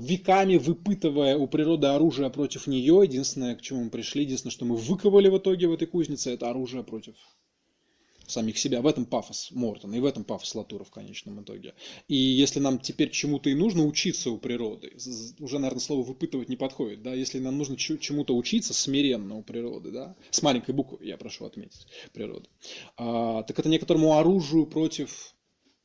веками 0.01 0.57
выпытывая 0.57 1.37
у 1.37 1.47
природы 1.47 1.87
оружие 1.87 2.31
против 2.31 2.67
нее, 2.67 3.03
единственное, 3.05 3.55
к 3.55 3.63
чему 3.63 3.85
мы 3.85 3.91
пришли, 3.91 4.23
единственное, 4.23 4.51
что 4.51 4.65
мы 4.65 4.75
выковали 4.75 5.29
в 5.29 5.39
итоге 5.39 5.69
в 5.69 5.73
этой 5.73 5.87
кузнице, 5.87 6.33
это 6.33 6.51
оружие 6.51 6.83
против 6.83 7.15
самих 8.35 8.59
себя. 8.59 8.83
В 8.83 8.87
этом 8.87 9.07
пафос 9.07 9.51
Мортона 9.53 9.95
и 9.95 10.01
в 10.01 10.05
этом 10.05 10.25
пафос 10.25 10.55
Латура 10.55 10.85
в 10.85 10.91
конечном 10.91 11.43
итоге. 11.43 11.75
И 12.09 12.17
если 12.17 12.61
нам 12.61 12.79
теперь 12.79 13.11
чему-то 13.11 13.49
и 13.49 13.55
нужно 13.55 13.85
учиться 13.85 14.31
у 14.31 14.39
природы, 14.39 14.93
уже, 15.39 15.59
наверное, 15.59 15.81
слово 15.81 16.03
выпытывать 16.03 16.49
не 16.49 16.57
подходит, 16.57 17.03
да, 17.03 17.15
если 17.15 17.39
нам 17.39 17.57
нужно 17.57 17.77
чему-то 17.77 18.37
учиться 18.37 18.75
смиренно 18.75 19.37
у 19.37 19.43
природы, 19.43 19.91
да, 19.91 20.17
с 20.31 20.43
маленькой 20.43 20.75
буквы, 20.75 20.99
я 21.03 21.17
прошу 21.17 21.47
отметить, 21.47 21.87
природы, 22.13 22.49
а, 22.97 23.43
так 23.45 23.59
это 23.59 23.69
некоторому 23.69 24.19
оружию 24.19 24.67
против, 24.67 25.35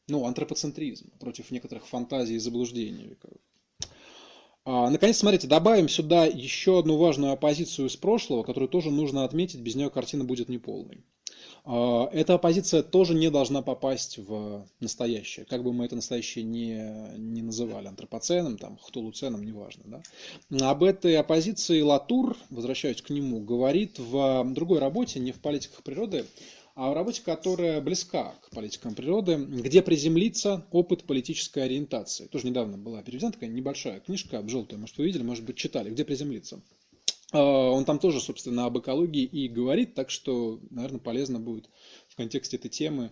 ну, 0.08 0.26
антропоцентризма, 0.26 1.12
против 1.20 1.52
некоторых 1.52 1.88
фантазий 1.88 2.36
и 2.36 2.39
заблуждений 2.39 3.06
веков. 3.06 3.38
А, 4.66 4.89
наконец, 4.89 5.18
смотрите, 5.18 5.47
добавим 5.47 5.89
сюда 5.89 6.26
еще 6.26 6.80
одну 6.80 6.97
важную 6.97 7.32
оппозицию 7.34 7.88
из 7.88 7.95
прошлого, 7.95 8.43
которую 8.43 8.70
тоже 8.70 8.91
нужно 8.91 9.24
отметить, 9.24 9.62
без 9.62 9.76
нее 9.76 9.89
картина 9.89 10.26
будет 10.26 10.50
неполной. 10.50 11.04
А, 11.66 12.10
эта 12.12 12.36
оппозиция 12.36 12.84
тоже 12.84 13.14
не 13.14 13.30
должна 13.30 13.62
попасть 13.62 14.18
в 14.18 14.66
настоящее, 14.80 15.46
как 15.46 15.64
бы 15.64 15.74
мы 15.74 15.86
это 15.86 15.96
настоящее 15.96 16.44
не, 16.44 17.18
не 17.18 17.42
называли, 17.42 17.88
антропоценом, 17.88 18.58
там, 18.58 18.78
хтулуценом, 18.78 19.44
неважно. 19.44 20.02
Да? 20.50 20.70
Об 20.70 20.84
этой 20.84 21.18
оппозиции 21.18 21.82
Латур, 21.82 22.38
возвращаясь 22.50 23.02
к 23.02 23.10
нему, 23.10 23.40
говорит 23.40 24.00
в 24.00 24.46
другой 24.54 24.80
работе, 24.80 25.20
не 25.20 25.32
в 25.32 25.40
политиках 25.40 25.84
природы, 25.84 26.26
а 26.76 26.92
в 26.92 26.94
работе, 26.94 27.22
которая 27.22 27.82
близка 27.82 28.36
к 28.42 28.52
политикам 28.52 28.96
природы, 28.96 29.36
где 29.36 29.82
приземлится 29.82 30.66
опыт 30.72 31.04
политической 31.04 31.66
ориентации. 31.66 32.28
Тоже 32.28 32.48
недавно 32.48 32.78
была 32.78 33.04
переведена 33.04 33.34
такая 33.34 33.50
небольшая 33.50 34.00
книжка, 34.00 34.42
желтая, 34.48 34.80
может, 34.80 34.98
вы 34.98 35.06
видели, 35.06 35.24
может 35.24 35.44
быть, 35.44 35.58
читали, 35.58 35.90
где 35.90 36.06
приземлиться. 36.06 36.62
А, 37.32 37.70
он 37.70 37.86
там 37.86 38.00
тоже, 38.00 38.20
собственно, 38.20 38.66
об 38.66 38.80
экологии 38.80 39.24
и 39.24 39.48
говорит, 39.48 39.94
так 39.94 40.10
что, 40.10 40.60
наверное, 40.70 41.00
полезно 41.00 41.40
будет 41.40 41.70
в 42.08 42.16
контексте 42.16 42.58
этой 42.58 42.70
темы 42.70 43.12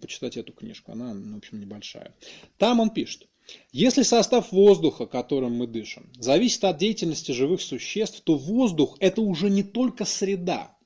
почитать 0.00 0.36
эту 0.36 0.52
книжку. 0.52 0.92
Она, 0.92 1.14
в 1.14 1.36
общем, 1.36 1.60
небольшая. 1.60 2.14
Там 2.58 2.80
он 2.80 2.90
пишет. 2.90 3.26
Если 3.72 4.02
состав 4.02 4.52
воздуха, 4.52 5.06
которым 5.06 5.54
мы 5.54 5.66
дышим, 5.66 6.10
зависит 6.18 6.62
от 6.64 6.78
деятельности 6.78 7.32
живых 7.32 7.60
существ, 7.60 8.20
то 8.20 8.36
воздух– 8.36 8.96
это 9.00 9.22
уже 9.22 9.50
не 9.50 9.62
только 9.62 10.04
среда, 10.04 10.76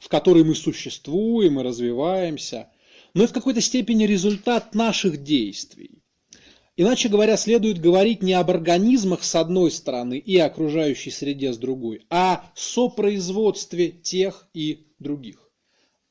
в 0.00 0.08
которой 0.08 0.42
мы 0.44 0.54
существуем 0.54 1.60
и 1.60 1.62
развиваемся, 1.62 2.70
но 3.14 3.24
и 3.24 3.26
в 3.26 3.32
какой-то 3.32 3.60
степени 3.60 4.04
результат 4.04 4.74
наших 4.74 5.22
действий. 5.22 6.02
Иначе 6.80 7.08
говоря, 7.08 7.36
следует 7.36 7.80
говорить 7.80 8.22
не 8.22 8.34
об 8.34 8.50
организмах 8.50 9.24
с 9.24 9.34
одной 9.34 9.72
стороны 9.72 10.16
и 10.16 10.38
окружающей 10.38 11.10
среде 11.10 11.52
с 11.52 11.58
другой, 11.58 12.06
а 12.08 12.52
сопроизводстве 12.54 13.90
тех 13.90 14.46
и 14.54 14.86
других. 15.00 15.50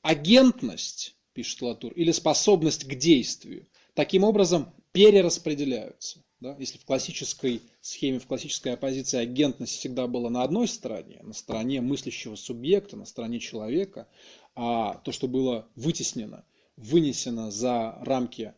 Агентность, 0.02 1.16
пишет 1.32 1.62
Латур, 1.62 1.94
или 1.94 2.12
способность 2.12 2.84
к 2.84 2.96
действию, 2.96 3.66
таким 3.94 4.26
образом 4.26 4.74
перераспределяются. 4.92 6.22
Да? 6.42 6.58
Если 6.60 6.78
в 6.78 6.84
классической 6.84 7.62
схеме, 7.80 8.20
в 8.20 8.28
классической 8.28 8.74
оппозиции 8.74 9.20
агентность 9.20 9.78
всегда 9.78 10.06
была 10.06 10.30
на 10.30 10.44
одной 10.44 10.68
стороне, 10.68 11.22
на 11.24 11.34
стороне 11.34 11.80
мыслящего 11.80 12.36
субъекта, 12.36 12.98
на 12.98 13.06
стороне 13.06 13.40
человека, 13.40 14.10
а 14.54 14.96
то, 14.96 15.14
что 15.14 15.30
было 15.30 15.70
вытеснено, 15.78 16.44
вынесено 16.76 17.52
за 17.52 17.98
рамки 18.02 18.54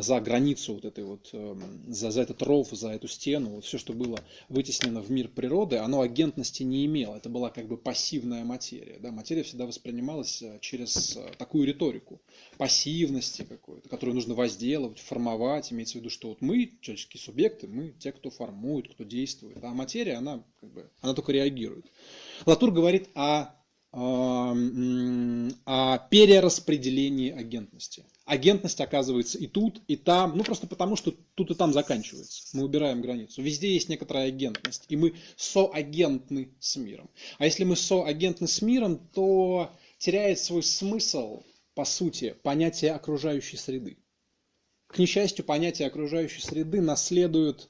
за 0.00 0.20
границу 0.20 0.74
вот 0.74 0.84
этой 0.84 1.04
вот, 1.04 1.30
эм, 1.32 1.92
за, 1.92 2.10
за 2.10 2.22
этот 2.22 2.42
ров, 2.42 2.68
за 2.70 2.90
эту 2.90 3.08
стену, 3.08 3.50
вот 3.50 3.64
все, 3.64 3.78
что 3.78 3.92
было 3.92 4.20
вытеснено 4.48 5.00
в 5.00 5.10
мир 5.10 5.28
природы, 5.28 5.76
оно 5.76 6.00
агентности 6.00 6.62
не 6.62 6.86
имело. 6.86 7.16
Это 7.16 7.28
была 7.28 7.50
как 7.50 7.66
бы 7.66 7.76
пассивная 7.76 8.44
материя. 8.44 8.98
Да? 9.00 9.10
Материя 9.10 9.42
всегда 9.42 9.66
воспринималась 9.66 10.42
э, 10.42 10.58
через 10.60 11.16
э, 11.16 11.32
такую 11.38 11.66
риторику 11.66 12.20
пассивности 12.58 13.42
какой-то, 13.42 13.88
которую 13.88 14.14
нужно 14.14 14.34
возделывать, 14.34 14.98
формовать. 14.98 15.72
Имеется 15.72 15.98
в 15.98 16.00
виду, 16.00 16.10
что 16.10 16.28
вот 16.28 16.40
мы, 16.40 16.72
человеческие 16.80 17.20
субъекты, 17.20 17.66
мы 17.66 17.90
те, 17.98 18.12
кто 18.12 18.30
формует, 18.30 18.92
кто 18.92 19.04
действует. 19.04 19.58
А 19.62 19.74
материя, 19.74 20.14
она, 20.14 20.44
как 20.60 20.72
бы, 20.72 20.90
она 21.00 21.14
только 21.14 21.32
реагирует. 21.32 21.86
Латур 22.46 22.70
говорит 22.70 23.08
о 23.14 23.59
о 23.92 24.54
перераспределении 26.10 27.32
агентности. 27.32 28.04
Агентность 28.24 28.80
оказывается 28.80 29.36
и 29.38 29.48
тут, 29.48 29.82
и 29.88 29.96
там, 29.96 30.36
ну 30.36 30.44
просто 30.44 30.68
потому, 30.68 30.94
что 30.94 31.12
тут 31.34 31.50
и 31.50 31.54
там 31.54 31.72
заканчивается. 31.72 32.42
Мы 32.52 32.64
убираем 32.64 33.02
границу. 33.02 33.42
Везде 33.42 33.72
есть 33.72 33.88
некоторая 33.88 34.28
агентность, 34.28 34.84
и 34.88 34.96
мы 34.96 35.14
соагентны 35.36 36.54
с 36.60 36.76
миром. 36.76 37.10
А 37.38 37.46
если 37.46 37.64
мы 37.64 37.74
соагентны 37.74 38.46
с 38.46 38.62
миром, 38.62 38.98
то 39.12 39.72
теряет 39.98 40.38
свой 40.38 40.62
смысл, 40.62 41.42
по 41.74 41.84
сути, 41.84 42.36
понятие 42.44 42.92
окружающей 42.92 43.56
среды. 43.56 43.98
К 44.86 44.98
несчастью, 44.98 45.44
понятие 45.44 45.88
окружающей 45.88 46.40
среды 46.40 46.80
наследует 46.80 47.68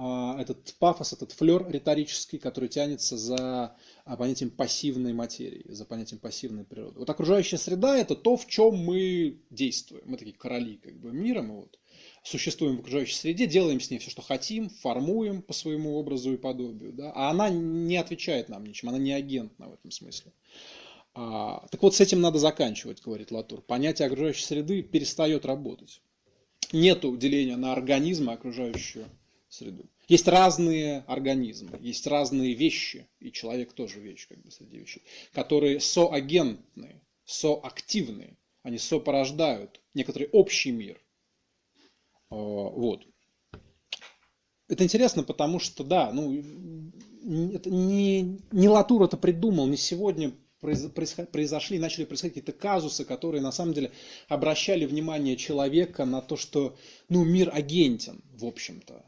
а, 0.00 0.40
этот 0.40 0.74
пафос, 0.78 1.12
этот 1.12 1.32
флер 1.32 1.68
риторический, 1.68 2.38
который 2.38 2.68
тянется 2.68 3.16
за 3.16 3.76
понятием 4.16 4.50
пассивной 4.50 5.12
материи, 5.12 5.64
за 5.68 5.84
понятием 5.84 6.20
пассивной 6.20 6.64
природы. 6.64 6.98
Вот 6.98 7.10
окружающая 7.10 7.58
среда– 7.58 7.96
это 7.98 8.14
то, 8.14 8.36
в 8.36 8.46
чем 8.46 8.76
мы 8.76 9.38
действуем. 9.50 10.02
Мы 10.06 10.16
такие 10.16 10.34
короли 10.34 10.78
как 10.82 10.94
бы 10.98 11.12
мира, 11.12 11.42
мы 11.42 11.56
вот 11.56 11.78
существуем 12.22 12.76
в 12.76 12.80
окружающей 12.80 13.14
среде, 13.14 13.46
делаем 13.46 13.80
с 13.80 13.90
ней 13.90 13.98
все, 13.98 14.10
что 14.10 14.22
хотим, 14.22 14.70
формуем 14.70 15.42
по 15.42 15.52
своему 15.52 15.96
образу 15.96 16.32
и 16.32 16.36
подобию. 16.36 16.92
Да? 16.92 17.12
А 17.14 17.30
она 17.30 17.48
не 17.50 17.96
отвечает 17.96 18.48
нам 18.48 18.64
ничем, 18.64 18.88
она 18.88 18.98
не 18.98 19.12
агентна 19.12 19.68
в 19.68 19.74
этом 19.74 19.90
смысле. 19.90 20.32
А, 21.14 21.66
так 21.70 21.82
вот, 21.82 21.94
с 21.94 22.00
этим 22.00 22.20
надо 22.20 22.38
заканчивать, 22.38 23.02
говорит 23.02 23.30
Латур. 23.30 23.60
Понятие 23.60 24.06
окружающей 24.06 24.44
среды 24.44 24.82
перестает 24.82 25.44
работать. 25.44 26.00
Нет 26.72 27.00
деления 27.18 27.56
на 27.56 27.72
организм 27.72 28.30
и 28.30 28.34
окружающую 28.34 29.06
среду. 29.48 29.86
Есть 30.08 30.26
разные 30.26 31.04
организмы, 31.06 31.78
есть 31.82 32.06
разные 32.06 32.54
вещи, 32.54 33.06
и 33.20 33.30
человек 33.30 33.74
тоже 33.74 34.00
вещь 34.00 34.26
как 34.26 34.40
бы 34.40 34.50
среди 34.50 34.78
вещей, 34.78 35.02
которые 35.32 35.80
соагентные, 35.80 37.02
соактивные, 37.26 38.38
они 38.62 38.78
сопорождают 38.78 39.82
некоторый 39.92 40.30
общий 40.32 40.70
мир. 40.70 40.98
А, 42.30 42.36
вот. 42.36 43.06
Это 44.66 44.82
интересно, 44.82 45.22
потому 45.24 45.58
что, 45.58 45.84
да, 45.84 46.10
ну, 46.10 46.42
это 47.52 47.68
не, 47.68 48.40
не 48.50 48.68
Латур 48.68 49.02
это 49.02 49.18
придумал, 49.18 49.66
не 49.66 49.76
сегодня 49.76 50.32
произошли, 50.60 51.78
начали 51.78 52.06
происходить 52.06 52.34
какие-то 52.34 52.58
казусы, 52.58 53.04
которые 53.04 53.42
на 53.42 53.52
самом 53.52 53.74
деле 53.74 53.92
обращали 54.26 54.86
внимание 54.86 55.36
человека 55.36 56.06
на 56.06 56.22
то, 56.22 56.36
что 56.36 56.76
ну, 57.10 57.24
мир 57.24 57.50
агентен, 57.52 58.22
в 58.32 58.46
общем-то. 58.46 59.04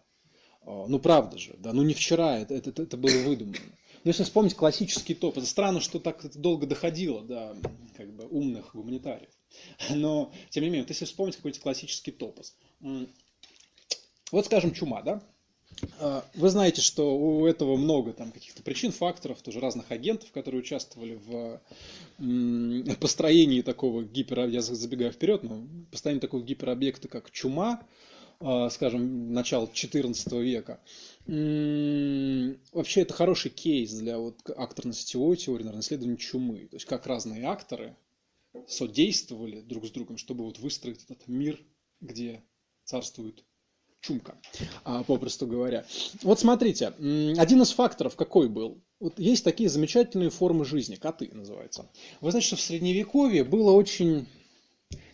А, 0.70 0.86
ну 0.86 0.98
правда 1.00 1.36
же, 1.36 1.56
да, 1.58 1.72
ну 1.72 1.82
не 1.82 1.94
вчера 1.94 2.38
это, 2.38 2.54
это, 2.54 2.82
это 2.82 2.96
было 2.96 3.18
выдумано. 3.24 3.58
Но 4.04 4.08
если 4.08 4.22
вспомнить 4.22 4.54
классический 4.54 5.14
топ, 5.14 5.36
это 5.36 5.46
странно, 5.46 5.80
что 5.80 5.98
так 5.98 6.24
долго 6.36 6.66
доходило 6.66 7.22
до 7.22 7.56
как 7.96 8.10
бы, 8.14 8.26
умных 8.28 8.70
гуманитариев. 8.74 9.30
Но, 9.90 10.32
тем 10.50 10.62
не 10.62 10.70
менее, 10.70 10.82
вот 10.82 10.90
если 10.90 11.04
вспомнить 11.04 11.36
какой-то 11.36 11.60
классический 11.60 12.12
топос. 12.12 12.56
Вот, 14.32 14.46
скажем, 14.46 14.72
чума, 14.72 15.02
да? 15.02 15.22
А, 15.98 16.24
вы 16.34 16.48
знаете, 16.48 16.80
что 16.80 17.18
у 17.18 17.46
этого 17.46 17.76
много 17.76 18.12
там 18.12 18.30
каких-то 18.30 18.62
причин, 18.62 18.92
факторов, 18.92 19.42
тоже 19.42 19.60
разных 19.60 19.90
агентов, 19.90 20.30
которые 20.30 20.60
участвовали 20.60 21.16
в 21.26 21.60
построении 23.00 23.60
такого 23.60 24.04
гипер... 24.04 24.46
Я 24.46 24.62
забегаю 24.62 25.12
вперед, 25.12 25.42
но 25.42 25.66
построении 25.90 26.20
такого 26.20 26.42
гиперобъекта, 26.42 27.08
как 27.08 27.30
чума, 27.32 27.82
скажем, 28.70 29.32
начала 29.32 29.66
XIV 29.66 30.42
века. 30.42 30.80
Вообще 31.26 33.02
это 33.02 33.12
хороший 33.12 33.50
кейс 33.50 33.92
для 33.92 34.18
вот 34.18 34.38
акторно-сетевой 34.48 35.36
теории, 35.36 35.64
наверное, 35.64 35.82
исследования 35.82 36.16
чумы. 36.16 36.66
То 36.70 36.76
есть 36.76 36.86
как 36.86 37.06
разные 37.06 37.44
акторы 37.44 37.96
содействовали 38.66 39.60
друг 39.60 39.86
с 39.86 39.90
другом, 39.90 40.16
чтобы 40.16 40.44
вот 40.44 40.58
выстроить 40.58 41.04
этот 41.04 41.28
мир, 41.28 41.62
где 42.00 42.42
царствует 42.84 43.44
чумка, 44.00 44.38
а, 44.84 45.04
попросту 45.04 45.46
говоря. 45.46 45.84
Вот 46.22 46.40
смотрите, 46.40 46.88
один 46.88 47.62
из 47.62 47.70
факторов 47.72 48.16
какой 48.16 48.48
был? 48.48 48.80
Вот 48.98 49.18
есть 49.18 49.44
такие 49.44 49.68
замечательные 49.68 50.30
формы 50.30 50.64
жизни, 50.64 50.96
коты 50.96 51.30
называются. 51.32 51.90
Вы 52.20 52.30
знаете, 52.30 52.48
что 52.48 52.56
в 52.56 52.60
Средневековье 52.60 53.44
было 53.44 53.72
очень 53.72 54.26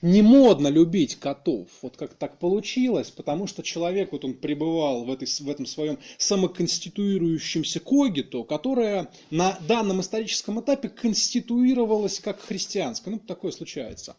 не 0.02 0.22
модно 0.22 0.68
любить 0.68 1.16
котов. 1.16 1.68
Вот 1.82 1.96
как 1.96 2.14
так 2.14 2.38
получилось, 2.38 3.10
потому 3.10 3.46
что 3.46 3.62
человек, 3.62 4.12
вот 4.12 4.24
он 4.24 4.34
пребывал 4.34 5.04
в, 5.04 5.10
этой, 5.10 5.26
в 5.26 5.48
этом 5.50 5.66
своем 5.66 5.98
самоконституирующемся 6.18 7.80
когиту, 7.80 8.44
которое 8.44 9.08
на 9.30 9.58
данном 9.66 10.00
историческом 10.00 10.60
этапе 10.60 10.88
конституировалось 10.88 12.20
как 12.20 12.40
христианское. 12.40 13.10
Ну, 13.10 13.18
такое 13.18 13.52
случается. 13.52 14.16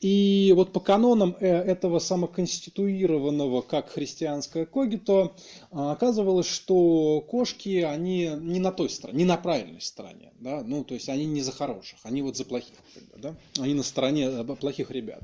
И 0.00 0.52
вот 0.56 0.72
по 0.72 0.80
канонам 0.80 1.36
э, 1.40 1.46
этого 1.46 1.98
самоконституированного 1.98 3.62
как 3.62 3.90
христианское 3.90 4.64
когито 4.64 5.34
а, 5.70 5.92
оказывалось, 5.92 6.46
что 6.46 7.20
кошки, 7.28 7.82
они 7.82 8.30
не 8.40 8.60
на 8.60 8.72
той 8.72 8.88
стороне, 8.88 9.18
не 9.18 9.24
на 9.24 9.36
правильной 9.36 9.80
стороне. 9.80 10.32
Да? 10.40 10.62
Ну, 10.62 10.84
то 10.84 10.94
есть 10.94 11.08
они 11.08 11.26
не 11.26 11.42
за 11.42 11.52
хороших, 11.52 11.98
они 12.04 12.22
вот 12.22 12.36
за 12.36 12.44
плохих. 12.44 12.74
Да? 13.16 13.34
Они 13.58 13.74
на 13.74 13.82
стороне 13.82 14.24
э, 14.24 14.44
плохих 14.88 14.90
ребят. 14.90 15.22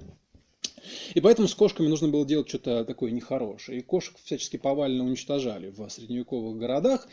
И 1.15 1.21
поэтому 1.21 1.49
с 1.49 1.55
кошками 1.55 1.89
нужно 1.89 2.09
было 2.09 2.27
делать 2.27 2.49
что-то 2.49 2.85
такое 2.85 3.11
нехорошее. 3.11 3.79
И 3.79 3.83
кошек 3.83 4.17
всячески 4.23 4.57
повально 4.59 5.05
уничтожали 5.05 5.71
в 5.71 5.89
средневековых 5.89 6.59
городах 6.59 7.09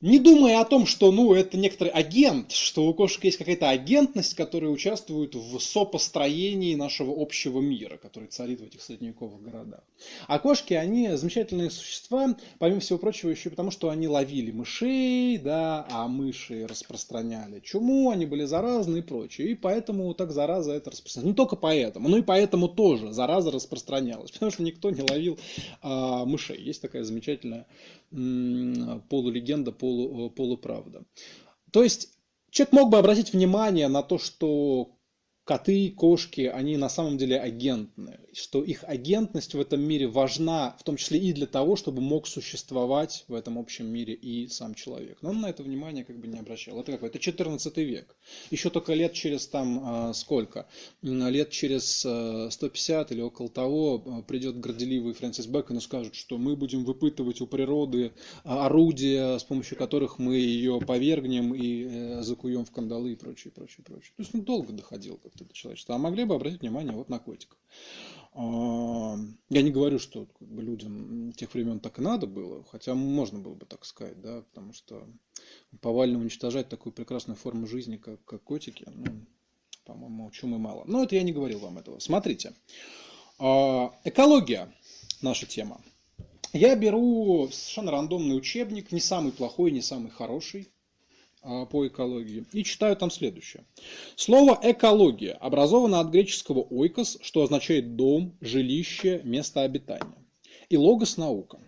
не 0.00 0.20
думая 0.20 0.60
о 0.60 0.64
том, 0.64 0.86
что 0.86 1.10
ну, 1.10 1.34
это 1.34 1.56
некоторый 1.56 1.88
агент, 1.88 2.52
что 2.52 2.86
у 2.86 2.94
кошек 2.94 3.24
есть 3.24 3.36
какая-то 3.36 3.68
агентность, 3.68 4.34
которая 4.34 4.70
участвует 4.70 5.34
в 5.34 5.58
сопостроении 5.58 6.76
нашего 6.76 7.20
общего 7.20 7.60
мира, 7.60 7.96
который 7.96 8.28
царит 8.28 8.60
в 8.60 8.64
этих 8.64 8.80
средневековых 8.80 9.42
городах. 9.42 9.80
А 10.28 10.38
кошки, 10.38 10.74
они 10.74 11.16
замечательные 11.16 11.70
существа, 11.70 12.36
помимо 12.60 12.78
всего 12.78 12.98
прочего, 12.98 13.30
еще 13.30 13.50
потому, 13.50 13.72
что 13.72 13.90
они 13.90 14.06
ловили 14.06 14.52
мышей, 14.52 15.36
да, 15.38 15.84
а 15.90 16.06
мыши 16.06 16.66
распространяли 16.68 17.58
чуму, 17.60 18.10
они 18.10 18.24
были 18.24 18.44
заразны 18.44 18.98
и 18.98 19.02
прочее. 19.02 19.50
И 19.50 19.54
поэтому 19.56 20.14
так 20.14 20.30
зараза 20.30 20.72
это 20.72 20.92
распространялась. 20.92 21.32
Не 21.32 21.34
только 21.34 21.56
поэтому, 21.56 22.08
но 22.08 22.18
и 22.18 22.22
поэтому 22.22 22.68
тоже 22.68 23.12
зараза 23.12 23.50
распространялась, 23.50 24.30
потому 24.30 24.52
что 24.52 24.62
никто 24.62 24.90
не 24.90 25.02
ловил 25.02 25.38
а, 25.82 26.24
мышей. 26.24 26.62
Есть 26.62 26.82
такая 26.82 27.02
замечательная 27.02 27.66
полулегенда, 28.10 29.72
полу, 29.72 30.30
полуправда. 30.30 31.04
То 31.70 31.82
есть 31.82 32.18
человек 32.50 32.72
мог 32.72 32.90
бы 32.90 32.98
обратить 32.98 33.32
внимание 33.32 33.88
на 33.88 34.02
то, 34.02 34.18
что 34.18 34.97
коты, 35.48 35.90
кошки, 35.96 36.42
они 36.42 36.76
на 36.76 36.90
самом 36.90 37.16
деле 37.16 37.40
агентны, 37.40 38.20
что 38.34 38.62
их 38.62 38.84
агентность 38.86 39.54
в 39.54 39.60
этом 39.60 39.80
мире 39.80 40.06
важна, 40.06 40.76
в 40.78 40.82
том 40.82 40.98
числе 40.98 41.18
и 41.18 41.32
для 41.32 41.46
того, 41.46 41.74
чтобы 41.74 42.02
мог 42.02 42.26
существовать 42.26 43.24
в 43.28 43.34
этом 43.34 43.58
общем 43.58 43.86
мире 43.86 44.12
и 44.12 44.46
сам 44.48 44.74
человек. 44.74 45.16
Но 45.22 45.30
он 45.30 45.40
на 45.40 45.48
это 45.48 45.62
внимание 45.62 46.04
как 46.04 46.18
бы 46.18 46.26
не 46.26 46.38
обращал. 46.38 46.78
Это 46.78 46.92
какой? 46.92 47.08
Это 47.08 47.18
14 47.18 47.76
век. 47.78 48.14
Еще 48.50 48.68
только 48.68 48.92
лет 48.92 49.14
через 49.14 49.46
там 49.46 49.80
а, 49.82 50.12
сколько? 50.12 50.66
Лет 51.00 51.48
через 51.48 52.00
150 52.00 53.12
или 53.12 53.22
около 53.22 53.48
того 53.48 54.02
а, 54.04 54.20
придет 54.20 54.60
горделивый 54.60 55.14
Фрэнсис 55.14 55.46
Бэкон 55.46 55.78
и 55.78 55.80
скажет, 55.80 56.14
что 56.14 56.36
мы 56.36 56.56
будем 56.56 56.84
выпытывать 56.84 57.40
у 57.40 57.46
природы 57.46 58.12
а, 58.44 58.66
орудия, 58.66 59.38
с 59.38 59.44
помощью 59.44 59.78
которых 59.78 60.18
мы 60.18 60.36
ее 60.36 60.78
повергнем 60.86 61.54
и 61.54 61.84
э, 61.84 62.22
закуем 62.22 62.66
в 62.66 62.70
кандалы 62.70 63.12
и 63.12 63.16
прочее, 63.16 63.50
прочее, 63.50 63.82
прочее. 63.82 64.12
То 64.14 64.22
есть 64.22 64.34
он 64.34 64.42
долго 64.42 64.74
доходил 64.74 65.18
как 65.38 65.48
это 65.48 65.56
человечество, 65.56 65.94
а 65.94 65.98
могли 65.98 66.24
бы 66.24 66.34
обратить 66.34 66.60
внимание 66.60 66.92
вот 66.92 67.08
на 67.08 67.18
котиков. 67.18 67.58
А, 68.32 69.16
я 69.48 69.62
не 69.62 69.70
говорю, 69.70 69.98
что 69.98 70.26
как 70.26 70.48
бы, 70.48 70.62
людям 70.62 71.32
тех 71.32 71.52
времен 71.54 71.80
так 71.80 71.98
и 71.98 72.02
надо 72.02 72.26
было, 72.26 72.64
хотя 72.70 72.94
можно 72.94 73.38
было 73.38 73.54
бы 73.54 73.66
так 73.66 73.84
сказать, 73.84 74.20
да, 74.20 74.42
потому 74.42 74.72
что 74.72 75.06
повально 75.80 76.18
уничтожать 76.18 76.68
такую 76.68 76.92
прекрасную 76.92 77.36
форму 77.36 77.66
жизни, 77.66 77.96
как, 77.96 78.24
как 78.24 78.42
котики, 78.42 78.84
ну, 78.86 79.06
по-моему, 79.84 80.30
чумы 80.30 80.58
мало. 80.58 80.84
Но 80.86 81.02
это 81.02 81.16
я 81.16 81.22
не 81.22 81.32
говорил 81.32 81.60
вам 81.60 81.78
этого. 81.78 81.98
Смотрите, 81.98 82.52
а, 83.38 83.92
экология 84.04 84.72
наша 85.22 85.46
тема. 85.46 85.80
Я 86.52 86.76
беру 86.76 87.48
совершенно 87.52 87.90
рандомный 87.90 88.36
учебник, 88.36 88.90
не 88.90 89.00
самый 89.00 89.32
плохой, 89.32 89.70
не 89.70 89.82
самый 89.82 90.10
хороший, 90.10 90.68
по 91.70 91.86
экологии. 91.86 92.44
И 92.52 92.64
читаю 92.64 92.96
там 92.96 93.10
следующее. 93.10 93.64
Слово 94.16 94.58
экология 94.62 95.32
образовано 95.32 96.00
от 96.00 96.08
греческого 96.08 96.60
ойкос, 96.60 97.18
что 97.22 97.42
означает 97.42 97.96
дом, 97.96 98.36
жилище, 98.40 99.20
место 99.24 99.62
обитания. 99.62 100.14
И 100.68 100.76
логос 100.76 101.16
наука. 101.16 101.58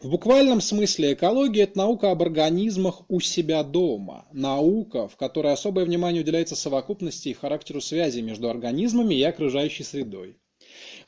В 0.00 0.10
буквальном 0.10 0.60
смысле 0.60 1.12
экология– 1.12 1.62
это 1.64 1.78
наука 1.78 2.10
об 2.10 2.22
организмах 2.22 3.02
у 3.08 3.20
себя 3.20 3.62
дома. 3.62 4.26
Наука, 4.32 5.08
в 5.08 5.16
которой 5.16 5.52
особое 5.52 5.84
внимание 5.84 6.22
уделяется 6.22 6.56
совокупности 6.56 7.28
и 7.28 7.32
характеру 7.32 7.80
связи 7.80 8.20
между 8.20 8.48
организмами 8.48 9.14
и 9.14 9.22
окружающей 9.22 9.84
средой. 9.84 10.36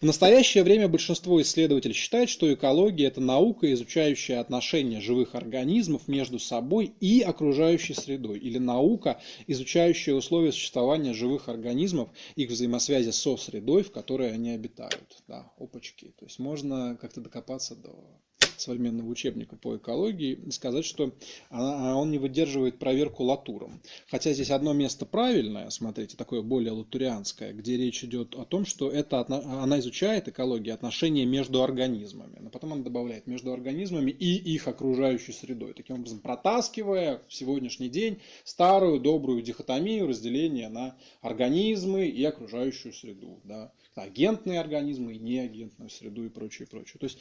В 0.00 0.06
настоящее 0.06 0.64
время 0.64 0.88
большинство 0.88 1.42
исследователей 1.42 1.92
считает, 1.92 2.30
что 2.30 2.50
экология– 2.50 3.04
это 3.08 3.20
наука, 3.20 3.70
изучающая 3.74 4.40
отношения 4.40 4.98
живых 4.98 5.34
организмов 5.34 6.08
между 6.08 6.38
собой 6.38 6.94
и 7.00 7.20
окружающей 7.20 7.92
средой, 7.92 8.38
или 8.38 8.56
наука, 8.56 9.20
изучающая 9.46 10.14
условия 10.14 10.52
существования 10.52 11.12
живых 11.12 11.50
организмов, 11.50 12.08
их 12.34 12.48
взаимосвязи 12.48 13.10
со 13.10 13.36
средой, 13.36 13.82
в 13.82 13.92
которой 13.92 14.32
они 14.32 14.52
обитают. 14.52 15.22
Да, 15.28 15.52
опачки. 15.58 16.14
То 16.18 16.24
есть 16.24 16.38
можно 16.38 16.96
как-то 16.98 17.20
докопаться 17.20 17.76
до 17.76 18.22
современного 18.60 19.08
учебника 19.08 19.56
по 19.56 19.76
экологии 19.76 20.38
и 20.46 20.50
сказать, 20.50 20.84
что 20.84 21.12
она, 21.48 21.96
он 21.96 22.10
не 22.10 22.18
выдерживает 22.18 22.78
проверку 22.78 23.24
латуром. 23.24 23.80
Хотя 24.08 24.32
здесь 24.32 24.50
одно 24.50 24.72
место 24.72 25.06
правильное, 25.06 25.70
смотрите, 25.70 26.16
такое 26.16 26.42
более 26.42 26.72
латурианское, 26.72 27.52
где 27.52 27.76
речь 27.76 28.04
идет 28.04 28.34
о 28.34 28.44
том, 28.44 28.64
что 28.64 28.90
это, 28.90 29.24
она 29.28 29.78
изучает 29.80 30.28
экологию 30.28 30.74
отношения 30.74 31.24
между 31.24 31.62
организмами. 31.62 32.38
Но 32.40 32.50
потом 32.50 32.74
она 32.74 32.82
добавляет 32.82 33.26
между 33.26 33.52
организмами 33.52 34.10
и 34.10 34.36
их 34.36 34.68
окружающей 34.68 35.32
средой. 35.32 35.74
Таким 35.74 35.96
образом, 35.96 36.20
протаскивая 36.20 37.22
в 37.28 37.34
сегодняшний 37.34 37.88
день 37.88 38.20
старую 38.44 39.00
добрую 39.00 39.42
дихотомию 39.42 40.06
разделения 40.06 40.68
на 40.68 40.96
организмы 41.20 42.06
и 42.06 42.24
окружающую 42.24 42.92
среду. 42.92 43.40
Да 43.44 43.72
агентные 43.94 44.60
организмы 44.60 45.14
и 45.14 45.18
неагентную 45.18 45.90
среду 45.90 46.24
и 46.24 46.28
прочее, 46.28 46.66
прочее. 46.66 46.98
То 46.98 47.06
есть 47.06 47.18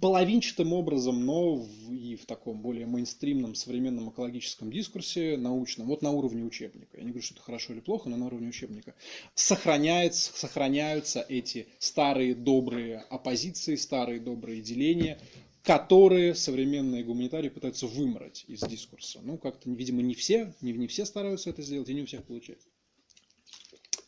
половинчатым 0.00 0.72
образом, 0.72 1.24
но 1.24 1.56
в, 1.56 1.92
и 1.92 2.16
в 2.16 2.26
таком 2.26 2.60
более 2.60 2.86
мейнстримном 2.86 3.54
современном 3.54 4.10
экологическом 4.10 4.70
дискурсе 4.70 5.36
научном, 5.36 5.86
вот 5.86 6.02
на 6.02 6.10
уровне 6.10 6.44
учебника, 6.44 6.96
я 6.96 7.02
не 7.02 7.10
говорю, 7.10 7.24
что 7.24 7.34
это 7.34 7.42
хорошо 7.42 7.72
или 7.72 7.80
плохо, 7.80 8.08
но 8.08 8.16
на 8.16 8.26
уровне 8.26 8.48
учебника, 8.48 8.94
сохраняется, 9.34 10.32
сохраняются 10.34 11.24
эти 11.28 11.66
старые 11.78 12.34
добрые 12.34 12.98
оппозиции, 13.10 13.76
старые 13.76 14.20
добрые 14.20 14.62
деления, 14.62 15.20
которые 15.62 16.34
современные 16.34 17.02
гуманитарии 17.02 17.48
пытаются 17.48 17.86
вымороть 17.86 18.44
из 18.46 18.60
дискурса. 18.60 19.20
Ну, 19.22 19.36
как-то, 19.36 19.68
видимо, 19.68 20.00
не 20.00 20.14
все, 20.14 20.54
не, 20.60 20.72
не 20.72 20.86
все 20.86 21.04
стараются 21.04 21.50
это 21.50 21.62
сделать, 21.62 21.88
и 21.88 21.94
не 21.94 22.02
у 22.02 22.06
всех 22.06 22.22
получается. 22.24 22.68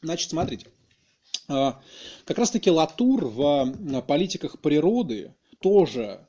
Значит, 0.01 0.31
смотрите. 0.31 0.66
А, 1.49 1.80
как 2.24 2.38
раз 2.38 2.51
таки 2.51 2.70
Латур 2.70 3.24
в 3.24 3.74
политиках 4.07 4.61
природы 4.61 5.34
тоже 5.61 6.26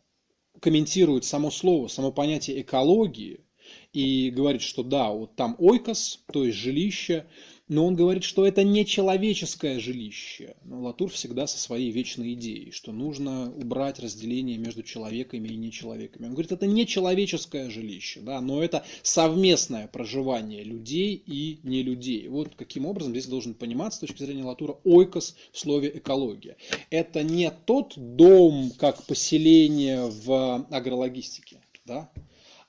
комментирует 0.61 1.25
само 1.25 1.51
слово, 1.51 1.87
само 1.87 2.11
понятие 2.11 2.61
экологии 2.61 3.45
и 3.93 4.31
говорит, 4.31 4.61
что 4.61 4.83
да, 4.83 5.09
вот 5.09 5.35
там 5.35 5.55
ойкос, 5.59 6.23
то 6.31 6.45
есть 6.45 6.57
жилище, 6.57 7.27
но 7.69 7.85
он 7.85 7.95
говорит, 7.95 8.23
что 8.23 8.45
это 8.47 8.63
не 8.63 8.83
человеческое 8.83 9.79
жилище. 9.79 10.55
Но 10.65 10.81
Латур 10.81 11.11
всегда 11.11 11.45
со 11.45 11.59
своей 11.59 11.91
вечной 11.91 12.33
идеей, 12.33 12.71
что 12.71 12.91
нужно 12.91 13.53
убрать 13.55 13.99
разделение 13.99 14.57
между 14.57 14.81
человеками 14.81 15.47
и 15.49 15.55
нечеловеками. 15.55 16.25
Он 16.25 16.31
говорит, 16.31 16.51
это 16.51 16.65
не 16.65 16.87
человеческое 16.87 17.69
жилище, 17.69 18.21
да, 18.21 18.41
но 18.41 18.63
это 18.63 18.83
совместное 19.03 19.87
проживание 19.87 20.63
людей 20.63 21.13
и 21.13 21.59
не 21.61 21.83
людей. 21.83 22.27
Вот 22.27 22.55
каким 22.55 22.87
образом 22.87 23.11
здесь 23.11 23.27
должен 23.27 23.53
пониматься 23.53 23.97
с 23.97 24.01
точки 24.01 24.23
зрения 24.23 24.43
Латура 24.43 24.77
ойкос 24.83 25.35
в 25.51 25.59
слове 25.59 25.91
экология. 25.93 26.57
Это 26.89 27.21
не 27.21 27.51
тот 27.51 27.93
дом, 27.95 28.71
как 28.77 29.03
поселение 29.03 30.07
в 30.07 30.65
агрологистике, 30.71 31.61
да, 31.85 32.09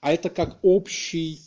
а 0.03 0.13
это 0.13 0.29
как 0.29 0.59
общий 0.63 1.41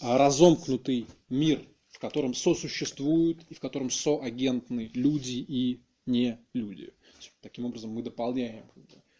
а, 0.00 0.16
разомкнутый 0.16 1.06
мир– 1.28 1.62
в 1.96 1.98
котором 1.98 2.34
сосуществуют 2.34 3.38
и 3.48 3.54
в 3.54 3.60
котором 3.60 3.88
соагентны 3.88 4.90
люди 4.92 5.38
и 5.38 5.80
не 6.04 6.38
люди. 6.52 6.92
Таким 7.40 7.64
образом, 7.64 7.92
мы 7.92 8.02
дополняем 8.02 8.66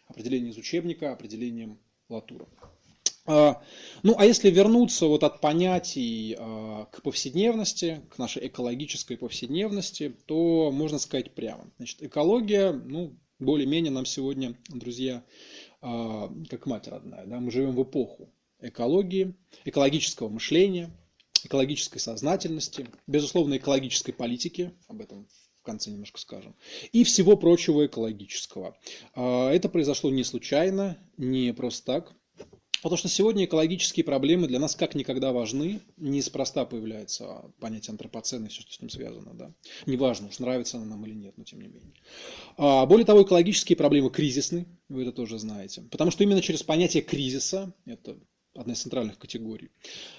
определение 0.05 0.51
из 0.51 0.57
учебника 0.57 1.11
определением 1.11 1.79
Латура. 2.07 2.45
А, 3.25 3.63
ну, 4.03 4.13
а 4.15 4.25
если 4.27 4.51
вернуться 4.51 5.07
вот 5.07 5.23
от 5.23 5.41
понятий 5.41 6.35
а, 6.37 6.85
к 6.91 7.01
повседневности, 7.01 8.03
к 8.11 8.19
нашей 8.19 8.45
экологической 8.45 9.17
повседневности, 9.17 10.15
то 10.27 10.69
можно 10.71 10.99
сказать 10.99 11.33
прямо. 11.33 11.65
Значит, 11.77 12.03
экология, 12.03 12.73
ну, 12.73 13.17
более-менее 13.39 13.91
нам 13.91 14.05
сегодня, 14.05 14.55
друзья, 14.69 15.23
а, 15.81 16.31
как 16.47 16.67
мать 16.67 16.87
родная. 16.87 17.25
Да? 17.25 17.39
Мы 17.39 17.49
живем 17.49 17.71
в 17.71 17.81
эпоху 17.81 18.29
экологии, 18.61 19.33
экологического 19.65 20.29
мышления, 20.29 20.91
экологической 21.45 21.99
сознательности, 21.99 22.87
безусловно, 23.05 23.57
экологической 23.57 24.11
политики, 24.11 24.73
об 24.87 25.01
этом 25.01 25.27
в 25.59 25.63
конце 25.63 25.91
немножко 25.91 26.19
скажем, 26.19 26.55
и 26.91 27.03
всего 27.03 27.35
прочего 27.35 27.85
экологического. 27.85 28.77
А, 29.13 29.51
это 29.51 29.69
произошло 29.69 30.09
не 30.09 30.23
случайно, 30.23 30.97
не 31.17 31.53
просто 31.53 31.85
так. 31.85 32.15
Потому 32.81 32.97
что 32.97 33.07
сегодня 33.09 33.45
экологические 33.45 34.03
проблемы 34.03 34.47
для 34.47 34.59
нас 34.59 34.75
как 34.75 34.93
никогда 34.93 35.31
важны. 35.31 35.81
Неспроста 35.97 36.63
появляется 36.63 37.51
понятие 37.59 37.91
антропоцена 37.91 38.45
и 38.45 38.49
все, 38.49 38.61
что 38.61 38.71
с 38.71 38.79
ним 38.79 38.89
связано. 38.89 39.33
Да? 39.33 39.51
Неважно, 39.85 40.27
уж 40.27 40.39
нравится 40.39 40.77
она 40.77 40.85
нам 40.85 41.05
или 41.05 41.15
нет, 41.15 41.33
но 41.37 41.43
тем 41.43 41.59
не 41.61 41.67
менее. 41.67 41.93
А, 42.55 42.85
более 42.85 43.05
того, 43.05 43.23
экологические 43.23 43.75
проблемы 43.75 44.11
кризисны, 44.11 44.67
вы 44.89 45.01
это 45.01 45.11
тоже 45.11 45.39
знаете. 45.39 45.81
Потому 45.91 46.11
что 46.11 46.23
именно 46.23 46.41
через 46.41 46.61
понятие 46.61 47.01
кризиса, 47.01 47.73
это 47.85 48.17
одна 48.57 48.73
из 48.73 48.81
центральных 48.81 49.17
категорий. 49.17 49.69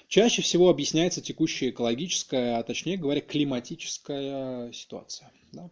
Чаще 0.07 0.41
всего 0.41 0.69
объясняется 0.69 1.21
текущая 1.21 1.69
экологическая, 1.69 2.57
а 2.57 2.63
точнее 2.63 2.97
говоря, 2.97 3.21
климатическая 3.21 4.71
ситуация. 4.71 5.31
Да? 5.51 5.69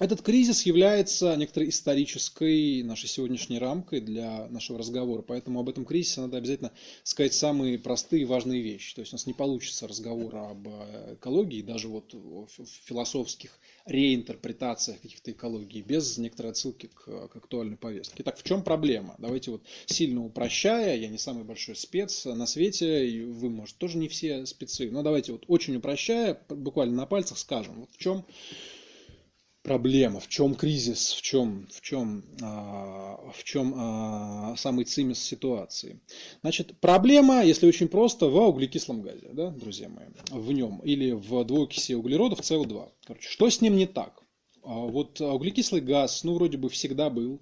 Этот 0.00 0.22
кризис 0.22 0.64
является 0.64 1.36
некоторой 1.36 1.68
исторической 1.68 2.82
нашей 2.82 3.06
сегодняшней 3.06 3.58
рамкой 3.58 4.00
для 4.00 4.48
нашего 4.48 4.78
разговора, 4.78 5.20
поэтому 5.20 5.60
об 5.60 5.68
этом 5.68 5.84
кризисе 5.84 6.22
надо 6.22 6.38
обязательно 6.38 6.72
сказать 7.02 7.34
самые 7.34 7.78
простые 7.78 8.22
и 8.22 8.24
важные 8.24 8.62
вещи. 8.62 8.94
То 8.94 9.02
есть 9.02 9.12
у 9.12 9.16
нас 9.16 9.26
не 9.26 9.34
получится 9.34 9.86
разговора 9.86 10.52
об 10.52 10.66
экологии, 11.16 11.60
даже 11.60 11.88
вот 11.88 12.14
в 12.14 12.66
философских 12.86 13.50
реинтерпретациях 13.84 15.02
каких-то 15.02 15.32
экологий, 15.32 15.82
без 15.82 16.16
некоторой 16.16 16.52
отсылки 16.52 16.86
к, 16.86 17.28
к 17.28 17.36
актуальной 17.36 17.76
повестке. 17.76 18.22
Итак, 18.22 18.38
в 18.38 18.42
чем 18.42 18.62
проблема? 18.62 19.16
Давайте 19.18 19.50
вот 19.50 19.64
сильно 19.84 20.24
упрощая, 20.24 20.96
я 20.96 21.08
не 21.08 21.18
самый 21.18 21.44
большой 21.44 21.76
спец 21.76 22.24
на 22.24 22.46
свете, 22.46 23.06
и 23.06 23.22
вы, 23.22 23.50
может, 23.50 23.76
тоже 23.76 23.98
не 23.98 24.08
все 24.08 24.46
спецы, 24.46 24.90
но 24.90 25.02
давайте 25.02 25.32
вот 25.32 25.44
очень 25.46 25.76
упрощая, 25.76 26.40
буквально 26.48 26.96
на 26.96 27.04
пальцах 27.04 27.36
скажем, 27.36 27.80
вот 27.80 27.90
в 27.92 27.98
чем 27.98 28.24
проблема, 29.62 30.20
в 30.20 30.28
чем 30.28 30.54
кризис, 30.54 31.12
в 31.12 31.22
чем, 31.22 31.68
в 31.70 31.80
чем, 31.80 32.24
а, 32.42 33.30
в 33.34 33.44
чем 33.44 33.74
а, 33.76 34.54
самый 34.56 34.84
цимис 34.84 35.22
ситуации. 35.22 36.00
Значит, 36.40 36.78
проблема, 36.80 37.44
если 37.44 37.66
очень 37.66 37.88
просто, 37.88 38.26
в 38.26 38.36
углекислом 38.36 39.02
газе, 39.02 39.30
да, 39.32 39.50
друзья 39.50 39.88
мои, 39.88 40.06
в 40.30 40.52
нем, 40.52 40.78
или 40.80 41.12
в 41.12 41.44
двуокиси 41.44 41.92
углеродов 41.92 42.40
СО2. 42.40 42.88
Короче, 43.06 43.28
что 43.28 43.48
с 43.48 43.60
ним 43.60 43.76
не 43.76 43.86
так? 43.86 44.22
А, 44.62 44.74
вот 44.74 45.20
углекислый 45.20 45.80
газ, 45.80 46.24
ну, 46.24 46.34
вроде 46.34 46.56
бы 46.56 46.68
всегда 46.68 47.10
был, 47.10 47.40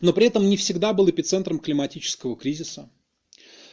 но 0.00 0.12
при 0.12 0.26
этом 0.26 0.48
не 0.48 0.56
всегда 0.56 0.92
был 0.92 1.08
эпицентром 1.08 1.58
климатического 1.58 2.36
кризиса. 2.36 2.90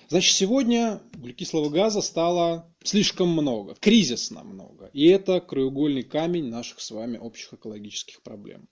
Значит, 0.07 0.35
сегодня 0.35 1.01
углекислого 1.15 1.69
газа 1.69 2.01
стало 2.01 2.71
слишком 2.83 3.29
много, 3.29 3.75
кризисно 3.75 4.43
много. 4.43 4.89
И 4.93 5.07
это 5.07 5.39
краеугольный 5.39 6.03
камень 6.03 6.49
наших 6.49 6.79
с 6.79 6.91
вами 6.91 7.17
общих 7.17 7.53
экологических 7.53 8.21
проблем. 8.21 8.67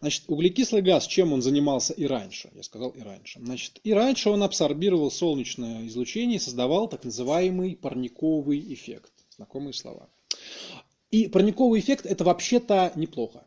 Значит, 0.00 0.24
углекислый 0.28 0.82
газ, 0.82 1.06
чем 1.06 1.32
он 1.32 1.42
занимался 1.42 1.92
и 1.92 2.06
раньше? 2.06 2.50
Я 2.54 2.62
сказал 2.62 2.90
и 2.90 3.00
раньше. 3.00 3.40
Значит, 3.42 3.80
и 3.82 3.92
раньше 3.92 4.30
он 4.30 4.42
абсорбировал 4.42 5.10
солнечное 5.10 5.86
излучение 5.88 6.36
и 6.36 6.40
создавал 6.40 6.88
так 6.88 7.04
называемый 7.04 7.76
парниковый 7.76 8.72
эффект. 8.72 9.12
Знакомые 9.36 9.72
слова. 9.72 10.08
И 11.10 11.26
парниковый 11.26 11.80
эффект 11.80 12.06
это 12.06 12.24
вообще-то 12.24 12.92
неплохо. 12.94 13.44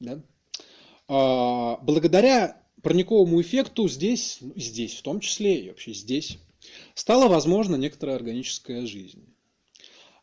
Да? 0.00 0.22
А, 1.08 1.78
благодаря 1.82 2.62
парниковому 2.82 3.40
эффекту 3.42 3.88
здесь, 3.88 4.38
здесь 4.56 4.94
в 4.94 5.02
том 5.02 5.20
числе 5.20 5.60
и 5.60 5.68
вообще 5.68 5.92
здесь, 5.92 6.38
стала 6.96 7.28
возможна 7.28 7.76
некоторая 7.76 8.16
органическая 8.16 8.86
жизнь. 8.86 9.22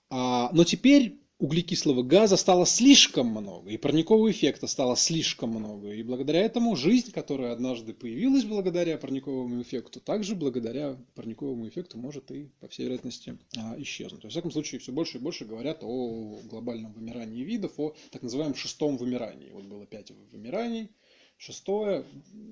А, 0.10 0.50
но 0.54 0.64
теперь 0.64 1.20
углекислого 1.38 2.02
газа 2.02 2.36
стало 2.36 2.66
слишком 2.66 3.28
много, 3.28 3.70
и 3.70 3.78
парникового 3.78 4.32
эффекта 4.32 4.66
стало 4.66 4.98
слишком 4.98 5.52
много. 5.52 5.92
И 5.92 6.02
благодаря 6.02 6.42
этому 6.42 6.76
жизнь, 6.76 7.12
которая 7.12 7.54
однажды 7.54 7.94
появилась 7.94 8.44
благодаря 8.44 8.98
парниковому 8.98 9.62
эффекту, 9.62 10.00
также 10.00 10.36
благодаря 10.36 10.98
парниковому 11.14 11.68
эффекту 11.68 12.00
может 12.00 12.32
и, 12.32 12.50
по 12.60 12.68
всей 12.68 12.86
вероятности, 12.86 13.38
а, 13.56 13.76
исчезнуть. 13.78 14.24
Во 14.24 14.30
всяком 14.32 14.52
случае, 14.52 14.80
все 14.80 14.92
больше 14.92 15.20
и 15.20 15.22
больше 15.22 15.46
говорят 15.46 15.80
о 15.84 16.40
глобальном 16.50 16.92
вымирании 16.94 17.44
видов, 17.44 17.74
о 17.78 17.94
так 18.10 18.24
называемом 18.24 18.56
шестом 18.56 18.98
вымирании. 18.98 19.52
Вот 19.52 19.66
было 19.66 19.86
пять 19.86 20.12
вымираний, 20.32 20.90
шестое 21.38 22.04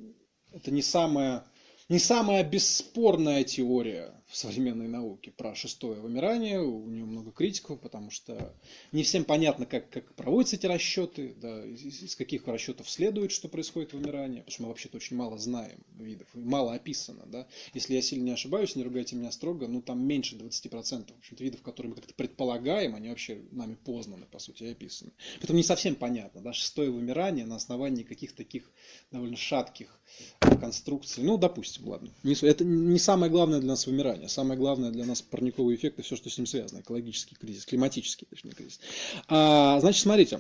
–это 0.51 0.69
не 0.69 0.83
самое 0.83 1.43
не 1.91 1.99
самая 1.99 2.41
бесспорная 2.45 3.43
теория 3.43 4.20
в 4.31 4.37
современной 4.37 4.87
науке 4.87 5.29
про 5.29 5.53
шестое 5.55 5.99
вымирание. 5.99 6.61
У 6.61 6.87
нее 6.87 7.03
много 7.03 7.31
критиков, 7.31 7.81
потому 7.81 8.11
что 8.11 8.55
не 8.93 9.03
всем 9.03 9.25
понятно, 9.25 9.65
как, 9.65 9.89
как 9.89 10.15
проводятся 10.15 10.55
эти 10.55 10.67
расчеты, 10.67 11.35
да, 11.41 11.65
из, 11.65 12.03
из 12.03 12.15
каких 12.15 12.47
расчетов 12.47 12.89
следует, 12.89 13.33
что 13.33 13.49
происходит 13.49 13.91
вымирание, 13.91 14.39
потому 14.39 14.53
что 14.53 14.63
мы 14.63 14.69
вообще-то 14.69 14.97
очень 14.97 15.17
мало 15.17 15.37
знаем 15.37 15.79
видов, 15.97 16.29
мало 16.33 16.73
описано. 16.73 17.25
Да. 17.25 17.45
Если 17.73 17.93
я 17.93 18.01
сильно 18.01 18.23
не 18.23 18.31
ошибаюсь, 18.31 18.75
не 18.77 18.83
ругайте 18.83 19.17
меня 19.17 19.31
строго, 19.31 19.67
ну 19.67 19.81
там 19.81 20.01
меньше 20.01 20.37
20% 20.37 21.13
в 21.13 21.17
общем-то, 21.17 21.43
видов, 21.43 21.61
которые 21.61 21.89
мы 21.89 21.95
как-то 21.97 22.13
предполагаем, 22.13 22.95
они 22.95 23.09
вообще 23.09 23.41
нами 23.51 23.75
познаны, 23.75 24.25
по 24.31 24.39
сути, 24.39 24.63
и 24.63 24.71
описаны. 24.71 25.11
Поэтому 25.39 25.57
не 25.57 25.63
совсем 25.63 25.95
понятно, 25.95 26.39
да, 26.39 26.53
шестое 26.53 26.89
вымирание 26.89 27.45
на 27.45 27.57
основании 27.57 28.03
каких-то 28.03 28.37
таких 28.37 28.71
довольно 29.11 29.35
шатких 29.35 29.99
конструкций. 30.39 31.23
Ну, 31.23 31.37
допустим, 31.37 31.87
ладно. 31.87 32.09
Это 32.23 32.63
не 32.63 32.99
самое 32.99 33.31
главное 33.31 33.59
для 33.59 33.69
нас 33.69 33.85
вымирание. 33.87 34.20
Самое 34.27 34.59
главное 34.59 34.91
для 34.91 35.05
нас 35.05 35.21
парниковый 35.21 35.75
эффект 35.75 35.99
и 35.99 36.01
все, 36.01 36.15
что 36.15 36.29
с 36.29 36.37
ним 36.37 36.47
связано. 36.47 36.81
Экологический 36.81 37.35
кризис, 37.35 37.65
климатический, 37.65 38.25
точнее, 38.29 38.51
кризис. 38.51 38.79
А, 39.27 39.79
значит, 39.79 40.01
смотрите. 40.01 40.39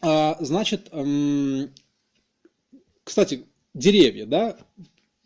А, 0.00 0.36
значит, 0.40 0.88
эм, 0.92 1.70
кстати, 3.04 3.44
деревья, 3.74 4.26
да, 4.26 4.58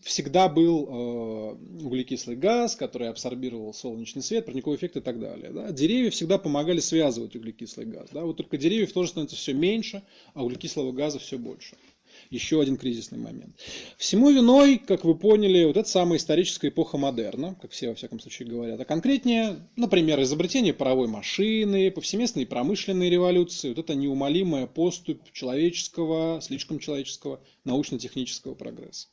всегда 0.01 0.49
был 0.49 0.87
э, 0.87 1.85
углекислый 1.85 2.37
газ, 2.37 2.76
который 2.76 3.09
абсорбировал 3.09 3.72
солнечный 3.72 4.22
свет, 4.22 4.47
парниковый 4.47 4.76
эффект 4.76 4.97
и 4.97 5.01
так 5.01 5.20
далее. 5.20 5.51
Да? 5.51 5.70
Деревья 5.70 6.11
всегда 6.11 6.39
помогали 6.39 6.80
связывать 6.80 7.37
углекислый 7.37 7.87
газ. 7.87 8.09
Да? 8.12 8.24
Вот 8.24 8.37
только 8.37 8.59
деревьев 8.59 8.93
тоже 8.93 9.11
становится 9.11 9.37
все 9.37 9.53
меньше, 9.53 10.03
а 10.35 10.45
углекислого 10.45 10.93
газа 10.93 11.18
все 11.18 11.39
больше 11.39 11.76
еще 12.33 12.61
один 12.61 12.76
кризисный 12.76 13.18
момент. 13.18 13.55
Всему 13.99 14.30
виной, 14.30 14.78
как 14.78 15.05
вы 15.05 15.14
поняли, 15.14 15.64
вот 15.64 15.76
эта 15.76 15.89
самая 15.89 16.18
историческая 16.18 16.68
эпоха 16.68 16.97
модерна, 16.97 17.57
как 17.61 17.70
все 17.72 17.91
во 17.91 17.95
всяком 17.95 18.20
случае 18.20 18.49
говорят, 18.49 18.80
а 18.80 18.85
конкретнее, 18.85 19.57
например, 19.76 20.20
изобретение 20.22 20.72
паровой 20.72 21.09
машины, 21.09 21.91
повсеместные 21.91 22.47
промышленные 22.47 23.11
революции, 23.11 23.68
вот 23.68 23.78
это 23.78 23.95
неумолимая 23.95 24.66
поступь 24.66 25.20
человеческого, 25.33 26.41
слишком 26.41 26.78
человеческого, 26.78 27.41
научно-технического 27.64 28.55
прогресса. 28.55 29.09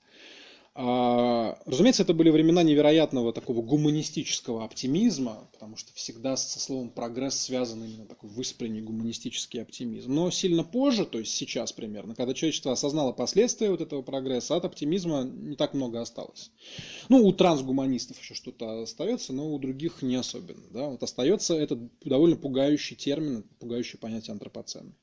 А, 0.81 1.57
Разумеется, 1.65 2.03
это 2.03 2.13
были 2.13 2.29
времена 2.29 2.63
невероятного 2.63 3.33
такого 3.33 3.61
гуманистического 3.61 4.63
оптимизма, 4.63 5.49
потому 5.51 5.75
что 5.75 5.93
всегда 5.93 6.37
со 6.37 6.57
словом 6.57 6.89
прогресс 6.89 7.37
связан 7.37 7.83
именно 7.83 8.05
такой 8.05 8.29
выспренний 8.29 8.79
гуманистический 8.79 9.61
оптимизм. 9.61 10.13
Но 10.13 10.31
сильно 10.31 10.63
позже, 10.63 11.05
то 11.05 11.19
есть 11.19 11.33
сейчас 11.35 11.73
примерно, 11.73 12.15
когда 12.15 12.33
человечество 12.33 12.71
осознало 12.71 13.11
последствия 13.11 13.71
вот 13.71 13.81
этого 13.81 14.03
прогресса, 14.03 14.55
от 14.55 14.63
оптимизма 14.63 15.23
не 15.23 15.57
так 15.57 15.73
много 15.73 15.99
осталось. 15.99 16.49
Ну, 17.09 17.25
у 17.25 17.33
трансгуманистов 17.33 18.17
еще 18.17 18.33
что-то 18.33 18.83
остается, 18.83 19.33
но 19.33 19.53
у 19.53 19.59
других 19.59 20.01
не 20.01 20.15
особенно. 20.15 20.63
Да? 20.69 20.87
Вот 20.87 21.03
остается 21.03 21.55
этот 21.55 21.79
довольно 22.05 22.37
пугающий 22.37 22.95
термин, 22.95 23.43
пугающее 23.59 23.99
понятие 23.99 24.31
антропоцена. 24.31 24.93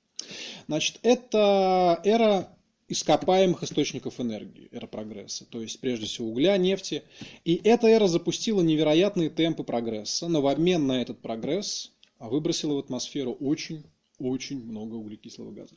Значит, 0.69 1.01
это 1.03 2.01
эра 2.03 2.56
ископаемых 2.89 3.63
источников 3.63 4.21
энергии, 4.21 4.69
эра 4.73 4.87
прогресса, 4.87 5.45
то 5.45 5.61
есть 5.61 5.81
прежде 5.81 6.07
всего 6.07 6.29
угля, 6.29 6.57
нефти. 6.57 7.03
И 7.45 7.61
эта 7.65 7.89
эра 7.89 8.07
запустила 8.07 8.63
невероятные 8.63 9.31
темпы 9.31 9.65
прогресса, 9.65 10.29
но 10.29 10.41
в 10.41 10.47
обмен 10.47 10.87
на 10.87 11.03
этот 11.03 11.21
прогресс 11.21 11.93
выбросила 12.19 12.75
в 12.75 12.79
атмосферу 12.79 13.33
очень-очень 13.33 14.65
много 14.65 14.95
углекислого 14.95 15.51
газа. 15.51 15.75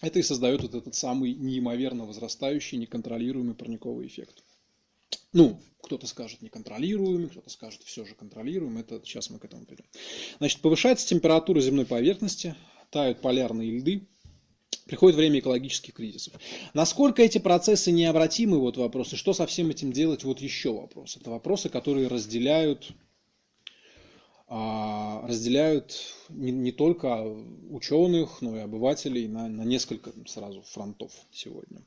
Это 0.00 0.18
и 0.20 0.22
создает 0.22 0.62
вот 0.62 0.74
этот 0.74 0.94
самый 0.94 1.34
неимоверно 1.34 2.06
возрастающий, 2.06 2.78
неконтролируемый 2.78 3.54
парниковый 3.54 4.06
эффект. 4.06 4.44
Ну, 5.32 5.60
кто-то 5.82 6.06
скажет 6.06 6.40
неконтролируемый, 6.40 7.28
кто-то 7.28 7.50
скажет 7.50 7.82
все 7.82 8.04
же 8.04 8.14
контролируемый. 8.14 8.82
Это 8.82 9.00
сейчас 9.04 9.28
мы 9.30 9.38
к 9.38 9.44
этому 9.44 9.66
придем. 9.66 9.84
Значит, 10.38 10.60
повышается 10.60 11.06
температура 11.08 11.60
земной 11.60 11.84
поверхности, 11.84 12.54
тают 12.90 13.20
полярные 13.20 13.78
льды, 13.78 14.06
приходит 14.88 15.16
время 15.16 15.38
экологических 15.38 15.94
кризисов. 15.94 16.32
Насколько 16.74 17.22
эти 17.22 17.38
процессы 17.38 17.92
необратимы, 17.92 18.58
вот 18.58 18.76
вопросы, 18.76 19.16
что 19.16 19.32
со 19.34 19.46
всем 19.46 19.70
этим 19.70 19.92
делать, 19.92 20.24
вот 20.24 20.40
еще 20.40 20.72
вопрос. 20.72 21.16
Это 21.16 21.30
вопросы, 21.30 21.68
которые 21.68 22.08
разделяют, 22.08 22.90
а, 24.48 25.26
разделяют 25.28 26.00
не, 26.30 26.50
не 26.52 26.72
только 26.72 27.22
ученых, 27.70 28.40
но 28.40 28.56
и 28.56 28.60
обывателей 28.60 29.28
на, 29.28 29.46
на 29.48 29.62
несколько 29.62 30.10
сразу 30.26 30.62
фронтов 30.62 31.12
сегодня. 31.30 31.82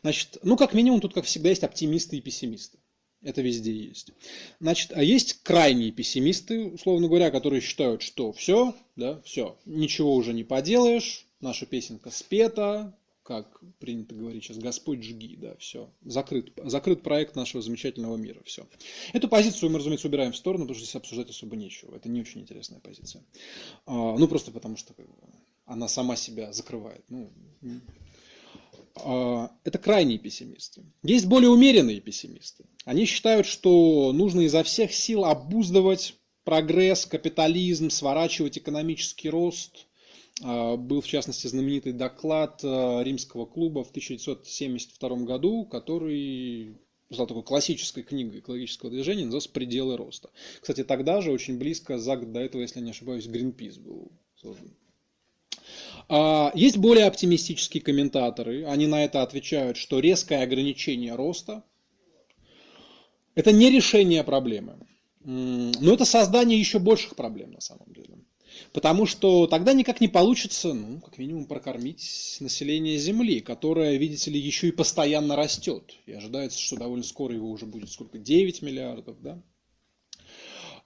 Значит, 0.00 0.38
ну 0.42 0.56
как 0.56 0.72
минимум 0.72 1.00
тут, 1.00 1.12
как 1.12 1.26
всегда, 1.26 1.50
есть 1.50 1.62
оптимисты 1.62 2.16
и 2.16 2.22
пессимисты. 2.22 2.78
Это 3.22 3.42
везде 3.42 3.72
есть. 3.72 4.12
Значит, 4.60 4.92
а 4.94 5.02
есть 5.02 5.42
крайние 5.42 5.90
пессимисты, 5.90 6.66
условно 6.66 7.08
говоря, 7.08 7.30
которые 7.30 7.60
считают, 7.60 8.00
что 8.02 8.32
все, 8.32 8.74
да, 8.94 9.20
все, 9.22 9.58
ничего 9.64 10.14
уже 10.14 10.32
не 10.32 10.44
поделаешь, 10.44 11.25
наша 11.40 11.66
песенка 11.66 12.10
спета, 12.10 12.96
как 13.22 13.60
принято 13.80 14.14
говорить 14.14 14.44
сейчас, 14.44 14.58
Господь 14.58 15.02
жги, 15.02 15.36
да, 15.36 15.56
все, 15.56 15.90
закрыт, 16.04 16.52
закрыт 16.64 17.02
проект 17.02 17.34
нашего 17.34 17.62
замечательного 17.62 18.16
мира, 18.16 18.40
все. 18.44 18.66
Эту 19.12 19.28
позицию 19.28 19.70
мы, 19.70 19.78
разумеется, 19.78 20.06
убираем 20.06 20.32
в 20.32 20.36
сторону, 20.36 20.64
потому 20.64 20.76
что 20.76 20.84
здесь 20.84 20.94
обсуждать 20.94 21.30
особо 21.30 21.56
нечего, 21.56 21.96
это 21.96 22.08
не 22.08 22.20
очень 22.20 22.42
интересная 22.42 22.78
позиция. 22.78 23.24
А, 23.84 24.16
ну, 24.16 24.28
просто 24.28 24.52
потому 24.52 24.76
что 24.76 24.94
она 25.64 25.88
сама 25.88 26.14
себя 26.14 26.52
закрывает. 26.52 27.04
Ну, 27.08 27.30
а, 28.94 29.50
это 29.64 29.78
крайние 29.78 30.18
пессимисты. 30.18 30.84
Есть 31.02 31.26
более 31.26 31.50
умеренные 31.50 32.00
пессимисты. 32.00 32.64
Они 32.84 33.04
считают, 33.06 33.46
что 33.46 34.12
нужно 34.12 34.42
изо 34.42 34.62
всех 34.62 34.94
сил 34.94 35.24
обуздывать 35.24 36.14
прогресс, 36.44 37.06
капитализм, 37.06 37.90
сворачивать 37.90 38.56
экономический 38.56 39.28
рост, 39.28 39.88
был, 40.40 41.00
в 41.00 41.06
частности, 41.06 41.46
знаменитый 41.46 41.92
доклад 41.92 42.60
а, 42.62 43.00
Римского 43.02 43.46
клуба 43.46 43.84
в 43.84 43.90
1972 43.90 45.16
году, 45.24 45.64
который 45.64 46.76
стал 47.10 47.26
такой 47.26 47.42
классической 47.42 48.02
книгой 48.02 48.40
экологического 48.40 48.90
движения, 48.90 49.24
назывался 49.24 49.50
«Пределы 49.50 49.96
роста». 49.96 50.30
Кстати, 50.60 50.84
тогда 50.84 51.20
же, 51.20 51.32
очень 51.32 51.58
близко, 51.58 51.98
за 51.98 52.16
год 52.16 52.32
до 52.32 52.40
этого, 52.40 52.62
если 52.62 52.80
не 52.80 52.90
ошибаюсь, 52.90 53.26
Greenpeace 53.26 53.80
был 53.80 54.10
создан. 54.34 54.74
А, 56.08 56.52
есть 56.54 56.76
более 56.76 57.06
оптимистические 57.06 57.82
комментаторы. 57.82 58.64
Они 58.66 58.86
на 58.86 59.04
это 59.04 59.22
отвечают, 59.22 59.76
что 59.76 60.00
резкое 60.00 60.42
ограничение 60.42 61.14
роста– 61.14 61.64
это 63.34 63.52
не 63.52 63.70
решение 63.70 64.24
проблемы, 64.24 64.76
но 65.24 65.92
это 65.92 66.04
создание 66.04 66.58
еще 66.58 66.78
больших 66.78 67.16
проблем 67.16 67.52
на 67.52 67.60
самом 67.60 67.92
деле. 67.92 68.18
Потому 68.72 69.06
что 69.06 69.46
тогда 69.46 69.72
никак 69.72 70.00
не 70.00 70.08
получится, 70.08 70.72
ну, 70.72 71.00
как 71.00 71.18
минимум, 71.18 71.46
прокормить 71.46 72.36
население 72.40 72.98
Земли, 72.98 73.40
которое, 73.40 73.96
видите 73.96 74.30
ли, 74.30 74.40
еще 74.40 74.68
и 74.68 74.72
постоянно 74.72 75.36
растет. 75.36 75.94
И 76.06 76.12
ожидается, 76.12 76.60
что 76.60 76.76
довольно 76.76 77.04
скоро 77.04 77.34
его 77.34 77.50
уже 77.50 77.66
будет 77.66 77.90
сколько? 77.90 78.18
9 78.18 78.62
миллиардов, 78.62 79.20
да? 79.20 79.42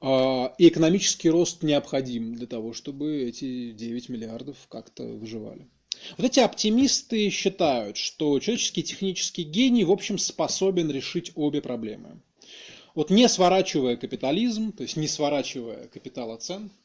А, 0.01 0.55
и 0.59 0.69
экономический 0.69 1.31
рост 1.31 1.63
необходим 1.63 2.35
для 2.35 2.47
того, 2.47 2.73
чтобы 2.73 3.23
эти 3.23 3.73
9 3.73 4.09
миллиардов 4.09 4.57
как-то 4.69 5.05
выживали. 5.05 5.69
Вот 6.17 6.25
эти 6.25 6.41
оптимисты 6.41 7.29
считают, 7.31 7.97
что 7.97 8.39
человеческий 8.41 8.83
технический 8.83 9.43
гений, 9.43 9.85
в 9.85 9.91
общем, 9.91 10.17
способен 10.17 10.91
решить 10.91 11.33
обе 11.35 11.61
проблемы. 11.61 12.23
Вот 12.95 13.11
не 13.11 13.29
сворачивая 13.29 13.97
капитализм, 13.97 14.73
то 14.73 14.83
есть 14.83 14.97
не 14.97 15.07
сворачивая 15.07 15.89
капиталоцен, 15.89 16.71
Э, 16.71 16.80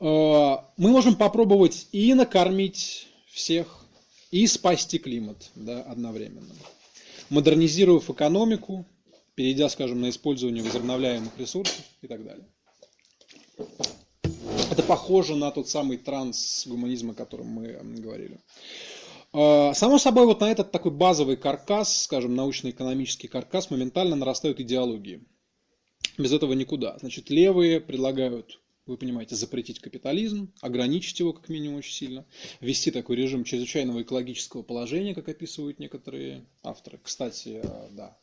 мы 0.00 0.62
можем 0.76 1.16
попробовать 1.16 1.88
и 1.92 2.14
накормить 2.14 3.08
всех, 3.30 3.84
и 4.30 4.46
спасти 4.46 4.98
климат 4.98 5.50
да, 5.54 5.82
одновременно. 5.82 6.54
Модернизировав 7.30 8.10
экономику, 8.10 8.84
перейдя, 9.34 9.68
скажем, 9.68 10.00
на 10.00 10.10
использование 10.10 10.62
возобновляемых 10.62 11.32
ресурсов 11.38 11.84
и 12.02 12.06
так 12.06 12.24
далее. 12.24 12.46
Это 14.70 14.82
похоже 14.82 15.36
на 15.36 15.50
тот 15.50 15.68
самый 15.68 15.96
трансгуманизм, 15.96 17.10
о 17.10 17.14
котором 17.14 17.46
мы 17.46 17.78
говорили. 18.00 18.38
Э, 19.32 19.72
само 19.74 19.98
собой, 19.98 20.26
вот 20.26 20.40
на 20.40 20.50
этот 20.50 20.72
такой 20.72 20.92
базовый 20.92 21.36
каркас, 21.36 22.04
скажем, 22.04 22.34
научно-экономический 22.34 23.28
каркас, 23.28 23.70
моментально 23.70 24.16
нарастают 24.16 24.60
идеологии. 24.60 25.24
Без 26.16 26.32
этого 26.32 26.52
никуда. 26.52 26.98
Значит, 26.98 27.30
левые 27.30 27.80
предлагают 27.80 28.60
вы 28.88 28.96
понимаете, 28.96 29.36
запретить 29.36 29.80
капитализм, 29.80 30.52
ограничить 30.60 31.20
его 31.20 31.32
как 31.32 31.48
минимум 31.48 31.78
очень 31.78 31.94
сильно, 31.94 32.26
ввести 32.60 32.90
такой 32.90 33.16
режим 33.16 33.44
чрезвычайного 33.44 34.02
экологического 34.02 34.62
положения, 34.62 35.14
как 35.14 35.28
описывают 35.28 35.78
некоторые 35.78 36.44
авторы. 36.62 36.98
Кстати, 37.02 37.60
э, 37.62 37.88
да, 37.92 38.16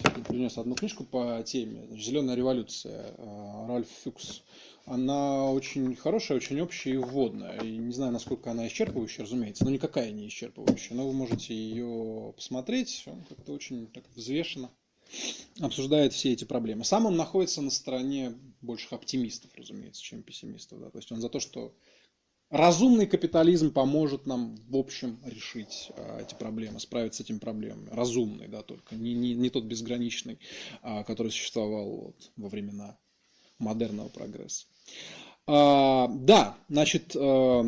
я 0.00 0.24
принес 0.24 0.56
одну 0.56 0.74
книжку 0.74 1.04
по 1.04 1.42
теме 1.44 1.88
«Зеленая 1.98 2.36
революция» 2.36 3.14
э, 3.16 3.66
Ральф 3.68 3.88
Фюкс. 4.04 4.42
Она 4.86 5.50
очень 5.52 5.94
хорошая, 5.94 6.38
очень 6.38 6.60
общая 6.60 6.92
и 6.92 6.96
вводная. 6.96 7.60
И 7.60 7.76
не 7.76 7.92
знаю, 7.92 8.12
насколько 8.12 8.50
она 8.50 8.66
исчерпывающая, 8.66 9.22
разумеется, 9.22 9.64
но 9.64 9.70
никакая 9.70 10.10
не 10.10 10.28
исчерпывающая. 10.28 10.94
Но 10.94 11.06
вы 11.06 11.12
можете 11.12 11.54
ее 11.54 12.32
посмотреть, 12.34 13.04
он 13.06 13.22
как-то 13.28 13.52
очень 13.52 13.86
так 13.88 14.04
взвешенно 14.16 14.70
обсуждает 15.60 16.12
все 16.12 16.32
эти 16.32 16.44
проблемы. 16.44 16.84
Сам 16.84 17.06
он 17.06 17.16
находится 17.16 17.62
на 17.62 17.70
стороне 17.70 18.34
больших 18.60 18.92
оптимистов, 18.92 19.50
разумеется, 19.54 20.02
чем 20.02 20.22
пессимистов. 20.22 20.80
Да? 20.80 20.90
То 20.90 20.98
есть 20.98 21.10
он 21.12 21.20
за 21.20 21.28
то, 21.28 21.40
что 21.40 21.74
разумный 22.50 23.06
капитализм 23.06 23.72
поможет 23.72 24.26
нам 24.26 24.56
в 24.68 24.76
общем 24.76 25.18
решить 25.24 25.90
а, 25.96 26.20
эти 26.20 26.34
проблемы, 26.34 26.80
справиться 26.80 27.22
с 27.22 27.26
этими 27.26 27.38
проблемами. 27.38 27.88
Разумный, 27.90 28.48
да, 28.48 28.62
только 28.62 28.94
не, 28.96 29.14
не, 29.14 29.34
не 29.34 29.50
тот 29.50 29.64
безграничный, 29.64 30.38
а, 30.82 31.04
который 31.04 31.32
существовал 31.32 31.96
вот, 31.96 32.30
во 32.36 32.48
времена 32.48 32.98
модерного 33.58 34.08
прогресса. 34.08 34.66
А, 35.52 36.06
да, 36.06 36.56
значит, 36.68 37.16
а, 37.16 37.64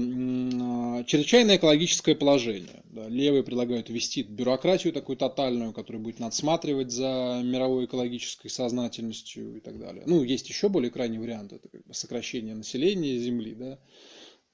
чрезвычайное 1.05 1.57
экологическое 1.57 2.15
положение. 2.15 2.85
Левые 2.93 3.43
предлагают 3.43 3.91
ввести 3.91 4.23
бюрократию 4.23 4.93
такую 4.93 5.17
тотальную, 5.17 5.73
которая 5.73 6.01
будет 6.01 6.21
надсматривать 6.21 6.93
за 6.93 7.41
мировой 7.43 7.87
экологической 7.87 8.51
сознательностью 8.51 9.57
и 9.57 9.61
так 9.61 9.81
далее. 9.81 10.05
Ну, 10.07 10.23
есть 10.23 10.49
еще 10.49 10.69
более 10.69 10.93
крайний 10.93 11.19
вариант, 11.19 11.55
это 11.55 11.69
как 11.69 11.85
бы 11.85 11.93
сокращение 11.93 12.55
населения 12.55 13.19
Земли, 13.19 13.53
да, 13.57 13.81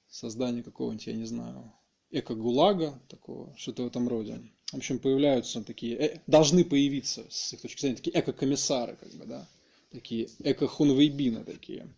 создание 0.08 0.62
какого-нибудь, 0.62 1.06
я 1.06 1.12
не 1.12 1.26
знаю, 1.26 1.70
эко-гулага, 2.10 2.98
такого, 3.08 3.54
что-то 3.58 3.82
в 3.82 3.88
этом 3.88 4.08
роде. 4.08 4.40
В 4.72 4.78
общем, 4.78 4.98
появляются 4.98 5.62
такие, 5.62 5.96
э, 5.96 6.20
должны 6.26 6.64
появиться, 6.64 7.26
с 7.28 7.52
их 7.52 7.60
точки 7.60 7.82
зрения, 7.82 7.96
такие 7.96 8.18
эко-комиссары, 8.18 8.96
как 8.96 9.12
бы, 9.16 9.26
да, 9.26 9.46
такие 9.90 10.28
эко-хунвейбины 10.42 11.44
такие 11.44 11.88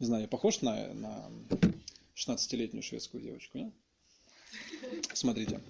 не 0.00 0.06
знаю, 0.06 0.22
я 0.22 0.28
похож 0.28 0.62
на, 0.62 0.92
на 0.94 1.30
16-летнюю 2.16 2.82
шведскую 2.82 3.22
девочку, 3.22 3.58
нет? 3.58 3.72
Смотрите. 5.12 5.60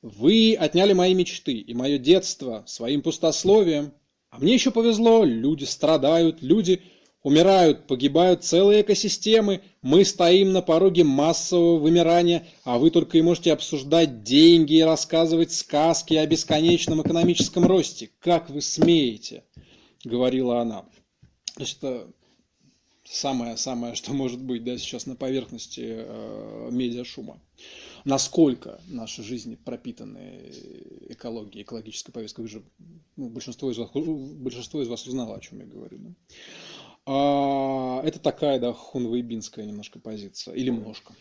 Вы 0.00 0.56
отняли 0.58 0.92
мои 0.92 1.14
мечты 1.14 1.52
и 1.52 1.74
мое 1.74 1.98
детство 1.98 2.64
своим 2.66 3.02
пустословием. 3.02 3.92
А 4.30 4.38
мне 4.38 4.54
еще 4.54 4.70
повезло, 4.70 5.24
люди 5.24 5.64
страдают, 5.64 6.42
люди 6.42 6.82
Умирают, 7.22 7.86
погибают 7.86 8.42
целые 8.42 8.82
экосистемы. 8.82 9.60
Мы 9.80 10.04
стоим 10.04 10.52
на 10.52 10.60
пороге 10.60 11.04
массового 11.04 11.78
вымирания, 11.78 12.48
а 12.64 12.78
вы 12.78 12.90
только 12.90 13.16
и 13.16 13.22
можете 13.22 13.52
обсуждать 13.52 14.24
деньги 14.24 14.74
и 14.74 14.82
рассказывать 14.82 15.52
сказки 15.52 16.14
о 16.14 16.26
бесконечном 16.26 17.02
экономическом 17.02 17.64
росте. 17.64 18.10
Как 18.18 18.50
вы 18.50 18.60
смеете? 18.60 19.44
Говорила 20.04 20.60
она. 20.60 20.84
То 21.56 22.08
есть 23.02 23.12
это 23.12 23.14
самое, 23.14 23.56
самое, 23.56 23.94
что 23.94 24.12
может 24.12 24.40
быть 24.40 24.64
да, 24.64 24.76
сейчас 24.78 25.06
на 25.06 25.16
поверхности 25.16 25.82
э, 25.84 26.68
медиашума. 26.70 27.40
Насколько 28.04 28.80
наши 28.88 29.22
жизни 29.22 29.54
пропитаны 29.54 30.52
экологией, 31.08 31.62
экологической 31.62 32.12
повесткой. 32.12 32.42
Вы 32.42 32.48
же, 32.48 32.62
ну, 33.16 33.28
большинство, 33.28 33.70
из 33.70 33.78
вас, 33.78 33.90
большинство 33.94 34.82
из 34.82 34.88
вас 34.88 35.06
узнало, 35.06 35.36
о 35.36 35.40
чем 35.40 35.60
я 35.60 35.66
говорю. 35.66 35.98
Да? 35.98 36.10
А, 37.06 38.02
это 38.04 38.18
такая, 38.18 38.58
да, 38.58 38.72
хунвейбинская 38.72 39.64
немножко 39.64 39.98
позиция, 39.98 40.54
или 40.54 40.70
немножко. 40.70 41.14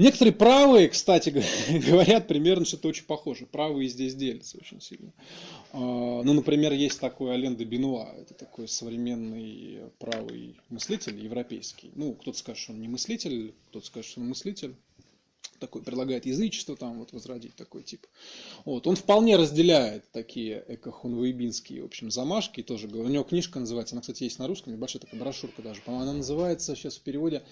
Некоторые 0.00 0.32
правые, 0.32 0.88
кстати, 0.88 1.28
говорят 1.90 2.26
примерно 2.26 2.64
что-то 2.64 2.88
очень 2.88 3.04
похоже. 3.04 3.44
Правые 3.44 3.86
здесь 3.86 4.14
делятся 4.14 4.56
очень 4.56 4.80
сильно. 4.80 5.12
А, 5.72 5.78
ну, 6.22 6.32
например, 6.32 6.72
есть 6.72 6.98
такой 6.98 7.32
Ален 7.32 7.54
де 7.54 7.64
Бенуа. 7.64 8.14
Это 8.16 8.32
такой 8.32 8.66
современный 8.66 9.80
правый 9.98 10.58
мыслитель 10.70 11.22
европейский. 11.22 11.90
Ну, 11.96 12.14
кто-то 12.14 12.38
скажет, 12.38 12.62
что 12.62 12.72
он 12.72 12.80
не 12.80 12.88
мыслитель, 12.88 13.54
кто-то 13.68 13.84
скажет, 13.84 14.10
что 14.10 14.20
он 14.22 14.28
мыслитель 14.28 14.74
такой 15.60 15.82
предлагает 15.82 16.26
язычество 16.26 16.76
там 16.76 16.98
вот 16.98 17.12
возродить 17.12 17.54
такой 17.54 17.82
тип. 17.82 18.06
Вот. 18.64 18.86
Он 18.86 18.96
вполне 18.96 19.36
разделяет 19.36 20.10
такие 20.10 20.64
эко-хунвейбинские, 20.66 21.82
в 21.82 21.86
общем, 21.86 22.10
замашки. 22.10 22.62
Тоже, 22.62 22.88
у 22.88 23.08
него 23.08 23.22
книжка 23.22 23.60
называется, 23.60 23.94
она, 23.94 24.00
кстати, 24.00 24.24
есть 24.24 24.38
на 24.38 24.46
русском, 24.46 24.72
небольшая 24.72 25.00
такая 25.00 25.20
брошюрка 25.20 25.62
даже, 25.62 25.80
по-моему, 25.82 26.10
она 26.10 26.18
называется 26.18 26.74
сейчас 26.74 26.96
в 26.96 27.02
переводе 27.02 27.42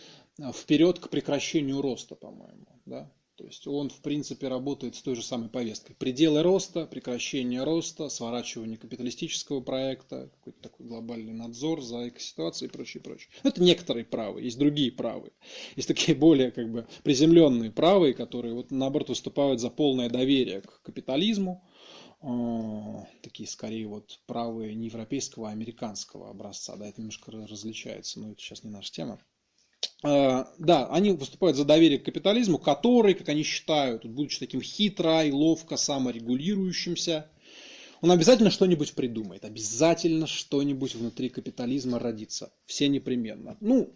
«Вперед 0.54 0.98
к 0.98 1.08
прекращению 1.08 1.80
роста», 1.82 2.14
по-моему, 2.14 2.66
да, 2.86 3.10
то 3.38 3.44
есть 3.44 3.68
он, 3.68 3.88
в 3.88 4.00
принципе, 4.00 4.48
работает 4.48 4.96
с 4.96 5.02
той 5.02 5.14
же 5.14 5.22
самой 5.22 5.48
повесткой. 5.48 5.94
Пределы 5.94 6.42
роста, 6.42 6.86
прекращение 6.86 7.62
роста, 7.62 8.08
сворачивание 8.08 8.76
капиталистического 8.76 9.60
проекта, 9.60 10.28
какой-то 10.34 10.60
такой 10.60 10.86
глобальный 10.86 11.32
надзор 11.32 11.80
за 11.80 12.08
экоситуацией 12.08 12.68
и 12.68 12.72
прочее, 12.72 13.00
прочее. 13.00 13.28
Это 13.44 13.62
некоторые 13.62 14.04
правые, 14.04 14.46
есть 14.46 14.58
другие 14.58 14.90
правые. 14.90 15.30
Есть 15.76 15.86
такие 15.86 16.18
более 16.18 16.50
как 16.50 16.68
бы 16.68 16.88
приземленные 17.04 17.70
правые, 17.70 18.12
которые 18.12 18.54
вот 18.54 18.72
наоборот 18.72 19.10
выступают 19.10 19.60
за 19.60 19.70
полное 19.70 20.10
доверие 20.10 20.62
к 20.62 20.82
капитализму, 20.82 21.64
а, 22.20 23.06
такие 23.22 23.48
скорее 23.48 23.86
вот 23.86 24.18
правые 24.26 24.74
не 24.74 24.86
европейского, 24.86 25.48
а 25.48 25.52
американского 25.52 26.30
образца. 26.30 26.74
Да, 26.74 26.88
это 26.88 27.00
немножко 27.00 27.30
различается, 27.30 28.18
но 28.18 28.32
это 28.32 28.40
сейчас 28.40 28.64
не 28.64 28.70
наша 28.70 28.90
тема. 28.90 29.20
А, 30.02 30.52
да, 30.58 30.86
они 30.88 31.10
выступают 31.12 31.56
за 31.56 31.64
доверие 31.64 31.98
к 31.98 32.04
капитализму, 32.04 32.58
который, 32.58 33.14
как 33.14 33.28
они 33.28 33.42
считают, 33.42 34.04
будучи 34.04 34.38
таким 34.38 34.62
хитро 34.62 35.24
и 35.24 35.32
ловко 35.32 35.76
саморегулирующимся, 35.76 37.28
он 38.00 38.12
обязательно 38.12 38.50
что-нибудь 38.50 38.94
придумает, 38.94 39.44
обязательно 39.44 40.28
что-нибудь 40.28 40.94
внутри 40.94 41.28
капитализма 41.28 41.98
родится, 41.98 42.52
все 42.64 42.86
непременно. 42.86 43.56
Ну, 43.60 43.92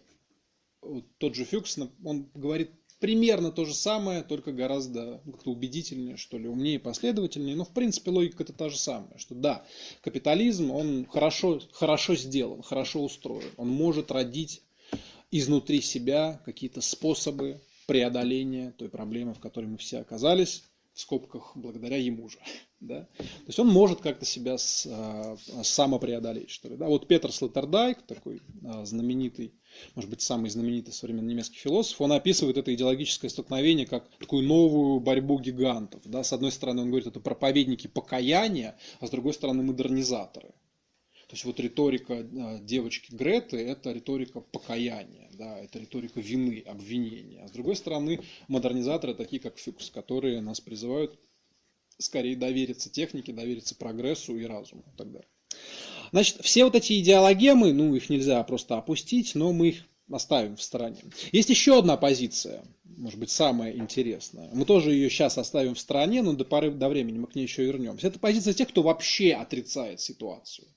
тот 1.18 1.36
же 1.36 1.44
Фюкс, 1.44 1.78
он 2.04 2.28
говорит 2.34 2.72
примерно 2.98 3.52
то 3.52 3.64
же 3.64 3.74
самое, 3.74 4.22
только 4.22 4.52
гораздо 4.52 5.20
как-то 5.24 5.50
убедительнее, 5.50 6.16
что 6.16 6.38
ли, 6.38 6.48
умнее 6.48 6.80
последовательнее. 6.80 7.54
Но, 7.54 7.64
в 7.64 7.72
принципе, 7.72 8.10
логика 8.10 8.42
это 8.42 8.52
та 8.52 8.68
же 8.68 8.78
самая, 8.78 9.18
что 9.18 9.36
да, 9.36 9.64
капитализм, 10.02 10.72
он 10.72 11.06
хорошо, 11.06 11.60
хорошо 11.72 12.16
сделан, 12.16 12.62
хорошо 12.62 13.04
устроен, 13.04 13.50
он 13.56 13.68
может 13.68 14.10
родить 14.10 14.62
изнутри 15.32 15.80
себя 15.80 16.40
какие-то 16.44 16.80
способы 16.80 17.60
преодоления 17.86 18.72
той 18.78 18.88
проблемы, 18.88 19.34
в 19.34 19.40
которой 19.40 19.66
мы 19.66 19.78
все 19.78 19.98
оказались, 19.98 20.62
в 20.94 21.00
скобках, 21.00 21.52
благодаря 21.54 21.96
ему 21.96 22.28
же. 22.28 22.38
Да? 22.82 23.02
То 23.16 23.46
есть 23.46 23.60
он 23.60 23.68
может 23.68 24.00
как-то 24.00 24.24
себя 24.24 24.58
с, 24.58 24.88
а, 24.90 25.36
самопреодолеть, 25.62 26.50
что 26.50 26.68
ли. 26.68 26.76
Да? 26.76 26.88
Вот 26.88 27.06
Петр 27.06 27.30
Слоттердайк, 27.30 28.02
такой 28.02 28.42
а, 28.64 28.84
знаменитый, 28.84 29.54
может 29.94 30.10
быть, 30.10 30.20
самый 30.20 30.50
знаменитый 30.50 30.92
современный 30.92 31.30
немецкий 31.30 31.58
философ, 31.58 32.00
он 32.00 32.10
описывает 32.10 32.58
это 32.58 32.74
идеологическое 32.74 33.30
столкновение 33.30 33.86
как 33.86 34.08
такую 34.18 34.42
новую 34.42 34.98
борьбу 34.98 35.38
гигантов. 35.38 36.02
Да? 36.06 36.24
С 36.24 36.32
одной 36.32 36.50
стороны, 36.50 36.82
он 36.82 36.88
говорит, 36.88 37.06
это 37.06 37.20
проповедники 37.20 37.86
покаяния, 37.86 38.76
а 38.98 39.06
с 39.06 39.10
другой 39.10 39.34
стороны, 39.34 39.62
модернизаторы. 39.62 40.52
То 41.32 41.36
есть 41.36 41.44
вот 41.46 41.60
риторика 41.60 42.18
а, 42.18 42.58
девочки 42.58 43.14
Греты– 43.14 43.56
это 43.66 43.90
риторика 43.90 44.40
покаяния, 44.40 45.30
да, 45.32 45.60
это 45.60 45.78
риторика 45.78 46.20
вины, 46.20 46.62
обвинения. 46.66 47.40
А 47.42 47.48
с 47.48 47.52
другой 47.52 47.74
стороны, 47.74 48.20
модернизаторы, 48.48 49.14
такие 49.14 49.40
как 49.40 49.56
Фюкс, 49.56 49.88
которые 49.88 50.42
нас 50.42 50.60
призывают 50.60 51.18
скорее 51.96 52.36
довериться 52.36 52.90
технике, 52.90 53.32
довериться 53.32 53.74
прогрессу 53.74 54.36
и 54.36 54.44
разуму 54.44 54.84
и 54.92 54.98
так 54.98 55.10
далее. 55.10 55.28
Значит, 56.10 56.36
все 56.42 56.64
вот 56.64 56.74
эти 56.74 57.00
идеологемы, 57.00 57.72
ну, 57.72 57.94
их 57.94 58.10
нельзя 58.10 58.42
просто 58.44 58.76
опустить, 58.76 59.34
но 59.34 59.54
мы 59.54 59.68
их 59.68 59.86
оставим 60.10 60.56
в 60.56 60.62
стороне. 60.62 61.00
Есть 61.32 61.48
еще 61.48 61.78
одна 61.78 61.96
позиция, 61.96 62.62
может 62.84 63.18
быть, 63.18 63.30
самая 63.30 63.72
интересная. 63.72 64.50
Мы 64.52 64.66
тоже 64.66 64.92
ее 64.92 65.08
сейчас 65.08 65.38
оставим 65.38 65.76
в 65.76 65.80
стороне, 65.80 66.20
но 66.20 66.34
до 66.34 66.44
поры 66.44 66.72
до 66.72 66.90
времени 66.90 67.16
мы 67.16 67.26
к 67.26 67.34
ней 67.34 67.44
еще 67.44 67.64
вернемся. 67.64 68.08
Это 68.08 68.18
позиция 68.18 68.52
тех, 68.52 68.68
кто 68.68 68.82
вообще 68.82 69.32
отрицает 69.32 69.98
ситуацию 70.02 70.68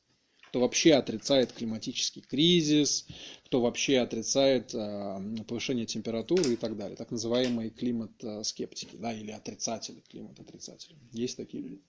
кто 0.56 0.62
вообще 0.62 0.94
отрицает 0.94 1.52
климатический 1.52 2.22
кризис, 2.22 3.06
кто 3.44 3.60
вообще 3.60 4.00
отрицает 4.00 4.74
э, 4.74 5.44
повышение 5.46 5.86
температуры 5.86 6.54
и 6.54 6.56
так 6.56 6.78
далее. 6.78 6.96
Так 6.96 7.12
называемые 7.12 7.72
климат-скептики, 7.72 8.96
да, 8.96 9.12
или 9.12 9.32
отрицатели, 9.32 10.02
климат-отрицатели. 10.10 10.96
Есть 11.12 11.36
такие 11.36 11.62
люди. 11.62 11.82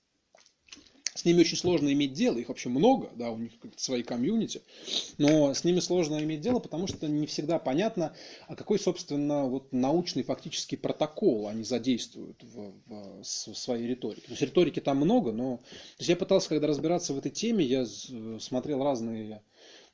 С 1.16 1.24
ними 1.24 1.40
очень 1.40 1.56
сложно 1.56 1.92
иметь 1.92 2.12
дело, 2.12 2.38
их 2.38 2.48
вообще 2.48 2.68
много, 2.68 3.10
да, 3.16 3.30
у 3.30 3.38
них 3.38 3.52
свои 3.76 4.02
комьюнити, 4.02 4.60
но 5.16 5.54
с 5.54 5.64
ними 5.64 5.80
сложно 5.80 6.22
иметь 6.22 6.42
дело, 6.42 6.58
потому 6.58 6.86
что 6.86 7.08
не 7.08 7.26
всегда 7.26 7.58
понятно, 7.58 8.14
а 8.48 8.54
какой, 8.54 8.78
собственно, 8.78 9.46
вот 9.46 9.72
научный 9.72 10.22
фактический 10.22 10.76
протокол 10.76 11.48
они 11.48 11.64
задействуют 11.64 12.42
в, 12.42 12.72
в, 12.86 13.22
в 13.22 13.54
своей 13.54 13.86
риторике. 13.86 14.26
То 14.26 14.32
есть 14.32 14.42
риторики 14.42 14.80
там 14.80 14.98
много, 14.98 15.32
но 15.32 15.56
то 15.56 16.00
есть 16.00 16.10
я 16.10 16.16
пытался, 16.16 16.50
когда 16.50 16.66
разбираться 16.66 17.14
в 17.14 17.18
этой 17.18 17.30
теме, 17.30 17.64
я 17.64 17.86
смотрел 18.38 18.84
разные 18.84 19.42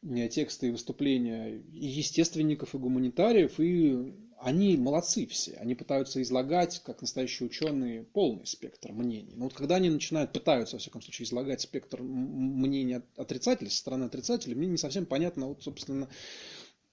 э, 0.02 0.28
тексты 0.28 0.68
и 0.68 0.70
выступления 0.70 1.62
и 1.72 1.86
естественников, 1.86 2.74
и 2.74 2.78
гуманитариев, 2.78 3.60
и 3.60 4.12
они 4.42 4.76
молодцы 4.76 5.26
все, 5.26 5.52
они 5.54 5.74
пытаются 5.74 6.20
излагать, 6.20 6.82
как 6.84 7.00
настоящие 7.00 7.46
ученые, 7.46 8.02
полный 8.02 8.46
спектр 8.46 8.92
мнений. 8.92 9.34
Но 9.36 9.44
вот 9.44 9.54
когда 9.54 9.76
они 9.76 9.88
начинают, 9.88 10.32
пытаются, 10.32 10.76
во 10.76 10.80
всяком 10.80 11.00
случае, 11.00 11.26
излагать 11.26 11.60
спектр 11.60 12.02
мнений 12.02 13.00
отрицателей, 13.16 13.70
со 13.70 13.78
стороны 13.78 14.04
отрицателей, 14.04 14.56
мне 14.56 14.66
не 14.66 14.78
совсем 14.78 15.06
понятно, 15.06 15.46
вот, 15.46 15.62
собственно, 15.62 16.08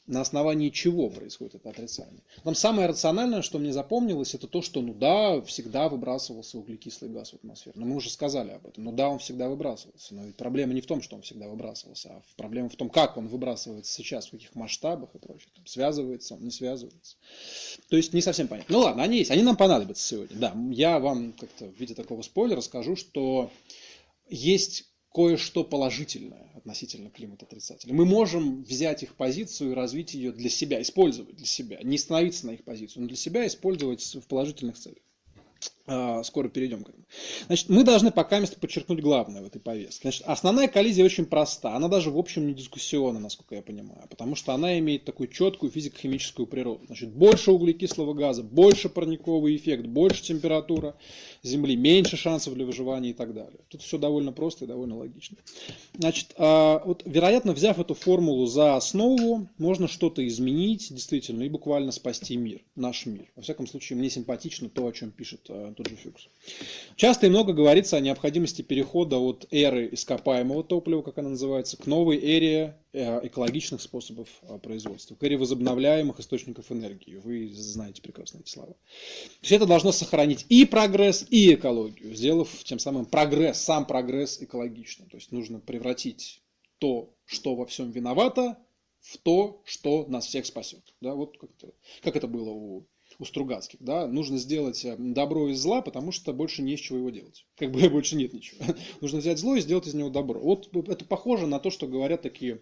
на 0.10 0.22
основании 0.22 0.70
чего 0.70 1.10
происходит 1.10 1.55
это 1.55 1.70
отрицание. 1.70 2.22
Там 2.43 2.55
самое 2.55 2.88
рациональное, 2.88 3.43
что 3.43 3.60
мне 3.60 3.72
запомнилось, 3.72 4.34
это 4.34 4.47
то, 4.47 4.62
что, 4.62 4.82
ну 4.82 4.93
да, 4.93 5.39
всегда 5.41 5.88
выбрасывался 5.88 6.57
углекислый 6.57 7.12
газ 7.12 7.32
в 7.32 7.36
атмосферу. 7.36 7.80
Но 7.80 7.86
мы 7.86 7.95
уже 7.95 8.10
сказали 8.10 8.51
об 8.51 8.66
этом. 8.66 8.86
Ну 8.86 8.91
да, 8.91 9.07
он 9.07 9.20
всегда 9.20 9.47
выбрасывался. 9.47 10.16
Но 10.16 10.26
ведь 10.26 10.36
проблема 10.36 10.74
не 10.74 10.82
в 10.82 10.88
том, 10.88 11.03
что 11.03 11.16
он 11.16 11.22
всегда 11.22 11.47
выбрасывался, 11.47 12.10
а 12.10 12.22
проблема 12.38 12.70
в 12.70 12.76
том, 12.76 12.89
как 12.89 13.18
он 13.18 13.28
выбрасывается 13.28 13.93
сейчас, 13.93 14.28
в 14.28 14.32
каких 14.32 14.55
масштабах 14.55 15.14
и 15.14 15.20
прочее. 15.20 15.49
Там, 15.55 15.66
связывается 15.68 16.34
он, 16.34 16.43
не 16.43 16.51
связывается. 16.51 17.16
То 17.89 17.95
есть 17.95 18.12
не 18.14 18.22
совсем 18.22 18.47
понятно. 18.47 18.74
Ну 18.74 18.82
ладно, 18.82 19.03
они 19.03 19.20
есть, 19.20 19.30
они 19.30 19.43
нам 19.43 19.57
понадобятся 19.57 20.07
сегодня. 20.07 20.38
Да, 20.38 20.55
я 20.72 20.99
вам 20.99 21.34
как-то 21.34 21.66
в 21.66 21.80
виде 21.80 21.93
такого 21.93 22.24
спойлера 22.24 22.62
скажу, 22.62 22.95
что 22.95 23.51
есть 24.28 24.86
кое-что 25.14 25.64
положительное 25.64 26.51
относительно 26.55 27.10
климата 27.10 27.45
отрицателя. 27.45 27.93
Мы 27.93 28.05
можем 28.05 28.64
взять 28.64 29.03
их 29.03 29.16
позицию 29.16 29.72
и 29.72 29.76
развить 29.76 30.14
ее 30.14 30.32
для 30.32 30.49
себя, 30.49 30.82
использовать 30.82 31.36
для 31.36 31.45
себя, 31.45 31.80
не 31.84 31.97
становиться 31.97 32.45
на 32.45 32.51
их 32.51 32.64
позицию, 32.64 33.03
но 33.03 33.07
для 33.07 33.18
себя 33.18 33.47
использовать 33.47 34.01
в 34.01 34.28
положительных 34.28 34.78
целях. 34.78 35.01
А, 35.92 36.22
скоро 36.24 36.50
перейдем. 36.50 36.86
Значит, 37.48 37.70
мы 37.70 37.84
должны 37.84 38.12
пока 38.12 38.40
место 38.40 38.60
подчеркнуть 38.60 39.00
главное 39.00 39.42
в 39.42 39.46
этой 39.48 39.60
повестке. 39.60 40.02
Значит, 40.04 40.24
основная 40.28 40.68
коллизия 40.68 41.04
очень 41.04 41.26
проста. 41.26 41.76
Она 41.76 41.88
даже 41.88 42.12
в 42.12 42.18
общем 42.18 42.46
не 42.46 42.54
дискуссионна, 42.54 43.20
насколько 43.20 43.56
я 43.56 43.64
понимаю, 43.64 44.04
потому 44.08 44.36
что 44.36 44.54
она 44.54 44.78
имеет 44.78 45.06
такую 45.06 45.30
четкую 45.30 45.72
физико-химическую 45.72 46.46
природу. 46.46 46.86
Значит, 46.86 47.10
больше 47.10 47.52
углекислого 47.52 48.14
газа, 48.14 48.44
больше 48.44 48.88
парниковый 48.88 49.56
эффект, 49.56 49.88
больше 49.88 50.22
температура 50.22 50.96
Земли, 51.42 51.76
меньше 51.76 52.18
шансов 52.18 52.54
для 52.54 52.66
выживания 52.66 53.10
и 53.10 53.14
так 53.14 53.34
далее. 53.34 53.60
Тут 53.70 53.82
все 53.82 53.98
довольно 53.98 54.32
просто 54.32 54.66
и 54.66 54.68
довольно 54.68 54.96
логично. 54.96 55.38
Значит, 55.98 56.36
а, 56.38 56.84
вот, 56.86 57.02
вероятно, 57.04 57.54
взяв 57.54 57.80
эту 57.80 57.96
формулу 57.96 58.46
за 58.46 58.76
основу, 58.76 59.48
можно 59.58 59.88
что-то 59.88 60.26
изменить, 60.28 60.94
действительно, 60.94 61.42
и 61.42 61.50
буквально 61.50 61.92
спасти 61.92 62.38
мир, 62.38 62.62
наш 62.76 63.08
мир. 63.08 63.26
Во 63.36 63.42
всяком 63.42 63.66
случае, 63.66 63.98
мне 63.98 64.12
симпатично 64.12 64.70
то, 64.70 64.86
о 64.86 64.92
чем 64.92 65.10
пишет 65.10 65.50
тот 65.80 65.88
же 65.88 65.96
Фюкс. 65.96 66.28
Часто 66.98 67.28
и 67.28 67.30
много 67.30 67.54
говорится 67.54 67.96
о 67.96 68.02
необходимости 68.02 68.62
перехода 68.62 69.18
от 69.18 69.48
эры 69.50 69.88
ископаемого 69.94 70.62
топлива, 70.62 71.02
как 71.02 71.18
она 71.20 71.30
называется, 71.30 71.78
к 71.78 71.88
новой 71.88 72.18
эре 72.18 72.78
э, 72.92 73.26
экологичных 73.28 73.82
способов 73.82 74.28
э, 74.42 74.60
производства, 74.60 75.16
к 75.16 75.24
эре 75.24 75.38
возобновляемых 75.38 76.20
источников 76.20 76.70
энергии. 76.70 77.16
Вы 77.16 77.54
знаете 77.54 78.02
прекрасно 78.02 78.40
эти 78.40 78.50
слова. 78.50 78.74
То 78.74 79.42
есть 79.42 79.54
это 79.54 79.66
должно 79.66 79.94
сохранить 79.94 80.46
и 80.50 80.66
прогресс, 80.66 81.26
и 81.30 81.54
экологию, 81.54 82.14
сделав 82.14 82.50
тем 82.66 82.78
самым 82.80 83.06
прогресс, 83.06 83.62
сам 83.62 83.86
прогресс 83.86 84.42
экологичным. 84.42 85.10
То 85.10 85.16
есть 85.16 85.32
нужно 85.32 85.62
превратить 85.62 86.42
то, 86.80 87.14
что 87.26 87.56
во 87.56 87.66
всем 87.66 87.92
виновато, 87.92 88.58
в 89.00 89.18
то, 89.18 89.62
что 89.64 90.06
нас 90.10 90.26
всех 90.26 90.46
спасет. 90.46 90.84
Да, 91.00 91.16
вот 91.16 91.38
как, 91.38 91.50
как 92.02 92.18
это 92.18 92.28
было 92.28 92.50
у 92.50 92.86
у 93.20 93.26
Стругацких, 93.26 93.80
да, 93.82 94.08
нужно 94.08 94.38
сделать 94.38 94.84
э, 94.86 94.96
добро 94.98 95.50
из 95.50 95.60
зла, 95.60 95.82
потому 95.82 96.12
что 96.12 96.32
больше 96.34 96.62
не 96.62 96.74
из 96.74 96.80
чего 96.80 97.00
его 97.00 97.10
делать. 97.10 97.46
Как 97.58 97.72
бы 97.72 97.88
больше 97.90 98.16
нет 98.16 98.34
ничего. 98.34 98.64
нужно 99.02 99.20
взять 99.20 99.40
зло 99.40 99.56
и 99.56 99.62
сделать 99.62 99.88
из 99.88 99.94
него 99.94 100.10
добро. 100.10 100.40
Вот 100.40 100.70
это 100.88 101.04
похоже 101.06 101.46
на 101.46 101.60
то, 101.60 101.70
что 101.70 101.88
говорят 101.88 102.22
такие 102.22 102.62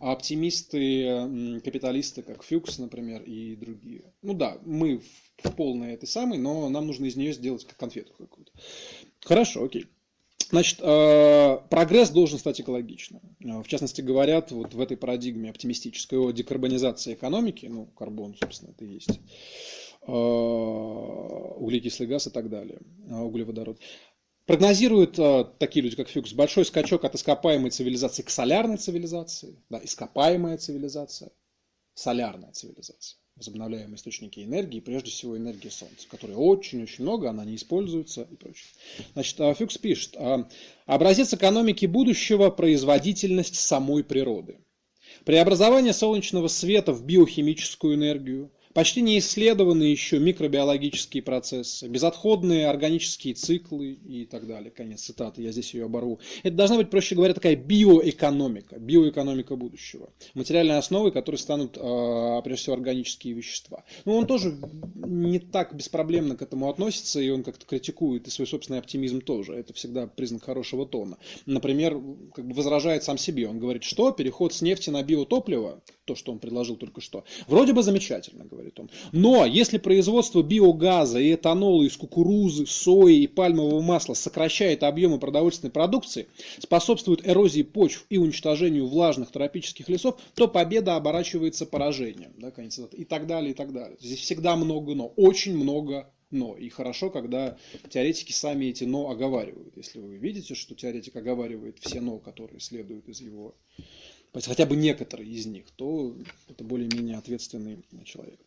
оптимисты, 0.00 1.60
капиталисты, 1.62 2.22
как 2.22 2.42
Фюкс, 2.42 2.78
например, 2.78 3.22
и 3.22 3.54
другие. 3.56 4.04
Ну 4.22 4.34
да, 4.34 4.58
мы 4.64 5.02
в 5.42 5.52
полной 5.52 5.92
этой 5.92 6.06
самой, 6.06 6.38
но 6.38 6.68
нам 6.70 6.86
нужно 6.86 7.06
из 7.06 7.16
нее 7.16 7.32
сделать 7.32 7.64
как 7.64 7.76
конфету 7.76 8.12
какую-то. 8.16 8.52
Хорошо, 9.20 9.64
окей. 9.64 9.86
Значит, 10.50 10.80
э, 10.80 11.58
прогресс 11.70 12.10
должен 12.10 12.38
стать 12.38 12.60
экологичным. 12.60 13.20
Э, 13.44 13.62
в 13.62 13.68
частности, 13.68 14.00
говорят 14.00 14.50
вот 14.50 14.74
в 14.74 14.80
этой 14.80 14.96
парадигме 14.96 15.50
оптимистической 15.50 16.18
о 16.18 16.32
декарбонизации 16.32 17.14
экономики, 17.14 17.66
ну, 17.66 17.86
карбон, 17.86 18.34
собственно, 18.34 18.70
это 18.70 18.84
и 18.84 18.94
есть, 18.94 19.20
углекислый 20.10 22.08
газ 22.08 22.26
и 22.26 22.30
так 22.30 22.48
далее, 22.48 22.78
э, 23.08 23.14
углеводород. 23.14 23.78
Прогнозируют 24.46 25.18
э, 25.18 25.44
такие 25.58 25.82
люди, 25.82 25.96
как 25.96 26.08
Фюкс, 26.08 26.32
большой 26.32 26.64
скачок 26.64 27.04
от 27.04 27.14
ископаемой 27.14 27.70
цивилизации 27.70 28.22
к 28.22 28.30
солярной 28.30 28.78
цивилизации. 28.78 29.56
Да, 29.68 29.80
ископаемая 29.82 30.56
цивилизация, 30.58 31.30
солярная 31.94 32.52
цивилизация. 32.52 33.18
Возобновляемые 33.36 33.96
источники 33.96 34.40
энергии, 34.40 34.80
прежде 34.80 35.10
всего 35.10 35.36
энергия 35.36 35.70
Солнца, 35.70 36.06
которой 36.10 36.32
очень-очень 36.32 37.04
много, 37.04 37.30
она 37.30 37.44
не 37.44 37.54
используется 37.54 38.26
и 38.30 38.36
прочее. 38.36 38.68
Значит, 39.14 39.56
Фюкс 39.56 39.78
пишет, 39.78 40.16
образец 40.84 41.32
экономики 41.32 41.86
будущего– 41.86 42.50
производительность 42.50 43.54
самой 43.54 44.04
природы. 44.04 44.58
Преобразование 45.24 45.92
солнечного 45.92 46.48
света 46.48 46.92
в 46.92 47.04
биохимическую 47.04 47.94
энергию, 47.94 48.52
Почти 48.72 49.02
не 49.02 49.18
исследованы 49.18 49.82
еще 49.82 50.20
микробиологические 50.20 51.24
процессы, 51.24 51.88
безотходные 51.88 52.68
органические 52.68 53.34
циклы 53.34 53.94
и 53.94 54.26
так 54.26 54.46
далее. 54.46 54.70
Конец 54.70 55.02
цитаты, 55.02 55.42
я 55.42 55.50
здесь 55.50 55.74
ее 55.74 55.86
оборву. 55.86 56.20
Это 56.44 56.54
должна 56.54 56.76
быть, 56.76 56.88
проще 56.88 57.16
говоря, 57.16 57.34
такая 57.34 57.56
биоэкономика, 57.56 58.78
биоэкономика 58.78 59.56
будущего. 59.56 60.10
Материальные 60.34 60.78
основы, 60.78 61.10
которые 61.10 61.40
станут, 61.40 61.76
а, 61.80 62.40
прежде 62.42 62.62
всего, 62.62 62.76
органические 62.76 63.34
вещества. 63.34 63.82
Но 64.04 64.16
он 64.16 64.28
тоже 64.28 64.56
не 64.94 65.40
так 65.40 65.74
беспроблемно 65.74 66.36
к 66.36 66.42
этому 66.42 66.70
относится, 66.70 67.20
и 67.20 67.28
он 67.28 67.42
как-то 67.42 67.66
критикует 67.66 68.28
и 68.28 68.30
свой 68.30 68.46
собственный 68.46 68.78
оптимизм 68.78 69.20
тоже. 69.20 69.54
Это 69.54 69.72
всегда 69.72 70.06
признак 70.06 70.44
хорошего 70.44 70.86
тона. 70.86 71.18
Например, 71.44 72.00
как 72.34 72.46
бы 72.46 72.54
возражает 72.54 73.02
сам 73.02 73.18
себе. 73.18 73.48
Он 73.48 73.58
говорит, 73.58 73.82
что 73.82 74.12
переход 74.12 74.54
с 74.54 74.62
нефти 74.62 74.90
на 74.90 75.02
биотопливо, 75.02 75.82
то, 76.04 76.14
что 76.14 76.30
он 76.30 76.38
предложил 76.38 76.76
только 76.76 77.00
что, 77.00 77.24
вроде 77.48 77.72
бы 77.72 77.82
замечательно, 77.82 78.44
говорит 78.44 78.59
говорит 78.60 78.78
он. 78.78 78.90
Но 79.12 79.44
если 79.46 79.78
производство 79.78 80.42
биогаза 80.42 81.18
и 81.18 81.34
этанола 81.34 81.82
из 81.82 81.96
кукурузы, 81.96 82.66
сои 82.66 83.22
и 83.22 83.26
пальмового 83.26 83.80
масла 83.80 84.14
сокращает 84.14 84.82
объемы 84.82 85.18
продовольственной 85.18 85.72
продукции, 85.72 86.28
способствует 86.58 87.26
эрозии 87.26 87.62
почв 87.62 88.06
и 88.10 88.18
уничтожению 88.18 88.86
влажных 88.86 89.30
тропических 89.30 89.88
лесов, 89.88 90.20
то 90.34 90.48
победа 90.48 90.96
оборачивается 90.96 91.66
поражением. 91.66 92.32
Да, 92.38 92.50
конец, 92.50 92.78
и 92.92 93.04
так 93.04 93.26
далее, 93.26 93.52
и 93.52 93.54
так 93.54 93.72
далее. 93.72 93.96
Здесь 94.00 94.20
всегда 94.20 94.56
много 94.56 94.94
но, 94.94 95.08
очень 95.16 95.56
много 95.56 96.10
но. 96.30 96.56
И 96.56 96.68
хорошо, 96.68 97.10
когда 97.10 97.56
теоретики 97.88 98.32
сами 98.32 98.66
эти 98.66 98.84
но 98.84 99.10
оговаривают. 99.10 99.76
Если 99.76 99.98
вы 99.98 100.16
видите, 100.16 100.54
что 100.54 100.74
теоретик 100.74 101.16
оговаривает 101.16 101.78
все 101.80 102.00
но, 102.00 102.18
которые 102.18 102.60
следуют 102.60 103.08
из 103.08 103.20
его 103.20 103.54
хотя 104.34 104.66
бы 104.66 104.76
некоторые 104.76 105.30
из 105.30 105.46
них, 105.46 105.64
то 105.76 106.14
это 106.48 106.64
более-менее 106.64 107.16
ответственный 107.16 107.84
человек. 108.04 108.38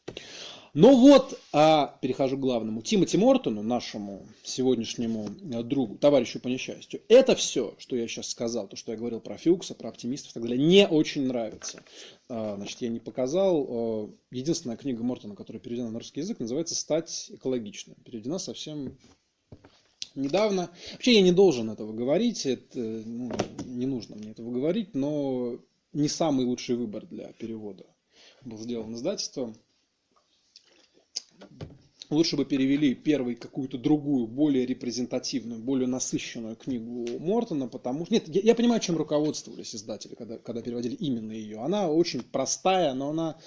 Но 0.73 0.95
вот, 0.95 1.39
а, 1.51 1.99
перехожу 2.01 2.35
к 2.35 2.39
главному, 2.39 2.81
Тимоти 2.81 3.15
Мортону, 3.15 3.61
нашему 3.61 4.25
сегодняшнему 4.41 5.29
э, 5.51 5.61
другу, 5.61 5.97
товарищу 5.97 6.39
по 6.39 6.47
несчастью, 6.47 7.01
это 7.09 7.35
все, 7.35 7.75
что 7.77 7.95
я 7.95 8.07
сейчас 8.07 8.29
сказал, 8.29 8.67
то, 8.67 8.75
что 8.75 8.91
я 8.91 8.97
говорил 8.97 9.19
про 9.19 9.37
Фьюкса, 9.37 9.75
про 9.75 9.89
оптимистов 9.89 10.31
и 10.31 10.33
так 10.33 10.43
далее, 10.43 10.57
не 10.57 10.87
очень 10.87 11.27
нравится. 11.27 11.83
А, 12.27 12.55
значит, 12.55 12.81
я 12.81 12.89
не 12.89 12.99
показал. 12.99 13.67
Э, 13.69 14.07
единственная 14.31 14.77
книга 14.77 15.03
Мортона, 15.03 15.35
которая 15.35 15.61
переведена 15.61 15.91
на 15.91 15.99
русский 15.99 16.21
язык, 16.21 16.39
называется 16.39 16.73
«Стать 16.73 17.29
экологичным». 17.31 17.95
Переведена 18.03 18.39
совсем 18.39 18.97
недавно. 20.15 20.71
Вообще 20.93 21.13
я 21.13 21.21
не 21.21 21.31
должен 21.31 21.69
этого 21.69 21.93
говорить, 21.93 22.47
это, 22.47 22.79
ну, 22.79 23.31
не 23.65 23.85
нужно 23.85 24.15
мне 24.15 24.31
этого 24.31 24.51
говорить, 24.51 24.95
но 24.95 25.59
не 25.93 26.07
самый 26.07 26.45
лучший 26.45 26.75
выбор 26.75 27.05
для 27.05 27.31
перевода 27.33 27.85
был 28.43 28.57
сделан 28.57 28.95
издательством. 28.95 29.55
Лучше 32.09 32.35
бы 32.35 32.45
перевели 32.45 32.93
первой 32.93 33.35
какую-то 33.35 33.77
другую, 33.77 34.27
более 34.27 34.65
репрезентативную, 34.65 35.59
более 35.59 35.87
насыщенную 35.87 36.55
книгу 36.55 37.19
Мортона, 37.19 37.67
потому 37.67 38.05
что... 38.05 38.13
Нет, 38.13 38.27
я, 38.27 38.41
я 38.41 38.55
понимаю, 38.55 38.81
чем 38.81 38.97
руководствовались 38.97 39.73
издатели, 39.73 40.13
когда, 40.13 40.37
когда 40.37 40.61
переводили 40.61 40.95
именно 40.95 41.31
ее. 41.31 41.59
Она 41.59 41.89
очень 41.89 42.21
простая, 42.21 42.93
но 42.93 43.09
она 43.09 43.37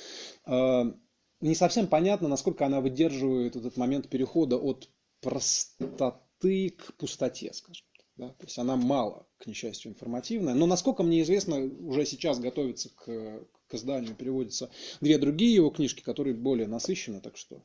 э, 0.47 0.93
не 1.41 1.55
совсем 1.55 1.87
понятна, 1.87 2.29
насколько 2.29 2.67
она 2.67 2.81
выдерживает 2.81 3.57
этот 3.57 3.77
момент 3.77 4.09
перехода 4.09 4.57
от 4.57 4.89
простоты 5.21 6.71
к 6.71 6.95
пустоте, 6.95 7.53
скажем. 7.53 7.87
Да? 8.17 8.29
То 8.29 8.45
есть 8.45 8.59
она 8.59 8.77
мало, 8.77 9.27
к 9.39 9.47
несчастью, 9.47 9.93
информативная. 9.93 10.55
Но, 10.55 10.67
насколько 10.67 11.03
мне 11.03 11.23
известно, 11.23 11.59
уже 11.59 12.07
сейчас 12.07 12.39
готовится 12.39 12.91
к, 12.91 13.05
к 13.69 13.75
изданию, 13.75 14.15
переводятся 14.15 14.71
две 15.01 15.19
другие 15.19 15.55
его 15.55 15.71
книжки, 15.71 16.01
которые 16.03 16.35
более 16.35 16.67
насыщены. 16.67 17.21
Так 17.21 17.37
что 17.37 17.63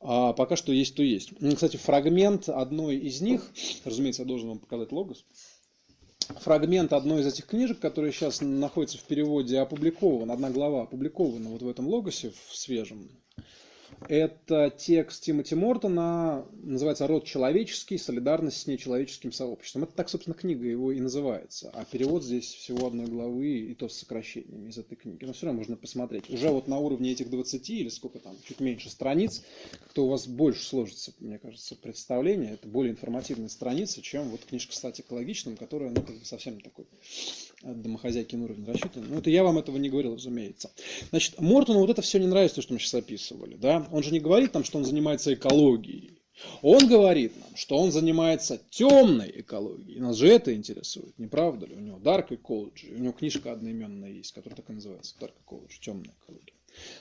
а 0.00 0.32
пока 0.32 0.56
что 0.56 0.72
есть, 0.72 0.94
то 0.94 1.02
есть. 1.02 1.32
Кстати, 1.54 1.76
фрагмент 1.76 2.48
одной 2.48 2.96
из 2.96 3.20
них, 3.20 3.50
разумеется, 3.84 4.22
я 4.22 4.28
должен 4.28 4.48
вам 4.48 4.58
показать 4.58 4.92
логос, 4.92 5.26
фрагмент 6.38 6.92
одной 6.94 7.20
из 7.20 7.26
этих 7.26 7.46
книжек, 7.46 7.80
которая 7.80 8.10
сейчас 8.12 8.40
находится 8.40 8.96
в 8.96 9.02
переводе, 9.02 9.58
опубликован, 9.58 10.30
одна 10.30 10.50
глава 10.50 10.82
опубликована 10.82 11.50
вот 11.50 11.60
в 11.60 11.68
этом 11.68 11.86
логосе, 11.86 12.32
в 12.48 12.56
свежем, 12.56 13.10
это 14.08 14.72
текст 14.76 15.22
Тимоти 15.22 15.54
Мортона, 15.54 16.46
называется 16.62 17.06
«Род 17.06 17.24
человеческий. 17.24 17.98
Солидарность 17.98 18.62
с 18.62 18.66
нечеловеческим 18.66 19.32
сообществом». 19.32 19.84
Это 19.84 19.92
так, 19.92 20.08
собственно, 20.08 20.34
книга 20.34 20.66
его 20.66 20.90
и 20.92 21.00
называется. 21.00 21.70
А 21.74 21.84
перевод 21.84 22.24
здесь 22.24 22.52
всего 22.52 22.86
одной 22.86 23.06
главы, 23.06 23.58
и 23.58 23.74
то 23.74 23.88
с 23.88 23.98
сокращениями 23.98 24.70
из 24.70 24.78
этой 24.78 24.96
книги. 24.96 25.24
Но 25.24 25.32
все 25.32 25.46
равно 25.46 25.58
можно 25.60 25.76
посмотреть. 25.76 26.30
Уже 26.30 26.48
вот 26.48 26.66
на 26.66 26.78
уровне 26.78 27.12
этих 27.12 27.30
20 27.30 27.70
или 27.70 27.88
сколько 27.88 28.18
там, 28.18 28.36
чуть 28.44 28.60
меньше 28.60 28.90
страниц, 28.90 29.42
как-то 29.80 30.06
у 30.06 30.08
вас 30.08 30.26
больше 30.26 30.64
сложится, 30.64 31.12
мне 31.20 31.38
кажется, 31.38 31.76
представление. 31.76 32.54
Это 32.54 32.68
более 32.68 32.92
информативная 32.92 33.48
страница, 33.48 34.02
чем 34.02 34.28
вот 34.30 34.44
книжка 34.44 34.74
«Стать 34.74 35.00
экологичным», 35.00 35.56
которая, 35.56 35.90
ну, 35.90 36.04
совсем 36.24 36.60
такой 36.60 36.86
домохозяйки 37.62 38.36
на 38.36 38.44
уровень 38.44 38.64
рассчитан. 38.64 39.06
Ну, 39.08 39.18
это 39.18 39.30
я 39.30 39.44
вам 39.44 39.58
этого 39.58 39.76
не 39.76 39.90
говорил, 39.90 40.14
разумеется. 40.14 40.70
Значит, 41.10 41.38
Мортону 41.40 41.80
вот 41.80 41.90
это 41.90 42.02
все 42.02 42.18
не 42.18 42.26
нравится, 42.26 42.56
то, 42.56 42.62
что 42.62 42.72
мы 42.72 42.78
сейчас 42.78 42.94
описывали. 42.94 43.56
Да? 43.56 43.79
Он 43.90 44.02
же 44.02 44.12
не 44.12 44.20
говорит 44.20 44.52
там, 44.52 44.64
что 44.64 44.78
он 44.78 44.84
занимается 44.84 45.34
экологией. 45.34 46.20
Он 46.62 46.86
говорит 46.88 47.36
нам, 47.36 47.56
что 47.56 47.76
он 47.76 47.92
занимается 47.92 48.60
темной 48.70 49.30
экологией. 49.40 50.00
Нас 50.00 50.16
же 50.16 50.28
это 50.28 50.54
интересует, 50.54 51.18
не 51.18 51.26
правда 51.26 51.66
ли? 51.66 51.74
У 51.74 51.80
него 51.80 51.98
Dark 51.98 52.28
Ecology, 52.28 52.94
у 52.94 52.98
него 52.98 53.12
книжка 53.12 53.52
одноименная 53.52 54.10
есть, 54.10 54.32
которая 54.32 54.56
так 54.56 54.70
и 54.70 54.72
называется, 54.72 55.14
Dark 55.20 55.32
Ecology, 55.46 55.78
темная 55.80 56.14
экология. 56.22 56.54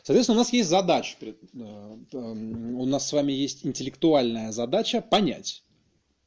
Соответственно, 0.03 0.38
у 0.38 0.41
нас 0.41 0.51
есть 0.51 0.69
задача, 0.69 1.15
э, 1.21 1.34
э, 1.53 2.17
у 2.17 2.86
нас 2.86 3.07
с 3.07 3.13
вами 3.13 3.32
есть 3.32 3.65
интеллектуальная 3.65 4.51
задача 4.51 5.01
понять, 5.01 5.63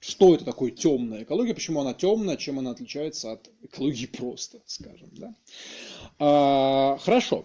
что 0.01 0.35
это 0.35 0.45
такое 0.45 0.71
темная 0.71 1.25
экология, 1.25 1.55
почему 1.55 1.81
она 1.81 1.95
темная, 1.95 2.37
чем 2.37 2.59
она 2.59 2.71
отличается 2.71 3.33
от 3.33 3.51
экологии 3.63 4.07
просто, 4.07 4.61
скажем. 4.67 5.11
Да? 5.13 5.35
А, 6.19 6.99
хорошо. 6.99 7.45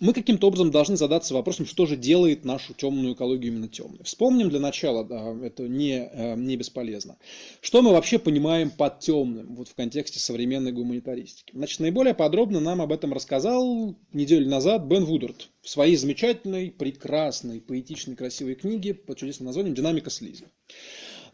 Мы 0.00 0.12
каким-то 0.12 0.48
образом 0.48 0.70
должны 0.70 0.96
задаться 0.96 1.34
вопросом, 1.34 1.66
что 1.66 1.86
же 1.86 1.96
делает 1.96 2.44
нашу 2.44 2.74
темную 2.74 3.14
экологию 3.14 3.52
именно 3.52 3.68
темной. 3.68 4.00
Вспомним 4.04 4.48
для 4.48 4.60
начала, 4.60 5.04
да, 5.04 5.34
это 5.42 5.68
не, 5.68 6.08
э, 6.10 6.34
не 6.36 6.56
бесполезно. 6.56 7.16
Что 7.60 7.82
мы 7.82 7.92
вообще 7.92 8.18
понимаем 8.18 8.70
под 8.70 9.00
темным 9.00 9.56
вот 9.56 9.68
в 9.68 9.74
контексте 9.74 10.18
современной 10.18 10.72
гуманитаристики? 10.72 11.52
Значит, 11.54 11.80
наиболее 11.80 12.14
подробно 12.14 12.60
нам 12.60 12.82
об 12.82 12.92
этом 12.92 13.12
рассказал 13.12 13.94
неделю 14.12 14.48
назад 14.48 14.84
Бен 14.84 15.04
Вудерт 15.04 15.48
в 15.62 15.68
своей 15.68 15.96
замечательной, 15.96 16.70
прекрасной, 16.70 17.60
поэтичной, 17.60 18.16
красивой 18.16 18.54
книге 18.54 18.94
под 18.94 19.18
чудесным 19.18 19.46
названием 19.46 19.74
«Динамика 19.74 20.10
слизи». 20.10 20.46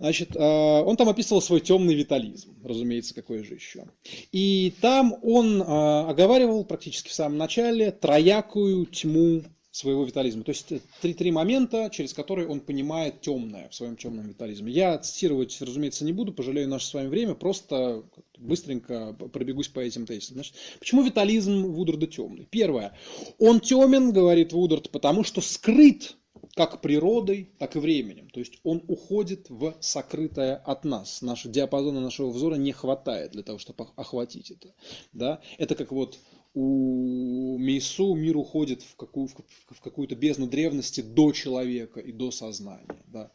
Значит, 0.01 0.31
а, 0.35 0.83
он 0.83 0.97
там 0.97 1.11
описывал 1.11 1.43
свой 1.43 1.61
темный 1.61 1.95
витализм, 1.95 2.57
разумеется, 2.65 3.15
какой 3.15 3.45
же 3.45 3.55
еще. 3.55 3.85
И 4.33 4.73
там 4.81 5.15
он 5.23 5.63
а, 5.65 6.09
оговаривал 6.09 6.65
практически 6.65 7.11
в 7.11 7.13
самом 7.13 7.37
начале 7.37 7.93
троякую 7.93 8.87
тьму 8.87 9.43
своего 9.71 10.05
витализма. 10.05 10.43
То 10.43 10.53
есть 10.53 10.73
три, 11.03 11.13
три 11.13 11.31
момента, 11.31 11.91
через 11.93 12.15
которые 12.15 12.49
он 12.49 12.61
понимает 12.61 13.21
темное 13.21 13.69
в 13.69 13.75
своем 13.75 13.97
темном 13.97 14.29
витализме. 14.29 14.73
Я 14.73 14.97
цитировать, 14.99 15.61
разумеется, 15.61 16.07
не 16.07 16.15
буду, 16.15 16.33
пожалею 16.33 16.67
наше 16.67 16.87
с 16.87 16.95
вами 16.95 17.09
время, 17.09 17.35
просто 17.35 18.03
быстренько 18.39 19.13
пробегусь 19.13 19.69
по 19.69 19.81
этим 19.81 20.07
тезисам. 20.07 20.37
Значит, 20.37 20.55
почему 20.79 21.03
витализм 21.03 21.67
Вудерда 21.67 22.07
темный? 22.07 22.49
Первое. 22.51 22.95
Он 23.39 23.61
темен, 23.61 24.13
говорит 24.13 24.55
Вудерд, 24.55 24.91
потому 24.91 25.25
что 25.25 25.43
скрыт 25.43 26.17
как 26.55 26.81
природой, 26.81 27.51
так 27.59 27.77
и 27.77 27.79
временем. 27.79 28.31
То 28.31 28.41
есть 28.41 28.59
он 28.65 28.83
уходит 28.89 29.49
в 29.51 29.77
сокрытое 29.81 30.57
от 30.57 30.85
нас. 30.85 31.23
Наш 31.23 31.45
диапазона 31.45 32.01
нашего 32.01 32.31
взора 32.31 32.57
не 32.57 32.73
хватает 32.73 33.33
для 33.33 33.43
того, 33.43 33.59
чтобы 33.59 33.89
охватить 33.97 34.51
это. 34.51 34.75
Да? 35.13 35.41
Это 35.59 35.75
как 35.75 35.93
вот 35.93 36.19
у 36.53 37.59
Мейсу 37.59 38.15
мир 38.15 38.37
уходит 38.37 38.83
в, 38.83 38.97
какую, 38.97 39.29
в 39.29 39.81
какую-то 39.81 40.17
бездну 40.17 40.49
древности 40.49 41.01
до 41.01 41.33
человека 41.33 42.01
и 42.01 42.13
до 42.13 42.31
сознания. 42.31 43.05
Да? 43.07 43.31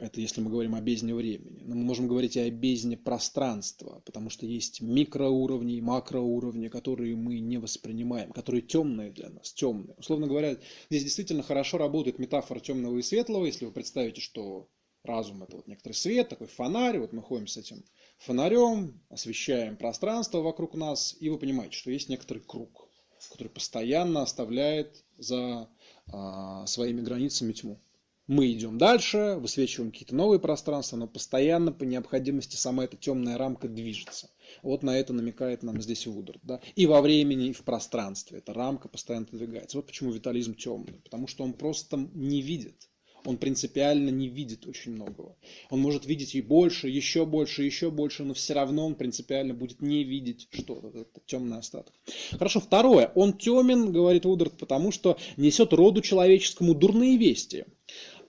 Это 0.00 0.20
если 0.20 0.40
мы 0.40 0.50
говорим 0.50 0.74
о 0.74 0.80
бездне 0.80 1.14
времени. 1.14 1.62
Но 1.64 1.74
мы 1.74 1.84
можем 1.84 2.06
говорить 2.06 2.36
и 2.36 2.40
о 2.40 2.50
бездне 2.50 2.96
пространства, 2.96 4.02
потому 4.04 4.30
что 4.30 4.46
есть 4.46 4.80
микроуровни 4.80 5.76
и 5.76 5.80
макроуровни, 5.80 6.68
которые 6.68 7.16
мы 7.16 7.38
не 7.40 7.58
воспринимаем, 7.58 8.32
которые 8.32 8.62
темные 8.62 9.10
для 9.10 9.30
нас, 9.30 9.52
темные. 9.52 9.94
Условно 9.96 10.26
говоря, 10.26 10.56
здесь 10.90 11.04
действительно 11.04 11.42
хорошо 11.42 11.78
работает 11.78 12.18
метафора 12.18 12.60
темного 12.60 12.98
и 12.98 13.02
светлого, 13.02 13.46
если 13.46 13.64
вы 13.64 13.72
представите, 13.72 14.20
что 14.20 14.68
разум 15.02 15.42
это 15.44 15.56
вот 15.56 15.66
некоторый 15.66 15.94
свет, 15.94 16.28
такой 16.28 16.48
фонарь, 16.48 16.98
вот 16.98 17.12
мы 17.12 17.22
ходим 17.22 17.46
с 17.46 17.56
этим 17.56 17.84
фонарем, 18.18 19.00
освещаем 19.08 19.76
пространство 19.76 20.40
вокруг 20.40 20.74
нас, 20.74 21.16
и 21.20 21.30
вы 21.30 21.38
понимаете, 21.38 21.76
что 21.76 21.90
есть 21.90 22.08
некоторый 22.08 22.40
круг, 22.40 22.88
который 23.30 23.48
постоянно 23.48 24.22
оставляет 24.22 25.04
за 25.16 25.68
а, 26.12 26.66
своими 26.66 27.00
границами 27.00 27.52
тьму 27.52 27.80
мы 28.26 28.50
идем 28.50 28.76
дальше, 28.76 29.36
высвечиваем 29.40 29.92
какие-то 29.92 30.14
новые 30.14 30.40
пространства, 30.40 30.96
но 30.96 31.06
постоянно 31.06 31.70
по 31.70 31.84
необходимости 31.84 32.56
сама 32.56 32.84
эта 32.84 32.96
темная 32.96 33.38
рамка 33.38 33.68
движется. 33.68 34.30
Вот 34.62 34.82
на 34.82 34.98
это 34.98 35.12
намекает 35.12 35.62
нам 35.62 35.80
здесь 35.80 36.06
Вудер. 36.06 36.38
Да? 36.42 36.60
И 36.74 36.86
во 36.86 37.00
времени, 37.02 37.48
и 37.48 37.52
в 37.52 37.62
пространстве 37.62 38.38
эта 38.38 38.52
рамка 38.52 38.88
постоянно 38.88 39.26
двигается. 39.30 39.78
Вот 39.78 39.86
почему 39.86 40.10
витализм 40.10 40.54
темный. 40.54 41.00
Потому 41.04 41.28
что 41.28 41.44
он 41.44 41.52
просто 41.52 42.08
не 42.14 42.42
видит. 42.42 42.88
Он 43.24 43.38
принципиально 43.38 44.10
не 44.10 44.28
видит 44.28 44.66
очень 44.66 44.92
многого. 44.92 45.36
Он 45.70 45.80
может 45.80 46.06
видеть 46.06 46.36
и 46.36 46.40
больше, 46.40 46.88
еще 46.88 47.26
больше, 47.26 47.64
еще 47.64 47.90
больше, 47.90 48.22
но 48.22 48.34
все 48.34 48.54
равно 48.54 48.86
он 48.86 48.94
принципиально 48.94 49.52
будет 49.52 49.82
не 49.82 50.04
видеть 50.04 50.48
что-то, 50.52 50.88
это 50.88 51.20
темный 51.26 51.58
остаток. 51.58 51.92
Хорошо, 52.30 52.60
второе. 52.60 53.10
Он 53.16 53.32
темен, 53.32 53.90
говорит 53.92 54.24
Вудерт, 54.24 54.56
потому 54.56 54.92
что 54.92 55.18
несет 55.36 55.72
роду 55.72 56.02
человеческому 56.02 56.74
дурные 56.74 57.16
вести 57.16 57.64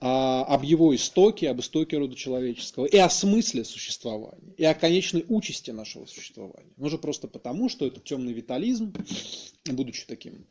об 0.00 0.62
его 0.62 0.94
истоке, 0.94 1.50
об 1.50 1.60
истоке 1.60 1.98
рода 1.98 2.14
человеческого, 2.14 2.86
и 2.86 2.96
о 2.96 3.10
смысле 3.10 3.64
существования, 3.64 4.54
и 4.56 4.64
о 4.64 4.74
конечной 4.74 5.24
участи 5.28 5.72
нашего 5.72 6.06
существования. 6.06 6.72
Ну 6.76 6.88
же 6.88 6.98
просто 6.98 7.26
потому, 7.26 7.68
что 7.68 7.86
этот 7.86 8.04
темный 8.04 8.32
витализм, 8.32 8.92
будучи 9.66 10.06
таким, 10.06 10.46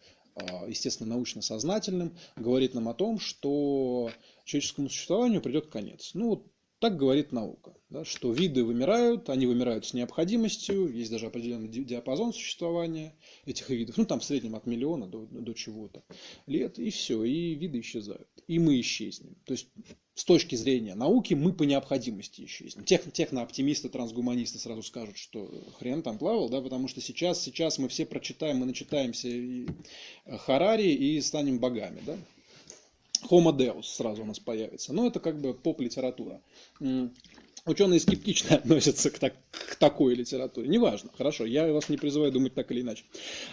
естественно, 0.67 1.11
научно-сознательным, 1.11 2.17
говорит 2.35 2.73
нам 2.73 2.89
о 2.89 2.93
том, 2.93 3.19
что 3.19 4.11
человеческому 4.43 4.89
существованию 4.89 5.41
придет 5.41 5.67
конец. 5.67 6.11
Ну, 6.13 6.45
так 6.79 6.97
говорит 6.97 7.31
наука, 7.31 7.73
да, 7.89 8.05
что 8.05 8.31
виды 8.31 8.63
вымирают, 8.63 9.29
они 9.29 9.47
вымирают 9.47 9.85
с 9.85 9.93
необходимостью, 9.93 10.91
есть 10.93 11.11
даже 11.11 11.25
определенный 11.25 11.67
диапазон 11.67 12.33
существования 12.33 13.15
этих 13.45 13.69
видов, 13.69 13.97
ну 13.97 14.05
там 14.05 14.19
в 14.19 14.25
среднем 14.25 14.55
от 14.55 14.67
миллиона 14.67 15.07
до, 15.07 15.25
до 15.25 15.53
чего-то 15.53 16.03
лет, 16.45 16.77
и 16.77 16.89
все, 16.89 17.23
и 17.23 17.55
виды 17.55 17.79
исчезают, 17.79 18.27
и 18.47 18.59
мы 18.59 18.79
исчезнем. 18.79 19.35
То 19.45 19.53
есть 19.53 19.67
с 20.13 20.23
точки 20.23 20.55
зрения 20.55 20.95
науки 20.95 21.33
мы 21.33 21.53
по 21.53 21.63
необходимости 21.63 22.45
исчезнем. 22.45 22.83
Тех, 22.83 23.11
технооптимисты, 23.11 23.89
трансгуманисты 23.89 24.59
сразу 24.59 24.83
скажут, 24.83 25.17
что 25.17 25.51
хрен 25.79 26.03
там 26.03 26.17
плавал, 26.17 26.49
да, 26.49 26.61
потому 26.61 26.87
что 26.87 27.01
сейчас, 27.01 27.41
сейчас 27.41 27.77
мы 27.77 27.87
все 27.87 28.05
прочитаем, 28.05 28.57
мы 28.57 28.65
начитаемся 28.65 29.27
и 29.27 29.67
Харари 30.25 30.91
и 30.91 31.21
станем 31.21 31.59
богами, 31.59 32.01
да. 32.05 32.17
Homo 33.29 33.51
Deus 33.55 33.83
сразу 33.83 34.23
у 34.23 34.25
нас 34.25 34.39
появится. 34.39 34.93
Но 34.93 35.07
это 35.07 35.19
как 35.19 35.39
бы 35.39 35.53
поп-литература. 35.53 36.41
Ученые 37.65 37.99
скептично 37.99 38.55
относятся 38.57 39.09
к, 39.09 39.19
так, 39.19 39.35
к 39.51 39.75
такой 39.75 40.15
литературе. 40.15 40.67
Неважно, 40.67 41.09
хорошо, 41.15 41.45
я 41.45 41.71
вас 41.71 41.89
не 41.89 41.97
призываю 41.97 42.31
думать 42.31 42.53
так 42.53 42.71
или 42.71 42.81
иначе. 42.81 43.03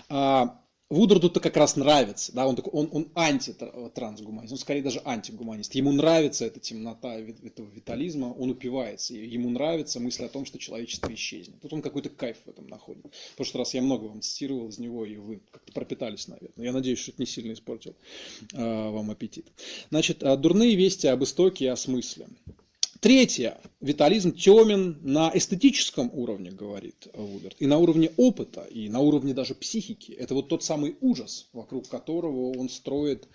А, 0.09 0.61
Вудерду-то 0.91 1.41
как 1.41 1.57
раз 1.57 1.77
нравится, 1.77 2.33
да, 2.33 2.47
он, 2.47 2.57
такой, 2.57 2.73
он, 2.73 2.89
он 2.93 3.11
антитрансгуманист, 3.15 4.53
он 4.53 4.59
скорее 4.59 4.83
даже 4.83 5.01
антигуманист. 5.03 5.75
Ему 5.75 5.93
нравится 5.93 6.45
эта 6.45 6.61
темнота 6.61 7.15
этого 7.15 7.67
витализма, 7.71 8.27
он 8.27 8.51
упивается, 8.51 9.15
ему 9.15 9.49
нравится 9.49 9.99
мысль 9.99 10.25
о 10.27 10.29
том, 10.29 10.45
что 10.45 10.59
человечество 10.59 11.13
исчезнет. 11.15 11.59
Тут 11.63 11.73
он 11.73 11.81
какой-то 11.81 12.11
кайф 12.11 12.37
в 12.45 12.51
этом 12.51 12.67
находит. 12.67 13.07
В 13.33 13.37
прошлый 13.37 13.63
раз 13.63 13.73
я 13.73 13.81
много 13.81 14.05
вам 14.05 14.21
цитировал 14.21 14.69
из 14.69 14.79
него, 14.79 15.07
и 15.07 15.17
вы 15.17 15.41
как-то 15.51 15.73
пропитались, 15.73 16.29
наверное. 16.29 16.67
Я 16.67 16.73
надеюсь, 16.73 16.99
что 16.99 17.13
это 17.13 17.23
не 17.23 17.27
сильно 17.27 17.55
испортил 17.55 17.97
э, 18.53 18.59
вам 18.59 19.11
аппетит. 19.11 19.47
Значит, 19.89 20.23
а, 20.23 20.37
дурные 20.37 20.75
вести 20.75 21.07
об 21.07 21.25
истоке 21.25 21.65
и 21.65 21.69
о 21.69 21.77
смысле. 21.77 22.29
Третье. 23.05 23.61
Витализм 23.83 24.33
темен 24.33 24.99
на 25.03 25.31
эстетическом 25.35 26.11
уровне, 26.15 26.51
говорит 26.51 27.07
Вудерт, 27.13 27.55
и 27.59 27.67
на 27.67 27.77
уровне 27.77 28.11
опыта, 28.17 28.63
и 28.63 28.89
на 28.89 29.01
уровне 29.01 29.35
даже 29.35 29.55
психики. 29.55 30.13
Это 30.13 30.35
вот 30.35 30.49
тот 30.49 30.65
самый 30.65 30.97
ужас, 31.03 31.51
вокруг 31.53 31.87
которого 31.87 32.59
он 32.59 32.71
строит 32.71 33.29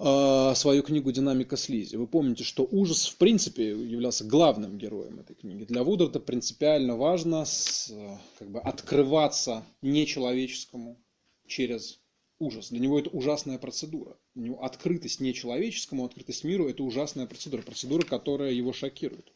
э, 0.00 0.52
свою 0.56 0.82
книгу 0.82 1.12
«Динамика 1.12 1.56
слизи». 1.56 1.94
Вы 1.94 2.08
помните, 2.08 2.42
что 2.42 2.66
ужас, 2.68 3.06
в 3.06 3.18
принципе, 3.18 3.68
являлся 3.68 4.24
главным 4.24 4.78
героем 4.78 5.20
этой 5.20 5.36
книги. 5.36 5.62
Для 5.62 5.84
Вудерта 5.84 6.18
принципиально 6.18 6.96
важно 6.96 7.44
с, 7.44 7.92
как 8.40 8.50
бы, 8.50 8.58
открываться 8.58 9.64
нечеловеческому 9.80 11.00
через 11.46 12.00
ужас. 12.38 12.70
Для 12.70 12.80
него 12.80 12.98
это 12.98 13.10
ужасная 13.10 13.58
процедура. 13.58 14.16
Для 14.34 14.44
него 14.44 14.64
открытость 14.64 15.20
нечеловеческому, 15.20 16.04
открытость 16.04 16.44
миру– 16.44 16.68
это 16.68 16.82
ужасная 16.82 17.26
процедура. 17.26 17.62
Процедура, 17.62 18.04
которая 18.04 18.52
его 18.52 18.72
шокирует. 18.72 19.32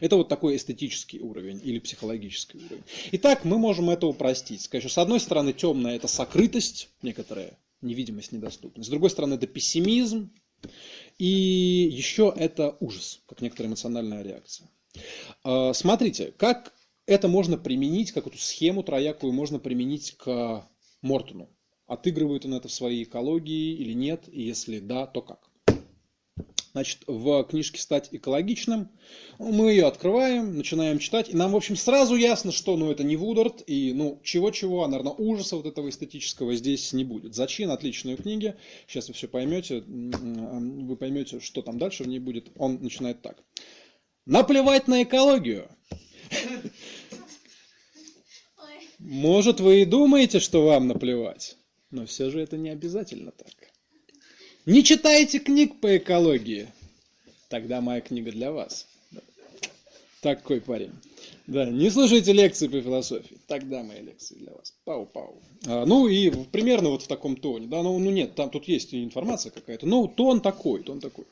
Это 0.00 0.16
вот 0.16 0.28
такой 0.28 0.56
эстетический 0.56 1.20
уровень 1.20 1.60
или 1.62 1.78
психологический 1.78 2.58
уровень. 2.58 2.82
Итак, 3.12 3.44
мы 3.44 3.58
можем 3.58 3.90
это 3.90 4.06
упростить. 4.06 4.62
Сказать, 4.62 4.90
с 4.90 4.98
одной 4.98 5.20
стороны 5.20 5.52
темная– 5.52 5.96
это 5.96 6.08
сокрытость, 6.08 6.88
некоторая 7.02 7.58
невидимость, 7.80 8.32
недоступность. 8.32 8.88
С 8.88 8.90
другой 8.90 9.10
стороны, 9.10 9.34
это 9.34 9.46
пессимизм. 9.46 10.30
И 11.18 11.26
еще 11.92 12.32
это 12.34 12.76
ужас, 12.80 13.20
как 13.26 13.42
некоторая 13.42 13.68
эмоциональная 13.68 14.22
реакция. 14.22 14.68
А, 15.42 15.72
смотрите, 15.74 16.32
как 16.36 16.72
это 17.06 17.28
можно 17.28 17.58
применить, 17.58 18.12
как 18.12 18.26
эту 18.26 18.38
схему 18.38 18.82
троякую 18.82 19.32
можно 19.32 19.58
применить 19.58 20.16
к 20.16 20.66
Мортону. 21.02 21.50
Отыгрывает 21.86 22.44
он 22.46 22.54
это 22.54 22.68
в 22.68 22.72
своей 22.72 23.04
экологии 23.04 23.74
или 23.74 23.92
нет, 23.92 24.24
и 24.30 24.42
если 24.42 24.78
да, 24.78 25.06
то 25.06 25.22
как. 25.22 25.50
Значит, 26.74 27.02
в 27.06 27.44
книжке 27.44 27.80
«Стать 27.80 28.08
экологичным» 28.10 28.88
мы 29.38 29.70
ее 29.70 29.86
открываем, 29.86 30.56
начинаем 30.56 30.98
читать, 30.98 31.28
и 31.28 31.36
нам, 31.36 31.52
в 31.52 31.56
общем, 31.56 31.76
сразу 31.76 32.16
ясно, 32.16 32.50
что, 32.50 32.76
ну, 32.76 32.90
это 32.90 33.04
не 33.04 33.14
Вудард, 33.14 33.62
и, 33.68 33.92
ну, 33.92 34.20
чего-чего, 34.24 34.82
а, 34.82 34.88
наверное, 34.88 35.12
ужаса 35.12 35.54
вот 35.54 35.66
этого 35.66 35.88
эстетического 35.88 36.56
здесь 36.56 36.92
не 36.92 37.04
будет. 37.04 37.36
Зачин– 37.36 37.70
отличные 37.72 38.16
книги, 38.16 38.56
сейчас 38.88 39.06
вы 39.06 39.14
все 39.14 39.28
поймете, 39.28 39.84
вы 39.86 40.96
поймете, 40.96 41.38
что 41.38 41.62
там 41.62 41.78
дальше 41.78 42.02
в 42.02 42.08
ней 42.08 42.18
будет. 42.18 42.50
Он 42.56 42.82
начинает 42.82 43.22
так. 43.22 43.44
Наплевать 44.26 44.88
на 44.88 45.04
экологию. 45.04 45.68
Может, 48.98 49.60
вы 49.60 49.82
и 49.82 49.84
думаете, 49.84 50.40
что 50.40 50.64
вам 50.64 50.88
наплевать. 50.88 51.56
Но 51.94 52.06
все 52.06 52.28
же 52.28 52.40
это 52.40 52.56
не 52.56 52.70
обязательно 52.70 53.30
так. 53.30 53.54
Не 54.66 54.82
читаете 54.82 55.38
книг 55.38 55.78
по 55.80 55.96
экологии? 55.96 56.66
Тогда 57.48 57.80
моя 57.80 58.00
книга 58.00 58.32
для 58.32 58.50
вас. 58.50 58.88
Такой 60.20 60.60
парень. 60.60 60.90
Да, 61.46 61.66
не 61.66 61.90
слушайте 61.90 62.32
лекции 62.32 62.66
по 62.66 62.80
философии. 62.80 63.38
Тогда 63.46 63.84
мои 63.84 64.00
лекции 64.00 64.34
для 64.34 64.50
вас. 64.54 64.74
Пау-пау. 64.84 65.40
А, 65.66 65.86
ну 65.86 66.08
и 66.08 66.30
примерно 66.46 66.88
вот 66.88 67.02
в 67.02 67.06
таком 67.06 67.36
тоне. 67.36 67.68
Да, 67.68 67.84
ну, 67.84 67.96
ну 68.00 68.10
нет, 68.10 68.34
там 68.34 68.50
тут 68.50 68.66
есть 68.66 68.92
информация 68.92 69.52
какая-то. 69.52 69.86
Ну, 69.86 70.08
тон 70.08 70.40
такой, 70.40 70.82
тон 70.82 70.98
такой. 70.98 71.26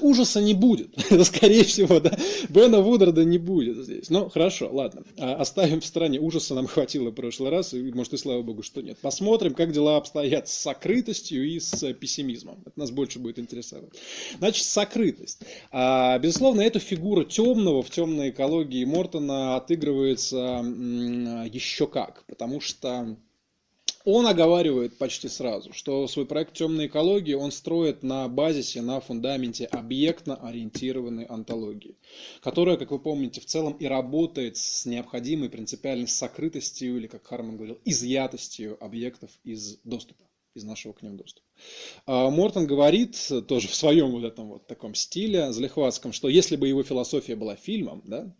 Ужаса 0.00 0.40
не 0.40 0.54
будет. 0.54 0.90
Скорее 1.24 1.64
всего, 1.64 2.00
да. 2.00 2.16
Бена 2.48 2.80
Вудерда 2.80 3.24
не 3.24 3.38
будет 3.38 3.84
здесь. 3.84 4.08
Ну, 4.08 4.28
хорошо, 4.28 4.70
ладно. 4.72 5.02
А, 5.18 5.34
оставим 5.34 5.80
в 5.80 5.84
стороне. 5.84 6.18
Ужаса 6.18 6.54
нам 6.54 6.66
хватило 6.68 7.10
в 7.10 7.14
прошлый 7.14 7.50
раз. 7.50 7.74
И, 7.74 7.92
может, 7.92 8.14
и 8.14 8.16
слава 8.16 8.42
богу, 8.42 8.62
что 8.62 8.80
нет. 8.80 8.98
Посмотрим, 8.98 9.54
как 9.54 9.72
дела 9.72 9.96
обстоят 9.96 10.48
с 10.48 10.52
сокрытостью 10.52 11.46
и 11.46 11.60
с 11.60 11.92
пессимизмом. 11.94 12.62
Это 12.64 12.78
нас 12.78 12.90
больше 12.90 13.18
будет 13.18 13.38
интересовать. 13.38 13.90
Значит, 14.38 14.64
сокрытость. 14.64 15.42
А, 15.70 16.18
безусловно, 16.18 16.62
эту 16.62 16.80
фигуру 16.80 17.24
темного 17.24 17.82
в 17.82 17.90
темной 17.90 18.30
экологии 18.30 18.84
Мортона 18.84 19.56
отыгрывается 19.56 20.64
еще 21.52 21.86
как. 21.86 22.24
Потому 22.26 22.60
что 22.60 23.16
он 24.04 24.26
оговаривает 24.26 24.98
почти 24.98 25.28
сразу, 25.28 25.72
что 25.72 26.06
свой 26.08 26.26
проект 26.26 26.54
темной 26.54 26.86
экологии 26.86 27.32
он 27.34 27.50
строит 27.50 28.02
на 28.02 28.28
базисе, 28.28 28.82
на 28.82 29.00
фундаменте 29.00 29.64
объектно-ориентированной 29.64 31.24
антологии, 31.24 31.96
которая, 32.42 32.76
как 32.76 32.90
вы 32.90 32.98
помните, 32.98 33.40
в 33.40 33.46
целом 33.46 33.72
и 33.74 33.86
работает 33.86 34.58
с 34.58 34.84
необходимой 34.84 35.48
принципиальной 35.48 36.08
сокрытостью, 36.08 36.98
или, 36.98 37.06
как 37.06 37.26
Харман 37.26 37.56
говорил, 37.56 37.78
изъятостью 37.84 38.76
объектов 38.84 39.30
из 39.42 39.78
доступа 39.84 40.24
из 40.54 40.62
нашего 40.62 40.92
к 40.92 41.02
ним 41.02 41.16
доступа. 41.16 41.44
А 42.06 42.30
Мортон 42.30 42.66
говорит 42.66 43.16
тоже 43.48 43.66
в 43.66 43.74
своем 43.74 44.12
вот 44.12 44.22
этом 44.22 44.50
вот 44.50 44.66
таком 44.68 44.94
стиле, 44.94 45.52
залихватском, 45.52 46.12
что 46.12 46.28
если 46.28 46.54
бы 46.54 46.68
его 46.68 46.84
философия 46.84 47.34
была 47.34 47.56
фильмом, 47.56 48.02
да, 48.04 48.32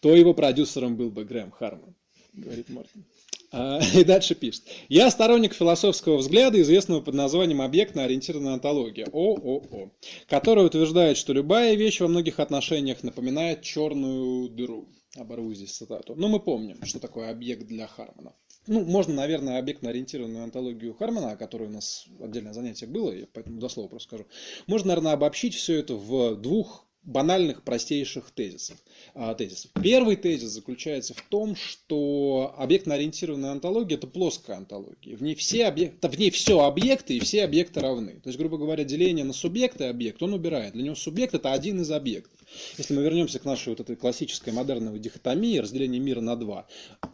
то 0.00 0.14
его 0.14 0.34
продюсером 0.34 0.96
был 0.96 1.10
бы 1.10 1.24
Грэм 1.24 1.50
Харман, 1.52 1.94
говорит 2.34 2.68
Мортон. 2.68 3.04
А, 3.52 3.80
и 3.94 4.02
дальше 4.04 4.34
пишет. 4.34 4.64
Я 4.88 5.10
сторонник 5.10 5.54
философского 5.54 6.16
взгляда, 6.16 6.60
известного 6.60 7.00
под 7.00 7.14
названием 7.14 7.60
объектно-ориентированная 7.60 8.54
антология, 8.54 9.06
ООО, 9.12 9.90
которая 10.26 10.66
утверждает, 10.66 11.16
что 11.16 11.32
любая 11.32 11.74
вещь 11.74 12.00
во 12.00 12.08
многих 12.08 12.40
отношениях 12.40 13.02
напоминает 13.02 13.62
черную 13.62 14.48
дыру. 14.48 14.88
Оборву 15.14 15.52
здесь 15.52 15.72
цитату. 15.72 16.14
Но 16.16 16.28
мы 16.28 16.40
помним, 16.40 16.82
что 16.86 16.98
такое 16.98 17.30
объект 17.30 17.66
для 17.66 17.86
Хармана. 17.86 18.32
Ну, 18.66 18.82
можно, 18.84 19.12
наверное, 19.12 19.58
объектно-ориентированную 19.58 20.44
антологию 20.44 20.94
Хармана, 20.94 21.32
о 21.32 21.36
которой 21.36 21.68
у 21.68 21.72
нас 21.72 22.06
отдельное 22.18 22.54
занятие 22.54 22.86
было, 22.86 23.12
я 23.12 23.26
поэтому 23.30 23.60
до 23.60 23.68
слова 23.68 23.88
просто 23.88 24.08
скажу. 24.08 24.26
Можно, 24.66 24.88
наверное, 24.88 25.12
обобщить 25.12 25.54
все 25.54 25.78
это 25.80 25.96
в 25.96 26.36
двух 26.36 26.81
банальных, 27.04 27.62
простейших 27.62 28.30
тезисов. 28.30 28.78
А, 29.14 29.34
тезисов. 29.34 29.70
Первый 29.82 30.16
тезис 30.16 30.50
заключается 30.50 31.14
в 31.14 31.22
том, 31.22 31.56
что 31.56 32.54
объектно-ориентированная 32.56 33.50
антология– 33.50 33.96
это 33.98 34.06
плоская 34.06 34.56
антология. 34.56 35.16
В 35.16 35.22
ней, 35.22 35.34
все 35.34 35.66
объекты, 35.66 36.08
в 36.08 36.18
ней 36.18 36.30
все 36.30 36.60
объекты 36.60 37.16
и 37.16 37.20
все 37.20 37.44
объекты 37.44 37.80
равны. 37.80 38.20
То 38.20 38.28
есть, 38.28 38.38
грубо 38.38 38.56
говоря, 38.56 38.84
деление 38.84 39.24
на 39.24 39.32
субъект 39.32 39.80
и 39.80 39.84
объект 39.84 40.22
он 40.22 40.32
убирает. 40.32 40.74
Для 40.74 40.84
него 40.84 40.94
субъект– 40.94 41.34
это 41.34 41.52
один 41.52 41.80
из 41.80 41.90
объектов. 41.90 42.38
Если 42.78 42.94
мы 42.94 43.02
вернемся 43.02 43.38
к 43.38 43.44
нашей 43.44 43.70
вот 43.70 43.80
этой 43.80 43.96
классической 43.96 44.52
модерновой 44.52 45.00
дихотомии, 45.00 45.58
разделению 45.58 46.02
мира 46.02 46.20
на 46.20 46.36
два, 46.36 46.66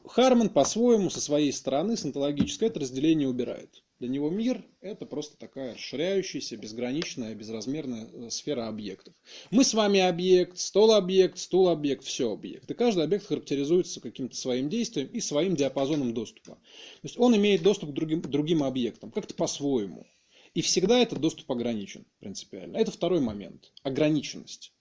Харман 0.04 0.50
по-своему, 0.50 1.10
со 1.10 1.20
своей 1.20 1.52
стороны, 1.52 1.96
с 1.96 2.04
антологической, 2.04 2.68
это 2.68 2.80
разделение 2.80 3.28
убирает. 3.28 3.82
Для 3.98 4.08
него 4.08 4.30
мир– 4.30 4.64
это 4.80 5.06
просто 5.06 5.36
такая 5.36 5.74
расширяющаяся, 5.74 6.56
безграничная, 6.56 7.34
безразмерная 7.34 8.08
э, 8.12 8.30
сфера 8.30 8.68
объектов. 8.68 9.12
Мы 9.50 9.64
с 9.64 9.74
вами 9.74 9.98
объект, 9.98 10.56
стол 10.58 10.92
объект, 10.92 11.36
стул 11.36 11.68
объект, 11.68 12.04
все 12.04 12.32
объект. 12.32 12.70
И 12.70 12.74
каждый 12.74 13.02
объект 13.02 13.26
характеризуется 13.26 14.00
каким-то 14.00 14.36
своим 14.36 14.68
действием 14.68 15.08
и 15.08 15.20
своим 15.20 15.56
диапазоном 15.56 16.14
доступа. 16.14 16.54
То 16.54 17.04
есть 17.04 17.18
он 17.18 17.34
имеет 17.36 17.62
доступ 17.62 17.90
к 17.90 17.92
другим, 17.92 18.22
другим 18.22 18.62
объектам, 18.62 19.10
как-то 19.10 19.34
по-своему. 19.34 20.06
И 20.54 20.62
всегда 20.62 21.00
этот 21.00 21.20
доступ 21.20 21.50
ограничен 21.50 22.06
принципиально. 22.20 22.76
Это 22.76 22.92
второй 22.92 23.20
момент– 23.20 23.72
ограниченность. 23.82 24.72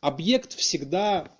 Объект 0.00 0.54
всегда 0.54 1.36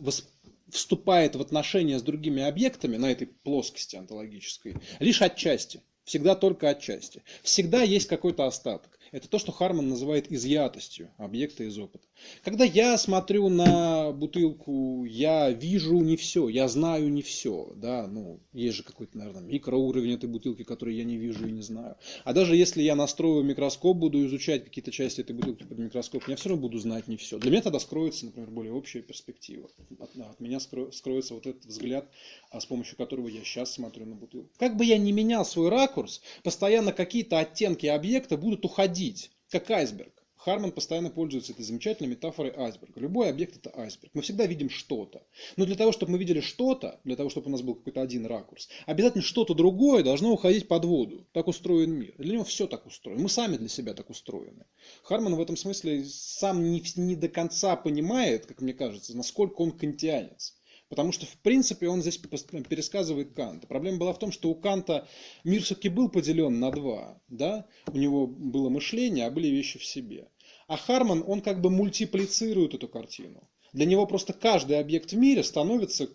вступает 0.69 1.37
в 1.37 1.41
отношения 1.41 1.99
с 1.99 2.03
другими 2.03 2.43
объектами 2.43 2.97
на 2.97 3.11
этой 3.11 3.29
плоскости 3.29 3.95
онтологической 3.95 4.77
лишь 4.99 5.23
отчасти 5.23 5.81
всегда 6.05 6.35
только 6.35 6.69
отчасти. 6.69 7.23
Всегда 7.43 7.83
есть 7.83 8.09
какой-то 8.09 8.47
остаток. 8.47 8.91
Это 9.13 9.29
то, 9.29 9.39
что 9.39 9.51
Харман 9.51 9.89
называет 9.89 10.31
изъятостью 10.31 11.11
объекта 11.17 11.65
из 11.65 11.77
опыта. 11.79 12.07
Когда 12.45 12.65
я 12.65 12.97
смотрю 12.97 13.49
на 13.49 14.13
бутылку, 14.13 15.05
я 15.05 15.51
вижу 15.51 15.99
не 15.99 16.17
все, 16.17 16.49
я 16.49 16.69
знаю 16.69 17.09
не 17.11 17.23
все. 17.23 17.73
Да? 17.75 18.07
Ну, 18.07 18.41
есть 18.53 18.77
же 18.77 18.83
какой-то, 18.85 19.19
наверное, 19.19 19.43
микроуровень 19.43 20.15
этой 20.15 20.29
бутылки, 20.29 20.63
который 20.63 20.95
я 20.95 21.05
не 21.05 21.17
вижу 21.17 21.49
и 21.49 21.51
не 21.51 21.63
знаю. 21.63 21.97
А 22.25 22.33
даже 22.33 22.55
если 22.55 22.83
я 22.83 22.95
настрою 22.95 23.43
микроскоп, 23.43 23.97
буду 23.97 24.25
изучать 24.27 24.65
какие-то 24.65 24.93
части 24.93 25.23
этой 25.23 25.35
бутылки 25.35 25.65
под 25.65 25.79
микроскопом, 25.79 26.31
я 26.31 26.37
все 26.37 26.51
равно 26.51 26.63
буду 26.63 26.79
знать 26.79 27.09
не 27.09 27.17
все. 27.17 27.39
Для 27.39 27.51
меня 27.51 27.63
тогда 27.63 27.81
скроется, 27.81 28.27
например, 28.27 28.51
более 28.51 28.73
общая 28.73 29.03
перспектива. 29.03 29.69
От, 29.99 30.11
от 30.17 30.41
меня 30.41 30.61
скроется 30.61 31.35
вот 31.35 31.47
этот 31.47 31.65
взгляд, 31.65 32.09
а 32.51 32.61
с 32.61 32.67
помощью 32.67 32.97
которого 32.97 33.27
я 33.27 33.43
сейчас 33.43 33.75
смотрю 33.75 34.07
на 34.07 34.15
бутылку. 34.15 34.51
Как 34.59 34.77
бы 34.77 34.85
я 34.85 34.99
ни 34.99 35.11
менял 35.11 35.45
свой 35.45 35.69
ракурс, 35.69 36.21
постоянно 36.45 36.93
какие-то 36.93 37.41
оттенки 37.41 37.87
объекта 37.87 38.37
будут 38.37 38.65
уходить 38.65 39.00
ходить, 39.01 39.31
как 39.49 39.71
айсберг. 39.71 40.13
Харман 40.37 40.73
постоянно 40.73 41.11
пользуется 41.11 41.53
этой 41.53 41.65
замечательной 41.65 42.11
метафорой 42.11 42.53
айсберга. 42.55 43.01
Любой 43.01 43.31
объект 43.31 43.57
это 43.57 43.79
айсберг. 43.79 44.11
Мы 44.15 44.21
всегда 44.23 44.45
видим 44.47 44.69
что-то. 44.69 45.23
Но 45.57 45.65
для 45.65 45.75
того, 45.75 45.93
чтобы 45.93 46.13
мы 46.13 46.19
видели 46.19 46.41
что-то, 46.41 47.01
для 47.05 47.17
того, 47.17 47.31
чтобы 47.31 47.49
у 47.49 47.51
нас 47.51 47.63
был 47.63 47.75
какой-то 47.75 48.03
один 48.03 48.27
ракурс, 48.27 48.69
обязательно 48.87 49.23
что-то 49.23 49.55
другое 49.55 50.03
должно 50.03 50.33
уходить 50.33 50.69
под 50.69 50.85
воду. 50.85 51.27
Так 51.33 51.49
устроен 51.49 51.93
мир. 51.93 52.15
Для 52.19 52.35
него 52.35 52.45
все 52.45 52.67
так 52.67 52.87
устроено. 52.87 53.23
Мы 53.23 53.29
сами 53.31 53.57
для 53.57 53.69
себя 53.69 53.95
так 53.95 54.11
устроены. 54.11 54.65
Харман 55.03 55.35
в 55.35 55.41
этом 55.41 55.57
смысле 55.57 56.05
сам 56.05 56.63
не, 56.71 56.83
не 56.97 57.17
до 57.17 57.29
конца 57.29 57.77
понимает, 57.77 58.47
как 58.47 58.61
мне 58.61 58.75
кажется, 58.75 59.17
насколько 59.17 59.63
он 59.63 59.73
кантианец. 59.73 60.60
Потому 60.91 61.13
что, 61.13 61.25
в 61.25 61.39
принципе, 61.39 61.89
он 61.89 62.03
здесь 62.03 62.19
пересказывает 62.19 63.33
Канта. 63.33 63.69
Проблема 63.69 63.99
была 63.99 64.13
в 64.13 64.19
том, 64.19 64.33
что 64.33 64.51
у 64.51 64.57
Канта 64.57 65.09
мир 65.45 65.63
все-таки 65.63 65.89
был 65.89 66.09
поделен 66.09 66.59
на 66.59 66.73
два. 66.73 67.23
Да? 67.29 67.69
У 67.87 67.97
него 67.97 68.27
было 68.27 68.69
мышление, 68.69 69.27
а 69.27 69.31
были 69.31 69.47
вещи 69.47 69.79
в 69.79 69.85
себе. 69.85 70.29
А 70.67 70.77
Харман, 70.77 71.23
он 71.25 71.43
как 71.43 71.61
бы 71.61 71.71
мультиплицирует 71.71 72.75
эту 72.75 72.89
картину. 72.89 73.49
Для 73.73 73.87
него 73.87 74.05
просто 74.05 74.33
каждый 74.33 74.81
объект 74.81 75.13
в 75.13 75.17
мире 75.17 75.45
становится 75.45 76.09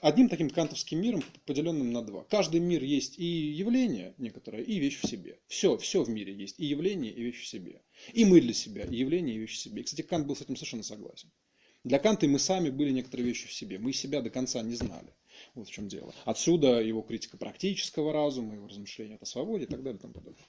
одним 0.00 0.28
таким 0.28 0.48
кантовским 0.48 1.00
миром, 1.00 1.24
поделенным 1.44 1.92
на 1.92 2.02
два. 2.02 2.22
Каждый 2.22 2.60
мир 2.60 2.84
есть 2.84 3.18
и 3.18 3.24
явление 3.24 4.14
некоторое, 4.16 4.62
и 4.62 4.78
вещь 4.78 5.00
в 5.00 5.08
себе. 5.08 5.40
Все, 5.48 5.76
все 5.76 6.04
в 6.04 6.08
мире 6.08 6.32
есть. 6.32 6.60
И 6.60 6.66
явление, 6.66 7.12
и 7.12 7.20
вещь 7.20 7.42
в 7.42 7.48
себе. 7.48 7.82
И 8.12 8.24
мы 8.24 8.40
для 8.40 8.54
себя, 8.54 8.84
и 8.84 8.94
явление, 8.94 9.34
и 9.34 9.38
вещь 9.38 9.56
в 9.56 9.58
себе. 9.58 9.80
И, 9.80 9.84
кстати, 9.84 10.02
Кант 10.02 10.28
был 10.28 10.36
с 10.36 10.42
этим 10.42 10.54
совершенно 10.54 10.84
согласен. 10.84 11.32
Для 11.84 11.98
Канта 11.98 12.26
мы 12.26 12.38
сами 12.38 12.70
были 12.70 12.90
некоторые 12.90 13.26
вещи 13.26 13.46
в 13.46 13.52
себе. 13.52 13.78
Мы 13.78 13.92
себя 13.92 14.20
до 14.20 14.30
конца 14.30 14.60
не 14.62 14.74
знали. 14.74 15.14
Вот 15.54 15.68
в 15.68 15.70
чем 15.70 15.88
дело. 15.88 16.14
Отсюда 16.24 16.80
его 16.80 17.02
критика 17.02 17.36
практического 17.36 18.12
разума, 18.12 18.54
его 18.54 18.66
размышления 18.66 19.18
о 19.20 19.26
свободе 19.26 19.64
и 19.64 19.68
так 19.68 19.82
далее. 19.82 19.98
И 19.98 20.02
тому 20.02 20.14
подобное. 20.14 20.44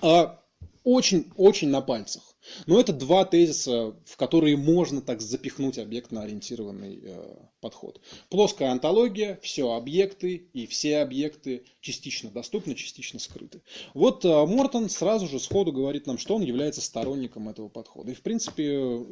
А 0.00 0.42
очень-очень 0.84 1.68
на 1.68 1.80
пальцах. 1.80 2.34
Но 2.66 2.78
это 2.78 2.92
два 2.92 3.24
тезиса, 3.24 3.94
в 4.04 4.16
которые 4.16 4.56
можно 4.56 5.00
так 5.00 5.20
запихнуть 5.22 5.78
объектно-ориентированный 5.78 7.00
э, 7.02 7.36
подход. 7.60 8.00
Плоская 8.28 8.70
антология, 8.70 9.38
все 9.42 9.72
объекты 9.72 10.48
и 10.52 10.66
все 10.66 10.98
объекты 10.98 11.64
частично 11.80 12.30
доступны, 12.30 12.74
частично 12.74 13.18
скрыты. 13.18 13.62
Вот 13.94 14.24
э, 14.24 14.28
Мортон 14.46 14.90
сразу 14.90 15.26
же 15.26 15.40
сходу 15.40 15.72
говорит 15.72 16.06
нам, 16.06 16.18
что 16.18 16.36
он 16.36 16.42
является 16.42 16.82
сторонником 16.82 17.48
этого 17.48 17.68
подхода. 17.68 18.12
И 18.12 18.14
в 18.14 18.20
принципе, 18.20 18.74
э, 18.74 19.04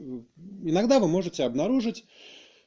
иногда 0.65 1.01
вы 1.01 1.09
можете 1.09 1.45
обнаружить 1.45 2.05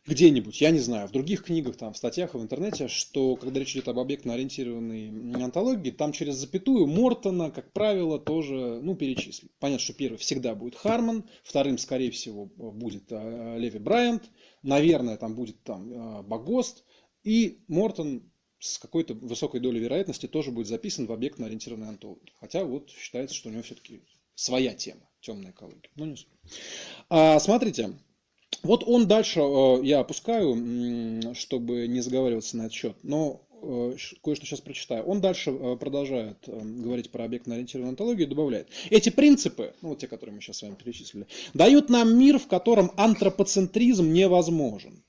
где-нибудь, 0.05 0.61
я 0.61 0.69
не 0.69 0.79
знаю, 0.79 1.07
в 1.07 1.11
других 1.11 1.43
книгах, 1.43 1.77
там, 1.77 1.93
в 1.93 1.97
статьях 1.97 2.35
в 2.35 2.41
интернете, 2.41 2.87
что 2.87 3.35
когда 3.35 3.59
речь 3.59 3.73
идет 3.73 3.87
об 3.87 3.99
объектно-ориентированной 3.99 5.43
антологии, 5.43 5.91
там 5.91 6.11
через 6.11 6.35
запятую 6.35 6.85
Мортона, 6.85 7.49
как 7.49 7.71
правило, 7.71 8.19
тоже, 8.19 8.79
ну, 8.83 8.95
перечислят. 8.95 9.51
Понятно, 9.59 9.83
что 9.83 9.93
первый 9.93 10.17
всегда 10.17 10.53
будет 10.53 10.75
Харман, 10.75 11.25
вторым, 11.43 11.77
скорее 11.77 12.11
всего, 12.11 12.45
будет 12.45 13.11
э, 13.11 13.57
Леви 13.57 13.79
Брайант, 13.79 14.29
наверное, 14.61 15.17
там 15.17 15.35
будет 15.35 15.61
там 15.63 15.91
э, 15.91 16.21
Багост, 16.23 16.83
и 17.23 17.59
Мортон 17.67 18.23
с 18.59 18.77
какой-то 18.77 19.15
высокой 19.15 19.59
долей 19.59 19.79
вероятности 19.79 20.27
тоже 20.27 20.51
будет 20.51 20.67
записан 20.67 21.07
в 21.07 21.11
объектно-ориентированной 21.11 21.89
антологии. 21.89 22.33
Хотя 22.39 22.63
вот 22.63 22.91
считается, 22.91 23.35
что 23.35 23.49
у 23.49 23.51
него 23.51 23.63
все-таки 23.63 24.01
своя 24.35 24.73
тема, 24.73 25.01
темная 25.21 25.51
экология. 25.51 25.89
Ну, 25.95 26.05
не 26.05 26.15
а, 27.09 27.39
смотрите, 27.39 27.95
вот 28.65 28.83
он 28.87 29.07
дальше, 29.07 29.41
э, 29.41 29.79
я 29.83 29.99
опускаю, 29.99 31.33
чтобы 31.35 31.87
не 31.87 32.01
заговариваться 32.01 32.57
на 32.57 32.63
этот 32.63 32.73
счет, 32.73 32.95
но 33.03 33.41
э, 33.61 33.95
кое-что 34.23 34.45
сейчас 34.45 34.61
прочитаю. 34.61 35.03
Он 35.03 35.21
дальше 35.21 35.51
э, 35.51 35.77
продолжает 35.79 36.37
говорить 36.47 37.11
про 37.11 37.25
объектно-ориентированную 37.25 37.91
антологию 37.91 38.25
и 38.25 38.29
добавляет. 38.29 38.69
Эти 38.89 39.09
принципы, 39.09 39.75
ну 39.83 39.89
вот 39.89 39.99
те, 39.99 40.07
которые 40.07 40.35
мы 40.35 40.41
сейчас 40.41 40.57
с 40.57 40.61
вами 40.63 40.75
перечислили, 40.75 41.27
дают 41.53 41.89
нам 41.89 42.17
мир, 42.17 42.39
в 42.39 42.47
котором 42.47 42.91
антропоцентризм 42.97 44.11
невозможен. 44.11 45.03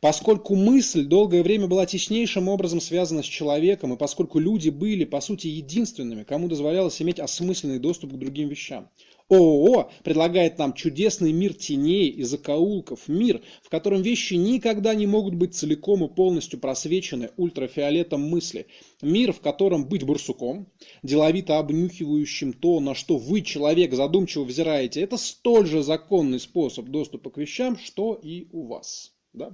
Поскольку 0.00 0.54
мысль 0.54 1.04
долгое 1.04 1.42
время 1.42 1.66
была 1.66 1.86
теснейшим 1.86 2.48
образом 2.48 2.80
связана 2.80 3.22
с 3.22 3.26
человеком, 3.26 3.92
и 3.92 3.98
поскольку 3.98 4.38
люди 4.38 4.70
были, 4.70 5.04
по 5.04 5.20
сути, 5.20 5.48
единственными, 5.48 6.24
кому 6.24 6.48
дозволялось 6.48 7.00
иметь 7.02 7.20
осмысленный 7.20 7.78
доступ 7.78 8.12
к 8.12 8.16
другим 8.16 8.48
вещам. 8.48 8.88
ООО 9.28 9.90
предлагает 10.04 10.58
нам 10.58 10.72
чудесный 10.72 11.32
мир 11.32 11.54
теней 11.54 12.08
и 12.08 12.22
закоулков, 12.22 13.08
мир, 13.08 13.42
в 13.62 13.68
котором 13.68 14.02
вещи 14.02 14.34
никогда 14.34 14.94
не 14.94 15.06
могут 15.06 15.34
быть 15.34 15.54
целиком 15.54 16.04
и 16.04 16.08
полностью 16.08 16.60
просвечены 16.60 17.30
ультрафиолетом 17.36 18.22
мысли, 18.22 18.66
мир, 19.02 19.32
в 19.32 19.40
котором 19.40 19.88
быть 19.88 20.04
бурсуком, 20.04 20.68
деловито 21.02 21.58
обнюхивающим 21.58 22.52
то, 22.52 22.78
на 22.80 22.94
что 22.94 23.16
вы, 23.18 23.42
человек, 23.42 23.94
задумчиво 23.94 24.44
взираете, 24.44 25.00
это 25.00 25.16
столь 25.16 25.66
же 25.66 25.82
законный 25.82 26.38
способ 26.38 26.86
доступа 26.86 27.30
к 27.30 27.38
вещам, 27.38 27.76
что 27.76 28.14
и 28.14 28.48
у 28.52 28.66
вас. 28.66 29.12
Да? 29.32 29.50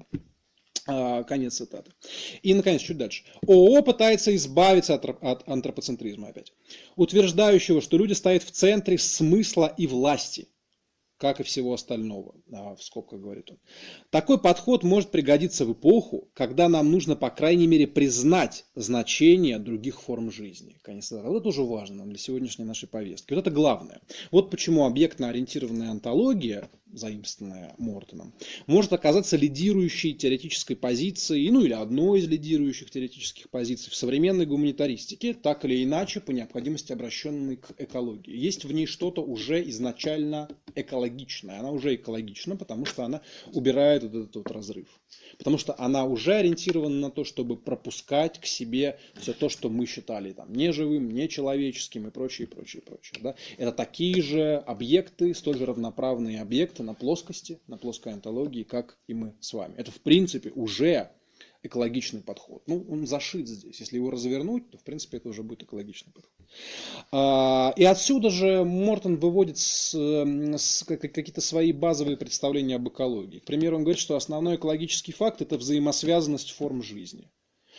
А, 0.86 1.22
конец 1.22 1.56
цитаты. 1.56 1.92
И, 2.42 2.54
наконец, 2.54 2.80
чуть 2.80 2.98
дальше. 2.98 3.24
ООО 3.46 3.82
пытается 3.82 4.34
избавиться 4.34 4.94
от, 4.94 5.04
от 5.04 5.48
антропоцентризма 5.48 6.28
опять, 6.28 6.52
утверждающего, 6.96 7.80
что 7.80 7.96
люди 7.96 8.14
стоят 8.14 8.42
в 8.42 8.50
центре 8.50 8.98
смысла 8.98 9.72
и 9.76 9.86
власти, 9.86 10.48
как 11.18 11.38
и 11.38 11.44
всего 11.44 11.74
остального, 11.74 12.34
а, 12.52 12.74
в 12.74 12.82
скобках 12.82 13.20
говорит 13.20 13.48
он. 13.52 13.58
Такой 14.10 14.40
подход 14.40 14.82
может 14.82 15.12
пригодиться 15.12 15.64
в 15.64 15.72
эпоху, 15.72 16.28
когда 16.34 16.68
нам 16.68 16.90
нужно, 16.90 17.14
по 17.14 17.30
крайней 17.30 17.68
мере, 17.68 17.86
признать 17.86 18.64
значение 18.74 19.60
других 19.60 20.00
форм 20.00 20.32
жизни. 20.32 20.80
Конец 20.82 21.06
цитаты. 21.06 21.28
Вот 21.28 21.36
это 21.36 21.44
тоже 21.44 21.62
важно 21.62 22.04
для 22.06 22.18
сегодняшней 22.18 22.64
нашей 22.64 22.88
повестки. 22.88 23.34
Вот 23.34 23.38
это 23.38 23.52
главное. 23.52 24.00
Вот 24.32 24.50
почему 24.50 24.84
объектно-ориентированная 24.84 25.90
антология 25.90 26.68
заимствованная 26.92 27.74
Мортоном, 27.78 28.34
может 28.66 28.92
оказаться 28.92 29.36
лидирующей 29.36 30.14
теоретической 30.14 30.76
позицией, 30.76 31.50
ну 31.50 31.62
или 31.62 31.72
одной 31.72 32.20
из 32.20 32.28
лидирующих 32.28 32.90
теоретических 32.90 33.50
позиций 33.50 33.90
в 33.90 33.94
современной 33.94 34.46
гуманитаристике, 34.46 35.34
так 35.34 35.64
или 35.64 35.82
иначе 35.84 36.20
по 36.20 36.30
необходимости 36.30 36.92
обращенной 36.92 37.56
к 37.56 37.74
экологии. 37.78 38.36
Есть 38.36 38.64
в 38.64 38.72
ней 38.72 38.86
что-то 38.86 39.22
уже 39.22 39.68
изначально 39.70 40.48
экологичное. 40.74 41.60
Она 41.60 41.70
уже 41.70 41.94
экологична, 41.94 42.56
потому 42.56 42.86
что 42.86 43.04
она 43.04 43.22
убирает 43.52 44.02
вот 44.02 44.14
этот 44.14 44.36
вот 44.36 44.50
разрыв. 44.50 44.88
Потому 45.38 45.58
что 45.58 45.74
она 45.78 46.04
уже 46.04 46.34
ориентирована 46.34 46.96
на 46.96 47.10
то, 47.10 47.24
чтобы 47.24 47.56
пропускать 47.56 48.40
к 48.40 48.46
себе 48.46 48.98
все 49.14 49.32
то, 49.32 49.48
что 49.48 49.68
мы 49.68 49.86
считали 49.86 50.32
там 50.32 50.52
неживым, 50.52 51.10
нечеловеческим 51.10 52.08
и 52.08 52.10
прочее, 52.10 52.46
прочее, 52.46 52.82
прочее. 52.82 53.20
Да? 53.22 53.34
Это 53.56 53.72
такие 53.72 54.22
же 54.22 54.56
объекты, 54.66 55.34
столь 55.34 55.58
же 55.58 55.66
равноправные 55.66 56.40
объекты 56.40 56.82
на 56.82 56.94
плоскости, 56.94 57.60
на 57.66 57.76
плоской 57.76 58.12
антологии, 58.12 58.62
как 58.62 58.98
и 59.06 59.14
мы 59.14 59.34
с 59.40 59.52
вами. 59.52 59.74
Это 59.76 59.90
в 59.90 60.00
принципе 60.00 60.50
уже 60.50 61.10
экологичный 61.62 62.20
подход. 62.20 62.62
Ну, 62.66 62.84
он 62.88 63.06
зашит 63.06 63.48
здесь. 63.48 63.80
Если 63.80 63.96
его 63.96 64.10
развернуть, 64.10 64.70
то, 64.70 64.78
в 64.78 64.84
принципе, 64.84 65.18
это 65.18 65.28
уже 65.28 65.42
будет 65.42 65.62
экологичный 65.62 66.12
подход. 66.12 66.46
А, 67.12 67.72
и 67.76 67.84
отсюда 67.84 68.30
же 68.30 68.64
Мортон 68.64 69.16
выводит 69.16 69.56
какие-то 69.56 71.40
свои 71.40 71.72
базовые 71.72 72.16
представления 72.16 72.76
об 72.76 72.88
экологии. 72.88 73.38
К 73.38 73.44
примеру, 73.44 73.76
он 73.76 73.82
говорит, 73.82 74.00
что 74.00 74.16
основной 74.16 74.56
экологический 74.56 75.12
факт– 75.12 75.40
это 75.42 75.56
взаимосвязанность 75.56 76.50
форм 76.50 76.82
жизни. 76.82 77.30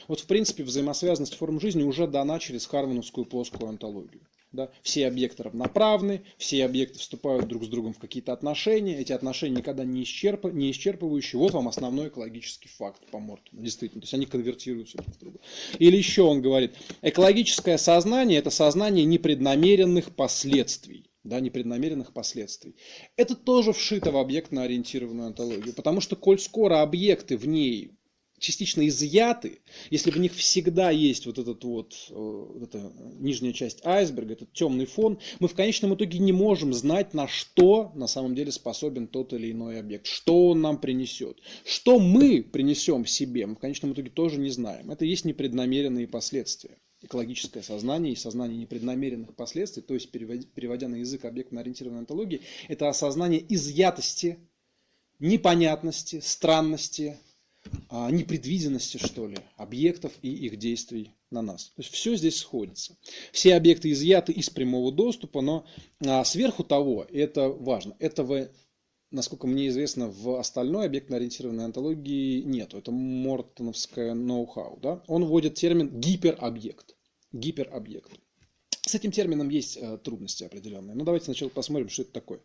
Вот, 0.07 0.19
в 0.19 0.25
принципе, 0.25 0.63
взаимосвязанность 0.63 1.35
форм 1.35 1.59
жизни 1.59 1.83
уже 1.83 2.07
дана 2.07 2.39
через 2.39 2.65
Хармоновскую 2.65 3.25
плоскую 3.25 3.69
антологию. 3.69 4.27
Да? 4.53 4.69
Все 4.83 5.07
объекты 5.07 5.43
равноправны, 5.43 6.21
все 6.37 6.63
объекты 6.63 6.99
вступают 6.99 7.47
друг 7.47 7.63
с 7.65 7.67
другом 7.67 7.93
в 7.93 7.99
какие-то 7.99 8.33
отношения, 8.33 8.99
эти 8.99 9.11
отношения 9.11 9.57
никогда 9.57 9.83
не, 9.83 10.03
исчерп... 10.03 10.45
не 10.53 10.71
исчерпывающие. 10.71 11.37
Вот 11.37 11.53
вам 11.53 11.67
основной 11.67 12.09
экологический 12.09 12.69
факт 12.69 13.01
по 13.09 13.19
Мортону, 13.19 13.63
действительно. 13.63 14.01
То 14.01 14.05
есть 14.05 14.13
они 14.13 14.27
конвертируются 14.27 14.97
друг 14.97 15.15
в 15.15 15.19
друга. 15.19 15.39
Или 15.79 15.97
еще 15.97 16.21
он 16.21 16.41
говорит, 16.41 16.75
экологическое 17.01 17.77
сознание– 17.77 18.37
это 18.39 18.51
сознание 18.51 19.05
непреднамеренных 19.05 20.15
последствий 20.15 21.09
да, 21.23 21.39
непреднамеренных 21.39 22.11
последствий. 22.11 22.75
Это 23.15 23.35
тоже 23.35 23.71
вшито 23.71 24.11
в 24.11 24.17
объектно-ориентированную 24.17 25.27
антологию, 25.27 25.73
потому 25.73 26.01
что 26.01 26.15
коль 26.15 26.37
скоро 26.37 26.81
объекты 26.81 27.37
в 27.37 27.47
ней 27.47 27.93
частично 28.43 28.85
изъяты, 28.87 29.61
если 29.89 30.11
в 30.11 30.17
них 30.17 30.33
всегда 30.33 30.91
есть 30.91 31.25
вот 31.25 31.39
этот 31.39 31.63
вот, 31.63 31.93
э, 32.09 32.13
вот 32.13 32.61
эта 32.61 32.91
нижняя 33.19 33.53
часть 33.53 33.85
айсберга, 33.85 34.33
этот 34.33 34.51
темный 34.51 34.85
фон, 34.85 35.17
мы 35.39 35.47
в 35.47 35.55
конечном 35.55 35.95
итоге 35.95 36.19
не 36.19 36.33
можем 36.33 36.73
знать, 36.73 37.13
на 37.13 37.27
что 37.27 37.91
на 37.95 38.07
самом 38.07 38.35
деле 38.35 38.51
способен 38.51 39.07
тот 39.07 39.31
или 39.33 39.51
иной 39.51 39.79
объект, 39.79 40.05
что 40.05 40.49
он 40.49 40.61
нам 40.61 40.77
принесет. 40.77 41.39
Что 41.63 41.99
мы 41.99 42.43
принесем 42.43 43.05
себе, 43.05 43.45
мы 43.45 43.55
в 43.55 43.59
конечном 43.59 43.93
итоге 43.93 44.09
тоже 44.09 44.39
не 44.39 44.49
знаем. 44.49 44.91
Это 44.91 45.05
есть 45.05 45.25
непреднамеренные 45.25 46.07
последствия 46.07 46.77
экологическое 47.01 47.61
сознание 47.63 48.13
и 48.13 48.15
сознание 48.15 48.57
непреднамеренных 48.57 49.35
последствий, 49.35 49.83
то 49.83 49.93
есть 49.93 50.09
переводя 50.09 50.87
на 50.87 50.95
язык 50.95 51.25
объектно-ориентированной 51.25 51.99
антологии, 51.99 52.41
это 52.69 52.87
осознание 52.87 53.43
изъятости, 53.53 54.39
непонятности, 55.19 56.21
странности, 56.23 57.17
непредвиденности, 57.91 58.97
что 58.97 59.27
ли, 59.27 59.37
объектов 59.57 60.11
и 60.21 60.29
их 60.29 60.57
действий 60.57 61.11
на 61.29 61.41
нас. 61.41 61.71
То 61.75 61.81
есть 61.81 61.93
все 61.93 62.15
здесь 62.15 62.37
сходится. 62.37 62.97
Все 63.31 63.55
объекты 63.55 63.91
изъяты 63.91 64.31
из 64.31 64.49
прямого 64.49 64.91
доступа, 64.91 65.41
но 65.41 65.65
а, 66.05 66.23
сверху 66.23 66.63
того, 66.63 67.05
это 67.11 67.49
важно, 67.49 67.95
этого, 67.99 68.49
насколько 69.11 69.47
мне 69.47 69.67
известно, 69.67 70.09
в 70.09 70.39
остальной 70.39 70.85
объектно-ориентированной 70.85 71.65
антологии 71.65 72.41
нету. 72.41 72.77
Это 72.77 72.91
мортоновское 72.91 74.13
ноу-хау. 74.13 74.79
Да? 74.81 75.03
Он 75.07 75.25
вводит 75.25 75.55
термин 75.55 75.99
гиперобъект. 75.99 76.95
Гиперобъект. 77.31 78.11
С 78.85 78.95
этим 78.95 79.11
термином 79.11 79.47
есть 79.47 79.77
э, 79.77 79.97
трудности 80.03 80.43
определенные. 80.43 80.93
Но 80.93 81.05
давайте 81.05 81.25
сначала 81.25 81.47
посмотрим, 81.47 81.87
что 81.87 82.01
это 82.01 82.11
такое. 82.11 82.41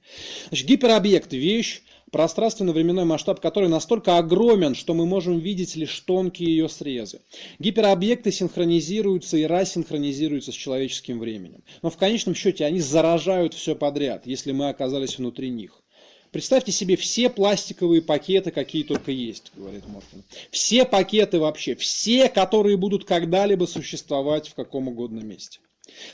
Значит, 0.49 0.69
гиперобъект– 0.69 1.33
вещь, 1.33 1.83
пространственно-временной 2.13 3.05
масштаб 3.05 3.41
которой 3.41 3.69
настолько 3.69 4.19
огромен, 4.19 4.77
что 4.77 4.95
мы 4.95 5.05
можем 5.05 5.41
видеть 5.41 5.75
лишь 5.75 5.99
тонкие 6.01 6.51
ее 6.51 6.69
срезы. 6.69 7.21
Гиперобъекты 7.59 8.31
синхронизируются 8.31 9.37
и 9.37 9.47
рассинхронизируются 9.47 10.53
с 10.53 10.55
человеческим 10.55 11.19
временем. 11.19 11.65
Но 11.83 11.91
в 11.91 11.97
конечном 11.97 12.37
счете 12.37 12.65
они 12.65 12.79
заражают 12.79 13.55
все 13.55 13.75
подряд, 13.75 14.25
если 14.25 14.53
мы 14.53 14.69
оказались 14.69 15.19
внутри 15.19 15.51
них. 15.51 15.83
Представьте 16.31 16.71
себе 16.71 16.97
все 16.97 17.31
пластиковые 17.31 18.01
пакеты, 18.01 18.53
какие 18.53 18.85
только 18.85 19.11
есть, 19.11 19.51
говорит 19.57 19.89
Морфин. 19.89 20.23
Все 20.53 20.85
пакеты 20.85 21.41
вообще, 21.41 21.75
все, 21.75 22.29
которые 22.29 22.77
будут 22.77 23.05
когда-либо 23.05 23.65
существовать 23.65 24.49
в 24.49 24.55
каком 24.55 24.87
угодно 24.87 25.21
месте. 25.21 25.59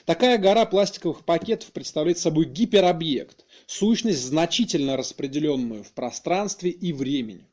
Такая 0.04 0.38
гора 0.38 0.66
пластиковых 0.66 1.24
пакетов 1.24 1.72
представляет 1.72 2.18
собой 2.18 2.46
гиперобъект, 2.46 3.44
сущность, 3.66 4.24
значительно 4.24 4.96
распределенную 4.96 5.84
в 5.84 5.92
пространстве 5.92 6.70
и 6.70 6.92
времени. 6.92 7.46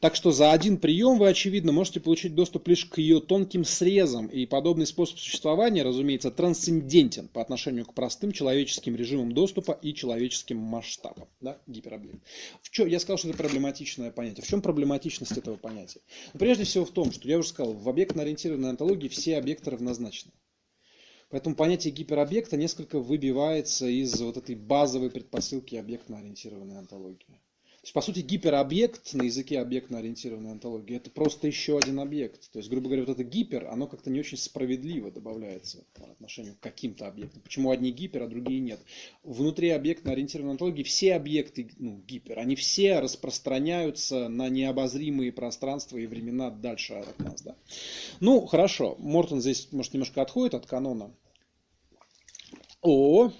Так 0.00 0.14
что 0.14 0.32
за 0.32 0.52
один 0.52 0.76
прием 0.76 1.18
вы, 1.18 1.28
очевидно, 1.28 1.72
можете 1.72 2.00
получить 2.00 2.34
доступ 2.34 2.68
лишь 2.68 2.84
к 2.84 2.98
ее 2.98 3.20
тонким 3.20 3.64
срезам, 3.64 4.26
и 4.26 4.44
подобный 4.44 4.86
способ 4.86 5.18
существования, 5.18 5.82
разумеется, 5.82 6.30
трансцендентен 6.30 7.28
по 7.28 7.40
отношению 7.40 7.86
к 7.86 7.94
простым 7.94 8.32
человеческим 8.32 8.96
режимам 8.96 9.32
доступа 9.32 9.72
и 9.72 9.94
человеческим 9.94 10.58
масштабам. 10.58 11.28
Да? 11.40 11.58
Гиперобъект. 11.66 12.20
В 12.62 12.70
чем, 12.70 12.86
я 12.86 13.00
сказал, 13.00 13.18
что 13.18 13.28
это 13.28 13.38
проблематичное 13.38 14.10
понятие. 14.10 14.44
В 14.44 14.48
чем 14.48 14.60
проблематичность 14.60 15.36
этого 15.36 15.56
понятия? 15.56 16.00
Ну, 16.34 16.40
прежде 16.40 16.64
всего 16.64 16.84
в 16.84 16.90
том, 16.90 17.12
что 17.12 17.26
я 17.26 17.38
уже 17.38 17.48
сказал, 17.48 17.72
в 17.72 17.88
объектно-ориентированной 17.88 18.70
антологии 18.70 19.08
все 19.08 19.38
объекты 19.38 19.70
равнозначны. 19.70 20.32
Поэтому 21.28 21.56
понятие 21.56 21.92
гиперобъекта 21.92 22.56
несколько 22.56 23.00
выбивается 23.00 23.86
из 23.86 24.20
вот 24.20 24.36
этой 24.36 24.54
базовой 24.54 25.10
предпосылки 25.10 25.74
объектно-ориентированной 25.74 26.78
антологии 26.78 27.40
есть, 27.86 27.94
по 27.94 28.00
сути, 28.00 28.18
гиперобъект 28.18 29.14
на 29.14 29.22
языке 29.22 29.60
объектно-ориентированной 29.60 30.50
антологии– 30.50 30.96
это 30.96 31.08
просто 31.08 31.46
еще 31.46 31.78
один 31.78 32.00
объект. 32.00 32.50
То 32.50 32.58
есть, 32.58 32.68
грубо 32.68 32.86
говоря, 32.86 33.02
вот 33.02 33.12
это 33.12 33.22
гипер, 33.22 33.68
оно 33.68 33.86
как-то 33.86 34.10
не 34.10 34.18
очень 34.18 34.38
справедливо 34.38 35.12
добавляется 35.12 35.84
по 35.94 36.04
отношению 36.10 36.56
к 36.56 36.60
каким-то 36.60 37.06
объектам. 37.06 37.42
Почему 37.42 37.70
одни 37.70 37.92
гипер, 37.92 38.24
а 38.24 38.26
другие 38.26 38.58
нет? 38.58 38.80
Внутри 39.22 39.70
объектно-ориентированной 39.70 40.52
антологии 40.52 40.82
все 40.82 41.14
объекты 41.14 41.70
ну, 41.78 42.02
гипер, 42.06 42.40
они 42.40 42.56
все 42.56 42.98
распространяются 42.98 44.28
на 44.28 44.48
необозримые 44.48 45.30
пространства 45.30 45.96
и 45.96 46.06
времена 46.06 46.50
дальше 46.50 46.94
от 46.94 47.18
нас. 47.20 47.40
Да? 47.42 47.54
Ну, 48.18 48.46
хорошо, 48.46 48.96
Мортон 48.98 49.40
здесь, 49.40 49.68
может, 49.70 49.94
немножко 49.94 50.22
отходит 50.22 50.54
от 50.54 50.66
канона. 50.66 51.14
О, 52.82 53.30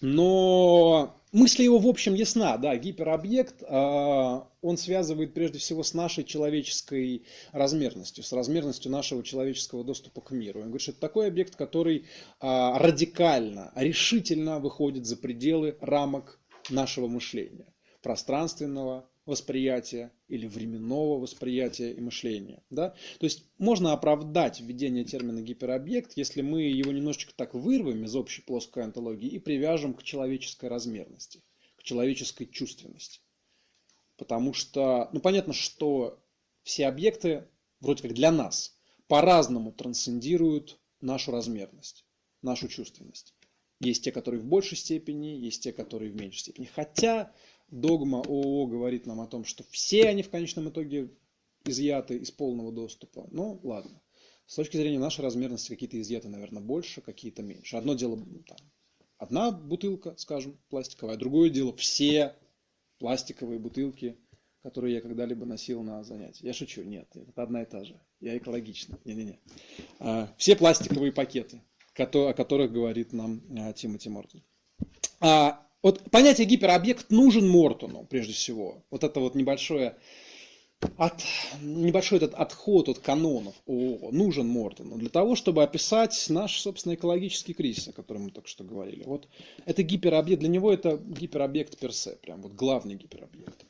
но 0.00 1.15
мысль 1.36 1.62
его 1.62 1.78
в 1.78 1.86
общем 1.86 2.14
ясна, 2.14 2.56
да, 2.56 2.74
гиперобъект, 2.76 3.62
а, 3.68 4.48
он 4.62 4.78
связывает 4.78 5.34
прежде 5.34 5.58
всего 5.58 5.82
с 5.82 5.92
нашей 5.92 6.24
человеческой 6.24 7.26
размерностью, 7.52 8.24
с 8.24 8.32
размерностью 8.32 8.90
нашего 8.90 9.22
человеческого 9.22 9.84
доступа 9.84 10.22
к 10.22 10.30
миру. 10.30 10.60
Он 10.60 10.66
говорит, 10.66 10.82
что 10.82 10.92
это 10.92 11.00
такой 11.00 11.28
объект, 11.28 11.54
который 11.54 12.06
а, 12.40 12.78
радикально, 12.78 13.70
решительно 13.76 14.58
выходит 14.58 15.04
за 15.04 15.16
пределы 15.16 15.76
рамок 15.80 16.40
нашего 16.70 17.06
мышления, 17.06 17.72
пространственного, 18.02 19.08
восприятия 19.26 20.12
или 20.28 20.46
временного 20.46 21.18
восприятия 21.18 21.92
и 21.92 22.00
мышления. 22.00 22.62
Да? 22.70 22.90
То 23.18 23.26
есть 23.26 23.44
можно 23.58 23.92
оправдать 23.92 24.60
введение 24.60 25.04
термина 25.04 25.42
гиперобъект, 25.42 26.12
если 26.16 26.42
мы 26.42 26.62
его 26.62 26.92
немножечко 26.92 27.34
так 27.34 27.54
вырвем 27.54 28.04
из 28.04 28.14
общей 28.14 28.42
плоской 28.42 28.84
антологии 28.84 29.28
и 29.28 29.40
привяжем 29.40 29.94
к 29.94 30.04
человеческой 30.04 30.68
размерности, 30.68 31.42
к 31.76 31.82
человеческой 31.82 32.46
чувственности. 32.46 33.20
Потому 34.16 34.54
что, 34.54 35.10
ну 35.12 35.20
понятно, 35.20 35.52
что 35.52 36.22
все 36.62 36.86
объекты, 36.86 37.48
вроде 37.80 38.02
как 38.02 38.14
для 38.14 38.30
нас, 38.30 38.78
по-разному 39.08 39.72
трансцендируют 39.72 40.78
нашу 41.00 41.32
размерность, 41.32 42.06
нашу 42.42 42.68
чувственность. 42.68 43.34
Есть 43.80 44.04
те, 44.04 44.12
которые 44.12 44.40
в 44.40 44.46
большей 44.46 44.78
степени, 44.78 45.26
есть 45.36 45.62
те, 45.62 45.72
которые 45.72 46.10
в 46.10 46.16
меньшей 46.16 46.38
степени. 46.38 46.64
Хотя 46.64 47.32
догма 47.68 48.20
ООО 48.20 48.66
говорит 48.66 49.06
нам 49.06 49.20
о 49.20 49.26
том, 49.26 49.44
что 49.44 49.64
все 49.70 50.08
они 50.08 50.22
в 50.22 50.30
конечном 50.30 50.68
итоге 50.68 51.10
изъяты 51.64 52.16
из 52.16 52.30
полного 52.30 52.72
доступа. 52.72 53.26
Ну, 53.30 53.60
ладно. 53.62 54.00
С 54.46 54.54
точки 54.54 54.76
зрения 54.76 54.98
нашей 54.98 55.22
размерности 55.22 55.70
какие-то 55.70 56.00
изъяты, 56.00 56.28
наверное, 56.28 56.62
больше, 56.62 57.00
какие-то 57.00 57.42
меньше. 57.42 57.76
Одно 57.76 57.94
дело, 57.94 58.16
там, 58.46 58.58
одна 59.18 59.50
бутылка, 59.50 60.14
скажем, 60.18 60.58
пластиковая, 60.68 61.16
другое 61.16 61.50
дело 61.50 61.74
все 61.76 62.36
пластиковые 62.98 63.58
бутылки, 63.58 64.16
которые 64.62 64.94
я 64.94 65.00
когда-либо 65.00 65.44
носил 65.44 65.82
на 65.82 66.04
занятия. 66.04 66.46
Я 66.46 66.52
шучу, 66.52 66.82
нет, 66.82 67.08
это 67.14 67.42
одна 67.42 67.62
и 67.62 67.66
та 67.66 67.84
же. 67.84 68.00
Я 68.20 68.36
экологичный. 68.36 68.98
Не-не-не. 69.04 69.40
А, 69.98 70.32
все 70.38 70.54
пластиковые 70.56 71.12
пакеты, 71.12 71.62
о 71.96 72.32
которых 72.32 72.72
говорит 72.72 73.12
нам 73.12 73.42
а, 73.58 73.72
Тимоти 73.72 74.08
Мортон. 74.08 74.42
А 75.20 75.65
вот 75.82 76.10
понятие 76.10 76.46
гиперобъект 76.46 77.10
нужен 77.10 77.48
Мортону, 77.48 78.04
прежде 78.04 78.32
всего. 78.32 78.84
Вот 78.90 79.04
это 79.04 79.20
вот 79.20 79.34
небольшое 79.34 79.96
от, 80.96 81.22
небольшой 81.62 82.18
этот 82.18 82.34
отход 82.34 82.88
от 82.88 82.98
канонов 82.98 83.54
ООО 83.66 84.10
нужен 84.12 84.46
Мортону 84.48 84.96
для 84.98 85.08
того, 85.08 85.34
чтобы 85.34 85.62
описать 85.62 86.26
наш, 86.28 86.60
собственно, 86.60 86.94
экологический 86.94 87.54
кризис, 87.54 87.88
о 87.88 87.92
котором 87.92 88.24
мы 88.24 88.30
только 88.30 88.48
что 88.48 88.64
говорили. 88.64 89.04
Вот 89.04 89.28
это 89.64 89.82
гиперобъект, 89.82 90.40
для 90.40 90.48
него 90.48 90.72
это 90.72 90.96
гиперобъект 90.96 91.78
персе, 91.78 92.16
прям 92.16 92.42
вот 92.42 92.52
главный 92.52 92.94
гиперобъект, 92.94 93.64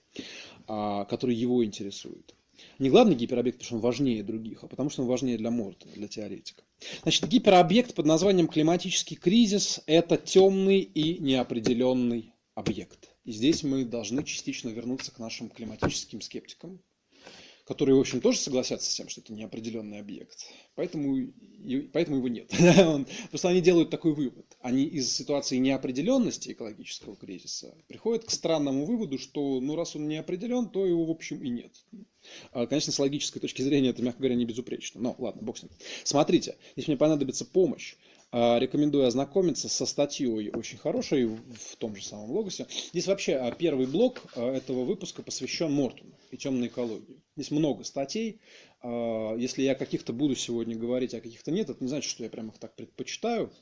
а, 0.67 1.05
который 1.05 1.35
его 1.35 1.65
интересует. 1.65 2.35
Не 2.79 2.91
главный 2.91 3.15
гиперобъект, 3.15 3.59
потому 3.59 3.67
что 3.67 3.75
он 3.77 3.81
важнее 3.81 4.23
других, 4.23 4.63
а 4.63 4.67
потому 4.67 4.91
что 4.91 5.03
он 5.03 5.09
важнее 5.09 5.39
для 5.39 5.51
Мортона, 5.51 5.93
для 5.95 6.09
теоретика. 6.09 6.63
Значит, 7.03 7.27
гиперобъект 7.29 7.95
под 7.95 8.07
названием 8.07 8.49
климатический 8.49 9.17
кризис– 9.17 9.81
это 9.87 10.17
темный 10.19 10.81
и 10.81 11.19
неопределенный 11.19 12.35
объект. 12.55 13.11
И 13.25 13.33
здесь 13.33 13.63
мы 13.63 13.85
должны 13.85 14.23
частично 14.25 14.69
вернуться 14.69 15.11
к 15.11 15.19
нашим 15.19 15.49
климатическим 15.49 16.21
скептикам, 16.21 16.81
которые, 17.67 17.97
в 17.97 18.01
общем, 18.01 18.21
тоже 18.21 18.39
согласятся 18.39 18.91
с 18.91 18.95
тем, 18.95 19.09
что 19.09 19.21
это 19.21 19.33
неопределенный 19.33 19.99
объект. 19.99 20.47
Поэтому, 20.75 21.33
поэтому 21.93 22.19
его 22.19 22.29
нет. 22.29 22.51
Просто 23.31 23.49
они 23.49 23.61
делают 23.61 23.91
такой 23.91 24.15
вывод. 24.15 24.46
Они 24.67 24.83
из 24.83 25.15
ситуации 25.15 25.59
неопределенности 25.59 26.51
экологического 26.51 27.15
кризиса 27.15 27.73
приходят 27.87 28.25
к 28.25 28.33
странному 28.33 28.85
выводу, 28.85 29.17
что 29.17 29.61
ну 29.61 29.77
раз 29.77 29.95
он 29.95 30.09
не 30.09 30.17
определен, 30.17 30.69
то 30.69 30.85
его, 30.85 31.05
в 31.05 31.11
общем, 31.13 31.41
и 31.41 31.49
нет. 31.49 31.71
А, 32.51 32.67
конечно, 32.67 32.93
с 32.93 32.99
логической 32.99 33.39
точки 33.39 33.63
зрения 33.63 33.91
это, 33.91 34.03
мягко 34.03 34.19
говоря, 34.19 34.35
не 34.35 34.45
безупречно. 34.45 35.01
Но 35.01 35.15
ладно, 35.19 35.43
бог 35.43 35.57
с 35.57 35.63
ним. 35.63 35.71
Смотрите, 36.03 36.57
если 36.75 36.91
мне 36.91 36.99
понадобится 36.99 37.45
помощь, 37.45 37.95
а, 38.33 38.59
рекомендую 38.59 39.07
ознакомиться 39.07 39.69
со 39.69 39.87
статьей 39.87 40.51
очень 40.51 40.79
хорошей 40.79 41.27
в 41.27 41.77
том 41.79 41.95
же 41.95 42.05
самом 42.05 42.33
Логосе. 42.33 42.67
Здесь 42.91 43.07
вообще 43.07 43.35
а, 43.37 43.53
первый 43.53 43.87
блок 43.87 44.25
этого 44.35 44.83
выпуска 44.83 45.23
посвящен 45.23 45.71
Мортону 45.71 46.11
и 46.33 46.37
темной 46.37 46.67
экологии. 46.67 47.23
Здесь 47.37 47.53
много 47.53 47.85
статей. 47.85 48.41
Если 48.83 49.63
я 49.63 49.77
каких-то 49.77 50.13
буду 50.13 50.35
сегодня 50.35 50.77
говорить, 50.77 51.15
а 51.15 51.21
каких-то 51.21 51.53
нет, 51.53 51.71
это 51.71 51.85
не 51.85 51.89
значит, 51.89 52.11
что 52.11 52.25
я 52.25 52.31
прям 52.31 52.49
их 52.49 52.59
так 52.59 52.75
предпочитаю 52.75 53.53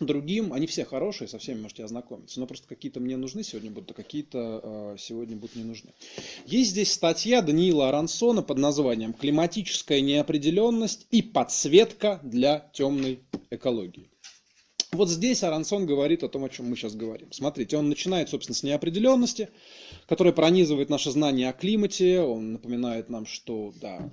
другим, 0.00 0.52
они 0.52 0.66
все 0.66 0.84
хорошие, 0.84 1.28
со 1.28 1.38
всеми 1.38 1.60
можете 1.60 1.84
ознакомиться, 1.84 2.40
но 2.40 2.46
просто 2.46 2.68
какие-то 2.68 3.00
мне 3.00 3.16
нужны 3.16 3.42
сегодня 3.42 3.70
будут, 3.70 3.92
а 3.92 3.94
какие-то 3.94 4.60
э, 4.62 4.96
сегодня 4.98 5.36
будут 5.36 5.56
не 5.56 5.64
нужны. 5.64 5.90
Есть 6.46 6.70
здесь 6.70 6.92
статья 6.92 7.42
Даниила 7.42 7.88
Арансона 7.88 8.42
под 8.42 8.58
названием 8.58 9.12
«Климатическая 9.12 10.00
неопределенность 10.00 11.06
и 11.10 11.22
подсветка 11.22 12.20
для 12.22 12.70
темной 12.72 13.20
экологии». 13.50 14.10
Вот 14.92 15.10
здесь 15.10 15.42
Арансон 15.42 15.84
говорит 15.84 16.22
о 16.22 16.28
том, 16.28 16.44
о 16.44 16.48
чем 16.48 16.70
мы 16.70 16.76
сейчас 16.76 16.94
говорим. 16.94 17.30
Смотрите, 17.30 17.76
он 17.76 17.88
начинает, 17.88 18.30
собственно, 18.30 18.54
с 18.54 18.62
неопределенности, 18.62 19.50
которая 20.08 20.32
пронизывает 20.32 20.88
наше 20.88 21.10
знание 21.10 21.50
о 21.50 21.52
климате. 21.52 22.20
Он 22.20 22.52
напоминает 22.54 23.10
нам, 23.10 23.26
что 23.26 23.74
да, 23.80 24.10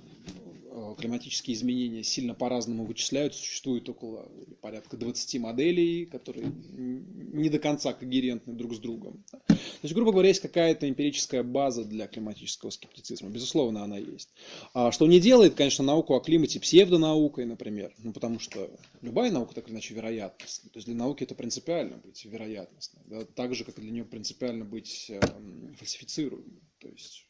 климатические 0.94 1.54
изменения 1.54 2.02
сильно 2.02 2.34
по-разному 2.34 2.84
вычисляются. 2.84 3.40
Существует 3.40 3.88
около 3.88 4.28
порядка 4.60 4.96
20 4.96 5.40
моделей, 5.40 6.06
которые 6.06 6.46
не 6.46 7.48
до 7.48 7.58
конца 7.58 7.92
когерентны 7.92 8.54
друг 8.54 8.74
с 8.74 8.78
другом. 8.78 9.24
То 9.46 9.56
есть, 9.82 9.94
грубо 9.94 10.12
говоря, 10.12 10.28
есть 10.28 10.40
какая-то 10.40 10.88
эмпирическая 10.88 11.42
база 11.42 11.84
для 11.84 12.06
климатического 12.06 12.70
скептицизма. 12.70 13.28
Безусловно, 13.30 13.84
она 13.84 13.98
есть. 13.98 14.30
А 14.72 14.92
что 14.92 15.06
не 15.06 15.20
делает, 15.20 15.54
конечно, 15.54 15.84
науку 15.84 16.14
о 16.14 16.20
климате 16.20 16.60
псевдонаукой, 16.60 17.44
например. 17.44 17.92
Ну, 17.98 18.12
потому 18.12 18.38
что 18.38 18.70
любая 19.02 19.30
наука, 19.30 19.54
так 19.54 19.66
или 19.66 19.74
иначе, 19.74 19.94
вероятностна. 19.94 20.70
То 20.70 20.78
есть 20.78 20.86
для 20.86 20.96
науки 20.96 21.24
это 21.24 21.34
принципиально 21.34 21.98
быть 21.98 22.24
вероятностной. 22.24 23.02
Да? 23.06 23.24
Так 23.24 23.54
же, 23.54 23.64
как 23.64 23.78
и 23.78 23.82
для 23.82 23.90
нее 23.90 24.04
принципиально 24.04 24.64
быть 24.64 25.10
э, 25.10 25.20
фальсифицируемой. 25.76 26.62
То 26.84 26.90
есть, 26.90 27.26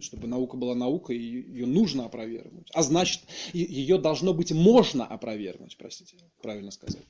чтобы 0.00 0.28
наука 0.28 0.58
была 0.58 0.74
наукой, 0.74 1.16
ее 1.16 1.64
нужно 1.64 2.04
опровергнуть. 2.04 2.68
А 2.74 2.82
значит, 2.82 3.22
ее 3.54 3.96
должно 3.96 4.34
быть 4.34 4.52
можно 4.52 5.06
опровергнуть, 5.06 5.78
простите, 5.78 6.16
правильно 6.42 6.70
сказать. 6.70 7.06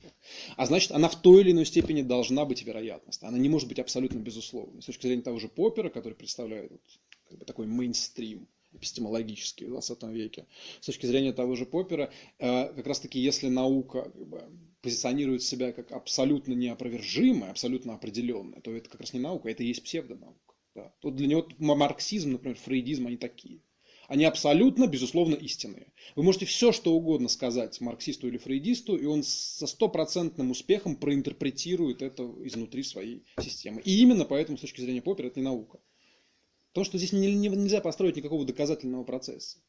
А 0.55 0.65
значит, 0.65 0.93
она 0.93 1.09
в 1.09 1.21
той 1.21 1.41
или 1.41 1.51
иной 1.51 1.65
степени 1.65 2.01
должна 2.01 2.45
быть 2.45 2.63
вероятностной. 2.63 3.27
Она 3.27 3.37
не 3.37 3.49
может 3.49 3.67
быть 3.67 3.79
абсолютно 3.79 4.19
безусловной. 4.19 4.81
С 4.81 4.85
точки 4.85 5.07
зрения 5.07 5.23
того 5.23 5.39
же 5.39 5.49
Поппера, 5.49 5.89
который 5.89 6.13
представляет 6.13 6.71
вот, 6.71 6.81
как 7.27 7.37
бы, 7.39 7.45
такой 7.45 7.67
мейнстрим 7.67 8.47
эпистемологический 8.71 9.65
в 9.65 9.71
20 9.71 10.03
веке. 10.03 10.45
С 10.79 10.85
точки 10.85 11.05
зрения 11.05 11.33
того 11.33 11.57
же 11.57 11.65
Поппера, 11.65 12.13
э, 12.37 12.73
как 12.73 12.87
раз 12.87 13.01
таки, 13.01 13.19
если 13.19 13.49
наука 13.49 14.03
как 14.03 14.25
бы, 14.25 14.49
позиционирует 14.81 15.43
себя 15.43 15.73
как 15.73 15.91
абсолютно 15.91 16.53
неопровержимая, 16.53 17.51
абсолютно 17.51 17.95
определенная, 17.95 18.61
то 18.61 18.71
это 18.71 18.89
как 18.89 19.01
раз 19.01 19.11
не 19.11 19.19
наука, 19.19 19.49
это 19.49 19.63
и 19.63 19.67
есть 19.67 19.83
псевдонаука. 19.83 20.48
Да. 20.75 20.93
Вот 21.01 21.15
для 21.15 21.27
него 21.27 21.47
марксизм, 21.59 22.31
например, 22.31 22.57
фрейдизм, 22.57 23.07
они 23.07 23.17
такие. 23.17 23.61
Они 24.07 24.25
абсолютно, 24.25 24.87
безусловно, 24.87 25.35
истинные. 25.35 25.93
Вы 26.15 26.23
можете 26.23 26.47
все, 26.47 26.71
что 26.71 26.93
угодно 26.93 27.27
сказать 27.27 27.79
марксисту 27.79 28.27
или 28.27 28.37
фрейдисту, 28.37 28.95
и 28.95 29.05
он 29.05 29.21
со 29.21 29.67
стопроцентным 29.67 30.49
успехом 30.49 30.95
проинтерпретирует 30.95 32.01
это 32.01 32.23
изнутри 32.43 32.81
своей 32.81 33.23
системы. 33.39 33.81
И 33.81 34.01
именно 34.01 34.25
поэтому, 34.25 34.57
с 34.57 34.61
точки 34.61 34.81
зрения 34.81 35.03
Поппера, 35.03 35.27
это 35.27 35.39
не 35.39 35.45
наука. 35.45 35.79
Потому 36.69 36.85
что 36.85 36.97
здесь 36.97 37.13
нельзя 37.13 37.81
построить 37.81 38.15
никакого 38.15 38.45
доказательного 38.45 39.03
процесса 39.03 39.59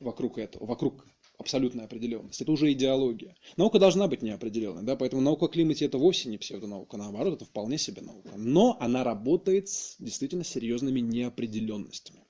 вокруг 0.00 0.36
этого, 0.36 0.66
вокруг 0.66 1.06
абсолютной 1.38 1.84
определенности. 1.84 2.42
Это 2.42 2.52
уже 2.52 2.72
идеология. 2.72 3.36
Наука 3.56 3.78
должна 3.78 4.06
быть 4.08 4.22
неопределенной, 4.22 4.82
да, 4.82 4.96
поэтому 4.96 5.22
наука 5.22 5.46
о 5.46 5.48
климате 5.48 5.86
это 5.86 5.98
вовсе 5.98 6.28
не 6.28 6.38
псевдонаука, 6.38 6.96
наоборот, 6.96 7.34
это 7.34 7.44
вполне 7.44 7.78
себе 7.78 8.02
наука. 8.02 8.30
Но 8.36 8.76
она 8.80 9.04
работает 9.04 9.68
с 9.68 9.96
действительно 9.98 10.44
серьезными 10.44 11.00
неопределенностями. 11.00 12.22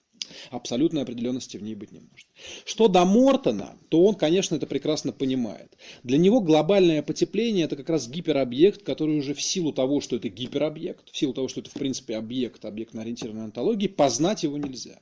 Абсолютной 0.51 1.03
определенности 1.03 1.57
в 1.57 1.63
ней 1.63 1.75
быть 1.75 1.93
не 1.93 2.01
может. 2.01 2.27
Что 2.65 2.89
до 2.89 3.05
Мортона, 3.05 3.77
то 3.89 4.05
он, 4.05 4.15
конечно, 4.15 4.55
это 4.55 4.67
прекрасно 4.67 5.13
понимает. 5.13 5.77
Для 6.03 6.17
него 6.17 6.41
глобальное 6.41 7.03
потепление– 7.03 7.65
это 7.67 7.77
как 7.77 7.91
раз 7.91 8.09
гиперобъект, 8.09 8.83
который 8.83 9.19
уже 9.19 9.35
в 9.35 9.43
силу 9.43 9.73
того, 9.73 10.01
что 10.01 10.17
это 10.17 10.29
гиперобъект, 10.29 11.11
в 11.11 11.17
силу 11.17 11.35
того, 11.35 11.49
что 11.49 11.61
это 11.61 11.71
в 11.71 11.75
принципе 11.75 12.17
объект, 12.17 12.65
объектно-ориентированной 12.65 13.45
антологии, 13.45 13.89
познать 13.89 14.45
его 14.45 14.57
нельзя. 14.57 15.01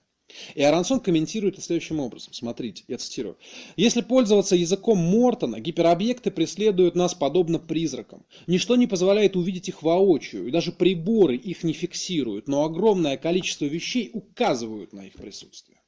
И 0.54 0.62
Арансон 0.62 1.00
комментирует 1.00 1.54
это 1.54 1.62
следующим 1.62 2.00
образом. 2.00 2.32
Смотрите, 2.32 2.84
я 2.88 2.98
цитирую. 2.98 3.36
Если 3.76 4.00
пользоваться 4.00 4.56
языком 4.56 4.98
Мортона, 4.98 5.60
гиперобъекты 5.60 6.30
преследуют 6.30 6.94
нас 6.94 7.14
подобно 7.14 7.58
призракам. 7.58 8.24
Ничто 8.46 8.76
не 8.76 8.86
позволяет 8.86 9.36
увидеть 9.36 9.68
их 9.68 9.82
воочию, 9.82 10.46
и 10.48 10.50
даже 10.50 10.72
приборы 10.72 11.36
их 11.36 11.62
не 11.64 11.72
фиксируют, 11.72 12.48
но 12.48 12.64
огромное 12.64 13.16
количество 13.16 13.64
вещей 13.64 14.10
указывают 14.12 14.92
на 14.92 15.06
их 15.06 15.14
присутствие. 15.14 15.79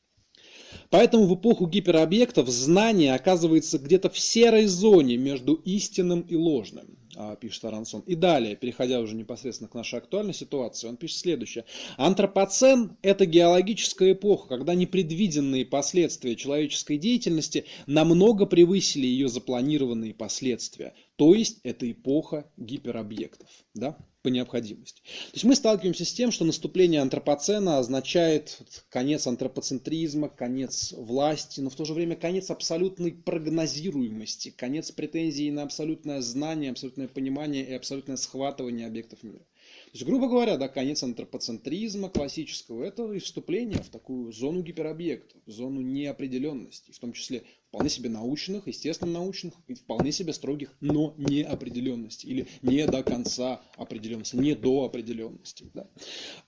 Поэтому 0.91 1.27
в 1.27 1.35
эпоху 1.35 1.67
гиперобъектов 1.67 2.49
знание 2.49 3.15
оказывается 3.15 3.79
где-то 3.79 4.11
в 4.11 4.19
серой 4.19 4.67
зоне 4.67 5.17
между 5.17 5.55
истинным 5.55 6.23
и 6.23 6.37
ложным. 6.37 6.99
А, 7.15 7.37
пишет 7.37 7.65
Арансон. 7.67 8.01
И 8.07 8.15
далее, 8.15 8.57
переходя 8.57 9.01
уже 9.01 9.15
непосредственно 9.15 9.69
к 9.69 9.75
нашей 9.75 9.99
актуальной 9.99 10.33
ситуации, 10.33 10.89
он 10.89 10.97
пишет 10.97 11.19
следующее. 11.19 11.65
Антропоцен– 11.99 12.97
это 13.03 13.27
геологическая 13.27 14.13
эпоха, 14.13 14.49
когда 14.49 14.75
непредвиденные 14.75 15.67
последствия 15.67 16.37
человеческой 16.37 16.97
деятельности 16.97 17.67
намного 17.87 18.47
превысили 18.47 19.07
ее 19.07 19.29
запланированные 19.29 20.15
последствия. 20.15 20.95
То 21.17 21.35
есть 21.35 21.59
это 21.65 21.91
эпоха 21.91 22.51
гиперобъектов. 22.57 23.49
Да? 23.75 23.99
По 24.23 24.29
необходимости. 24.29 25.03
То 25.03 25.35
есть 25.35 25.45
мы 25.45 25.55
сталкиваемся 25.55 26.05
с 26.05 26.13
тем, 26.13 26.31
что 26.31 26.45
наступление 26.45 27.01
антропоцена 27.01 27.79
означает 27.79 28.61
конец 28.89 29.27
антропоцентризма, 29.27 30.29
конец 30.29 30.93
власти, 30.97 31.61
но 31.61 31.71
в 31.71 31.75
то 31.75 31.85
же 31.85 31.93
время 31.93 32.17
конец 32.17 32.51
абсолютной 32.51 33.13
прогнозируемости, 33.13 34.51
конец 34.51 34.93
претензий 34.93 35.51
на 35.51 35.65
абсолютное 35.65 36.21
знание, 36.21 36.71
абсолютное 36.71 37.09
понимание 37.09 37.67
и 37.67 37.75
абсолютное 37.75 38.17
схватывание 38.17 38.87
объектов 38.87 39.23
мира. 39.23 39.45
То 39.93 39.97
есть, 39.97 40.07
грубо 40.07 40.27
говоря, 40.27 40.57
да, 40.57 40.69
конец 40.69 41.03
антропоцентризма 41.03 42.09
классического– 42.09 42.83
это 42.85 43.13
вступление 43.19 43.83
в 43.83 43.91
такую 43.91 44.33
зону 44.33 44.63
гиперобъектов, 44.63 45.39
зону 45.45 45.83
неопределенности, 45.83 46.93
в 46.93 46.99
том 46.99 47.13
числе 47.13 47.43
вполне 47.69 47.91
себе 47.91 48.09
научных, 48.09 48.69
естественно 48.69 49.13
научных, 49.13 49.53
и 49.69 49.75
вполне 49.75 50.11
себе 50.11 50.33
строгих, 50.33 50.75
но 50.81 51.13
неопределенности, 51.19 52.25
или 52.25 52.47
не 52.63 52.87
до 52.87 53.03
конца 53.03 53.61
определенности, 53.77 54.37
не 54.37 54.55
до 54.55 54.85
определенности. 54.85 55.71
Да. 55.75 55.87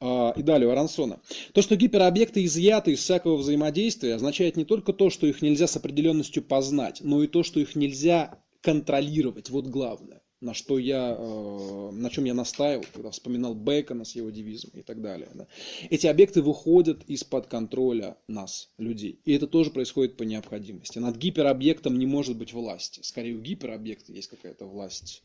А, 0.00 0.32
и 0.34 0.42
далее 0.42 0.66
у 0.66 0.72
Арансона. 0.72 1.20
То, 1.52 1.60
что 1.60 1.76
гиперобъекты 1.76 2.46
изъяты 2.46 2.92
из 2.92 3.00
всякого 3.00 3.36
взаимодействия, 3.36 4.14
означает 4.14 4.56
не 4.56 4.64
только 4.64 4.94
то, 4.94 5.10
что 5.10 5.26
их 5.26 5.42
нельзя 5.42 5.66
с 5.66 5.76
определенностью 5.76 6.42
познать, 6.42 7.02
но 7.02 7.22
и 7.22 7.26
то, 7.26 7.42
что 7.42 7.60
их 7.60 7.76
нельзя 7.76 8.42
контролировать. 8.62 9.50
Вот 9.50 9.66
главное 9.66 10.23
на 10.44 10.52
что 10.52 10.78
я, 10.78 11.16
э, 11.18 11.90
на 11.92 12.10
чем 12.10 12.26
я 12.26 12.34
настаивал, 12.34 12.84
когда 12.92 13.10
вспоминал 13.10 13.54
Бекона 13.54 14.04
с 14.04 14.14
его 14.14 14.30
девизом 14.30 14.70
и 14.74 14.82
так 14.82 15.00
далее. 15.00 15.28
Да. 15.34 15.46
Эти 15.88 16.06
объекты 16.06 16.42
выходят 16.42 17.02
из-под 17.08 17.46
контроля 17.46 18.18
нас, 18.28 18.68
людей. 18.76 19.20
И 19.24 19.32
это 19.32 19.46
тоже 19.46 19.70
происходит 19.70 20.16
по 20.18 20.22
необходимости. 20.22 20.98
Над 20.98 21.16
гиперобъектом 21.16 21.98
не 21.98 22.06
может 22.06 22.36
быть 22.36 22.52
власти. 22.52 23.00
Скорее, 23.02 23.34
у 23.34 23.40
гиперобъекта 23.40 24.12
есть 24.12 24.28
какая-то 24.28 24.66
власть 24.66 25.22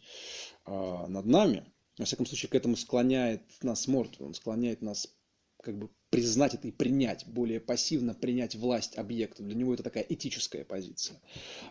э, 0.66 1.06
над 1.08 1.26
нами. 1.26 1.66
Во 1.98 2.06
всяком 2.06 2.26
случае, 2.26 2.50
к 2.50 2.56
этому 2.56 2.78
склоняет 2.78 3.42
нас 3.62 3.88
Морт, 3.88 4.22
он 4.22 4.34
склоняет 4.34 4.82
нас 4.82 5.14
как 5.62 5.78
бы 5.78 5.90
признать 6.10 6.54
это 6.54 6.68
и 6.68 6.72
принять, 6.72 7.28
более 7.28 7.60
пассивно 7.60 8.14
принять 8.14 8.56
власть 8.56 8.98
объекта. 8.98 9.44
Для 9.44 9.56
него 9.56 9.74
это 9.74 9.84
такая 9.84 10.06
этическая 10.08 10.64
позиция. 10.64 11.22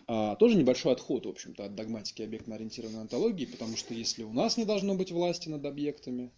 А, 0.07 0.35
тоже 0.35 0.55
небольшой 0.55 0.93
отход, 0.93 1.25
в 1.25 1.29
общем-то, 1.29 1.65
от 1.65 1.75
догматики 1.75 2.21
объектно-ориентированной 2.21 3.01
онтологии, 3.01 3.45
потому 3.45 3.75
что 3.75 3.93
если 3.93 4.23
у 4.23 4.31
нас 4.31 4.57
не 4.57 4.65
должно 4.65 4.95
быть 4.95 5.11
власти 5.11 5.49
над 5.49 5.65
объектами, 5.65 6.31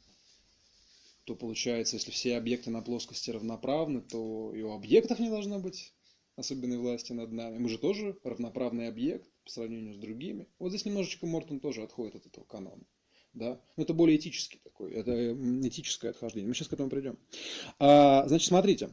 то 1.25 1.35
получается, 1.35 1.97
если 1.97 2.11
все 2.11 2.37
объекты 2.37 2.71
на 2.71 2.81
плоскости 2.81 3.29
равноправны, 3.29 4.01
то 4.01 4.53
и 4.55 4.61
у 4.61 4.71
объектов 4.71 5.19
не 5.19 5.29
должно 5.29 5.59
быть 5.59 5.93
особенной 6.35 6.77
власти 6.77 7.13
над 7.13 7.31
нами. 7.31 7.59
Мы 7.59 7.69
же 7.69 7.77
тоже 7.77 8.17
равноправный 8.23 8.87
объект 8.87 9.29
по 9.43 9.51
сравнению 9.51 9.93
с 9.93 9.97
другими. 9.97 10.47
Вот 10.57 10.69
здесь 10.69 10.85
немножечко 10.85 11.27
Мортон 11.27 11.59
тоже 11.59 11.83
отходит 11.83 12.15
от 12.15 12.25
этого 12.25 12.45
канона. 12.45 12.83
Да? 13.33 13.59
Но 13.77 13.83
это 13.83 13.93
более 13.93 14.17
этический 14.17 14.59
такой, 14.63 14.91
это 14.91 15.33
этическое 15.67 16.11
отхождение. 16.11 16.47
Мы 16.47 16.53
сейчас 16.53 16.67
к 16.67 16.73
этому 16.73 16.89
придем. 16.89 17.17
А, 17.79 18.27
значит, 18.27 18.47
смотрите. 18.47 18.89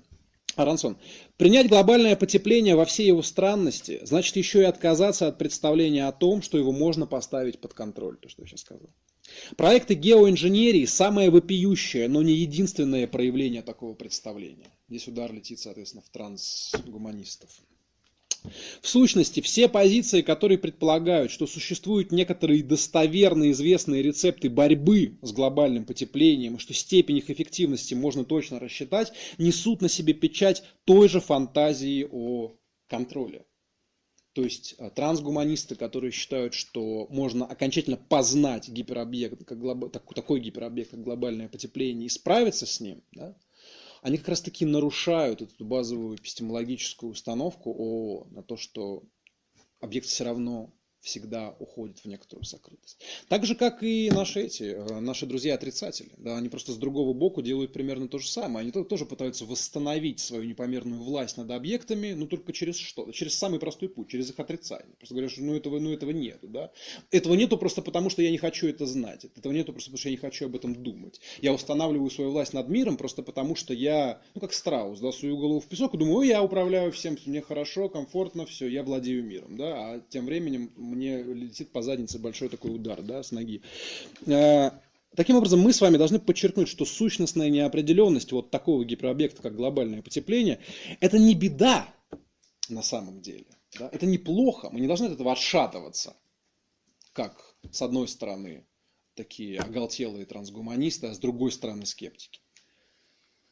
Арансон. 0.57 0.97
Принять 1.37 1.69
глобальное 1.69 2.17
потепление 2.17 2.75
во 2.75 2.85
всей 2.85 3.07
его 3.07 3.23
странности, 3.23 4.01
значит 4.03 4.35
еще 4.37 4.61
и 4.61 4.65
отказаться 4.65 5.29
от 5.29 5.39
представления 5.39 6.09
о 6.09 6.13
том, 6.13 6.43
что 6.43 6.59
его 6.59 6.73
можно 6.73 7.07
поставить 7.07 7.61
под 7.61 7.75
контроль, 7.75 8.17
то, 8.17 8.29
что 8.29 8.43
я 8.43 8.49
сейчас 8.49 8.63
сказал. 8.63 8.91
Проекты 9.57 9.95
геоинженерии– 9.95 10.85
самое 10.87 11.31
вопиющее, 11.31 12.09
но 12.09 12.23
не 12.23 12.33
единственное 12.33 13.07
проявление 13.07 13.63
такого 13.63 13.95
представления. 13.95 14.71
Здесь 14.89 15.07
удар 15.07 15.33
летит, 15.33 15.61
соответственно, 15.61 16.03
в 16.03 16.09
трансгуманистов. 16.09 17.51
В 18.81 18.89
сущности, 18.89 19.41
все 19.41 19.69
позиции, 19.69 20.23
которые 20.23 20.59
предполагают, 20.59 21.31
что 21.31 21.47
существуют 21.47 22.13
некоторые 22.13 22.63
достоверные 22.63 23.53
известные 23.53 24.03
рецепты 24.03 24.49
борьбы 24.49 25.19
с 25.23 25.33
глобальным 25.33 25.85
потеплением, 25.85 26.57
и 26.57 26.59
что 26.59 26.75
степень 26.75 27.19
их 27.19 27.31
эффективности 27.31 27.95
можно 27.95 28.25
точно 28.25 28.59
рассчитать, 28.59 29.13
несут 29.39 29.83
на 29.83 29.89
себе 29.89 30.13
печать 30.13 30.63
той 30.85 31.09
же 31.09 31.21
фантазии 31.21 32.09
о 32.11 32.55
контроле. 32.89 33.45
То 34.35 34.45
есть 34.45 34.77
э, 34.79 34.91
трансгуманисты, 34.91 35.75
которые 35.75 36.13
считают, 36.13 36.55
что 36.55 37.09
можно 37.11 37.45
окончательно 37.45 37.97
познать 37.97 38.69
гиперобъект, 38.69 39.45
как 39.45 39.59
глоб... 39.59 39.91
такой 39.91 40.39
гиперобъект, 40.39 40.93
как 40.93 41.03
глобальное 41.03 41.49
потепление, 41.49 42.07
и 42.07 42.11
справиться 42.11 42.65
с 42.65 42.79
ним, 42.79 43.03
да, 43.13 43.37
они 44.09 44.17
как 44.17 44.29
раз 44.29 44.41
таки 44.41 44.65
нарушают 44.65 45.43
эту 45.43 45.65
базовую 45.67 46.17
эпистемологическую 46.17 47.13
установку 47.13 47.75
о, 47.77 48.27
на 48.31 48.43
то, 48.43 48.57
что 48.57 49.03
объект 49.81 50.07
все 50.07 50.25
равно 50.25 50.73
всегда 51.09 51.55
уходит 51.59 51.99
в 51.99 52.05
некоторую 52.05 52.45
сокрытость. 52.45 52.99
Так 53.29 53.47
же, 53.47 53.55
как 53.55 53.83
и 53.83 54.11
наши 54.11 54.43
эти, 54.43 54.65
э, 54.65 55.01
наши 55.01 55.27
друзья-отрицатели. 55.27 56.11
Да, 56.19 56.37
они 56.37 56.49
просто 56.49 56.73
с 56.73 56.77
другого 56.77 57.15
боку 57.15 57.41
делают 57.41 57.73
примерно 57.73 58.09
то 58.09 58.19
же 58.19 58.29
самое. 58.29 58.63
Они 58.63 58.85
тоже 58.85 59.07
пытаются 59.07 59.47
восстановить 59.47 60.21
свою 60.21 60.45
непомерную 60.45 61.03
власть 61.03 61.39
над 61.39 61.51
объектами, 61.51 62.13
но 62.13 62.27
только 62.27 62.53
через 62.53 62.77
что? 62.77 63.11
Через 63.13 63.35
самый 63.35 63.59
простой 63.59 63.89
путь, 63.89 64.09
через 64.09 64.31
их 64.31 64.39
отрицание. 64.39 64.95
Просто 64.99 65.15
говорят, 65.15 65.33
что 65.33 65.43
ну 65.43 65.55
этого, 65.55 65.79
ну, 65.79 65.93
этого 65.93 66.11
нету. 66.11 66.47
Да? 66.47 66.71
Этого 67.11 67.35
нету 67.35 67.57
просто 67.57 67.81
потому, 67.81 68.11
что 68.11 68.23
я 68.23 68.31
не 68.31 68.39
хочу 68.39 68.69
это 68.69 68.87
знать. 68.87 69.25
Этого 69.37 69.53
нету 69.53 69.73
просто 69.73 69.91
потому, 69.91 69.99
что 69.99 70.09
я 70.09 70.15
не 70.15 70.19
хочу 70.19 70.47
об 70.47 70.57
этом 70.57 70.75
думать. 70.83 71.21
Я 71.41 71.55
устанавливаю 71.55 72.11
свою 72.11 72.31
власть 72.31 72.53
над 72.53 72.69
миром 72.69 72.97
просто 72.97 73.23
потому, 73.23 73.55
что 73.55 73.73
я, 73.73 74.21
ну 74.35 74.41
как 74.43 74.53
страус, 74.53 75.01
да, 75.01 75.11
свою 75.13 75.39
голову 75.39 75.61
в 75.61 75.67
песок 75.67 75.95
и 75.95 75.99
думаю, 75.99 76.29
я 76.29 76.43
управляю 76.43 76.93
всем, 76.93 77.17
мне 77.25 77.41
хорошо, 77.41 77.89
комфортно, 77.89 78.45
все, 78.45 78.69
я 78.69 78.83
владею 78.83 79.25
миром. 79.25 79.57
Да? 79.57 79.75
А 79.79 80.01
тем 80.11 80.27
временем 80.27 80.71
мне 80.99 81.23
летит 81.23 81.71
по 81.71 81.81
заднице 81.83 82.19
большой 82.19 82.49
такой 82.49 82.75
удар 82.75 83.01
да, 83.03 83.23
с 83.23 83.31
ноги. 83.31 83.63
Э, 84.27 84.71
таким 85.15 85.37
образом, 85.37 85.61
мы 85.61 85.73
с 85.73 85.81
вами 85.81 85.97
должны 85.97 86.19
подчеркнуть, 86.19 86.69
что 86.69 86.85
сущностная 86.85 87.49
неопределенность 87.49 88.33
вот 88.33 88.51
такого 88.51 88.85
гиперобъекта, 88.85 89.43
как 89.43 89.55
глобальное 89.55 90.03
потепление, 90.03 90.59
это 91.01 91.19
не 91.19 91.35
беда 91.35 91.89
на 92.69 92.83
самом 92.83 93.21
деле. 93.21 93.47
Да? 93.79 93.89
Это 93.93 94.07
неплохо, 94.07 94.69
мы 94.73 94.81
не 94.81 94.87
должны 94.87 95.07
от 95.07 95.13
этого 95.13 95.33
отшатываться, 95.33 96.17
как 97.13 97.55
с 97.71 97.81
одной 97.81 98.09
стороны 98.09 98.67
такие 99.15 99.59
оголтелые 99.59 100.27
трансгуманисты, 100.27 101.09
а 101.09 101.15
с 101.15 101.19
другой 101.19 101.53
стороны 101.53 101.87
скептики. 101.87 102.41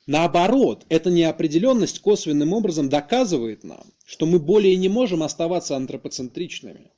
Наоборот, 0.07 0.87
эта 0.89 1.11
неопределенность 1.11 1.99
косвенным 1.99 2.53
образом 2.53 2.89
доказывает 2.89 3.65
нам, 3.65 3.83
что 4.05 4.25
мы 4.25 4.39
более 4.39 4.77
не 4.77 4.89
можем 4.89 5.25
оставаться 5.25 5.77
антропоцентричными 5.77 6.93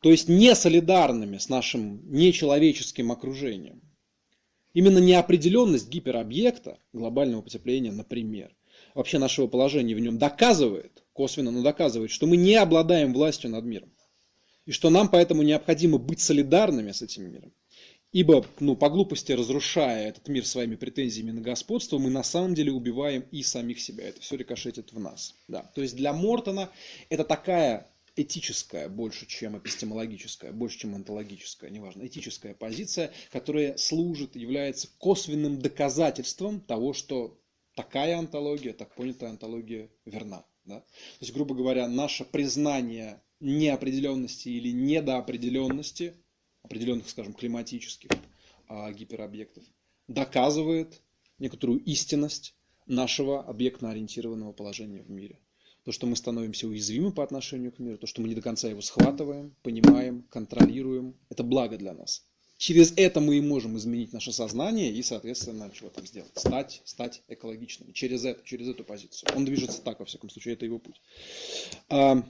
то 0.00 0.10
есть 0.10 0.28
не 0.28 0.54
солидарными 0.54 1.38
с 1.38 1.48
нашим 1.48 2.02
нечеловеческим 2.12 3.10
окружением. 3.12 3.82
Именно 4.74 4.98
неопределенность 4.98 5.88
гиперобъекта, 5.88 6.78
глобального 6.92 7.42
потепления, 7.42 7.92
например, 7.92 8.54
вообще 8.94 9.18
нашего 9.18 9.46
положения 9.46 9.94
в 9.94 10.00
нем 10.00 10.18
доказывает, 10.18 11.04
косвенно, 11.12 11.50
но 11.50 11.62
доказывает, 11.62 12.10
что 12.10 12.26
мы 12.26 12.36
не 12.36 12.56
обладаем 12.56 13.14
властью 13.14 13.50
над 13.50 13.64
миром. 13.64 13.90
И 14.66 14.72
что 14.72 14.90
нам 14.90 15.08
поэтому 15.08 15.42
необходимо 15.42 15.96
быть 15.96 16.20
солидарными 16.20 16.92
с 16.92 17.00
этим 17.00 17.30
миром. 17.30 17.52
Ибо, 18.12 18.46
ну, 18.60 18.76
по 18.76 18.88
глупости 18.88 19.32
разрушая 19.32 20.08
этот 20.08 20.28
мир 20.28 20.46
своими 20.46 20.76
претензиями 20.76 21.32
на 21.32 21.40
господство, 21.40 21.98
мы 21.98 22.10
на 22.10 22.22
самом 22.22 22.54
деле 22.54 22.72
убиваем 22.72 23.24
и 23.30 23.42
самих 23.42 23.80
себя. 23.80 24.08
Это 24.08 24.20
все 24.20 24.36
рикошетит 24.36 24.92
в 24.92 24.98
нас. 24.98 25.34
Да. 25.48 25.70
То 25.74 25.82
есть 25.82 25.96
для 25.96 26.12
Мортона 26.12 26.70
это 27.08 27.24
такая 27.24 27.90
этическая 28.16 28.88
больше, 28.88 29.26
чем 29.26 29.58
эпистемологическая, 29.58 30.52
больше, 30.52 30.78
чем 30.78 30.94
онтологическая, 30.94 31.70
неважно, 31.70 32.06
этическая 32.06 32.54
позиция, 32.54 33.12
которая 33.30 33.76
служит, 33.76 34.34
является 34.34 34.88
косвенным 34.98 35.60
доказательством 35.60 36.60
того, 36.60 36.94
что 36.94 37.38
такая 37.74 38.18
антология, 38.18 38.72
так 38.72 38.94
понятая 38.94 39.30
антология 39.30 39.90
верна. 40.06 40.44
Да? 40.64 40.80
То 40.80 40.86
есть, 41.20 41.32
грубо 41.34 41.54
говоря, 41.54 41.86
наше 41.86 42.24
признание 42.24 43.22
неопределенности 43.38 44.48
или 44.48 44.70
недоопределенности, 44.72 46.14
определенных, 46.62 47.08
скажем, 47.08 47.34
климатических 47.34 48.10
а, 48.66 48.90
гиперобъектов, 48.92 49.62
доказывает 50.08 51.02
некоторую 51.38 51.80
истинность 51.84 52.54
нашего 52.86 53.42
объектно-ориентированного 53.44 54.52
положения 54.52 55.02
в 55.02 55.10
мире 55.10 55.38
то, 55.86 55.92
что 55.92 56.08
мы 56.08 56.16
становимся 56.16 56.66
уязвимы 56.66 57.12
по 57.12 57.22
отношению 57.22 57.70
к 57.70 57.78
миру, 57.78 57.96
то, 57.96 58.08
что 58.08 58.20
мы 58.20 58.26
не 58.26 58.34
до 58.34 58.42
конца 58.42 58.68
его 58.68 58.80
схватываем, 58.80 59.54
понимаем, 59.62 60.24
контролируем, 60.30 61.14
это 61.30 61.44
благо 61.44 61.78
для 61.78 61.94
нас. 61.94 62.24
Через 62.56 62.92
это 62.96 63.20
мы 63.20 63.36
и 63.36 63.40
можем 63.40 63.76
изменить 63.76 64.12
наше 64.12 64.32
сознание 64.32 64.90
и, 64.90 65.00
соответственно, 65.04 65.70
чего 65.72 65.90
там 65.90 66.04
сделать? 66.04 66.32
Стать, 66.34 66.82
стать 66.84 67.22
экологичными. 67.28 67.92
Через 67.92 68.24
это, 68.24 68.44
через 68.44 68.66
эту 68.66 68.82
позицию. 68.82 69.30
Он 69.36 69.44
движется 69.44 69.80
так, 69.80 70.00
во 70.00 70.06
всяком 70.06 70.28
случае, 70.28 70.54
это 70.54 70.64
его 70.64 70.80
путь. 70.80 71.00
А, 71.88 72.20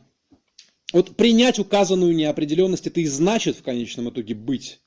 вот 0.93 1.17
принять 1.17 1.59
указанную 1.59 2.15
неопределенность, 2.15 2.87
это 2.87 3.01
и 3.01 3.07
значит 3.07 3.57
в 3.57 3.63
конечном 3.63 4.11
итоге 4.11 4.35
быть 4.35 4.81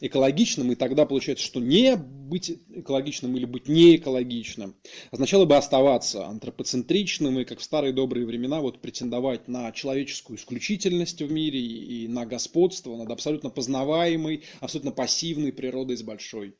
экологичным, 0.00 0.72
и 0.72 0.74
тогда 0.74 1.06
получается, 1.06 1.44
что 1.44 1.60
не 1.60 1.96
быть 1.96 2.50
экологичным 2.70 3.36
или 3.36 3.44
быть 3.44 3.68
не 3.68 3.96
экологичным 3.96 4.76
означало 5.10 5.44
бы 5.44 5.56
оставаться 5.56 6.26
антропоцентричным 6.26 7.40
и, 7.40 7.44
как 7.44 7.58
в 7.58 7.62
старые 7.62 7.92
добрые 7.92 8.26
времена, 8.26 8.60
вот 8.60 8.80
претендовать 8.80 9.48
на 9.48 9.72
человеческую 9.72 10.38
исключительность 10.38 11.20
в 11.20 11.30
мире 11.30 11.60
и 11.60 12.08
на 12.08 12.26
господство 12.26 12.96
над 12.96 13.10
абсолютно 13.10 13.50
познаваемой, 13.50 14.44
абсолютно 14.60 14.92
пассивной 14.92 15.52
природой 15.52 15.96
с 15.96 16.02
большой 16.02 16.56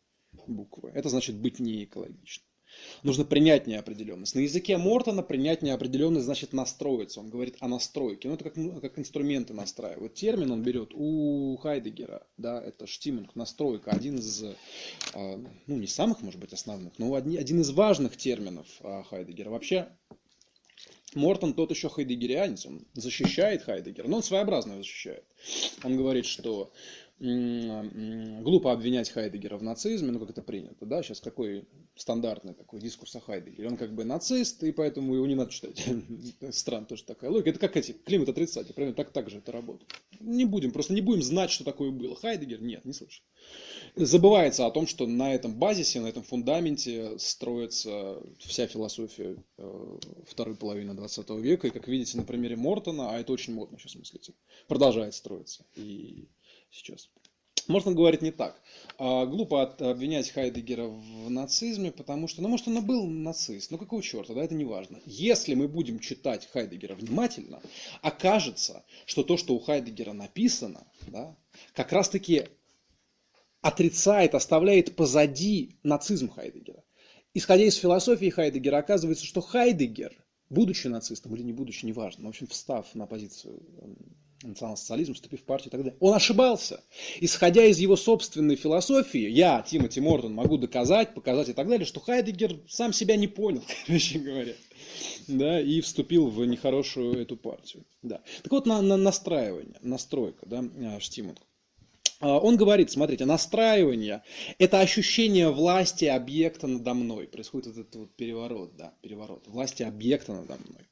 буквы. 0.47 0.91
Это 0.95 1.09
значит 1.09 1.37
быть 1.37 1.59
не 1.59 1.85
экологичным 1.85 2.50
нужно 3.03 3.25
принять 3.25 3.67
неопределенность. 3.67 4.35
На 4.35 4.41
языке 4.41 4.77
Мортона 4.77 5.23
принять 5.23 5.63
неопределенность 5.63 6.25
значит 6.25 6.53
настроиться. 6.53 7.21
Он 7.21 7.31
говорит 7.31 7.57
о 7.61 7.69
настройке. 7.69 8.29
Ну, 8.29 8.35
это 8.35 8.45
как, 8.45 8.57
ну, 8.57 8.81
как 8.81 8.99
инструменты 8.99 9.55
настраивают. 9.55 10.15
Термин 10.15 10.51
он 10.51 10.63
берет 10.63 10.91
у 10.95 11.57
Хайдегера. 11.63 12.27
Да, 12.37 12.63
это 12.63 12.87
штиминг, 12.87 13.35
настройка. 13.35 13.91
Один 13.91 14.17
из, 14.17 14.45
а, 15.15 15.45
ну, 15.67 15.77
не 15.77 15.87
самых, 15.87 16.23
может 16.23 16.41
быть, 16.41 16.53
основных, 16.53 16.99
но 16.99 17.15
один 17.15 17.61
из 17.61 17.71
важных 17.71 18.17
терминов 18.17 18.67
а, 18.83 19.03
Хайдегера. 19.05 19.51
Вообще, 19.51 19.89
Мортон 21.15 21.55
тот 21.55 21.71
еще 21.71 21.89
хайдегерианец, 21.89 22.67
он 22.67 22.87
защищает 22.95 23.65
Хайдегера, 23.65 24.07
но 24.07 24.19
он 24.19 24.23
своеобразно 24.23 24.77
защищает. 24.77 25.25
Он 25.83 25.97
говорит, 25.97 26.25
что 26.25 26.73
глупо 27.21 28.73
обвинять 28.73 29.11
Хайдегера 29.11 29.59
в 29.59 29.63
нацизме, 29.63 30.11
ну 30.11 30.19
как 30.19 30.31
это 30.31 30.41
принято, 30.41 30.87
да, 30.87 31.03
сейчас 31.03 31.21
какой 31.21 31.67
стандартный 31.95 32.55
такой 32.55 32.81
дискурс 32.81 33.15
о 33.15 33.21
Хайдегере, 33.21 33.69
он 33.69 33.77
как 33.77 33.95
бы 33.95 34.05
нацист, 34.05 34.63
и 34.63 34.73
поэтому 34.73 35.15
его 35.15 35.27
не 35.27 35.35
надо 35.35 35.51
читать. 35.53 35.85
Странно 36.51 36.87
тоже 36.87 37.05
такая 37.05 37.31
логика, 37.31 37.51
это 37.51 37.59
как 37.59 37.77
эти, 37.77 37.93
климат 37.93 38.31
отрицатель, 38.31 38.73
примерно 38.73 38.97
так, 38.97 39.11
так 39.11 39.29
же 39.29 39.39
это 39.39 39.53
работает. 39.53 39.93
Не 40.19 40.47
будем, 40.47 40.73
просто 40.73 40.95
не 40.95 41.03
будем 41.03 41.23
знать, 41.23 41.51
что 41.51 41.63
такое 41.63 41.91
было. 41.91 42.17
Хайдегер, 42.17 42.63
нет, 42.63 42.87
не 42.87 42.95
слышал. 42.95 43.23
Забывается 43.97 44.65
о 44.65 44.71
том, 44.71 44.87
что 44.87 45.07
на 45.07 45.35
этом 45.35 45.55
базисе, 45.55 46.01
на 46.01 46.07
этом 46.07 46.23
фундаменте 46.23 47.19
строится 47.19 48.23
вся 48.39 48.67
философия 48.67 49.37
э, 49.59 49.99
второй 50.27 50.57
половины 50.57 50.95
20 50.95 51.31
века, 51.31 51.67
и 51.67 51.71
как 51.71 51.87
видите 51.87 52.17
на 52.17 52.25
примере 52.25 52.57
Мортона, 52.57 53.11
а 53.11 53.21
это 53.21 53.33
очень 53.33 53.53
модно 53.53 53.79
сейчас 53.79 53.97
мыслите, 53.97 54.33
продолжает 54.69 55.15
строиться. 55.15 55.67
И 55.77 56.29
сейчас. 56.71 57.11
Мортон 57.69 57.95
говорит 57.95 58.23
не 58.23 58.33
так. 58.33 58.61
А, 58.99 59.27
глупо 59.27 59.63
обвинять 59.63 60.31
Хайдегера 60.31 60.87
в 60.87 61.31
нацизме, 61.31 61.93
потому 61.93 62.27
что, 62.27 62.43
ну, 62.43 62.49
может, 62.49 62.69
он 62.69 62.79
и 62.79 62.81
был 62.81 63.07
нацист, 63.07 63.71
ну, 63.71 63.79
какого 63.79 64.03
черта, 64.03 64.35
да, 64.35 64.43
это 64.43 64.55
не 64.55 64.65
важно. 64.65 65.01
Если 65.07 65.55
мы 65.55 65.69
будем 65.69 66.01
читать 66.01 66.49
Хайдегера 66.53 66.95
внимательно, 66.95 67.61
окажется, 68.03 68.85
что 69.07 69.23
то, 69.23 69.37
что 69.37 69.55
у 69.55 69.61
Хайдегера 69.61 70.13
написано, 70.13 70.87
да, 71.07 71.37
как 71.73 71.93
раз-таки 71.93 72.49
отрицает, 73.61 74.35
оставляет 74.35 74.97
позади 74.97 75.77
нацизм 75.83 76.31
Хайдегера. 76.31 76.83
Исходя 77.35 77.65
из 77.65 77.77
философии 77.77 78.31
Хайдегера, 78.31 78.79
оказывается, 78.79 79.25
что 79.25 79.41
Хайдегер, 79.41 80.13
будучи 80.49 80.89
нацистом 80.89 81.37
или 81.37 81.43
не 81.43 81.53
будучи, 81.53 81.87
неважно, 81.87 82.27
в 82.27 82.31
общем, 82.31 82.49
встав 82.49 82.93
на 82.95 83.07
позицию 83.07 83.63
национал-социализм, 84.43 85.15
вступив 85.15 85.41
в 85.41 85.45
партию 85.45 85.69
и 85.69 85.71
так 85.71 85.81
далее. 85.83 85.97
Он 86.01 86.15
ошибался. 86.15 86.83
Исходя 87.21 87.65
из 87.65 87.79
его 87.79 87.97
собственной 87.97 88.57
философии, 88.57 89.29
я, 89.29 89.63
Тимоти 89.63 90.01
Мортон, 90.01 90.35
могу 90.35 90.57
доказать, 90.57 91.15
показать 91.15 91.51
и 91.51 91.53
так 91.53 91.69
далее, 91.69 91.87
что 91.87 92.01
Хайдегер 92.01 92.61
сам 92.69 92.93
себя 92.93 93.17
не 93.17 93.29
понял, 93.29 93.63
короче 93.87 94.19
говоря. 94.19 94.55
Да, 95.29 95.61
и 95.61 95.81
вступил 95.81 96.29
в 96.29 96.45
нехорошую 96.45 97.21
эту 97.21 97.37
партию. 97.37 97.85
Да. 98.03 98.23
Так 98.43 98.53
вот, 98.53 98.67
на, 98.67 98.81
на 98.81 98.97
настраивание, 98.97 99.77
настройка, 99.83 100.47
да, 100.47 100.65
а, 100.85 101.01
Штимунг. 101.01 101.39
А, 102.21 102.39
он 102.39 102.57
говорит, 102.57 102.91
смотрите, 102.91 103.25
настраивание– 103.25 104.23
это 104.59 104.81
ощущение 104.81 105.51
власти 105.51 106.05
объекта 106.05 106.67
надо 106.67 106.95
мной. 106.95 107.27
Происходит 107.27 107.69
этот 107.69 107.95
вот 107.95 108.15
переворот, 108.15 108.77
да, 108.77 108.95
переворот. 109.01 109.47
Власти 109.47 109.83
объекта 109.83 110.33
надо 110.33 110.59
мной. 110.69 110.87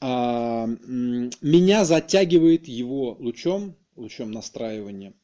А, 0.00 0.66
меня 0.66 1.84
затягивает 1.84 2.68
его 2.68 3.16
лучом, 3.18 3.76
лучом 3.96 4.30
настраивания 4.30 5.14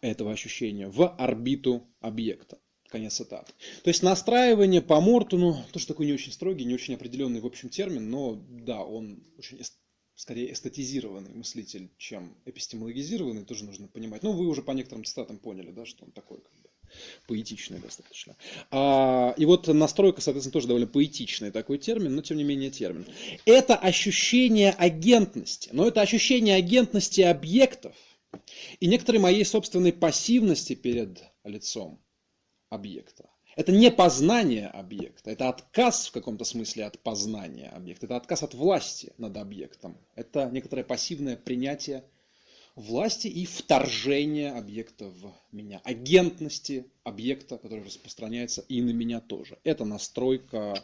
этого 0.00 0.32
ощущения 0.32 0.88
в 0.88 1.08
орбиту 1.16 1.86
объекта. 2.00 2.58
Конец 2.88 3.14
цитаты. 3.14 3.52
То 3.84 3.88
есть 3.88 4.02
настраивание 4.02 4.82
по 4.82 5.00
Мортону, 5.00 5.56
тоже 5.72 5.86
такой 5.86 6.06
не 6.06 6.12
очень 6.12 6.32
строгий, 6.32 6.64
не 6.64 6.74
очень 6.74 6.94
определенный 6.94 7.40
в 7.40 7.46
общем 7.46 7.68
термин, 7.68 8.10
но 8.10 8.34
да, 8.48 8.82
он 8.82 9.22
очень 9.38 9.60
скорее 10.20 10.52
эстетизированный 10.52 11.32
мыслитель, 11.32 11.90
чем 11.96 12.36
эпистемологизированный, 12.44 13.44
тоже 13.44 13.64
нужно 13.64 13.88
понимать. 13.88 14.22
Ну, 14.22 14.32
вы 14.32 14.48
уже 14.48 14.60
по 14.60 14.72
некоторым 14.72 15.04
цитатам 15.04 15.38
поняли, 15.38 15.70
да, 15.70 15.86
что 15.86 16.04
он 16.04 16.12
такой 16.12 16.42
как 16.42 16.52
бы 16.90 17.26
поэтичный 17.28 17.78
достаточно. 17.78 18.36
А, 18.70 19.34
и 19.36 19.44
вот 19.44 19.66
настройка, 19.68 20.20
соответственно, 20.20 20.52
тоже 20.52 20.66
довольно 20.66 20.86
поэтичный 20.86 21.50
такой 21.50 21.78
термин, 21.78 22.14
но 22.14 22.22
тем 22.22 22.36
не 22.36 22.44
менее 22.44 22.70
термин. 22.70 23.06
Это 23.44 23.76
ощущение 23.76 24.72
агентности, 24.72 25.70
но 25.72 25.86
это 25.86 26.00
ощущение 26.00 26.56
агентности 26.56 27.20
объектов 27.20 27.94
и 28.78 28.86
некоторой 28.86 29.20
моей 29.20 29.44
собственной 29.44 29.92
пассивности 29.92 30.74
перед 30.74 31.22
лицом 31.44 32.02
объекта. 32.68 33.28
Это 33.56 33.72
не 33.72 33.90
познание 33.90 34.68
объекта, 34.68 35.30
это 35.30 35.48
отказ 35.48 36.06
в 36.06 36.12
каком-то 36.12 36.44
смысле 36.44 36.86
от 36.86 37.00
познания 37.00 37.68
объекта, 37.68 38.06
это 38.06 38.16
отказ 38.16 38.42
от 38.42 38.54
власти 38.54 39.12
над 39.18 39.36
объектом, 39.36 39.98
это 40.14 40.48
некоторое 40.50 40.84
пассивное 40.84 41.36
принятие 41.36 42.04
власти 42.74 43.28
и 43.28 43.44
вторжение 43.44 44.52
объекта 44.52 45.06
в 45.06 45.32
меня, 45.52 45.80
агентности 45.84 46.86
объекта, 47.04 47.58
который 47.58 47.84
распространяется 47.84 48.64
и 48.68 48.80
на 48.82 48.90
меня 48.90 49.20
тоже. 49.20 49.58
Это 49.64 49.84
настройка 49.84 50.82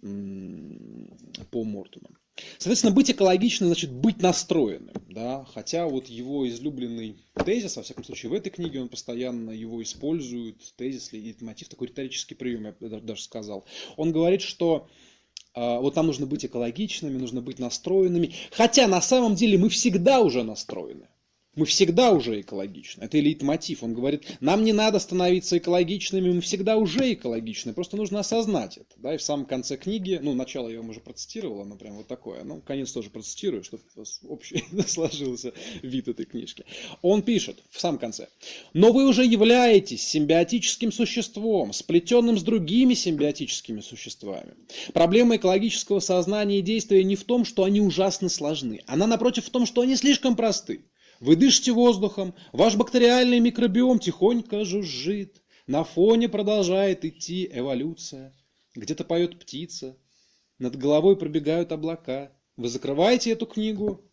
по 0.00 1.64
Мортону. 1.64 2.10
Соответственно, 2.58 2.94
быть 2.94 3.10
экологичным 3.10 3.68
значит 3.68 3.90
быть 3.90 4.22
настроенным. 4.22 4.94
Да? 5.08 5.44
Хотя 5.52 5.86
вот 5.86 6.06
его 6.06 6.48
излюбленный 6.48 7.16
тезис, 7.44 7.76
во 7.76 7.82
всяком 7.82 8.04
случае 8.04 8.30
в 8.30 8.34
этой 8.34 8.50
книге 8.50 8.80
он 8.80 8.88
постоянно 8.88 9.50
его 9.50 9.82
использует, 9.82 10.56
тезис 10.76 11.12
или 11.12 11.34
мотив, 11.40 11.68
такой 11.68 11.88
риторический 11.88 12.34
прием, 12.34 12.74
я 12.80 12.88
даже 13.00 13.22
сказал. 13.22 13.64
Он 13.96 14.12
говорит, 14.12 14.42
что 14.42 14.88
вот 15.54 15.96
нам 15.96 16.06
нужно 16.06 16.26
быть 16.26 16.44
экологичными, 16.44 17.18
нужно 17.18 17.40
быть 17.40 17.58
настроенными. 17.58 18.34
Хотя 18.52 18.86
на 18.86 19.00
самом 19.00 19.34
деле 19.34 19.58
мы 19.58 19.68
всегда 19.68 20.20
уже 20.20 20.42
настроены. 20.42 21.08
Мы 21.58 21.66
всегда 21.66 22.12
уже 22.12 22.40
экологичны. 22.40 23.02
Это 23.02 23.18
лейтмотив. 23.18 23.82
Он 23.82 23.92
говорит, 23.92 24.38
нам 24.38 24.62
не 24.62 24.72
надо 24.72 25.00
становиться 25.00 25.58
экологичными, 25.58 26.30
мы 26.30 26.40
всегда 26.40 26.76
уже 26.76 27.14
экологичны. 27.14 27.72
Просто 27.72 27.96
нужно 27.96 28.20
осознать 28.20 28.76
это. 28.76 28.94
Да? 28.98 29.16
И 29.16 29.18
в 29.18 29.22
самом 29.22 29.44
конце 29.44 29.76
книги, 29.76 30.20
ну, 30.22 30.34
начало 30.34 30.68
я 30.68 30.78
вам 30.78 30.90
уже 30.90 31.00
процитировал, 31.00 31.62
оно 31.62 31.74
прям 31.74 31.96
вот 31.96 32.06
такое. 32.06 32.44
Ну, 32.44 32.60
конец 32.60 32.92
тоже 32.92 33.10
процитирую, 33.10 33.64
чтобы 33.64 33.82
общий 34.28 34.62
сложился 34.86 35.52
вид 35.82 36.06
этой 36.06 36.26
книжки. 36.26 36.64
Он 37.02 37.22
пишет 37.22 37.58
в 37.70 37.80
самом 37.80 37.98
конце. 37.98 38.28
Но 38.72 38.92
вы 38.92 39.08
уже 39.08 39.24
являетесь 39.24 40.06
симбиотическим 40.06 40.92
существом, 40.92 41.72
сплетенным 41.72 42.38
с 42.38 42.44
другими 42.44 42.94
симбиотическими 42.94 43.80
существами. 43.80 44.54
Проблема 44.92 45.34
экологического 45.34 45.98
сознания 45.98 46.60
и 46.60 46.62
действия 46.62 47.02
не 47.02 47.16
в 47.16 47.24
том, 47.24 47.44
что 47.44 47.64
они 47.64 47.80
ужасно 47.80 48.28
сложны. 48.28 48.82
Она, 48.86 49.08
напротив, 49.08 49.46
в 49.46 49.50
том, 49.50 49.66
что 49.66 49.80
они 49.80 49.96
слишком 49.96 50.36
просты. 50.36 50.84
Вы 51.20 51.34
дышите 51.34 51.72
воздухом, 51.72 52.34
ваш 52.52 52.76
бактериальный 52.76 53.40
микробиом 53.40 53.98
тихонько 53.98 54.64
жужжит, 54.64 55.42
на 55.66 55.82
фоне 55.82 56.28
продолжает 56.28 57.04
идти 57.04 57.48
эволюция. 57.52 58.34
Где-то 58.74 59.04
поет 59.04 59.38
птица, 59.40 59.96
над 60.58 60.76
головой 60.76 61.16
пробегают 61.16 61.72
облака. 61.72 62.32
Вы 62.56 62.68
закрываете 62.68 63.32
эту 63.32 63.46
книгу 63.46 64.04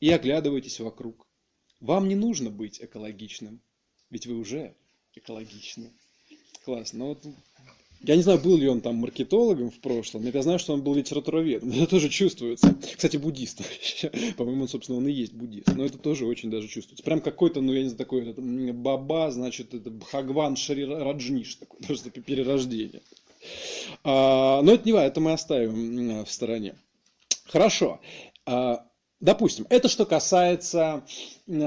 и 0.00 0.10
оглядываетесь 0.10 0.78
вокруг. 0.80 1.26
Вам 1.80 2.08
не 2.08 2.14
нужно 2.14 2.50
быть 2.50 2.80
экологичным, 2.80 3.60
ведь 4.10 4.26
вы 4.26 4.36
уже 4.36 4.74
экологичны. 5.14 5.92
Классно. 6.64 6.98
Ну, 7.00 7.06
вот 7.08 7.26
я 8.06 8.16
не 8.16 8.22
знаю, 8.22 8.38
был 8.38 8.56
ли 8.56 8.68
он 8.68 8.80
там 8.80 8.96
маркетологом 8.96 9.70
в 9.70 9.78
прошлом, 9.80 10.24
я 10.24 10.42
знаю, 10.42 10.58
что 10.58 10.74
он 10.74 10.82
был 10.82 10.94
литературоведом. 10.94 11.70
Это 11.74 11.86
тоже 11.86 12.08
чувствуется. 12.08 12.74
Кстати, 12.96 13.16
буддист. 13.16 13.62
По-моему, 14.36 14.62
он, 14.62 14.68
собственно, 14.68 14.98
он 14.98 15.08
и 15.08 15.12
есть 15.12 15.32
буддист. 15.32 15.68
Но 15.74 15.84
это 15.84 15.98
тоже 15.98 16.26
очень 16.26 16.50
даже 16.50 16.68
чувствуется. 16.68 17.02
Прям 17.04 17.20
какой-то, 17.20 17.60
ну, 17.60 17.72
я 17.72 17.82
не 17.82 17.88
знаю, 17.88 17.98
такой 17.98 18.28
это, 18.28 18.40
баба, 18.40 19.30
значит, 19.30 19.74
это 19.74 19.90
Бхагван 19.90 20.56
Шри 20.56 20.84
Раджниш, 20.84 21.56
такой, 21.56 21.80
просто 21.86 22.10
перерождение. 22.10 23.02
А, 24.02 24.62
но 24.62 24.72
это 24.72 24.84
не 24.84 24.92
важно, 24.92 25.06
это 25.06 25.20
мы 25.20 25.32
оставим 25.32 26.24
в 26.24 26.30
стороне. 26.30 26.76
Хорошо. 27.46 28.00
А, 28.46 28.86
допустим, 29.20 29.66
это 29.70 29.88
что 29.88 30.04
касается 30.06 31.04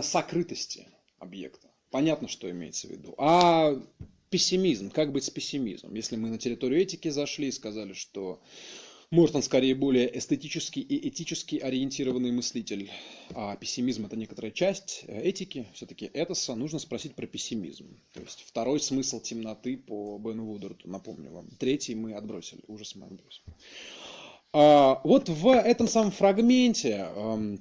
сокрытости 0.02 0.88
объекта. 1.20 1.68
Понятно, 1.90 2.28
что 2.28 2.50
имеется 2.50 2.88
в 2.88 2.92
виду. 2.92 3.16
А 3.18 3.80
пессимизм, 4.30 4.92
как 4.92 5.12
быть 5.12 5.24
с 5.24 5.30
пессимизмом? 5.30 5.94
Если 5.96 6.16
мы 6.16 6.30
на 6.30 6.38
территорию 6.38 6.82
этики 6.82 7.10
зашли 7.10 7.48
и 7.48 7.52
сказали, 7.52 7.94
что 7.94 8.42
Мортон 9.10 9.42
скорее 9.42 9.74
более 9.74 10.18
эстетический 10.18 10.82
и 10.82 11.08
этически 11.08 11.56
ориентированный 11.56 12.32
мыслитель, 12.32 12.92
а 13.30 13.56
пессимизм 13.56 14.06
это 14.06 14.18
некоторая 14.18 14.52
часть 14.52 15.06
э, 15.08 15.22
этики, 15.22 15.66
все-таки 15.74 16.12
этоса, 16.14 16.56
нужно 16.56 16.80
спросить 16.80 17.16
про 17.16 17.26
пессимизм. 17.26 17.88
То 18.14 18.20
есть 18.20 18.44
второй 18.46 18.82
смысл 18.82 19.22
темноты 19.22 19.78
по 19.78 20.18
Бену 20.18 20.48
Вудерту, 20.48 20.90
напомню 20.90 21.32
вам. 21.32 21.48
Третий 21.58 21.96
мы 21.96 22.16
отбросили, 22.16 22.60
ужас 22.68 22.96
мы 22.96 23.06
отбросили. 23.06 23.46
А, 24.54 25.02
вот 25.04 25.30
в 25.30 25.50
этом 25.50 25.88
самом 25.88 26.12
фрагменте, 26.12 27.08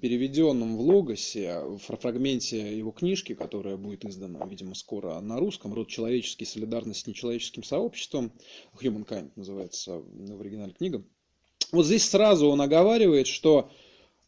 переведенном 0.00 0.76
в 0.76 0.80
Логосе, 0.80 1.60
в 1.60 1.78
фрагменте 1.78 2.76
его 2.76 2.92
книжки, 2.92 3.34
которая 3.34 3.76
будет 3.76 4.04
издана, 4.04 4.46
видимо, 4.46 4.74
скоро 4.74 5.18
на 5.20 5.38
русском, 5.38 5.74
«Род 5.74 5.88
человеческий. 5.88 6.44
Солидарность 6.44 7.00
с 7.00 7.06
нечеловеческим 7.06 7.64
сообществом», 7.64 8.32
Humankind 8.80 9.32
называется 9.36 9.98
в 9.98 10.40
оригинале 10.40 10.72
книга, 10.72 11.04
вот 11.72 11.86
здесь 11.86 12.08
сразу 12.08 12.48
он 12.48 12.60
оговаривает, 12.60 13.26
что 13.26 13.70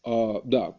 да, 0.03 0.75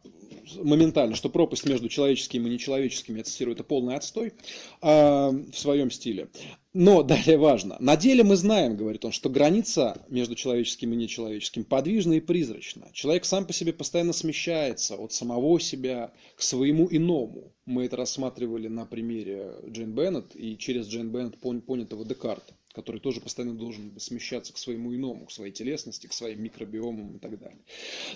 моментально, 0.56 1.14
что 1.14 1.28
пропасть 1.28 1.66
между 1.66 1.88
человеческим 1.88 2.46
и 2.46 2.50
нечеловеческим, 2.50 3.16
я 3.16 3.24
цитирую, 3.24 3.54
это 3.54 3.64
полный 3.64 3.96
отстой 3.96 4.32
а, 4.80 5.30
в 5.30 5.56
своем 5.56 5.90
стиле. 5.90 6.28
Но 6.72 7.02
далее 7.02 7.36
важно. 7.36 7.76
На 7.80 7.96
деле 7.96 8.22
мы 8.22 8.36
знаем, 8.36 8.76
говорит 8.76 9.04
он, 9.04 9.12
что 9.12 9.28
граница 9.28 10.04
между 10.08 10.36
человеческим 10.36 10.92
и 10.92 10.96
нечеловеческим 10.96 11.64
подвижна 11.64 12.14
и 12.14 12.20
призрачна. 12.20 12.88
Человек 12.92 13.24
сам 13.24 13.44
по 13.44 13.52
себе 13.52 13.72
постоянно 13.72 14.12
смещается 14.12 14.96
от 14.96 15.12
самого 15.12 15.58
себя 15.58 16.12
к 16.36 16.42
своему 16.42 16.86
иному. 16.90 17.52
Мы 17.66 17.86
это 17.86 17.96
рассматривали 17.96 18.68
на 18.68 18.86
примере 18.86 19.52
Джейн 19.66 19.92
Беннет 19.92 20.34
и 20.34 20.56
через 20.56 20.86
Джейн 20.86 21.10
Беннет 21.10 21.38
понятого 21.40 22.04
Декарта 22.04 22.54
который 22.72 23.00
тоже 23.00 23.20
постоянно 23.20 23.54
должен 23.54 23.98
смещаться 23.98 24.52
к 24.52 24.58
своему 24.58 24.94
иному, 24.94 25.26
к 25.26 25.32
своей 25.32 25.52
телесности, 25.52 26.06
к 26.06 26.12
своим 26.12 26.42
микробиомам 26.42 27.16
и 27.16 27.18
так 27.18 27.38
далее. 27.38 27.58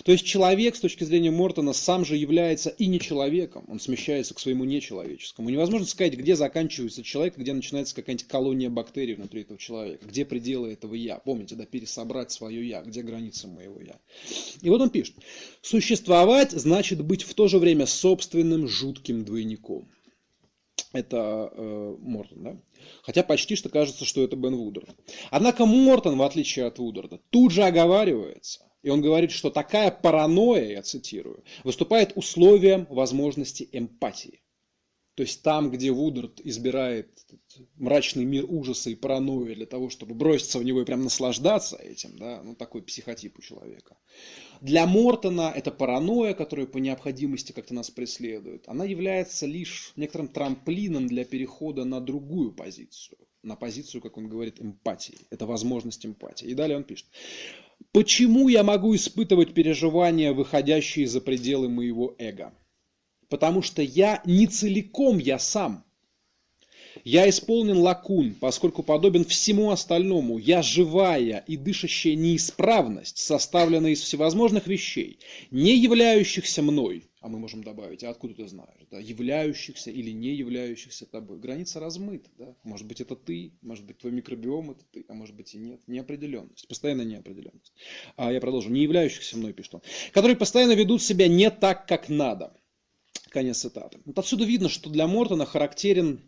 То 0.03 0.11
есть 0.11 0.25
человек, 0.25 0.75
с 0.75 0.79
точки 0.79 1.03
зрения 1.03 1.31
Мортона, 1.31 1.73
сам 1.73 2.05
же 2.05 2.15
является 2.15 2.69
и 2.69 2.87
не 2.87 2.99
человеком, 2.99 3.65
он 3.67 3.79
смещается 3.79 4.33
к 4.33 4.39
своему 4.39 4.63
нечеловеческому. 4.63 5.49
Невозможно 5.49 5.87
сказать, 5.87 6.13
где 6.13 6.35
заканчивается 6.35 7.03
человек, 7.03 7.37
где 7.37 7.53
начинается 7.53 7.95
какая-нибудь 7.95 8.27
колония 8.27 8.69
бактерий 8.69 9.15
внутри 9.15 9.41
этого 9.41 9.59
человека, 9.59 10.05
где 10.05 10.25
пределы 10.25 10.71
этого 10.71 10.93
я. 10.95 11.17
Помните, 11.17 11.55
да, 11.55 11.65
пересобрать 11.65 12.31
свое 12.31 12.67
я, 12.67 12.81
где 12.81 13.01
граница 13.01 13.47
моего 13.47 13.81
я. 13.81 13.99
И 14.61 14.69
вот 14.69 14.81
он 14.81 14.89
пишет, 14.89 15.15
существовать 15.61 16.51
значит 16.51 17.03
быть 17.03 17.23
в 17.23 17.33
то 17.33 17.47
же 17.47 17.59
время 17.59 17.85
собственным 17.85 18.67
жутким 18.67 19.25
двойником. 19.25 19.89
Это 20.93 21.51
э, 21.51 21.95
Мортон, 21.99 22.43
да? 22.43 22.57
Хотя 23.03 23.23
почти 23.23 23.55
что 23.55 23.69
кажется, 23.69 24.05
что 24.05 24.23
это 24.23 24.35
Бен 24.35 24.55
Вудерд. 24.55 24.89
Однако 25.29 25.65
Мортон, 25.65 26.17
в 26.17 26.23
отличие 26.23 26.65
от 26.65 26.79
Вудерда, 26.79 27.19
тут 27.29 27.51
же 27.51 27.63
оговаривается. 27.63 28.61
И 28.81 28.89
он 28.89 29.01
говорит, 29.01 29.31
что 29.31 29.49
такая 29.49 29.91
паранойя, 29.91 30.71
я 30.73 30.81
цитирую, 30.83 31.43
выступает 31.63 32.13
условием 32.15 32.85
возможности 32.89 33.67
эмпатии. 33.71 34.41
То 35.15 35.23
есть 35.23 35.43
там, 35.43 35.71
где 35.71 35.91
Вудерд 35.91 36.41
избирает 36.41 37.07
мрачный 37.77 38.25
мир 38.25 38.45
ужаса 38.49 38.89
и 38.89 38.95
паранойи 38.95 39.55
для 39.55 39.65
того, 39.65 39.89
чтобы 39.89 40.13
броситься 40.13 40.59
в 40.59 40.63
него 40.65 40.81
и 40.81 40.85
прям 40.85 41.05
наслаждаться 41.05 41.77
этим, 41.77 42.17
да, 42.17 42.43
ну 42.43 42.53
такой 42.53 42.81
психотип 42.81 43.39
у 43.39 43.41
человека. 43.41 43.97
Для 44.59 44.85
Мортона 44.85 45.53
эта 45.55 45.71
паранойя, 45.71 46.33
которая 46.33 46.65
по 46.65 46.79
необходимости 46.79 47.53
как-то 47.53 47.73
нас 47.73 47.89
преследует, 47.89 48.67
она 48.67 48.83
является 48.83 49.45
лишь 49.45 49.93
некоторым 49.95 50.27
трамплином 50.27 51.07
для 51.07 51.23
перехода 51.23 51.85
на 51.85 52.01
другую 52.01 52.51
позицию, 52.51 53.17
на 53.41 53.55
позицию, 53.55 54.01
как 54.01 54.17
он 54.17 54.27
говорит, 54.27 54.61
эмпатии. 54.61 55.27
Это 55.29 55.45
возможность 55.45 56.05
эмпатии. 56.05 56.47
И 56.47 56.53
далее 56.53 56.75
он 56.75 56.83
пишет. 56.83 57.07
Почему 57.93 58.49
я 58.49 58.63
могу 58.63 58.93
испытывать 58.93 59.53
переживания, 59.53 60.33
выходящие 60.33 61.07
за 61.07 61.21
пределы 61.21 61.69
моего 61.69 62.15
эго? 62.17 62.53
Потому 63.35 63.61
что 63.61 63.81
я 63.81 64.21
не 64.23 64.47
целиком 64.47 65.17
я 65.17 65.39
сам. 65.39 65.83
Я 67.03 67.27
исполнен 67.27 67.79
лакун, 67.79 68.33
поскольку 68.33 68.81
подобен 68.81 69.25
всему 69.25 69.71
остальному. 69.71 70.37
Я 70.37 70.61
живая 70.61 71.43
и 71.45 71.57
дышащая 71.57 72.15
неисправность, 72.15 73.17
составленная 73.17 73.91
из 73.91 73.99
всевозможных 73.99 74.67
вещей, 74.67 75.19
не 75.51 75.75
являющихся 75.75 76.61
мной. 76.61 77.03
А 77.19 77.27
мы 77.27 77.39
можем 77.39 77.63
добавить, 77.63 78.03
а 78.03 78.11
откуда 78.11 78.35
ты 78.35 78.47
знаешь? 78.47 78.85
Да, 78.91 78.99
являющихся 78.99 79.91
или 79.91 80.11
не 80.11 80.35
являющихся 80.35 81.05
тобой. 81.05 81.39
Граница 81.39 81.79
размыта. 81.79 82.29
Да? 82.37 82.55
Может 82.63 82.87
быть, 82.87 83.01
это 83.01 83.15
ты, 83.15 83.51
может 83.61 83.83
быть, 83.83 83.97
твой 83.97 84.13
микробиом 84.13 84.71
это 84.71 84.83
ты, 84.91 85.05
а 85.09 85.13
может 85.13 85.35
быть 85.35 85.53
и 85.55 85.57
нет. 85.57 85.81
Неопределенность, 85.87 86.67
постоянная 86.67 87.05
неопределенность. 87.05 87.73
А 88.15 88.31
я 88.31 88.39
продолжу. 88.39 88.69
Не 88.69 88.83
являющихся 88.83 89.37
мной, 89.37 89.53
пишет 89.53 89.75
он. 89.75 89.81
Которые 90.13 90.37
постоянно 90.37 90.73
ведут 90.73 91.01
себя 91.01 91.27
не 91.27 91.49
так, 91.49 91.87
как 91.87 92.09
надо. 92.09 92.53
Конец 93.35 93.57
цитаты. 93.57 93.99
Вот 94.05 94.17
отсюда 94.17 94.45
видно, 94.45 94.69
что 94.69 94.89
для 94.89 95.07
Мортона 95.07 95.45
характерен, 95.45 96.21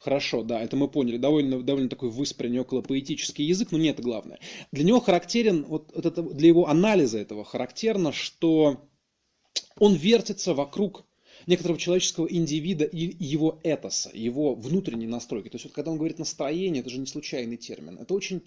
хорошо, 0.00 0.42
да, 0.42 0.60
это 0.60 0.74
мы 0.74 0.88
поняли, 0.88 1.16
довольно, 1.16 1.62
довольно 1.62 1.88
такой 1.88 2.10
выспренний 2.10 2.58
около 2.58 2.82
поэтический 2.82 3.44
язык, 3.44 3.70
но 3.70 3.78
не 3.78 3.90
это 3.90 4.02
главное. 4.02 4.40
Для 4.72 4.82
него 4.82 4.98
характерен, 4.98 5.66
вот, 5.68 5.92
вот 5.94 6.04
это, 6.04 6.20
для 6.20 6.48
его 6.48 6.66
анализа 6.66 7.20
этого 7.20 7.44
характерно, 7.44 8.10
что 8.10 8.90
он 9.78 9.94
вертится 9.94 10.52
вокруг 10.52 11.06
некоторого 11.46 11.78
человеческого 11.78 12.26
индивида 12.26 12.86
и 12.86 13.14
его 13.24 13.60
этоса, 13.62 14.10
его 14.12 14.56
внутренней 14.56 15.06
настройки. 15.06 15.50
То 15.50 15.54
есть 15.58 15.66
вот 15.66 15.74
когда 15.74 15.92
он 15.92 15.98
говорит 15.98 16.18
настроение, 16.18 16.80
это 16.80 16.90
же 16.90 16.98
не 16.98 17.06
случайный 17.06 17.56
термин. 17.56 17.98
Это 18.00 18.14
очень 18.14 18.42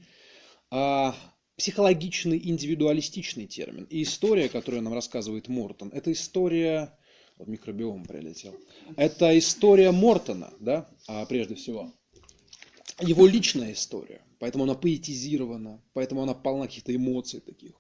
а, 0.70 1.16
психологичный, 1.56 2.42
индивидуалистичный 2.44 3.48
термин. 3.48 3.86
И 3.86 4.04
история, 4.04 4.50
которую 4.50 4.84
нам 4.84 4.94
рассказывает 4.94 5.48
Мортон, 5.48 5.92
это 5.94 6.12
история 6.12 6.94
вот 7.42 7.48
микробиом 7.48 8.06
прилетел. 8.06 8.56
Это 8.96 9.38
история 9.38 9.92
Мортона, 9.92 10.54
да, 10.60 10.88
а 11.08 11.26
прежде 11.26 11.56
всего. 11.56 11.92
Его 13.00 13.26
личная 13.26 13.74
история. 13.74 14.22
Поэтому 14.40 14.66
она 14.66 14.76
поэтизирована, 14.76 15.82
поэтому 15.94 16.22
она 16.22 16.34
полна 16.34 16.68
каких-то 16.68 16.96
эмоций 16.96 17.40
таких 17.40 17.72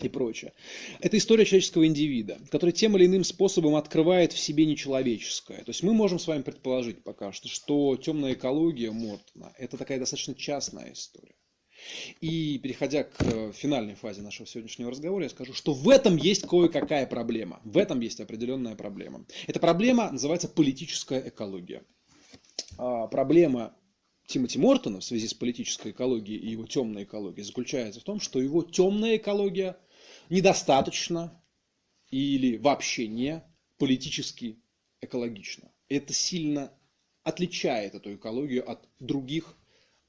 и 0.00 0.08
прочее. 0.08 0.52
Это 1.00 1.18
история 1.18 1.44
человеческого 1.44 1.86
индивида, 1.86 2.38
который 2.50 2.72
тем 2.72 2.96
или 2.96 3.06
иным 3.06 3.24
способом 3.24 3.76
открывает 3.76 4.32
в 4.32 4.38
себе 4.38 4.66
нечеловеческое. 4.66 5.58
То 5.58 5.70
есть 5.70 5.82
мы 5.82 5.92
можем 5.92 6.18
с 6.18 6.26
вами 6.26 6.42
предположить 6.42 7.04
пока 7.04 7.32
что, 7.32 7.48
что 7.48 7.96
темная 7.96 8.32
экология 8.32 8.90
Мортона– 8.90 9.52
это 9.58 9.76
такая 9.76 9.98
достаточно 9.98 10.34
частная 10.34 10.92
история. 10.92 11.34
И 12.20 12.58
переходя 12.58 13.04
к 13.04 13.14
э, 13.20 13.52
финальной 13.52 13.94
фазе 13.94 14.22
нашего 14.22 14.46
сегодняшнего 14.46 14.90
разговора, 14.90 15.24
я 15.24 15.30
скажу, 15.30 15.52
что 15.52 15.72
в 15.72 15.88
этом 15.88 16.16
есть 16.16 16.46
кое-какая 16.46 17.06
проблема. 17.06 17.60
В 17.64 17.78
этом 17.78 18.00
есть 18.00 18.20
определенная 18.20 18.76
проблема. 18.76 19.24
Эта 19.46 19.60
проблема 19.60 20.10
называется 20.10 20.48
политическая 20.48 21.28
экология. 21.28 21.84
А 22.78 23.06
проблема 23.06 23.76
Тимоти 24.26 24.58
Мортона 24.58 25.00
в 25.00 25.04
связи 25.04 25.28
с 25.28 25.34
политической 25.34 25.92
экологией 25.92 26.38
и 26.38 26.50
его 26.50 26.66
темной 26.66 27.04
экологией 27.04 27.44
заключается 27.44 28.00
в 28.00 28.04
том, 28.04 28.20
что 28.20 28.40
его 28.40 28.62
темная 28.62 29.16
экология 29.16 29.76
недостаточно 30.30 31.42
или 32.10 32.56
вообще 32.56 33.06
не 33.06 33.44
политически 33.78 34.58
экологична. 35.00 35.70
Это 35.88 36.12
сильно 36.14 36.72
отличает 37.22 37.94
эту 37.94 38.14
экологию 38.14 38.68
от 38.68 38.88
других 38.98 39.56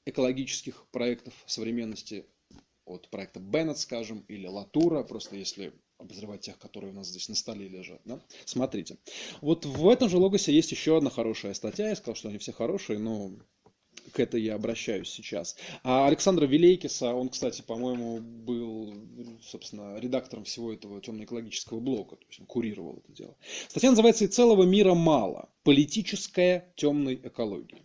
экологических 0.06 0.86
проектов 0.90 1.34
современности, 1.46 2.24
от 2.86 3.08
проекта 3.10 3.40
Беннет, 3.40 3.78
скажем, 3.78 4.24
или 4.28 4.46
Латура, 4.46 5.02
просто 5.02 5.36
если 5.36 5.72
обозревать 5.98 6.42
тех, 6.42 6.58
которые 6.58 6.92
у 6.92 6.94
нас 6.94 7.08
здесь 7.08 7.28
на 7.28 7.34
столе 7.34 7.68
лежат. 7.68 8.00
Да? 8.04 8.20
Смотрите. 8.44 8.98
Вот 9.40 9.64
в 9.64 9.88
этом 9.88 10.08
же 10.08 10.18
логосе 10.18 10.52
есть 10.52 10.70
еще 10.70 10.96
одна 10.96 11.10
хорошая 11.10 11.54
статья. 11.54 11.88
Я 11.88 11.96
сказал, 11.96 12.14
что 12.14 12.28
они 12.28 12.38
все 12.38 12.52
хорошие, 12.52 12.98
но 12.98 13.32
к 14.12 14.20
этой 14.20 14.42
я 14.42 14.54
обращаюсь 14.54 15.08
сейчас. 15.08 15.56
А 15.82 16.06
Александра 16.06 16.46
Вилейкиса, 16.46 17.12
он, 17.12 17.28
кстати, 17.28 17.62
по-моему, 17.62 18.20
был, 18.20 18.94
собственно, 19.42 19.98
редактором 19.98 20.44
всего 20.44 20.72
этого 20.72 21.00
темно-экологического 21.00 21.80
блока, 21.80 22.16
то 22.16 22.26
есть 22.28 22.40
он 22.40 22.46
курировал 22.46 23.02
это 23.02 23.12
дело. 23.12 23.36
Статья 23.68 23.90
называется 23.90 24.24
«И 24.24 24.28
целого 24.28 24.62
мира 24.62 24.94
мало. 24.94 25.48
Политическая 25.64 26.72
темной 26.76 27.20
экологии». 27.22 27.82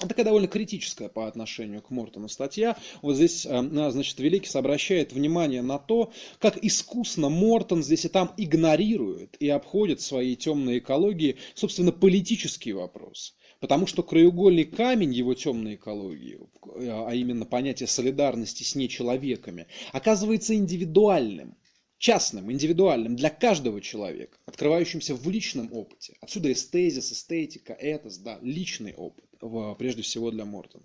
Такая 0.00 0.24
довольно 0.24 0.48
критическая 0.48 1.08
по 1.08 1.28
отношению 1.28 1.82
к 1.82 1.90
Мортону 1.90 2.28
статья. 2.28 2.76
Вот 3.02 3.16
здесь, 3.16 3.44
э, 3.44 3.90
значит, 3.90 4.18
Великий 4.18 4.56
обращает 4.58 5.12
внимание 5.12 5.62
на 5.62 5.78
то, 5.78 6.10
как 6.38 6.56
искусно 6.64 7.28
Мортон 7.28 7.82
здесь 7.82 8.06
и 8.06 8.08
там 8.08 8.32
игнорирует 8.36 9.36
и 9.40 9.48
обходит 9.50 10.00
своей 10.00 10.36
темной 10.36 10.78
экологии, 10.78 11.36
собственно, 11.54 11.92
политический 11.92 12.72
вопрос. 12.72 13.34
Потому 13.60 13.86
что 13.86 14.02
краеугольный 14.02 14.64
камень 14.64 15.12
его 15.12 15.34
темной 15.34 15.74
экологии, 15.74 16.40
а 16.64 17.10
именно 17.14 17.44
понятие 17.44 17.86
солидарности 17.86 18.62
с 18.62 18.74
нечеловеками, 18.74 19.66
оказывается 19.92 20.54
индивидуальным. 20.54 21.56
частным, 21.98 22.50
индивидуальным 22.50 23.14
для 23.14 23.28
каждого 23.28 23.82
человека, 23.82 24.38
открывающимся 24.46 25.14
в 25.14 25.28
личном 25.28 25.68
опыте. 25.70 26.16
Отсюда 26.22 26.50
эстезис, 26.50 27.12
эстетика, 27.12 27.74
этос, 27.74 28.16
да, 28.16 28.38
личный 28.40 28.94
опыт, 28.94 29.26
прежде 29.78 30.02
всего 30.02 30.30
для 30.30 30.44
Мортона. 30.44 30.84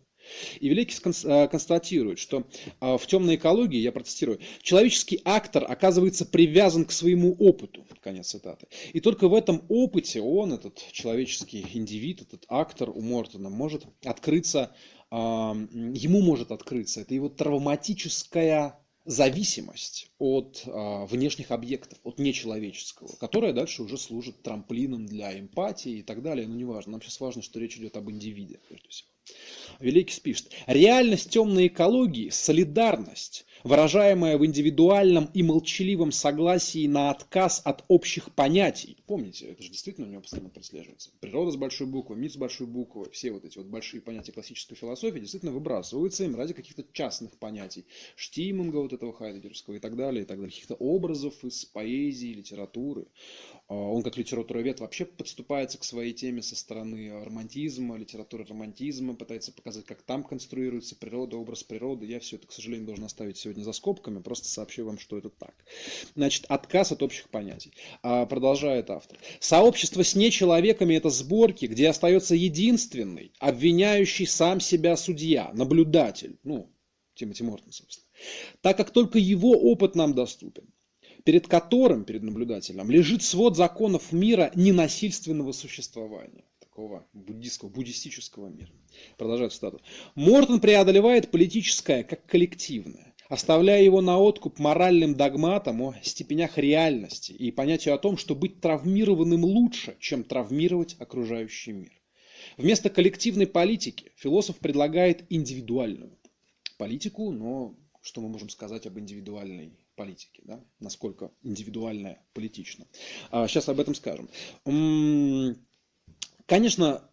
И 0.60 0.70
Великий 0.70 0.98
э, 1.26 1.48
констатирует, 1.48 2.20
что 2.20 2.46
э, 2.82 2.98
в 2.98 3.06
темной 3.06 3.36
экологии, 3.36 3.80
я 3.80 3.92
протестирую, 3.92 4.40
человеческий 4.62 5.22
актор 5.24 5.66
оказывается 5.70 6.26
привязан 6.26 6.86
к 6.86 6.92
своему 6.92 7.36
опыту. 7.38 7.86
Конец 8.02 8.30
цитаты. 8.30 8.68
И 8.94 9.00
только 9.00 9.28
в 9.28 9.34
этом 9.34 9.64
опыте 9.70 10.22
он, 10.22 10.54
этот 10.54 10.78
человеческий 10.92 11.66
индивид, 11.74 12.22
этот 12.22 12.46
актор 12.48 12.90
у 12.90 13.02
Мортона, 13.02 13.50
может 13.50 13.86
открыться, 14.04 14.76
э, 15.12 15.16
ему 15.16 16.22
может 16.22 16.52
открыться. 16.52 17.02
Это 17.02 17.14
его 17.14 17.30
травматическая 17.30 18.80
зависимость 19.06 20.10
от 20.18 20.64
а, 20.66 21.06
внешних 21.06 21.52
объектов, 21.52 22.00
от 22.04 22.20
нечеловеческого, 22.20 23.16
которая 23.20 23.54
дальше 23.54 23.84
уже 23.84 23.98
служит 23.98 24.42
трамплином 24.42 25.06
для 25.06 25.40
эмпатии 25.40 26.00
и 26.00 26.04
так 26.04 26.22
далее. 26.22 26.48
Но 26.48 26.56
неважно, 26.56 26.94
нам 26.94 27.02
сейчас 27.02 27.20
важно, 27.20 27.42
что 27.42 27.60
речь 27.60 27.78
идет 27.78 27.96
об 27.98 28.10
индивиде, 28.10 28.60
прежде 28.68 28.90
всего. 28.90 29.10
Великий 29.80 30.20
пишет, 30.22 30.52
реальность 30.68 31.32
темной 31.32 31.68
экологии– 31.68 32.30
солидарность, 32.32 33.46
выражаемая 33.66 34.38
в 34.38 34.46
индивидуальном 34.46 35.28
и 35.34 35.42
молчаливом 35.42 36.12
согласии 36.12 36.86
на 36.86 37.10
отказ 37.10 37.62
от 37.66 37.84
общих 37.88 38.32
понятий. 38.32 38.98
Помните, 39.08 39.48
это 39.48 39.64
же 39.64 39.72
действительно 39.72 40.06
у 40.06 40.12
него 40.12 40.22
постоянно 40.22 40.50
прослеживается. 40.50 41.10
Природа 41.20 41.50
с 41.52 41.56
большой 41.56 41.88
буквы, 41.88 42.16
мир 42.16 42.32
с 42.32 42.38
большой 42.38 42.68
буквы, 42.68 43.10
все 43.10 43.32
вот 43.32 43.44
эти 43.44 43.58
вот 43.58 43.66
большие 43.66 44.02
понятия 44.02 44.32
классической 44.32 44.76
философии 44.76 45.20
действительно 45.20 45.52
выбрасываются 45.52 46.24
им 46.24 46.36
ради 46.36 46.54
каких-то 46.54 46.86
частных 46.94 47.38
понятий. 47.40 47.86
Штиминга 48.16 48.78
вот 48.78 48.94
этого 48.94 49.14
хайдегерского 49.14 49.74
и 49.74 49.80
так 49.80 49.96
далее, 49.96 50.24
и 50.24 50.26
так 50.28 50.38
далее. 50.38 50.52
Каких-то 50.52 50.76
образов 50.76 51.44
из 51.44 51.66
поэзии, 51.66 52.36
литературы. 52.36 53.08
А, 53.68 53.74
он 53.74 54.04
как 54.04 54.18
литературовед 54.18 54.80
вообще 54.80 55.06
подступается 55.06 55.78
к 55.78 55.84
своей 55.84 56.14
теме 56.14 56.42
со 56.42 56.56
стороны 56.56 57.24
романтизма, 57.24 57.98
литературы 57.98 58.46
романтизма, 58.46 59.16
пытается 59.16 59.52
показать, 59.52 59.86
как 59.86 60.02
там 60.04 60.24
конструируется 60.24 60.96
природа, 60.96 61.38
образ 61.38 61.64
природы. 61.64 62.06
Я 62.06 62.20
все 62.20 62.36
это, 62.36 62.48
к 62.48 62.52
сожалению, 62.52 62.86
должен 62.86 63.06
оставить 63.06 63.38
сегодня 63.38 63.64
за 63.64 63.74
скобками, 63.74 64.22
просто 64.22 64.48
сообщу 64.48 64.86
вам, 64.86 65.00
что 65.00 65.18
это 65.18 65.30
так. 65.30 65.56
Значит, 66.16 66.46
отказ 66.48 66.92
от 66.92 67.02
общих 67.02 67.30
понятий. 67.30 67.74
А, 68.04 68.26
продолжает 68.26 68.90
автор. 68.90 69.18
Сообщество 69.40 70.04
с 70.04 70.16
нечеловеками– 70.16 70.94
это 70.96 71.10
сборки, 71.10 71.66
где 71.66 71.90
остается 71.90 72.36
единственный, 72.36 73.32
обвиняющий 73.40 74.28
сам 74.28 74.60
себя 74.60 74.96
судья, 74.96 75.52
наблюдатель. 75.54 76.38
Ну, 76.44 76.70
Тимоти 77.16 77.44
Мортон, 77.44 77.72
собственно. 77.72 78.06
Так 78.62 78.78
как 78.78 78.92
только 78.92 79.18
его 79.18 79.52
опыт 79.52 79.96
нам 79.96 80.14
доступен, 80.14 80.68
перед 81.26 81.48
которым, 81.48 82.06
перед 82.06 82.24
наблюдателем, 82.24 82.90
лежит 82.90 83.24
свод 83.24 83.58
законов 83.58 84.14
мира 84.14 84.52
ненасильственного 84.56 85.52
существования 85.52 86.46
такого 86.60 87.06
буддийского, 87.14 87.70
буддистического 87.70 88.48
мира. 88.48 88.70
Продолжает 89.18 89.52
цитату. 89.52 89.82
Мортон 90.14 90.62
преодолевает 90.62 91.32
политическое 91.32 92.04
как 92.04 92.26
коллективное, 92.28 93.16
оставляя 93.28 93.82
его 93.82 94.02
на 94.02 94.20
откуп 94.20 94.60
моральным 94.60 95.16
догматам 95.16 95.82
о 95.82 95.96
степенях 96.04 96.60
реальности 96.60 97.32
и 97.32 97.52
понятию 97.52 97.96
о 97.96 97.98
том, 97.98 98.18
что 98.18 98.36
быть 98.36 98.62
травмированным 98.62 99.44
лучше, 99.44 99.98
чем 100.00 100.24
травмировать 100.24 100.96
окружающий 101.00 101.72
мир. 101.72 101.92
Вместо 102.58 102.92
коллективной 102.92 103.48
политики 103.48 104.12
философ 104.16 104.58
предлагает 104.58 105.26
индивидуальную 105.30 106.20
политику, 106.78 107.32
но 107.32 107.76
что 108.02 108.22
мы 108.22 108.30
можем 108.30 108.50
сказать 108.50 108.86
об 108.86 109.00
индивидуальной 109.00 109.74
политики, 109.96 110.42
да? 110.44 110.64
насколько 110.80 111.32
индивидуальная 111.44 112.24
политична. 112.34 112.86
А 113.32 113.48
сейчас 113.48 113.70
об 113.70 113.80
этом 113.80 113.96
скажем. 113.96 114.30
Конечно, 116.46 117.10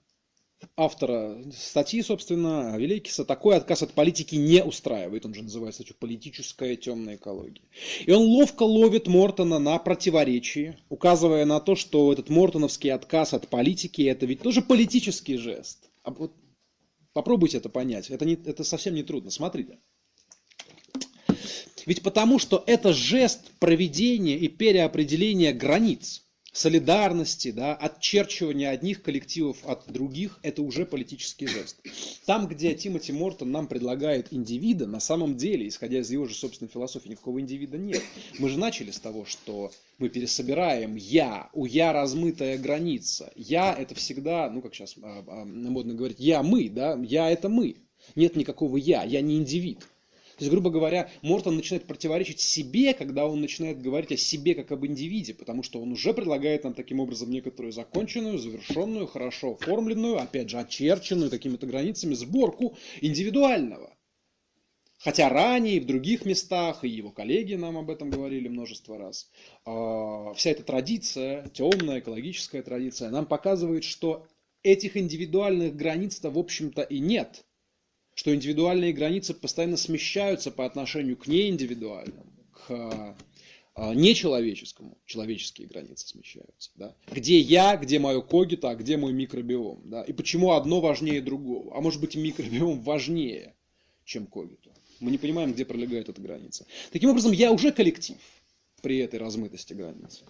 автора 0.77 1.39
статьи, 1.53 2.03
собственно, 2.03 2.77
Великиса, 2.77 3.25
такой 3.25 3.57
отказ 3.57 3.83
от 3.83 3.93
политики 3.93 4.35
не 4.35 4.63
устраивает. 4.63 5.25
Он 5.25 5.35
же 5.35 5.43
называет 5.43 5.75
статью 5.75 5.97
«Политическая 5.99 6.77
темная 6.77 7.17
экология». 7.17 7.63
И 8.05 8.11
он 8.13 8.23
ловко 8.23 8.63
ловит 8.63 9.07
Мортона 9.07 9.59
на 9.59 9.79
противоречии, 9.79 10.79
указывая 10.89 11.45
на 11.45 11.61
то, 11.61 11.75
что 11.75 12.13
этот 12.13 12.29
мортоновский 12.29 12.93
отказ 12.93 13.35
от 13.35 13.49
политики– 13.49 14.03
это 14.03 14.27
ведь 14.27 14.43
тоже 14.43 14.63
политический 14.63 15.37
жест. 15.37 15.91
А 16.03 16.11
вот 16.11 16.33
попробуйте 17.13 17.59
это 17.59 17.69
понять. 17.69 18.11
Это, 18.11 18.25
не, 18.25 18.35
это 18.35 18.65
совсем 18.65 18.95
не 18.95 19.03
трудно. 19.03 19.31
Смотрите. 19.31 19.79
Ведь 21.87 22.03
потому, 22.03 22.39
что 22.39 22.63
это 22.67 22.93
жест 22.93 23.51
проведения 23.59 24.37
и 24.37 24.49
переопределения 24.49 25.53
границ, 25.53 26.23
солидарности, 26.53 27.51
да, 27.51 27.75
отчерчивания 27.75 28.71
одних 28.71 29.03
коллективов 29.03 29.57
от 29.65 29.91
других, 29.91 30.39
это 30.43 30.63
уже 30.63 30.85
политический 30.85 31.47
жест. 31.47 31.79
Там, 32.27 32.47
где 32.47 32.75
Тимоти 32.75 33.13
Мортон 33.13 33.51
нам 33.51 33.67
предлагает 33.67 34.33
индивида, 34.33 34.87
на 34.87 35.01
самом 35.01 35.37
деле, 35.37 35.67
исходя 35.67 36.01
из 36.01 36.11
его 36.11 36.27
же 36.27 36.35
собственной 36.35 36.71
философии, 36.71 37.09
никакого 37.09 37.41
индивида 37.41 37.79
нет. 37.79 38.03
Мы 38.39 38.51
же 38.51 38.59
начали 38.59 38.91
с 38.91 39.01
того, 39.01 39.25
что 39.25 39.73
мы 39.99 40.11
пересобираем 40.11 40.95
«я», 40.97 41.49
у 41.55 41.65
«я» 41.65 41.93
размытая 41.93 42.59
граница. 42.59 43.33
«Я» 43.35 43.75
это 43.75 43.95
всегда, 43.95 44.51
ну, 44.51 44.61
как 44.61 44.75
сейчас 44.75 44.95
а, 45.03 45.25
а, 45.27 45.45
модно 45.45 45.95
говорить, 45.95 46.21
«я» 46.21 46.43
мы, 46.43 46.69
да, 46.69 47.01
«я» 47.03 47.31
это 47.31 47.49
мы. 47.49 47.77
Нет 48.15 48.37
никакого 48.37 48.77
«я», 48.77 49.05
я 49.05 49.23
не 49.23 49.39
индивид. 49.39 49.79
То 50.43 50.45
есть, 50.45 50.55
грубо 50.55 50.71
говоря, 50.71 51.09
Мортон 51.23 51.55
начинает 51.55 51.87
противоречить 51.87 52.41
себе, 52.41 52.95
когда 52.95 53.29
он 53.29 53.41
начинает 53.41 53.81
говорить 53.81 54.11
о 54.11 54.17
себе 54.17 54.57
как 54.57 54.73
об 54.73 54.85
индивиде, 54.85 55.35
потому 55.35 55.63
что 55.63 55.81
он 55.81 55.93
уже 55.93 56.13
предлагает 56.13 56.65
нам 56.65 56.75
таким 56.75 56.99
образом 56.99 57.31
некоторую 57.31 57.71
законченную, 57.71 58.39
завершенную, 58.39 59.07
хорошо 59.07 59.53
оформленную, 59.53 60.21
опять 60.21 60.51
же, 60.51 60.59
очерченную 60.59 61.31
какими-то 61.31 61.69
границами 61.69 62.15
сборку 62.15 62.77
индивидуального. 63.01 63.97
Хотя 64.99 65.29
ранее 65.29 65.77
и 65.77 65.81
в 65.81 65.87
других 65.87 66.25
местах, 66.25 66.83
и 66.83 66.89
его 66.89 67.13
коллеги 67.13 67.55
нам 67.55 67.79
об 67.79 67.89
этом 67.89 68.11
говорили 68.11 68.49
множество 68.49 68.99
раз, 68.99 69.31
а, 69.65 70.35
вся 70.35 70.51
эта 70.51 70.65
традиция, 70.65 71.49
темная 71.51 72.01
экологическая 72.01 72.63
традиция, 72.63 73.11
нам 73.11 73.27
показывает, 73.27 73.85
что 73.85 74.27
этих 74.65 74.97
индивидуальных 74.97 75.77
границ-то 75.77 76.31
в 76.31 76.39
общем-то 76.41 76.83
и 76.83 76.99
нет– 76.99 77.45
что 78.15 78.35
индивидуальные 78.35 78.93
границы 78.93 79.35
постоянно 79.35 79.77
смещаются 79.77 80.51
по 80.51 80.65
отношению 80.65 81.17
к 81.17 81.27
неиндивидуальному, 81.27 82.33
к 82.53 83.17
а, 83.75 83.95
нечеловеческому, 83.95 84.99
человеческие 85.07 85.67
границы 85.67 86.07
смещаются. 86.07 86.71
Да? 86.75 86.95
Где 87.11 87.39
я, 87.39 87.77
где 87.77 87.99
мое 87.99 88.21
когито, 88.21 88.71
а 88.71 88.75
где 88.75 88.99
мой 88.99 89.13
микробиом. 89.13 89.81
Да? 89.89 90.03
И 90.03 90.13
почему 90.13 90.53
одно 90.53 90.81
важнее 90.81 91.23
другого. 91.23 91.77
А 91.77 91.81
может 91.81 92.01
быть 92.01 92.15
микробиом 92.15 92.81
важнее, 92.83 93.55
чем 94.05 94.27
когито. 94.27 94.71
Мы 95.01 95.11
не 95.11 95.19
понимаем, 95.19 95.53
где 95.53 95.65
пролегает 95.65 96.09
эта 96.09 96.21
граница. 96.21 96.67
Таким 96.93 97.11
образом, 97.11 97.33
я 97.33 97.51
уже 97.51 97.73
коллектив 97.73 98.19
при 98.83 98.99
этой 98.99 99.19
размытости 99.19 99.73
границы. 99.73 100.25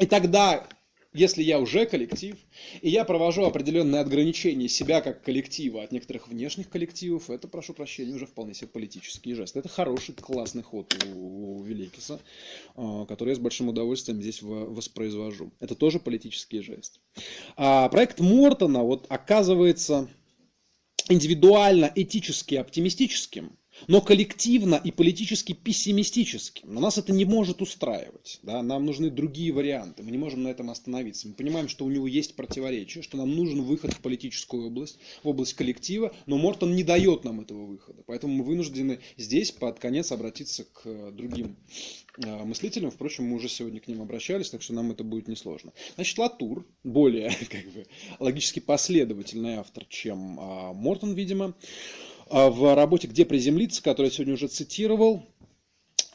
И 0.00 0.06
тогда 0.06 0.66
если 1.14 1.42
я 1.42 1.58
уже 1.58 1.86
коллектив, 1.86 2.36
и 2.82 2.90
я 2.90 3.04
провожу 3.04 3.44
определенные 3.44 4.02
ограничения 4.02 4.68
себя 4.68 5.00
как 5.00 5.22
коллектива 5.22 5.82
от 5.82 5.90
некоторых 5.90 6.28
внешних 6.28 6.68
коллективов, 6.68 7.30
это, 7.30 7.48
прошу 7.48 7.72
прощения, 7.72 8.14
уже 8.14 8.26
вполне 8.26 8.54
себе 8.54 8.68
политический 8.68 9.34
жест. 9.34 9.56
Это 9.56 9.68
хороший, 9.68 10.14
классный 10.14 10.62
ход 10.62 10.94
у, 11.14 11.60
у 11.60 11.62
Великиса, 11.62 12.20
а, 12.76 13.06
который 13.06 13.30
я 13.30 13.36
с 13.36 13.38
большим 13.38 13.68
удовольствием 13.68 14.20
здесь 14.20 14.42
воспроизвожу. 14.42 15.50
Это 15.60 15.74
тоже 15.74 15.98
политический 15.98 16.60
жест. 16.60 17.00
А 17.56 17.88
проект 17.88 18.20
Мортона 18.20 18.82
вот 18.82 19.06
оказывается 19.08 20.08
индивидуально 21.08 21.90
этически 21.94 22.56
оптимистическим, 22.56 23.57
но 23.86 24.00
коллективно 24.00 24.80
и 24.82 24.90
политически 24.90 25.52
пессимистическим. 25.52 26.74
Но 26.74 26.80
нас 26.80 26.98
это 26.98 27.12
не 27.12 27.24
может 27.24 27.62
устраивать. 27.62 28.40
Да? 28.42 28.62
Нам 28.62 28.86
нужны 28.86 29.10
другие 29.10 29.52
варианты. 29.52 30.02
Мы 30.02 30.10
не 30.10 30.18
можем 30.18 30.42
на 30.42 30.48
этом 30.48 30.70
остановиться. 30.70 31.28
Мы 31.28 31.34
понимаем, 31.34 31.68
что 31.68 31.84
у 31.84 31.90
него 31.90 32.06
есть 32.06 32.34
противоречие, 32.34 33.02
что 33.02 33.16
нам 33.16 33.34
нужен 33.34 33.62
выход 33.62 33.92
в 33.92 34.00
политическую 34.00 34.66
область, 34.66 34.98
в 35.22 35.28
область 35.28 35.54
коллектива, 35.54 36.14
но 36.26 36.38
Мортон 36.38 36.74
не 36.74 36.82
дает 36.82 37.24
нам 37.24 37.40
этого 37.40 37.64
выхода. 37.64 38.02
Поэтому 38.06 38.34
мы 38.34 38.44
вынуждены 38.44 38.98
здесь 39.16 39.52
под 39.52 39.78
конец 39.78 40.12
обратиться 40.12 40.64
к 40.64 41.12
другим 41.12 41.56
э, 42.18 42.44
мыслителям. 42.44 42.90
Впрочем, 42.90 43.24
мы 43.24 43.36
уже 43.36 43.48
сегодня 43.48 43.80
к 43.80 43.88
ним 43.88 44.02
обращались, 44.02 44.50
так 44.50 44.62
что 44.62 44.74
нам 44.74 44.90
это 44.90 45.04
будет 45.04 45.28
несложно. 45.28 45.72
Значит, 45.94 46.18
Латур 46.18 46.66
более 46.84 47.30
как 47.50 47.64
бы, 47.72 47.86
логически 48.18 48.60
последовательный 48.60 49.56
автор, 49.56 49.84
чем 49.84 50.38
а, 50.40 50.72
Мортон, 50.72 51.14
видимо. 51.14 51.54
А 52.30 52.50
в 52.50 52.74
работе 52.74 53.08
«Где 53.08 53.24
приземлиться», 53.24 53.82
которую 53.82 54.10
я 54.10 54.14
сегодня 54.14 54.34
уже 54.34 54.48
цитировал, 54.48 55.24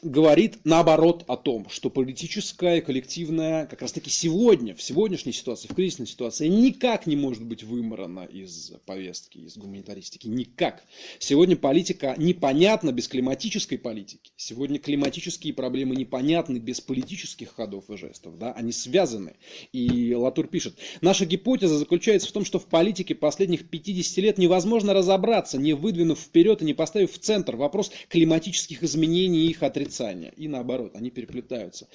говорит 0.04 0.58
наоборот 0.64 1.24
о 1.26 1.36
том, 1.36 1.66
что 1.70 1.88
политическая, 1.90 2.80
коллективная, 2.80 3.66
как 3.66 3.80
раз 3.82 3.92
таки 3.92 4.10
сегодня, 4.10 4.74
в 4.74 4.82
сегодняшней 4.82 5.32
ситуации, 5.32 5.66
в 5.68 5.74
кризисной 5.74 6.06
ситуации, 6.06 6.46
никак 6.46 7.06
не 7.06 7.16
может 7.16 7.42
быть 7.42 7.64
выморана 7.64 8.24
из 8.24 8.72
повестки, 8.84 9.38
из 9.38 9.56
гуманитаристики. 9.56 10.28
Никак. 10.28 10.84
Сегодня 11.18 11.56
политика 11.56 12.14
непонятна 12.18 12.92
без 12.92 13.08
климатической 13.08 13.78
политики. 13.78 14.32
Сегодня 14.36 14.78
климатические 14.78 15.54
проблемы 15.54 15.96
непонятны 15.96 16.58
без 16.58 16.80
политических 16.80 17.54
ходов 17.54 17.88
и 17.88 17.96
жестов. 17.96 18.38
Да? 18.38 18.52
Они 18.52 18.72
связаны. 18.72 19.36
И 19.72 20.14
Латур 20.14 20.46
пишет, 20.46 20.76
наша 21.00 21.24
гипотеза 21.24 21.78
заключается 21.78 22.28
в 22.28 22.32
том, 22.32 22.44
что 22.44 22.58
в 22.58 22.66
политике 22.66 23.14
последних 23.14 23.68
50 23.70 24.18
лет 24.18 24.38
невозможно 24.38 24.92
разобраться, 24.92 25.56
не 25.56 25.72
выдвинув 25.72 26.20
вперед 26.20 26.60
и 26.60 26.66
не 26.66 26.74
поставив 26.74 27.12
в 27.12 27.18
центр 27.18 27.56
вопрос 27.56 27.90
климатических 28.08 28.82
изменений 28.82 29.46
и 29.46 29.50
их 29.50 29.62
отрицания 29.62 29.93
отрицания. 29.94 30.32
И 30.36 30.48
наоборот, 30.48 30.92
они 30.94 31.10
переплетаются. 31.10 31.88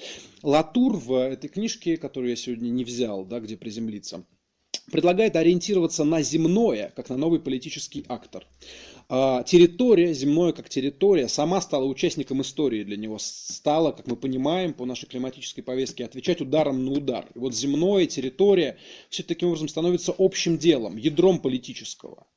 Латур 0.43 0.95
в 0.97 1.13
этой 1.13 1.49
книжке, 1.49 1.97
которую 1.97 2.29
я 2.29 2.35
сегодня 2.35 2.69
не 2.69 2.83
взял, 2.83 3.25
да, 3.25 3.39
где 3.39 3.57
приземлиться, 3.57 4.23
предлагает 4.91 5.35
ориентироваться 5.35 6.03
на 6.03 6.21
земное, 6.21 6.91
как 6.95 7.09
на 7.09 7.17
новый 7.17 7.39
политический 7.39 8.05
актор. 8.07 8.45
А, 9.11 9.43
территория, 9.43 10.13
земное 10.13 10.51
как 10.51 10.69
территория, 10.69 11.27
сама 11.27 11.61
стала 11.61 11.85
участником 11.85 12.41
истории 12.41 12.83
для 12.83 12.97
него, 12.97 13.17
стала, 13.19 13.91
как 13.91 14.07
мы 14.07 14.15
понимаем, 14.15 14.73
по 14.73 14.85
нашей 14.85 15.07
климатической 15.07 15.63
повестке, 15.63 16.05
отвечать 16.05 16.41
ударом 16.41 16.85
на 16.85 16.91
удар. 16.91 17.25
И 17.35 17.39
вот 17.39 17.55
земное, 17.55 18.05
территория, 18.05 18.77
все 19.09 19.23
таким 19.23 19.49
образом 19.49 19.67
становится 19.67 20.13
общим 20.17 20.57
делом, 20.57 20.97
ядром 20.97 21.39
политического. 21.39 22.27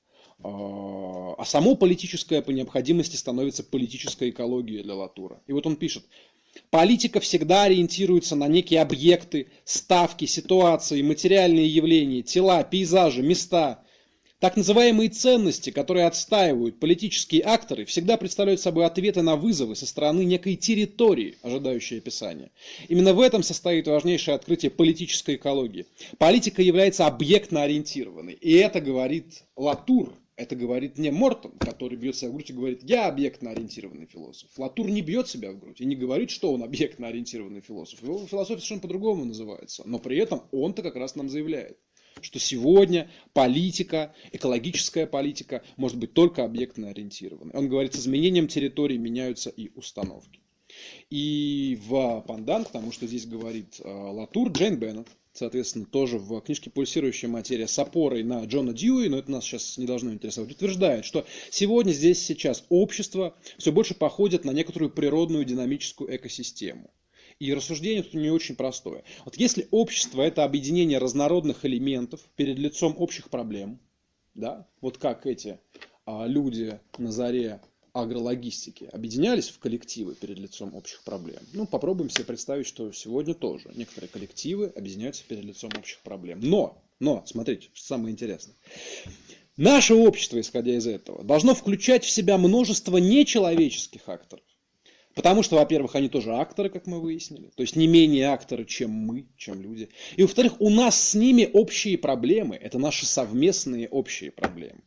А, 0.44 1.34
а 1.38 1.44
само 1.44 1.76
политическое 1.76 2.42
по 2.42 2.50
необходимости 2.50 3.16
становится 3.16 3.62
политической 3.62 4.30
экологией 4.30 4.82
для 4.82 4.94
Латура. 4.94 5.40
И 5.46 5.52
вот 5.52 5.66
он 5.66 5.76
пишет, 5.76 6.04
политика 6.70 7.20
всегда 7.20 7.64
ориентируется 7.64 8.34
на 8.34 8.48
некие 8.48 8.80
объекты, 8.80 9.48
ставки, 9.64 10.24
ситуации, 10.24 11.02
материальные 11.02 11.68
явления, 11.68 12.22
тела, 12.22 12.64
пейзажи, 12.64 13.22
места. 13.22 13.82
Так 14.40 14.56
называемые 14.56 15.08
ценности, 15.08 15.70
которые 15.70 16.06
отстаивают 16.06 16.80
политические 16.80 17.44
акторы, 17.44 17.84
всегда 17.84 18.16
представляют 18.16 18.60
собой 18.60 18.86
ответы 18.86 19.22
на 19.22 19.36
вызовы 19.36 19.76
со 19.76 19.86
стороны 19.86 20.24
некой 20.24 20.56
территории, 20.56 21.36
ожидающей 21.42 21.98
описания. 21.98 22.50
Именно 22.88 23.14
в 23.14 23.20
этом 23.20 23.44
состоит 23.44 23.86
важнейшее 23.86 24.34
открытие 24.34 24.72
политической 24.72 25.36
экологии. 25.36 25.86
Политика 26.18 26.60
является 26.60 27.06
объектно 27.06 27.62
ориентированной. 27.62 28.32
И 28.32 28.52
это 28.54 28.80
говорит 28.80 29.44
Латур, 29.54 30.12
это 30.42 30.56
говорит 30.56 30.98
не 30.98 31.10
Мортон, 31.10 31.52
который 31.58 31.96
бьет 31.96 32.16
себя 32.16 32.30
в 32.30 32.34
грудь 32.34 32.50
и 32.50 32.52
говорит, 32.52 32.82
я 32.82 33.06
объектно-ориентированный 33.06 34.06
философ. 34.06 34.50
Латур 34.58 34.88
не 34.88 35.00
бьет 35.00 35.28
себя 35.28 35.52
в 35.52 35.58
грудь 35.58 35.80
и 35.80 35.84
не 35.84 35.94
говорит, 35.94 36.30
что 36.30 36.52
он 36.52 36.62
объектно-ориентированный 36.62 37.60
философ. 37.60 38.02
Его 38.02 38.18
философия 38.26 38.60
совершенно 38.60 38.80
по-другому 38.80 39.24
называется. 39.24 39.82
Но 39.86 39.98
при 39.98 40.18
этом 40.18 40.42
он-то 40.50 40.82
как 40.82 40.96
раз 40.96 41.14
нам 41.14 41.28
заявляет, 41.28 41.78
что 42.20 42.38
сегодня 42.40 43.08
политика, 43.32 44.14
экологическая 44.32 45.06
политика 45.06 45.62
может 45.76 45.98
быть 45.98 46.12
только 46.12 46.44
объектно-ориентированной. 46.44 47.54
Он 47.54 47.68
говорит, 47.68 47.94
с 47.94 48.00
изменением 48.00 48.48
территории 48.48 48.96
меняются 48.96 49.50
и 49.50 49.70
установки. 49.76 50.40
И 51.10 51.78
в 51.86 52.24
пандан, 52.26 52.64
потому 52.64 52.90
что 52.90 53.06
здесь 53.06 53.26
говорит 53.26 53.80
э, 53.80 53.88
Латур, 53.88 54.50
Джейн 54.50 54.76
Беннет, 54.76 55.06
соответственно, 55.32 55.86
тоже 55.86 56.18
в 56.18 56.40
книжке 56.40 56.70
«Пульсирующая 56.70 57.28
материя» 57.28 57.66
с 57.66 57.78
опорой 57.78 58.22
на 58.22 58.44
Джона 58.44 58.72
Дьюи, 58.72 59.08
но 59.08 59.18
это 59.18 59.30
нас 59.30 59.44
сейчас 59.44 59.78
не 59.78 59.86
должно 59.86 60.12
интересовать, 60.12 60.52
утверждает, 60.52 61.04
что 61.04 61.24
сегодня, 61.50 61.92
здесь, 61.92 62.24
сейчас 62.24 62.64
общество 62.68 63.34
все 63.58 63.72
больше 63.72 63.94
походит 63.94 64.44
на 64.44 64.50
некоторую 64.50 64.90
природную 64.90 65.44
динамическую 65.44 66.14
экосистему. 66.14 66.90
И 67.38 67.52
рассуждение 67.54 68.02
тут 68.02 68.14
не 68.14 68.30
очень 68.30 68.56
простое. 68.56 69.04
Вот 69.24 69.36
если 69.36 69.66
общество– 69.70 70.22
это 70.22 70.44
объединение 70.44 70.98
разнородных 70.98 71.64
элементов 71.64 72.20
перед 72.36 72.58
лицом 72.58 72.94
общих 72.98 73.30
проблем, 73.30 73.80
да, 74.34 74.68
вот 74.80 74.98
как 74.98 75.26
эти 75.26 75.58
а, 76.04 76.26
люди 76.26 76.78
на 76.98 77.10
заре 77.10 77.60
агрологистики 77.92 78.84
объединялись 78.92 79.48
в 79.48 79.58
коллективы 79.58 80.14
перед 80.14 80.38
лицом 80.38 80.74
общих 80.74 81.02
проблем. 81.02 81.40
Ну, 81.52 81.66
попробуем 81.66 82.10
себе 82.10 82.24
представить, 82.24 82.66
что 82.66 82.90
сегодня 82.92 83.34
тоже 83.34 83.70
некоторые 83.74 84.08
коллективы 84.08 84.72
объединяются 84.74 85.24
перед 85.28 85.44
лицом 85.44 85.70
общих 85.76 85.98
проблем. 86.00 86.40
Но, 86.42 86.82
но, 87.00 87.22
смотрите, 87.26 87.68
что 87.74 87.86
самое 87.86 88.12
интересное. 88.12 88.56
Наше 89.56 89.94
общество, 89.94 90.40
исходя 90.40 90.74
из 90.74 90.86
этого, 90.86 91.22
должно 91.22 91.54
включать 91.54 92.04
в 92.04 92.10
себя 92.10 92.38
множество 92.38 92.96
нечеловеческих 92.96 94.08
акторов. 94.08 94.44
Потому 95.14 95.42
что, 95.42 95.56
во-первых, 95.56 95.94
они 95.94 96.08
тоже 96.08 96.32
акторы, 96.32 96.70
как 96.70 96.86
мы 96.86 96.98
выяснили. 96.98 97.50
То 97.54 97.62
есть 97.62 97.76
не 97.76 97.86
менее 97.86 98.28
акторы, 98.28 98.64
чем 98.64 98.90
мы, 98.90 99.26
чем 99.36 99.60
люди. 99.60 99.90
И, 100.16 100.22
во-вторых, 100.22 100.58
у 100.58 100.70
нас 100.70 101.10
с 101.10 101.14
ними 101.14 101.50
общие 101.52 101.98
проблемы. 101.98 102.56
Это 102.56 102.78
наши 102.78 103.04
совместные 103.04 103.88
общие 103.88 104.30
проблемы. 104.30 104.80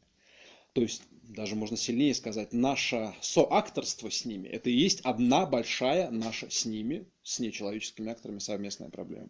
То 0.74 0.82
есть 0.82 1.04
даже 1.30 1.56
можно 1.56 1.78
сильнее 1.78 2.14
сказать, 2.14 2.54
наше 2.54 3.14
соакторство 3.22 4.10
с 4.10 4.26
ними, 4.26 4.48
это 4.48 4.70
и 4.70 4.74
есть 4.74 5.02
одна 5.02 5.46
большая 5.46 6.10
наша 6.10 6.50
с 6.50 6.66
ними, 6.66 7.08
с 7.24 7.40
нечеловеческими 7.40 8.12
акторами 8.12 8.40
совместная 8.40 8.90
проблема. 8.90 9.30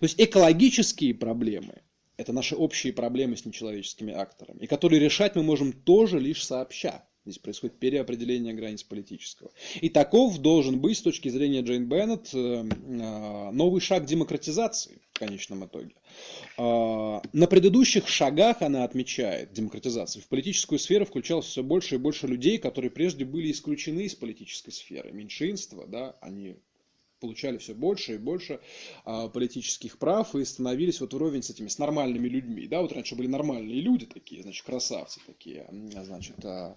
То 0.00 0.04
есть 0.04 0.20
экологические 0.20 1.14
проблемы, 1.14 1.82
это 2.16 2.32
наши 2.32 2.56
общие 2.56 2.92
проблемы 2.92 3.36
с 3.36 3.44
нечеловеческими 3.44 4.12
акторами, 4.12 4.60
и 4.60 4.66
которые 4.66 5.00
решать 5.00 5.36
мы 5.36 5.42
можем 5.42 5.72
тоже 5.72 6.18
лишь 6.18 6.44
сообща. 6.44 7.06
Здесь 7.26 7.38
происходит 7.38 7.76
переопределение 7.80 8.54
границ 8.54 8.84
политического. 8.84 9.50
И 9.80 9.88
таков 9.88 10.38
должен 10.38 10.78
быть, 10.78 10.98
с 10.98 11.02
точки 11.02 11.28
зрения 11.28 11.62
Джейн 11.62 11.86
Беннет, 11.86 12.30
э, 12.32 12.38
э, 12.38 13.50
новый 13.50 13.80
шаг 13.80 14.06
демократизации 14.06 15.00
в 15.12 15.18
конечном 15.18 15.64
итоге. 15.64 15.90
А, 16.56 17.20
на 17.32 17.48
предыдущих 17.48 18.06
шагах 18.06 18.62
она 18.62 18.84
отмечает 18.84 19.52
демократизацию. 19.52 20.22
В 20.22 20.28
политическую 20.28 20.78
сферу 20.78 21.04
включалось 21.04 21.46
все 21.46 21.64
больше 21.64 21.96
и 21.96 21.98
больше 21.98 22.28
людей, 22.28 22.58
которые 22.58 22.92
прежде 22.92 23.24
были 23.24 23.50
исключены 23.50 24.02
из 24.02 24.14
политической 24.14 24.70
сферы. 24.70 25.10
Меньшинство, 25.10 25.84
да, 25.86 26.14
они 26.20 26.54
получали 27.26 27.58
все 27.58 27.74
больше 27.74 28.14
и 28.14 28.18
больше 28.18 28.60
а, 29.04 29.28
политических 29.28 29.98
прав 29.98 30.34
и 30.36 30.44
становились 30.44 31.00
вот 31.00 31.12
вровень 31.12 31.42
с 31.42 31.50
этими, 31.50 31.66
с 31.66 31.78
нормальными 31.78 32.28
людьми. 32.28 32.68
Да, 32.68 32.82
вот 32.82 32.92
раньше 32.92 33.16
были 33.16 33.26
нормальные 33.26 33.80
люди 33.80 34.06
такие, 34.06 34.42
значит, 34.42 34.64
красавцы 34.64 35.20
такие, 35.26 35.68
значит, 36.04 36.36
а, 36.44 36.76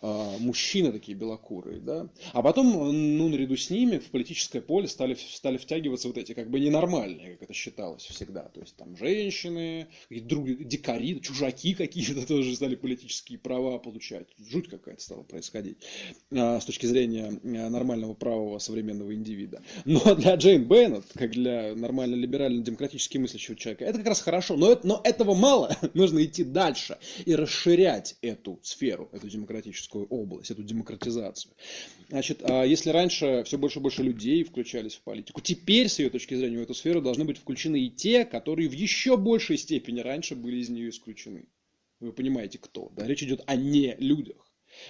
а, 0.00 0.38
мужчины 0.38 0.90
такие 0.90 1.16
белокурые, 1.16 1.80
да. 1.80 2.08
А 2.32 2.42
потом, 2.42 2.72
ну, 2.72 3.28
наряду 3.28 3.56
с 3.56 3.70
ними 3.70 3.98
в 3.98 4.10
политическое 4.10 4.60
поле 4.60 4.88
стали, 4.88 5.14
стали 5.14 5.58
втягиваться 5.58 6.08
вот 6.08 6.18
эти 6.18 6.34
как 6.34 6.50
бы 6.50 6.58
ненормальные, 6.58 7.34
как 7.34 7.44
это 7.44 7.52
считалось 7.52 8.02
всегда. 8.02 8.42
То 8.42 8.60
есть 8.60 8.74
там 8.76 8.96
женщины, 8.96 9.86
другие 10.10 10.64
дикари, 10.64 11.20
чужаки 11.20 11.74
какие-то 11.74 12.26
тоже 12.26 12.56
стали 12.56 12.74
политические 12.74 13.38
права 13.38 13.78
получать. 13.78 14.26
Жуть 14.38 14.68
какая-то 14.68 15.00
стала 15.00 15.22
происходить 15.22 15.78
а, 16.32 16.58
с 16.60 16.64
точки 16.64 16.86
зрения 16.86 17.30
нормального 17.42 18.14
правого 18.14 18.58
современного 18.58 19.14
индивида. 19.14 19.62
Но 19.84 20.14
для 20.14 20.34
Джейн 20.36 20.64
Беннет, 20.64 21.04
как 21.14 21.32
для 21.32 21.74
нормально 21.74 22.14
либерально-демократически 22.14 23.18
мыслящего 23.18 23.56
человека, 23.56 23.84
это 23.84 23.98
как 23.98 24.08
раз 24.08 24.20
хорошо. 24.22 24.56
Но, 24.56 24.78
но 24.82 25.00
этого 25.04 25.34
мало. 25.34 25.76
Нужно 25.94 26.24
идти 26.24 26.42
дальше 26.42 26.98
и 27.26 27.34
расширять 27.34 28.16
эту 28.22 28.58
сферу, 28.62 29.10
эту 29.12 29.28
демократическую 29.28 30.06
область, 30.06 30.50
эту 30.50 30.62
демократизацию. 30.62 31.52
Значит, 32.08 32.40
а 32.42 32.64
если 32.64 32.90
раньше 32.90 33.42
все 33.44 33.58
больше 33.58 33.78
и 33.78 33.82
больше 33.82 34.02
людей 34.02 34.42
включались 34.44 34.94
в 34.94 35.02
политику, 35.02 35.40
теперь, 35.42 35.88
с 35.88 35.98
ее 35.98 36.08
точки 36.08 36.34
зрения, 36.34 36.58
в 36.58 36.62
эту 36.62 36.74
сферу 36.74 37.02
должны 37.02 37.24
быть 37.24 37.38
включены 37.38 37.80
и 37.80 37.90
те, 37.90 38.24
которые 38.24 38.68
в 38.68 38.72
еще 38.72 39.16
большей 39.16 39.58
степени 39.58 40.00
раньше 40.00 40.34
были 40.34 40.56
из 40.56 40.70
нее 40.70 40.90
исключены. 40.90 41.44
Вы 42.00 42.12
понимаете, 42.12 42.58
кто. 42.58 42.90
Да? 42.96 43.06
Речь 43.06 43.22
идет 43.22 43.42
о 43.46 43.56
не 43.56 43.96
людях 43.98 44.43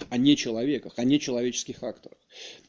о 0.09 0.17
нечеловеках, 0.17 0.93
о 0.97 1.03
нечеловеческих 1.03 1.83
акторах. 1.83 2.17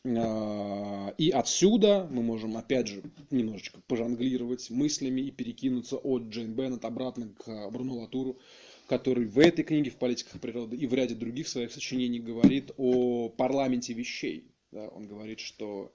А, 0.05 1.15
и 1.19 1.31
отсюда 1.31 2.07
мы 2.11 2.23
можем, 2.23 2.57
опять 2.57 2.89
же, 2.89 3.03
немножечко 3.31 3.81
пожонглировать 3.87 4.71
мыслями 4.71 5.23
и 5.23 5.31
перекинуться 5.31 5.97
от 5.97 6.25
Джейн 6.25 6.55
Беннет 6.55 6.85
обратно 6.85 7.29
к 7.29 7.71
Бруно 7.71 7.99
Латуру, 7.99 8.39
который 8.87 9.27
в 9.27 9.39
этой 9.39 9.65
книге 9.65 9.91
«В 9.91 9.97
политиках 9.97 10.41
природы» 10.41 10.77
и 10.77 10.87
в 10.87 10.95
ряде 10.95 11.15
других 11.15 11.49
своих 11.49 11.73
сочинений 11.73 12.21
говорит 12.21 12.71
о 12.77 13.29
парламенте 13.29 13.93
вещей. 13.93 14.53
Он 14.73 15.07
говорит, 15.07 15.41
что 15.41 15.93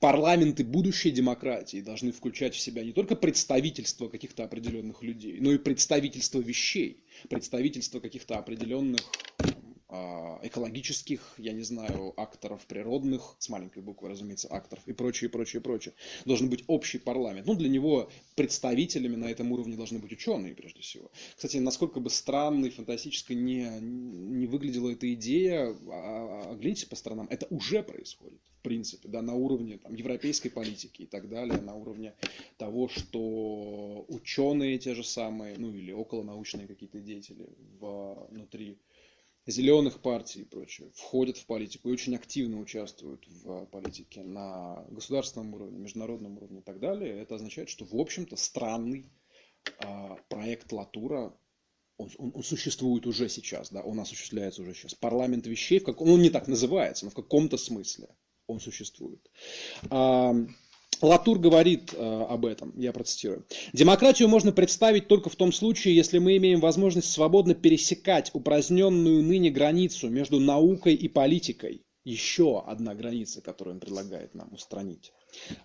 парламенты 0.00 0.64
будущей 0.64 1.10
демократии 1.10 1.80
должны 1.80 2.12
включать 2.12 2.54
в 2.54 2.60
себя 2.60 2.84
не 2.84 2.92
только 2.92 3.16
представительство 3.16 4.08
каких-то 4.08 4.44
определенных 4.44 5.02
людей, 5.02 5.38
но 5.40 5.52
и 5.52 5.58
представительство 5.58 6.40
вещей, 6.40 7.04
представительство 7.28 8.00
каких-то 8.00 8.38
определенных 8.38 9.00
а, 9.38 9.44
экологических, 10.42 11.34
я 11.38 11.52
не 11.52 11.62
знаю, 11.62 12.12
акторов 12.16 12.66
природных, 12.66 13.36
с 13.38 13.48
маленькой 13.48 13.82
буквы, 13.82 14.08
разумеется, 14.08 14.48
акторов 14.48 14.86
и 14.86 14.92
прочее, 14.92 15.30
прочее, 15.30 15.62
прочее. 15.62 15.94
Должен 16.24 16.48
быть 16.48 16.64
общий 16.66 16.98
парламент. 16.98 17.46
Ну, 17.46 17.54
для 17.54 17.68
него 17.68 18.10
представителями 18.34 19.16
на 19.16 19.26
этом 19.26 19.52
уровне 19.52 19.76
должны 19.76 19.98
быть 19.98 20.12
ученые, 20.12 20.54
прежде 20.54 20.80
всего. 20.80 21.10
Кстати, 21.34 21.58
насколько 21.58 22.00
бы 22.00 22.10
странной, 22.10 22.70
фантастической 22.70 23.36
не, 23.36 23.68
не 23.80 24.46
выглядела 24.46 24.90
эта 24.90 25.12
идея, 25.14 25.74
а, 25.88 26.46
а, 26.46 26.52
оглянитесь 26.52 26.84
по 26.84 26.96
сторонам, 26.96 27.26
это 27.30 27.46
уже 27.50 27.82
происходит. 27.82 28.40
принципе, 28.62 29.08
да, 29.08 29.22
на 29.22 29.34
уровне 29.34 29.78
там, 29.78 29.94
европейской 29.94 30.48
политики 30.48 31.02
и 31.02 31.06
так 31.06 31.28
далее, 31.28 31.60
на 31.60 31.74
уровне 31.74 32.14
того, 32.58 32.88
что 32.88 34.04
ученые 34.08 34.78
те 34.78 34.94
же 34.94 35.04
самые, 35.04 35.56
ну 35.56 35.72
или 35.72 35.92
околонаучные 35.92 36.66
какие-то 36.66 36.98
деятели 36.98 37.48
внутри 37.80 38.78
зеленых 39.46 40.00
партий 40.00 40.40
и 40.40 40.44
прочее 40.44 40.90
входят 40.94 41.36
в 41.36 41.46
политику 41.46 41.88
и 41.88 41.92
очень 41.92 42.16
активно 42.16 42.58
участвуют 42.58 43.26
в 43.28 43.66
политике 43.66 44.22
на 44.22 44.84
государственном 44.90 45.54
уровне, 45.54 45.78
международном 45.78 46.36
уровне 46.36 46.60
и 46.60 46.62
так 46.62 46.80
далее, 46.80 47.20
это 47.20 47.36
означает, 47.36 47.68
что, 47.68 47.84
в 47.84 47.94
общем-то, 47.94 48.36
странный 48.36 49.10
а, 49.78 50.16
проект 50.28 50.72
Латура 50.72 51.36
он, 51.98 52.10
он, 52.18 52.32
он 52.34 52.42
существует 52.42 53.06
уже 53.06 53.28
сейчас, 53.28 53.70
да, 53.70 53.80
он 53.80 53.98
осуществляется 54.00 54.62
уже 54.62 54.74
сейчас. 54.74 54.94
Парламент 54.94 55.46
вещей, 55.46 55.78
в 55.78 55.84
каком, 55.84 56.10
он 56.10 56.20
не 56.20 56.30
так 56.30 56.46
называется, 56.46 57.06
но 57.06 57.10
в 57.10 57.14
каком-то 57.14 57.56
смысле 57.56 58.08
он 58.46 58.60
существует. 58.60 59.30
Латур 61.02 61.38
говорит 61.38 61.92
э, 61.94 62.26
об 62.28 62.46
этом, 62.46 62.72
я 62.76 62.92
процитирую. 62.92 63.44
Демократию 63.72 64.28
можно 64.28 64.52
представить 64.52 65.08
только 65.08 65.28
в 65.28 65.36
том 65.36 65.52
случае, 65.52 65.94
если 65.96 66.18
мы 66.18 66.36
имеем 66.36 66.60
возможность 66.60 67.10
свободно 67.10 67.54
пересекать 67.54 68.30
упраздненную 68.32 69.22
ныне 69.22 69.50
границу 69.50 70.08
между 70.08 70.40
наукой 70.40 70.94
и 70.94 71.08
политикой. 71.08 71.82
Еще 72.04 72.62
одна 72.64 72.94
граница, 72.94 73.40
которую 73.40 73.74
он 73.74 73.80
предлагает 73.80 74.34
нам 74.34 74.52
устранить 74.52 75.12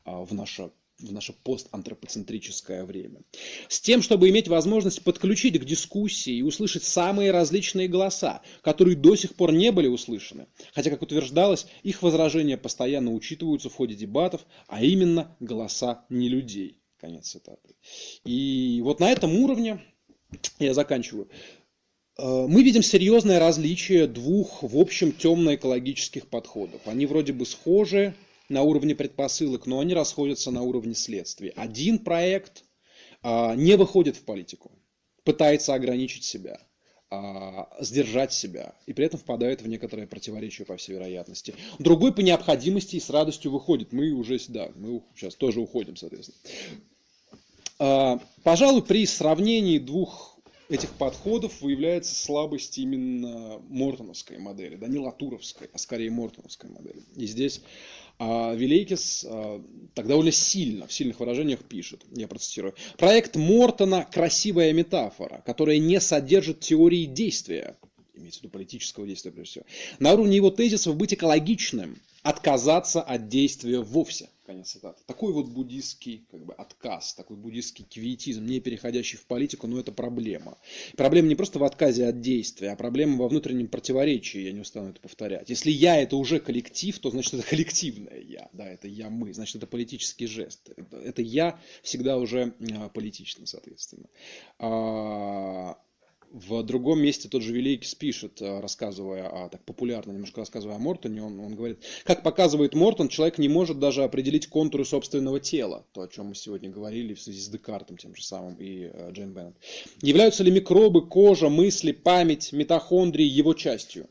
э, 0.05 0.11
в 0.11 0.33
наше 0.33 0.71
в 1.01 1.11
наше 1.11 1.33
постантропоцентрическое 1.33 2.83
время. 2.85 3.21
С 3.67 3.79
тем, 3.81 4.01
чтобы 4.01 4.29
иметь 4.29 4.47
возможность 4.47 5.03
подключить 5.03 5.59
к 5.59 5.65
дискуссии 5.65 6.35
и 6.35 6.41
услышать 6.41 6.83
самые 6.83 7.31
различные 7.31 7.87
голоса, 7.87 8.41
которые 8.61 8.95
до 8.95 9.15
сих 9.15 9.35
пор 9.35 9.51
не 9.51 9.71
были 9.71 9.87
услышаны. 9.87 10.47
Хотя, 10.73 10.89
как 10.89 11.01
утверждалось, 11.01 11.67
их 11.83 12.01
возражения 12.01 12.57
постоянно 12.57 13.13
учитываются 13.13 13.69
в 13.69 13.73
ходе 13.73 13.95
дебатов, 13.95 14.45
а 14.67 14.83
именно 14.83 15.35
голоса 15.39 16.05
не 16.09 16.29
людей. 16.29 16.81
Конец 16.97 17.29
цитаты. 17.29 17.75
И 18.25 18.79
вот 18.83 18.99
на 18.99 19.11
этом 19.11 19.35
уровне, 19.35 19.81
я 20.59 20.73
заканчиваю, 20.73 21.29
э, 22.17 22.45
мы 22.47 22.63
видим 22.63 22.83
серьезное 22.83 23.39
различие 23.39 24.05
двух, 24.05 24.61
в 24.61 24.77
общем, 24.77 25.11
темно-экологических 25.11 26.27
подходов. 26.27 26.81
Они 26.85 27.07
вроде 27.07 27.33
бы 27.33 27.47
схожи, 27.47 28.13
на 28.51 28.63
уровне 28.63 28.93
предпосылок, 28.93 29.65
но 29.65 29.79
они 29.79 29.93
расходятся 29.93 30.51
на 30.51 30.61
уровне 30.61 30.93
следствия. 30.93 31.51
Один 31.55 31.99
проект 31.99 32.63
а, 33.23 33.55
не 33.55 33.75
выходит 33.75 34.17
в 34.17 34.23
политику, 34.23 34.71
пытается 35.23 35.73
ограничить 35.73 36.23
себя, 36.23 36.59
а, 37.09 37.69
сдержать 37.79 38.33
себя, 38.33 38.75
и 38.85 38.93
при 38.93 39.05
этом 39.05 39.19
впадает 39.19 39.61
в 39.61 39.67
некоторое 39.67 40.07
противоречие, 40.07 40.65
по 40.65 40.77
всей 40.77 40.93
вероятности. 40.93 41.55
Другой 41.79 42.13
по 42.13 42.21
необходимости 42.21 42.97
и 42.97 42.99
с 42.99 43.09
радостью 43.09 43.51
выходит. 43.51 43.93
Мы 43.93 44.11
уже, 44.11 44.39
да, 44.49 44.69
мы 44.75 45.01
сейчас 45.15 45.35
тоже 45.35 45.59
уходим, 45.59 45.95
соответственно. 45.95 46.37
А, 47.79 48.19
пожалуй, 48.43 48.83
при 48.83 49.05
сравнении 49.05 49.79
двух 49.79 50.31
этих 50.69 50.91
подходов 50.91 51.61
выявляется 51.61 52.15
слабость 52.15 52.77
именно 52.77 53.59
мортоновской 53.67 54.37
модели, 54.37 54.77
да 54.77 54.87
не 54.87 54.99
латуровской, 54.99 55.69
а 55.73 55.77
скорее 55.77 56.11
мортоновской 56.11 56.69
модели. 56.69 57.01
И 57.15 57.25
здесь 57.25 57.61
а 58.23 58.53
Вилейкис 58.53 59.25
а, 59.27 59.59
так 59.95 60.05
довольно 60.05 60.31
сильно, 60.31 60.85
в 60.85 60.93
сильных 60.93 61.19
выражениях 61.19 61.63
пишет, 61.63 62.03
я 62.15 62.27
процитирую. 62.27 62.75
Проект 62.99 63.35
Мортона– 63.35 64.07
красивая 64.11 64.73
метафора, 64.73 65.41
которая 65.43 65.79
не 65.79 65.99
содержит 65.99 66.59
теории 66.59 67.05
действия, 67.05 67.77
имеется 68.13 68.39
в 68.39 68.43
виду 68.43 68.51
политического 68.51 69.07
действия 69.07 69.31
прежде 69.31 69.51
всего. 69.51 69.65
На 69.99 70.13
уровне 70.13 70.35
его 70.35 70.49
тезисов 70.49 70.95
быть 70.95 71.13
экологичным, 71.13 71.97
отказаться 72.23 73.01
от 73.01 73.29
действия 73.29 73.79
вовсе. 73.81 74.29
Конец 74.45 74.71
цитаты. 74.71 75.01
Такой 75.05 75.33
вот 75.33 75.47
буддийский 75.47 76.25
как 76.29 76.45
бы, 76.45 76.53
отказ, 76.53 77.13
такой 77.13 77.37
буддийский 77.37 77.85
квиетизм, 77.85 78.45
не 78.45 78.59
переходящий 78.59 79.17
в 79.17 79.25
политику, 79.25 79.67
но 79.67 79.79
это 79.79 79.91
проблема. 79.91 80.57
Проблема 80.97 81.29
не 81.29 81.35
просто 81.35 81.57
в 81.57 81.63
отказе 81.63 82.07
от 82.07 82.21
действия, 82.21 82.71
а 82.71 82.75
проблема 82.75 83.17
во 83.17 83.29
внутреннем 83.29 83.67
противоречии, 83.67 84.41
я 84.41 84.51
не 84.51 84.59
устану 84.59 84.89
это 84.89 84.99
повторять. 84.99 85.49
Если 85.49 85.71
я 85.71 86.01
это 86.01 86.17
уже 86.17 86.39
коллектив, 86.39 86.97
то 86.99 87.11
значит 87.11 87.33
это 87.35 87.47
коллективное 87.47 88.19
я, 88.19 88.49
да, 88.51 88.67
это 88.67 88.87
я 88.87 89.09
мы, 89.09 89.33
значит 89.33 89.55
это 89.55 89.67
политический 89.67 90.27
жест. 90.27 90.69
Это, 90.91 91.21
я 91.21 91.59
всегда 91.81 92.17
уже 92.17 92.53
а, 92.73 92.89
политично, 92.89 93.45
соответственно. 93.45 94.07
В 96.33 96.63
другом 96.63 97.01
месте 97.01 97.27
тот 97.27 97.41
же 97.41 97.51
Великий 97.51 97.93
пишет, 97.93 98.41
э, 98.41 98.61
рассказывая 98.61 99.27
о, 99.27 99.49
так 99.49 99.65
популярно 99.65 100.13
немножко 100.13 100.39
рассказывая 100.39 100.77
о 100.77 100.79
Мортоне, 100.79 101.21
он, 101.21 101.37
он 101.41 101.55
говорит, 101.55 101.83
как 102.05 102.23
показывает 102.23 102.73
Мортон, 102.73 103.09
человек 103.09 103.37
не 103.37 103.49
может 103.49 103.79
даже 103.79 104.03
определить 104.03 104.47
контуры 104.47 104.85
собственного 104.85 105.41
тела, 105.41 105.85
то, 105.91 106.03
о 106.03 106.07
чем 106.07 106.27
мы 106.27 106.35
сегодня 106.35 106.69
говорили 106.69 107.13
в 107.13 107.21
связи 107.21 107.41
с 107.41 107.49
Декартом 107.49 107.97
тем 107.97 108.15
же 108.15 108.23
самым 108.23 108.55
и 108.55 108.89
э, 108.93 109.11
Джейн 109.11 109.33
Беннет. 109.33 109.57
Являются 110.01 110.45
ли 110.45 110.51
микробы, 110.51 111.05
кожа, 111.05 111.49
мысли, 111.49 111.91
память, 111.91 112.53
митохондрии 112.53 113.25
его 113.25 113.53
частью? 113.53 114.07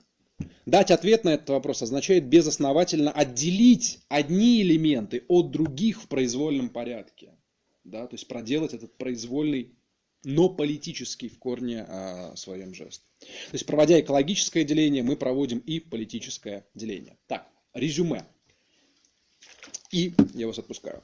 Дать 0.67 0.91
ответ 0.91 1.25
на 1.25 1.31
этот 1.31 1.49
вопрос 1.49 1.81
означает 1.81 2.27
безосновательно 2.27 3.13
отделить 3.13 4.01
одни 4.11 4.61
элементы 4.61 5.25
от 5.29 5.51
других 5.51 6.03
в 6.03 6.09
произвольном 6.09 6.69
порядке. 6.69 7.33
Да, 7.85 8.07
то 8.07 8.15
есть 8.15 8.29
проделать 8.29 8.75
этот 8.75 8.97
произвольный 8.99 9.75
но 10.25 10.49
политический 10.49 11.29
в 11.29 11.39
корне 11.39 11.85
а, 11.89 12.35
своем 12.37 12.75
жест. 12.75 13.03
То 13.21 13.55
есть, 13.55 13.67
проводя 13.67 14.01
экологическое 14.01 14.65
деление, 14.65 15.03
мы 15.03 15.17
проводим 15.17 15.59
и 15.59 15.81
политическое 15.81 16.67
деление. 16.75 17.17
Так, 17.27 17.49
резюме. 17.75 18.27
И 19.91 20.15
я 20.35 20.47
вас 20.47 20.59
отпускаю. 20.59 21.03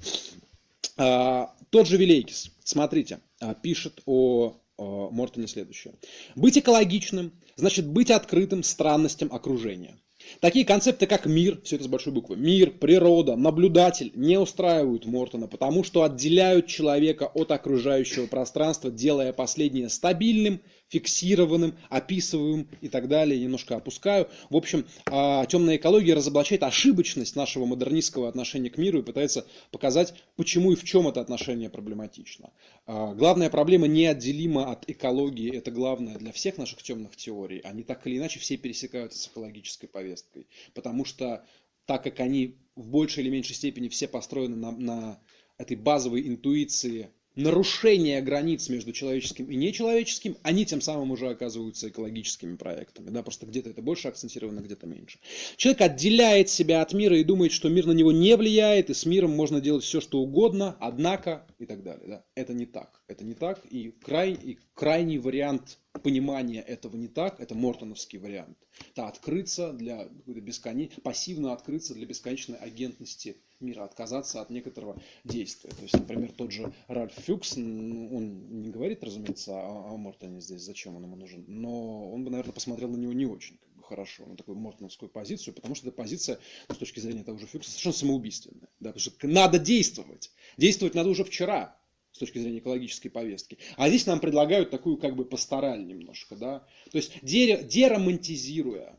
А, 0.96 1.54
тот 1.70 1.86
же 1.86 1.96
Вилейкис, 1.96 2.50
смотрите, 2.64 3.20
а, 3.40 3.54
пишет 3.54 4.02
о, 4.06 4.56
о 4.76 5.10
Мортоне 5.10 5.48
следующее. 5.48 5.94
Быть 6.34 6.58
экологичным 6.58 7.32
значит 7.56 7.86
быть 7.86 8.10
открытым 8.10 8.62
странностям 8.62 9.32
окружения. 9.32 9.98
Такие 10.40 10.64
концепты, 10.64 11.06
как 11.06 11.26
мир, 11.26 11.60
все 11.62 11.76
это 11.76 11.84
с 11.84 11.88
большой 11.88 12.12
буквы, 12.12 12.36
мир, 12.36 12.70
природа, 12.70 13.36
наблюдатель 13.36 14.12
не 14.14 14.38
устраивают 14.38 15.06
Мортона, 15.06 15.46
потому 15.46 15.84
что 15.84 16.02
отделяют 16.02 16.66
человека 16.66 17.30
от 17.32 17.50
окружающего 17.52 18.26
пространства, 18.26 18.90
делая 18.90 19.32
последнее 19.32 19.88
стабильным, 19.88 20.60
фиксированным, 20.88 21.76
описываемым 21.88 22.68
и 22.80 22.88
так 22.88 23.08
далее. 23.08 23.40
Немножко 23.40 23.76
опускаю. 23.76 24.28
В 24.50 24.56
общем, 24.56 24.86
а, 25.06 25.44
темная 25.46 25.76
экология 25.76 26.14
разоблачает 26.14 26.62
ошибочность 26.62 27.36
нашего 27.36 27.66
модернистского 27.66 28.28
отношения 28.28 28.70
к 28.70 28.78
миру 28.78 29.00
и 29.00 29.02
пытается 29.02 29.46
показать, 29.70 30.14
почему 30.36 30.72
и 30.72 30.76
в 30.76 30.84
чем 30.84 31.08
это 31.08 31.20
отношение 31.20 31.70
проблематично. 31.70 32.50
А, 32.86 33.14
главная 33.14 33.50
проблема 33.50 33.86
неотделима 33.86 34.70
от 34.70 34.88
экологии. 34.88 35.54
Это 35.54 35.70
главное 35.70 36.18
для 36.18 36.32
всех 36.32 36.58
наших 36.58 36.82
темных 36.82 37.16
теорий. 37.16 37.60
Они 37.60 37.82
так 37.82 38.06
или 38.06 38.18
иначе 38.18 38.38
все 38.38 38.56
пересекаются 38.56 39.18
с 39.18 39.26
экологической 39.26 39.88
повесткой. 39.88 40.46
Потому 40.74 41.04
что 41.04 41.44
так 41.86 42.02
как 42.04 42.20
они 42.20 42.56
в 42.74 42.88
большей 42.88 43.22
или 43.22 43.30
меньшей 43.30 43.54
степени 43.54 43.88
все 43.88 44.08
построены 44.08 44.56
на, 44.56 44.72
на 44.72 45.20
этой 45.58 45.76
базовой 45.76 46.26
интуиции 46.28 47.10
нарушение 47.36 48.22
границ 48.22 48.68
между 48.68 48.92
человеческим 48.92 49.46
и 49.50 49.56
нечеловеческим, 49.56 50.36
они 50.42 50.64
тем 50.64 50.80
самым 50.80 51.10
уже 51.10 51.28
оказываются 51.28 51.88
экологическими 51.88 52.56
проектами. 52.56 53.10
Да, 53.10 53.22
просто 53.22 53.46
где-то 53.46 53.70
это 53.70 53.82
больше 53.82 54.08
акцентировано, 54.08 54.60
где-то 54.60 54.86
меньше. 54.86 55.18
Человек 55.56 55.82
отделяет 55.82 56.48
себя 56.48 56.80
от 56.80 56.92
мира 56.92 57.16
и 57.18 57.24
думает, 57.24 57.52
что 57.52 57.68
мир 57.68 57.86
на 57.86 57.92
него 57.92 58.10
не 58.10 58.36
влияет, 58.36 58.90
и 58.90 58.94
с 58.94 59.06
миром 59.06 59.30
можно 59.32 59.60
делать 59.60 59.84
все, 59.84 60.00
что 60.00 60.18
угодно, 60.18 60.76
однако 60.80 61.46
и 61.58 61.66
так 61.66 61.82
далее. 61.82 62.06
Да. 62.06 62.24
Это 62.34 62.54
не 62.54 62.66
так. 62.66 63.02
Это 63.08 63.24
не 63.24 63.34
так. 63.34 63.64
И, 63.70 63.90
край, 63.90 64.32
и 64.32 64.58
крайний 64.74 65.18
вариант 65.18 65.78
понимания 66.02 66.60
этого 66.60 66.96
не 66.96 67.08
так, 67.08 67.40
это 67.40 67.54
мортоновский 67.54 68.18
вариант. 68.18 68.58
Это 68.90 69.06
открыться 69.06 69.72
для 69.72 70.08
бесконечной, 70.26 71.02
пассивно 71.02 71.52
открыться 71.52 71.94
для 71.94 72.06
бесконечной 72.06 72.58
агентности 72.58 73.36
мира, 73.60 73.84
отказаться 73.84 74.40
от 74.40 74.50
некоторого 74.50 75.00
действия. 75.24 75.70
То 75.70 75.82
есть, 75.82 75.94
например, 75.94 76.32
тот 76.32 76.50
же 76.50 76.72
Ральф 76.88 77.12
Фюкс, 77.12 77.56
он 77.56 78.60
не 78.60 78.70
говорит, 78.70 79.02
разумеется, 79.02 79.52
о, 79.52 79.92
о 79.92 79.96
Мортоне 79.96 80.40
здесь, 80.40 80.62
зачем 80.62 80.96
он 80.96 81.04
ему 81.04 81.16
нужен, 81.16 81.44
но 81.46 82.10
он 82.10 82.24
бы, 82.24 82.30
наверное, 82.30 82.52
посмотрел 82.52 82.90
на 82.90 82.96
него 82.96 83.12
не 83.12 83.26
очень 83.26 83.56
как 83.58 83.70
бы, 83.76 83.82
хорошо, 83.84 84.26
на 84.26 84.36
такую 84.36 84.58
мортоновскую 84.58 85.08
позицию, 85.08 85.54
потому 85.54 85.74
что 85.74 85.86
эта 85.86 85.96
позиция, 85.96 86.38
с 86.68 86.76
точки 86.76 87.00
зрения 87.00 87.22
того 87.22 87.38
же 87.38 87.46
Фюкса, 87.46 87.70
совершенно 87.70 87.94
самоубийственная. 87.94 88.68
Да, 88.80 88.92
потому 88.92 89.00
что 89.00 89.26
надо 89.26 89.58
действовать. 89.58 90.32
Действовать 90.58 90.94
надо 90.94 91.08
уже 91.08 91.24
вчера, 91.24 91.78
с 92.16 92.18
точки 92.18 92.38
зрения 92.38 92.58
экологической 92.58 93.10
повестки. 93.10 93.58
А 93.76 93.88
здесь 93.88 94.06
нам 94.06 94.20
предлагают 94.20 94.70
такую 94.70 94.96
как 94.96 95.14
бы 95.14 95.24
пастораль 95.24 95.86
немножко. 95.86 96.34
Да? 96.34 96.66
То 96.90 96.96
есть 96.96 97.12
деромантизируя 97.22 98.98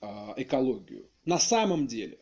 э, 0.00 0.06
экологию, 0.38 1.08
на 1.26 1.38
самом 1.38 1.86
деле 1.86 2.18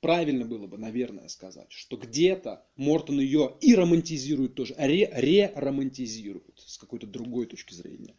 правильно 0.00 0.44
было 0.44 0.66
бы, 0.66 0.76
наверное, 0.76 1.28
сказать, 1.28 1.70
что 1.70 1.96
где-то 1.96 2.64
Мортон 2.76 3.20
ее 3.20 3.56
и 3.60 3.74
романтизирует 3.74 4.54
тоже, 4.54 4.74
ре-романтизирует 4.76 6.62
с 6.64 6.78
какой-то 6.78 7.06
другой 7.06 7.46
точки 7.46 7.74
зрения. 7.74 8.14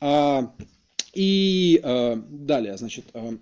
А, 0.00 0.54
и 1.14 1.80
а, 1.82 2.16
далее, 2.16 2.76
значит, 2.76 3.06
а, 3.12 3.38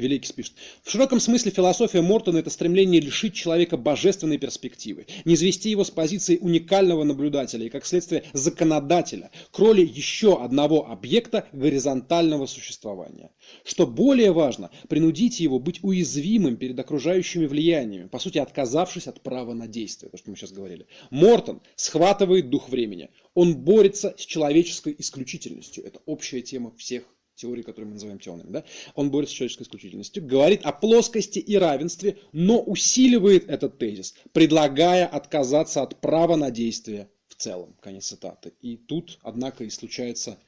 Великий 0.00 0.32
пишет. 0.32 0.54
В 0.82 0.90
широком 0.90 1.20
смысле 1.20 1.50
философия 1.50 2.00
Мортона– 2.00 2.38
это 2.38 2.50
стремление 2.50 3.00
лишить 3.00 3.34
человека 3.34 3.76
божественной 3.76 4.38
перспективы, 4.38 5.06
не 5.24 5.34
извести 5.34 5.70
его 5.70 5.84
с 5.84 5.90
позиции 5.90 6.38
уникального 6.38 7.04
наблюдателя 7.04 7.66
и, 7.66 7.68
как 7.68 7.86
следствие, 7.86 8.24
законодателя 8.32 9.30
к 9.50 9.58
роли 9.58 9.84
еще 9.84 10.42
одного 10.42 10.90
объекта 10.90 11.48
горизонтального 11.52 12.46
существования. 12.46 13.30
Что 13.64 13.86
более 13.86 14.32
важно, 14.32 14.70
принудить 14.88 15.40
его 15.40 15.58
быть 15.58 15.80
уязвимым 15.82 16.56
перед 16.56 16.78
окружающими 16.78 17.46
влияниями, 17.46 18.08
по 18.08 18.18
сути, 18.18 18.38
отказавшись 18.38 19.06
от 19.06 19.22
права 19.22 19.54
на 19.54 19.66
действие, 19.66 20.10
то, 20.10 20.18
что 20.18 20.30
мы 20.30 20.36
сейчас 20.36 20.52
говорили. 20.52 20.86
Мортон 21.10 21.60
схватывает 21.76 22.50
дух 22.50 22.68
времени. 22.68 23.10
Он 23.34 23.56
борется 23.56 24.14
с 24.18 24.24
человеческой 24.24 24.94
исключительностью. 24.98 25.84
Это 25.84 26.00
общая 26.06 26.42
тема 26.42 26.72
всех 26.76 27.04
теории, 27.36 27.62
которую 27.62 27.88
мы 27.88 27.94
называем 27.94 28.18
темными, 28.18 28.50
да, 28.50 28.64
он 28.94 29.10
борется 29.10 29.34
с 29.34 29.36
человеческой 29.36 29.64
исключительностью, 29.64 30.26
говорит 30.26 30.62
о 30.64 30.72
плоскости 30.72 31.38
и 31.38 31.56
равенстве, 31.56 32.18
но 32.32 32.60
усиливает 32.60 33.48
этот 33.48 33.78
тезис, 33.78 34.14
предлагая 34.32 35.06
отказаться 35.06 35.82
от 35.82 36.00
права 36.00 36.36
на 36.36 36.50
действие 36.50 37.08
в 37.28 37.34
целом. 37.34 37.76
Конец 37.80 38.06
цитаты. 38.06 38.54
И 38.62 38.76
тут, 38.76 39.18
однако, 39.22 39.64
и 39.64 39.70
случается, 39.70 40.38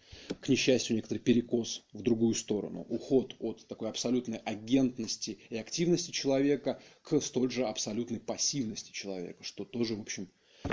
к 0.41 0.49
несчастью, 0.49 0.97
некоторый 0.97 1.19
перекос 1.19 1.83
в 1.93 2.03
другую 2.03 2.35
сторону. 2.35 2.87
Уход 2.89 3.37
от 3.41 3.67
такой 3.67 3.91
абсолютной 3.91 4.39
агентности 4.39 5.39
и 5.51 5.57
активности 5.57 6.11
человека 6.11 6.81
к 7.03 7.21
столь 7.21 7.51
же 7.51 7.65
абсолютной 7.67 8.21
пассивности 8.21 8.93
человека, 8.93 9.45
что 9.45 9.65
тоже, 9.65 9.95
в 9.95 10.01
общем, 10.01 10.29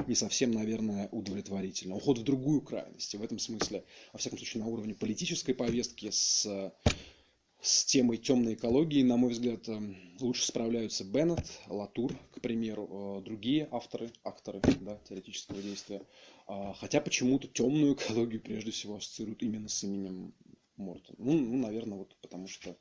не 0.07 0.15
совсем, 0.15 0.51
наверное, 0.51 1.09
удовлетворительно. 1.11 1.95
Уход 1.95 2.19
в 2.19 2.23
другую 2.23 2.61
крайность. 2.61 3.13
И 3.13 3.17
в 3.17 3.23
этом 3.23 3.39
смысле, 3.39 3.83
во 4.13 4.19
всяком 4.19 4.37
случае, 4.37 4.63
на 4.63 4.69
уровне 4.69 4.93
политической 4.93 5.53
повестки 5.53 6.09
с, 6.11 6.45
с 7.61 7.85
темой 7.85 8.17
темной 8.17 8.53
экологии, 8.53 9.03
на 9.03 9.17
мой 9.17 9.31
взгляд, 9.31 9.67
эм, 9.67 9.97
лучше 10.19 10.45
справляются 10.45 11.03
Беннет, 11.03 11.59
Латур, 11.67 12.17
к 12.31 12.39
примеру, 12.41 13.19
э, 13.19 13.25
другие 13.25 13.67
авторы, 13.71 14.11
акторы 14.23 14.61
да, 14.81 14.99
теоретического 15.09 15.61
действия. 15.61 16.01
А, 16.47 16.73
хотя 16.73 17.01
почему-то 17.01 17.47
темную 17.47 17.93
экологию 17.93 18.41
прежде 18.41 18.71
всего 18.71 18.97
ассоциируют 18.97 19.41
именно 19.41 19.67
с 19.67 19.83
именем 19.83 20.33
Мортон. 20.77 21.15
Ну, 21.17 21.33
ну, 21.33 21.57
наверное, 21.57 21.97
вот 21.97 22.15
потому 22.21 22.47
что 22.47 22.77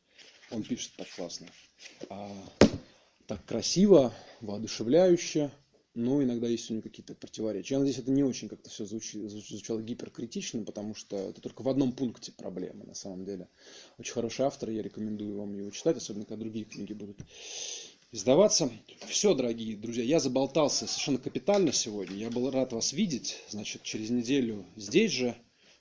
он 0.51 0.62
пишет 0.62 0.93
так 0.97 1.09
классно. 1.14 1.47
А, 2.10 2.31
так 3.26 3.44
красиво, 3.47 4.12
воодушевляюще 4.40 5.51
но 5.94 6.22
иногда 6.22 6.48
есть 6.48 6.70
у 6.70 6.74
него 6.74 6.82
какие-то 6.82 7.14
противоречия. 7.14 7.74
Я 7.74 7.78
надеюсь, 7.78 7.98
это 7.98 8.10
не 8.10 8.24
очень 8.24 8.48
как-то 8.48 8.68
все 8.68 8.84
звучало, 8.84 9.28
звучало 9.28 9.80
гиперкритично, 9.80 10.64
потому 10.64 10.94
что 10.94 11.16
это 11.16 11.40
только 11.40 11.62
в 11.62 11.68
одном 11.68 11.92
пункте 11.92 12.32
проблемы, 12.32 12.84
на 12.84 12.94
самом 12.94 13.24
деле. 13.24 13.48
Очень 13.98 14.12
хороший 14.12 14.44
автор, 14.44 14.70
я 14.70 14.82
рекомендую 14.82 15.38
вам 15.38 15.54
его 15.54 15.70
читать, 15.70 15.96
особенно 15.96 16.24
когда 16.24 16.42
другие 16.42 16.64
книги 16.64 16.92
будут 16.92 17.18
издаваться. 18.10 18.70
Все, 19.08 19.34
дорогие 19.34 19.76
друзья, 19.76 20.04
я 20.04 20.20
заболтался 20.20 20.86
совершенно 20.86 21.18
капитально 21.18 21.72
сегодня. 21.72 22.16
Я 22.16 22.30
был 22.30 22.50
рад 22.50 22.72
вас 22.72 22.92
видеть. 22.92 23.36
Значит, 23.48 23.82
через 23.82 24.10
неделю 24.10 24.66
здесь 24.76 25.12
же, 25.12 25.36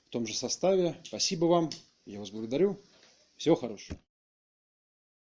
в 0.06 0.10
том 0.10 0.26
же 0.26 0.34
составе. 0.34 0.96
Спасибо 1.04 1.46
вам. 1.46 1.70
Я 2.06 2.20
вас 2.20 2.30
благодарю. 2.30 2.80
Всего 3.36 3.56
хорошего. 3.56 3.98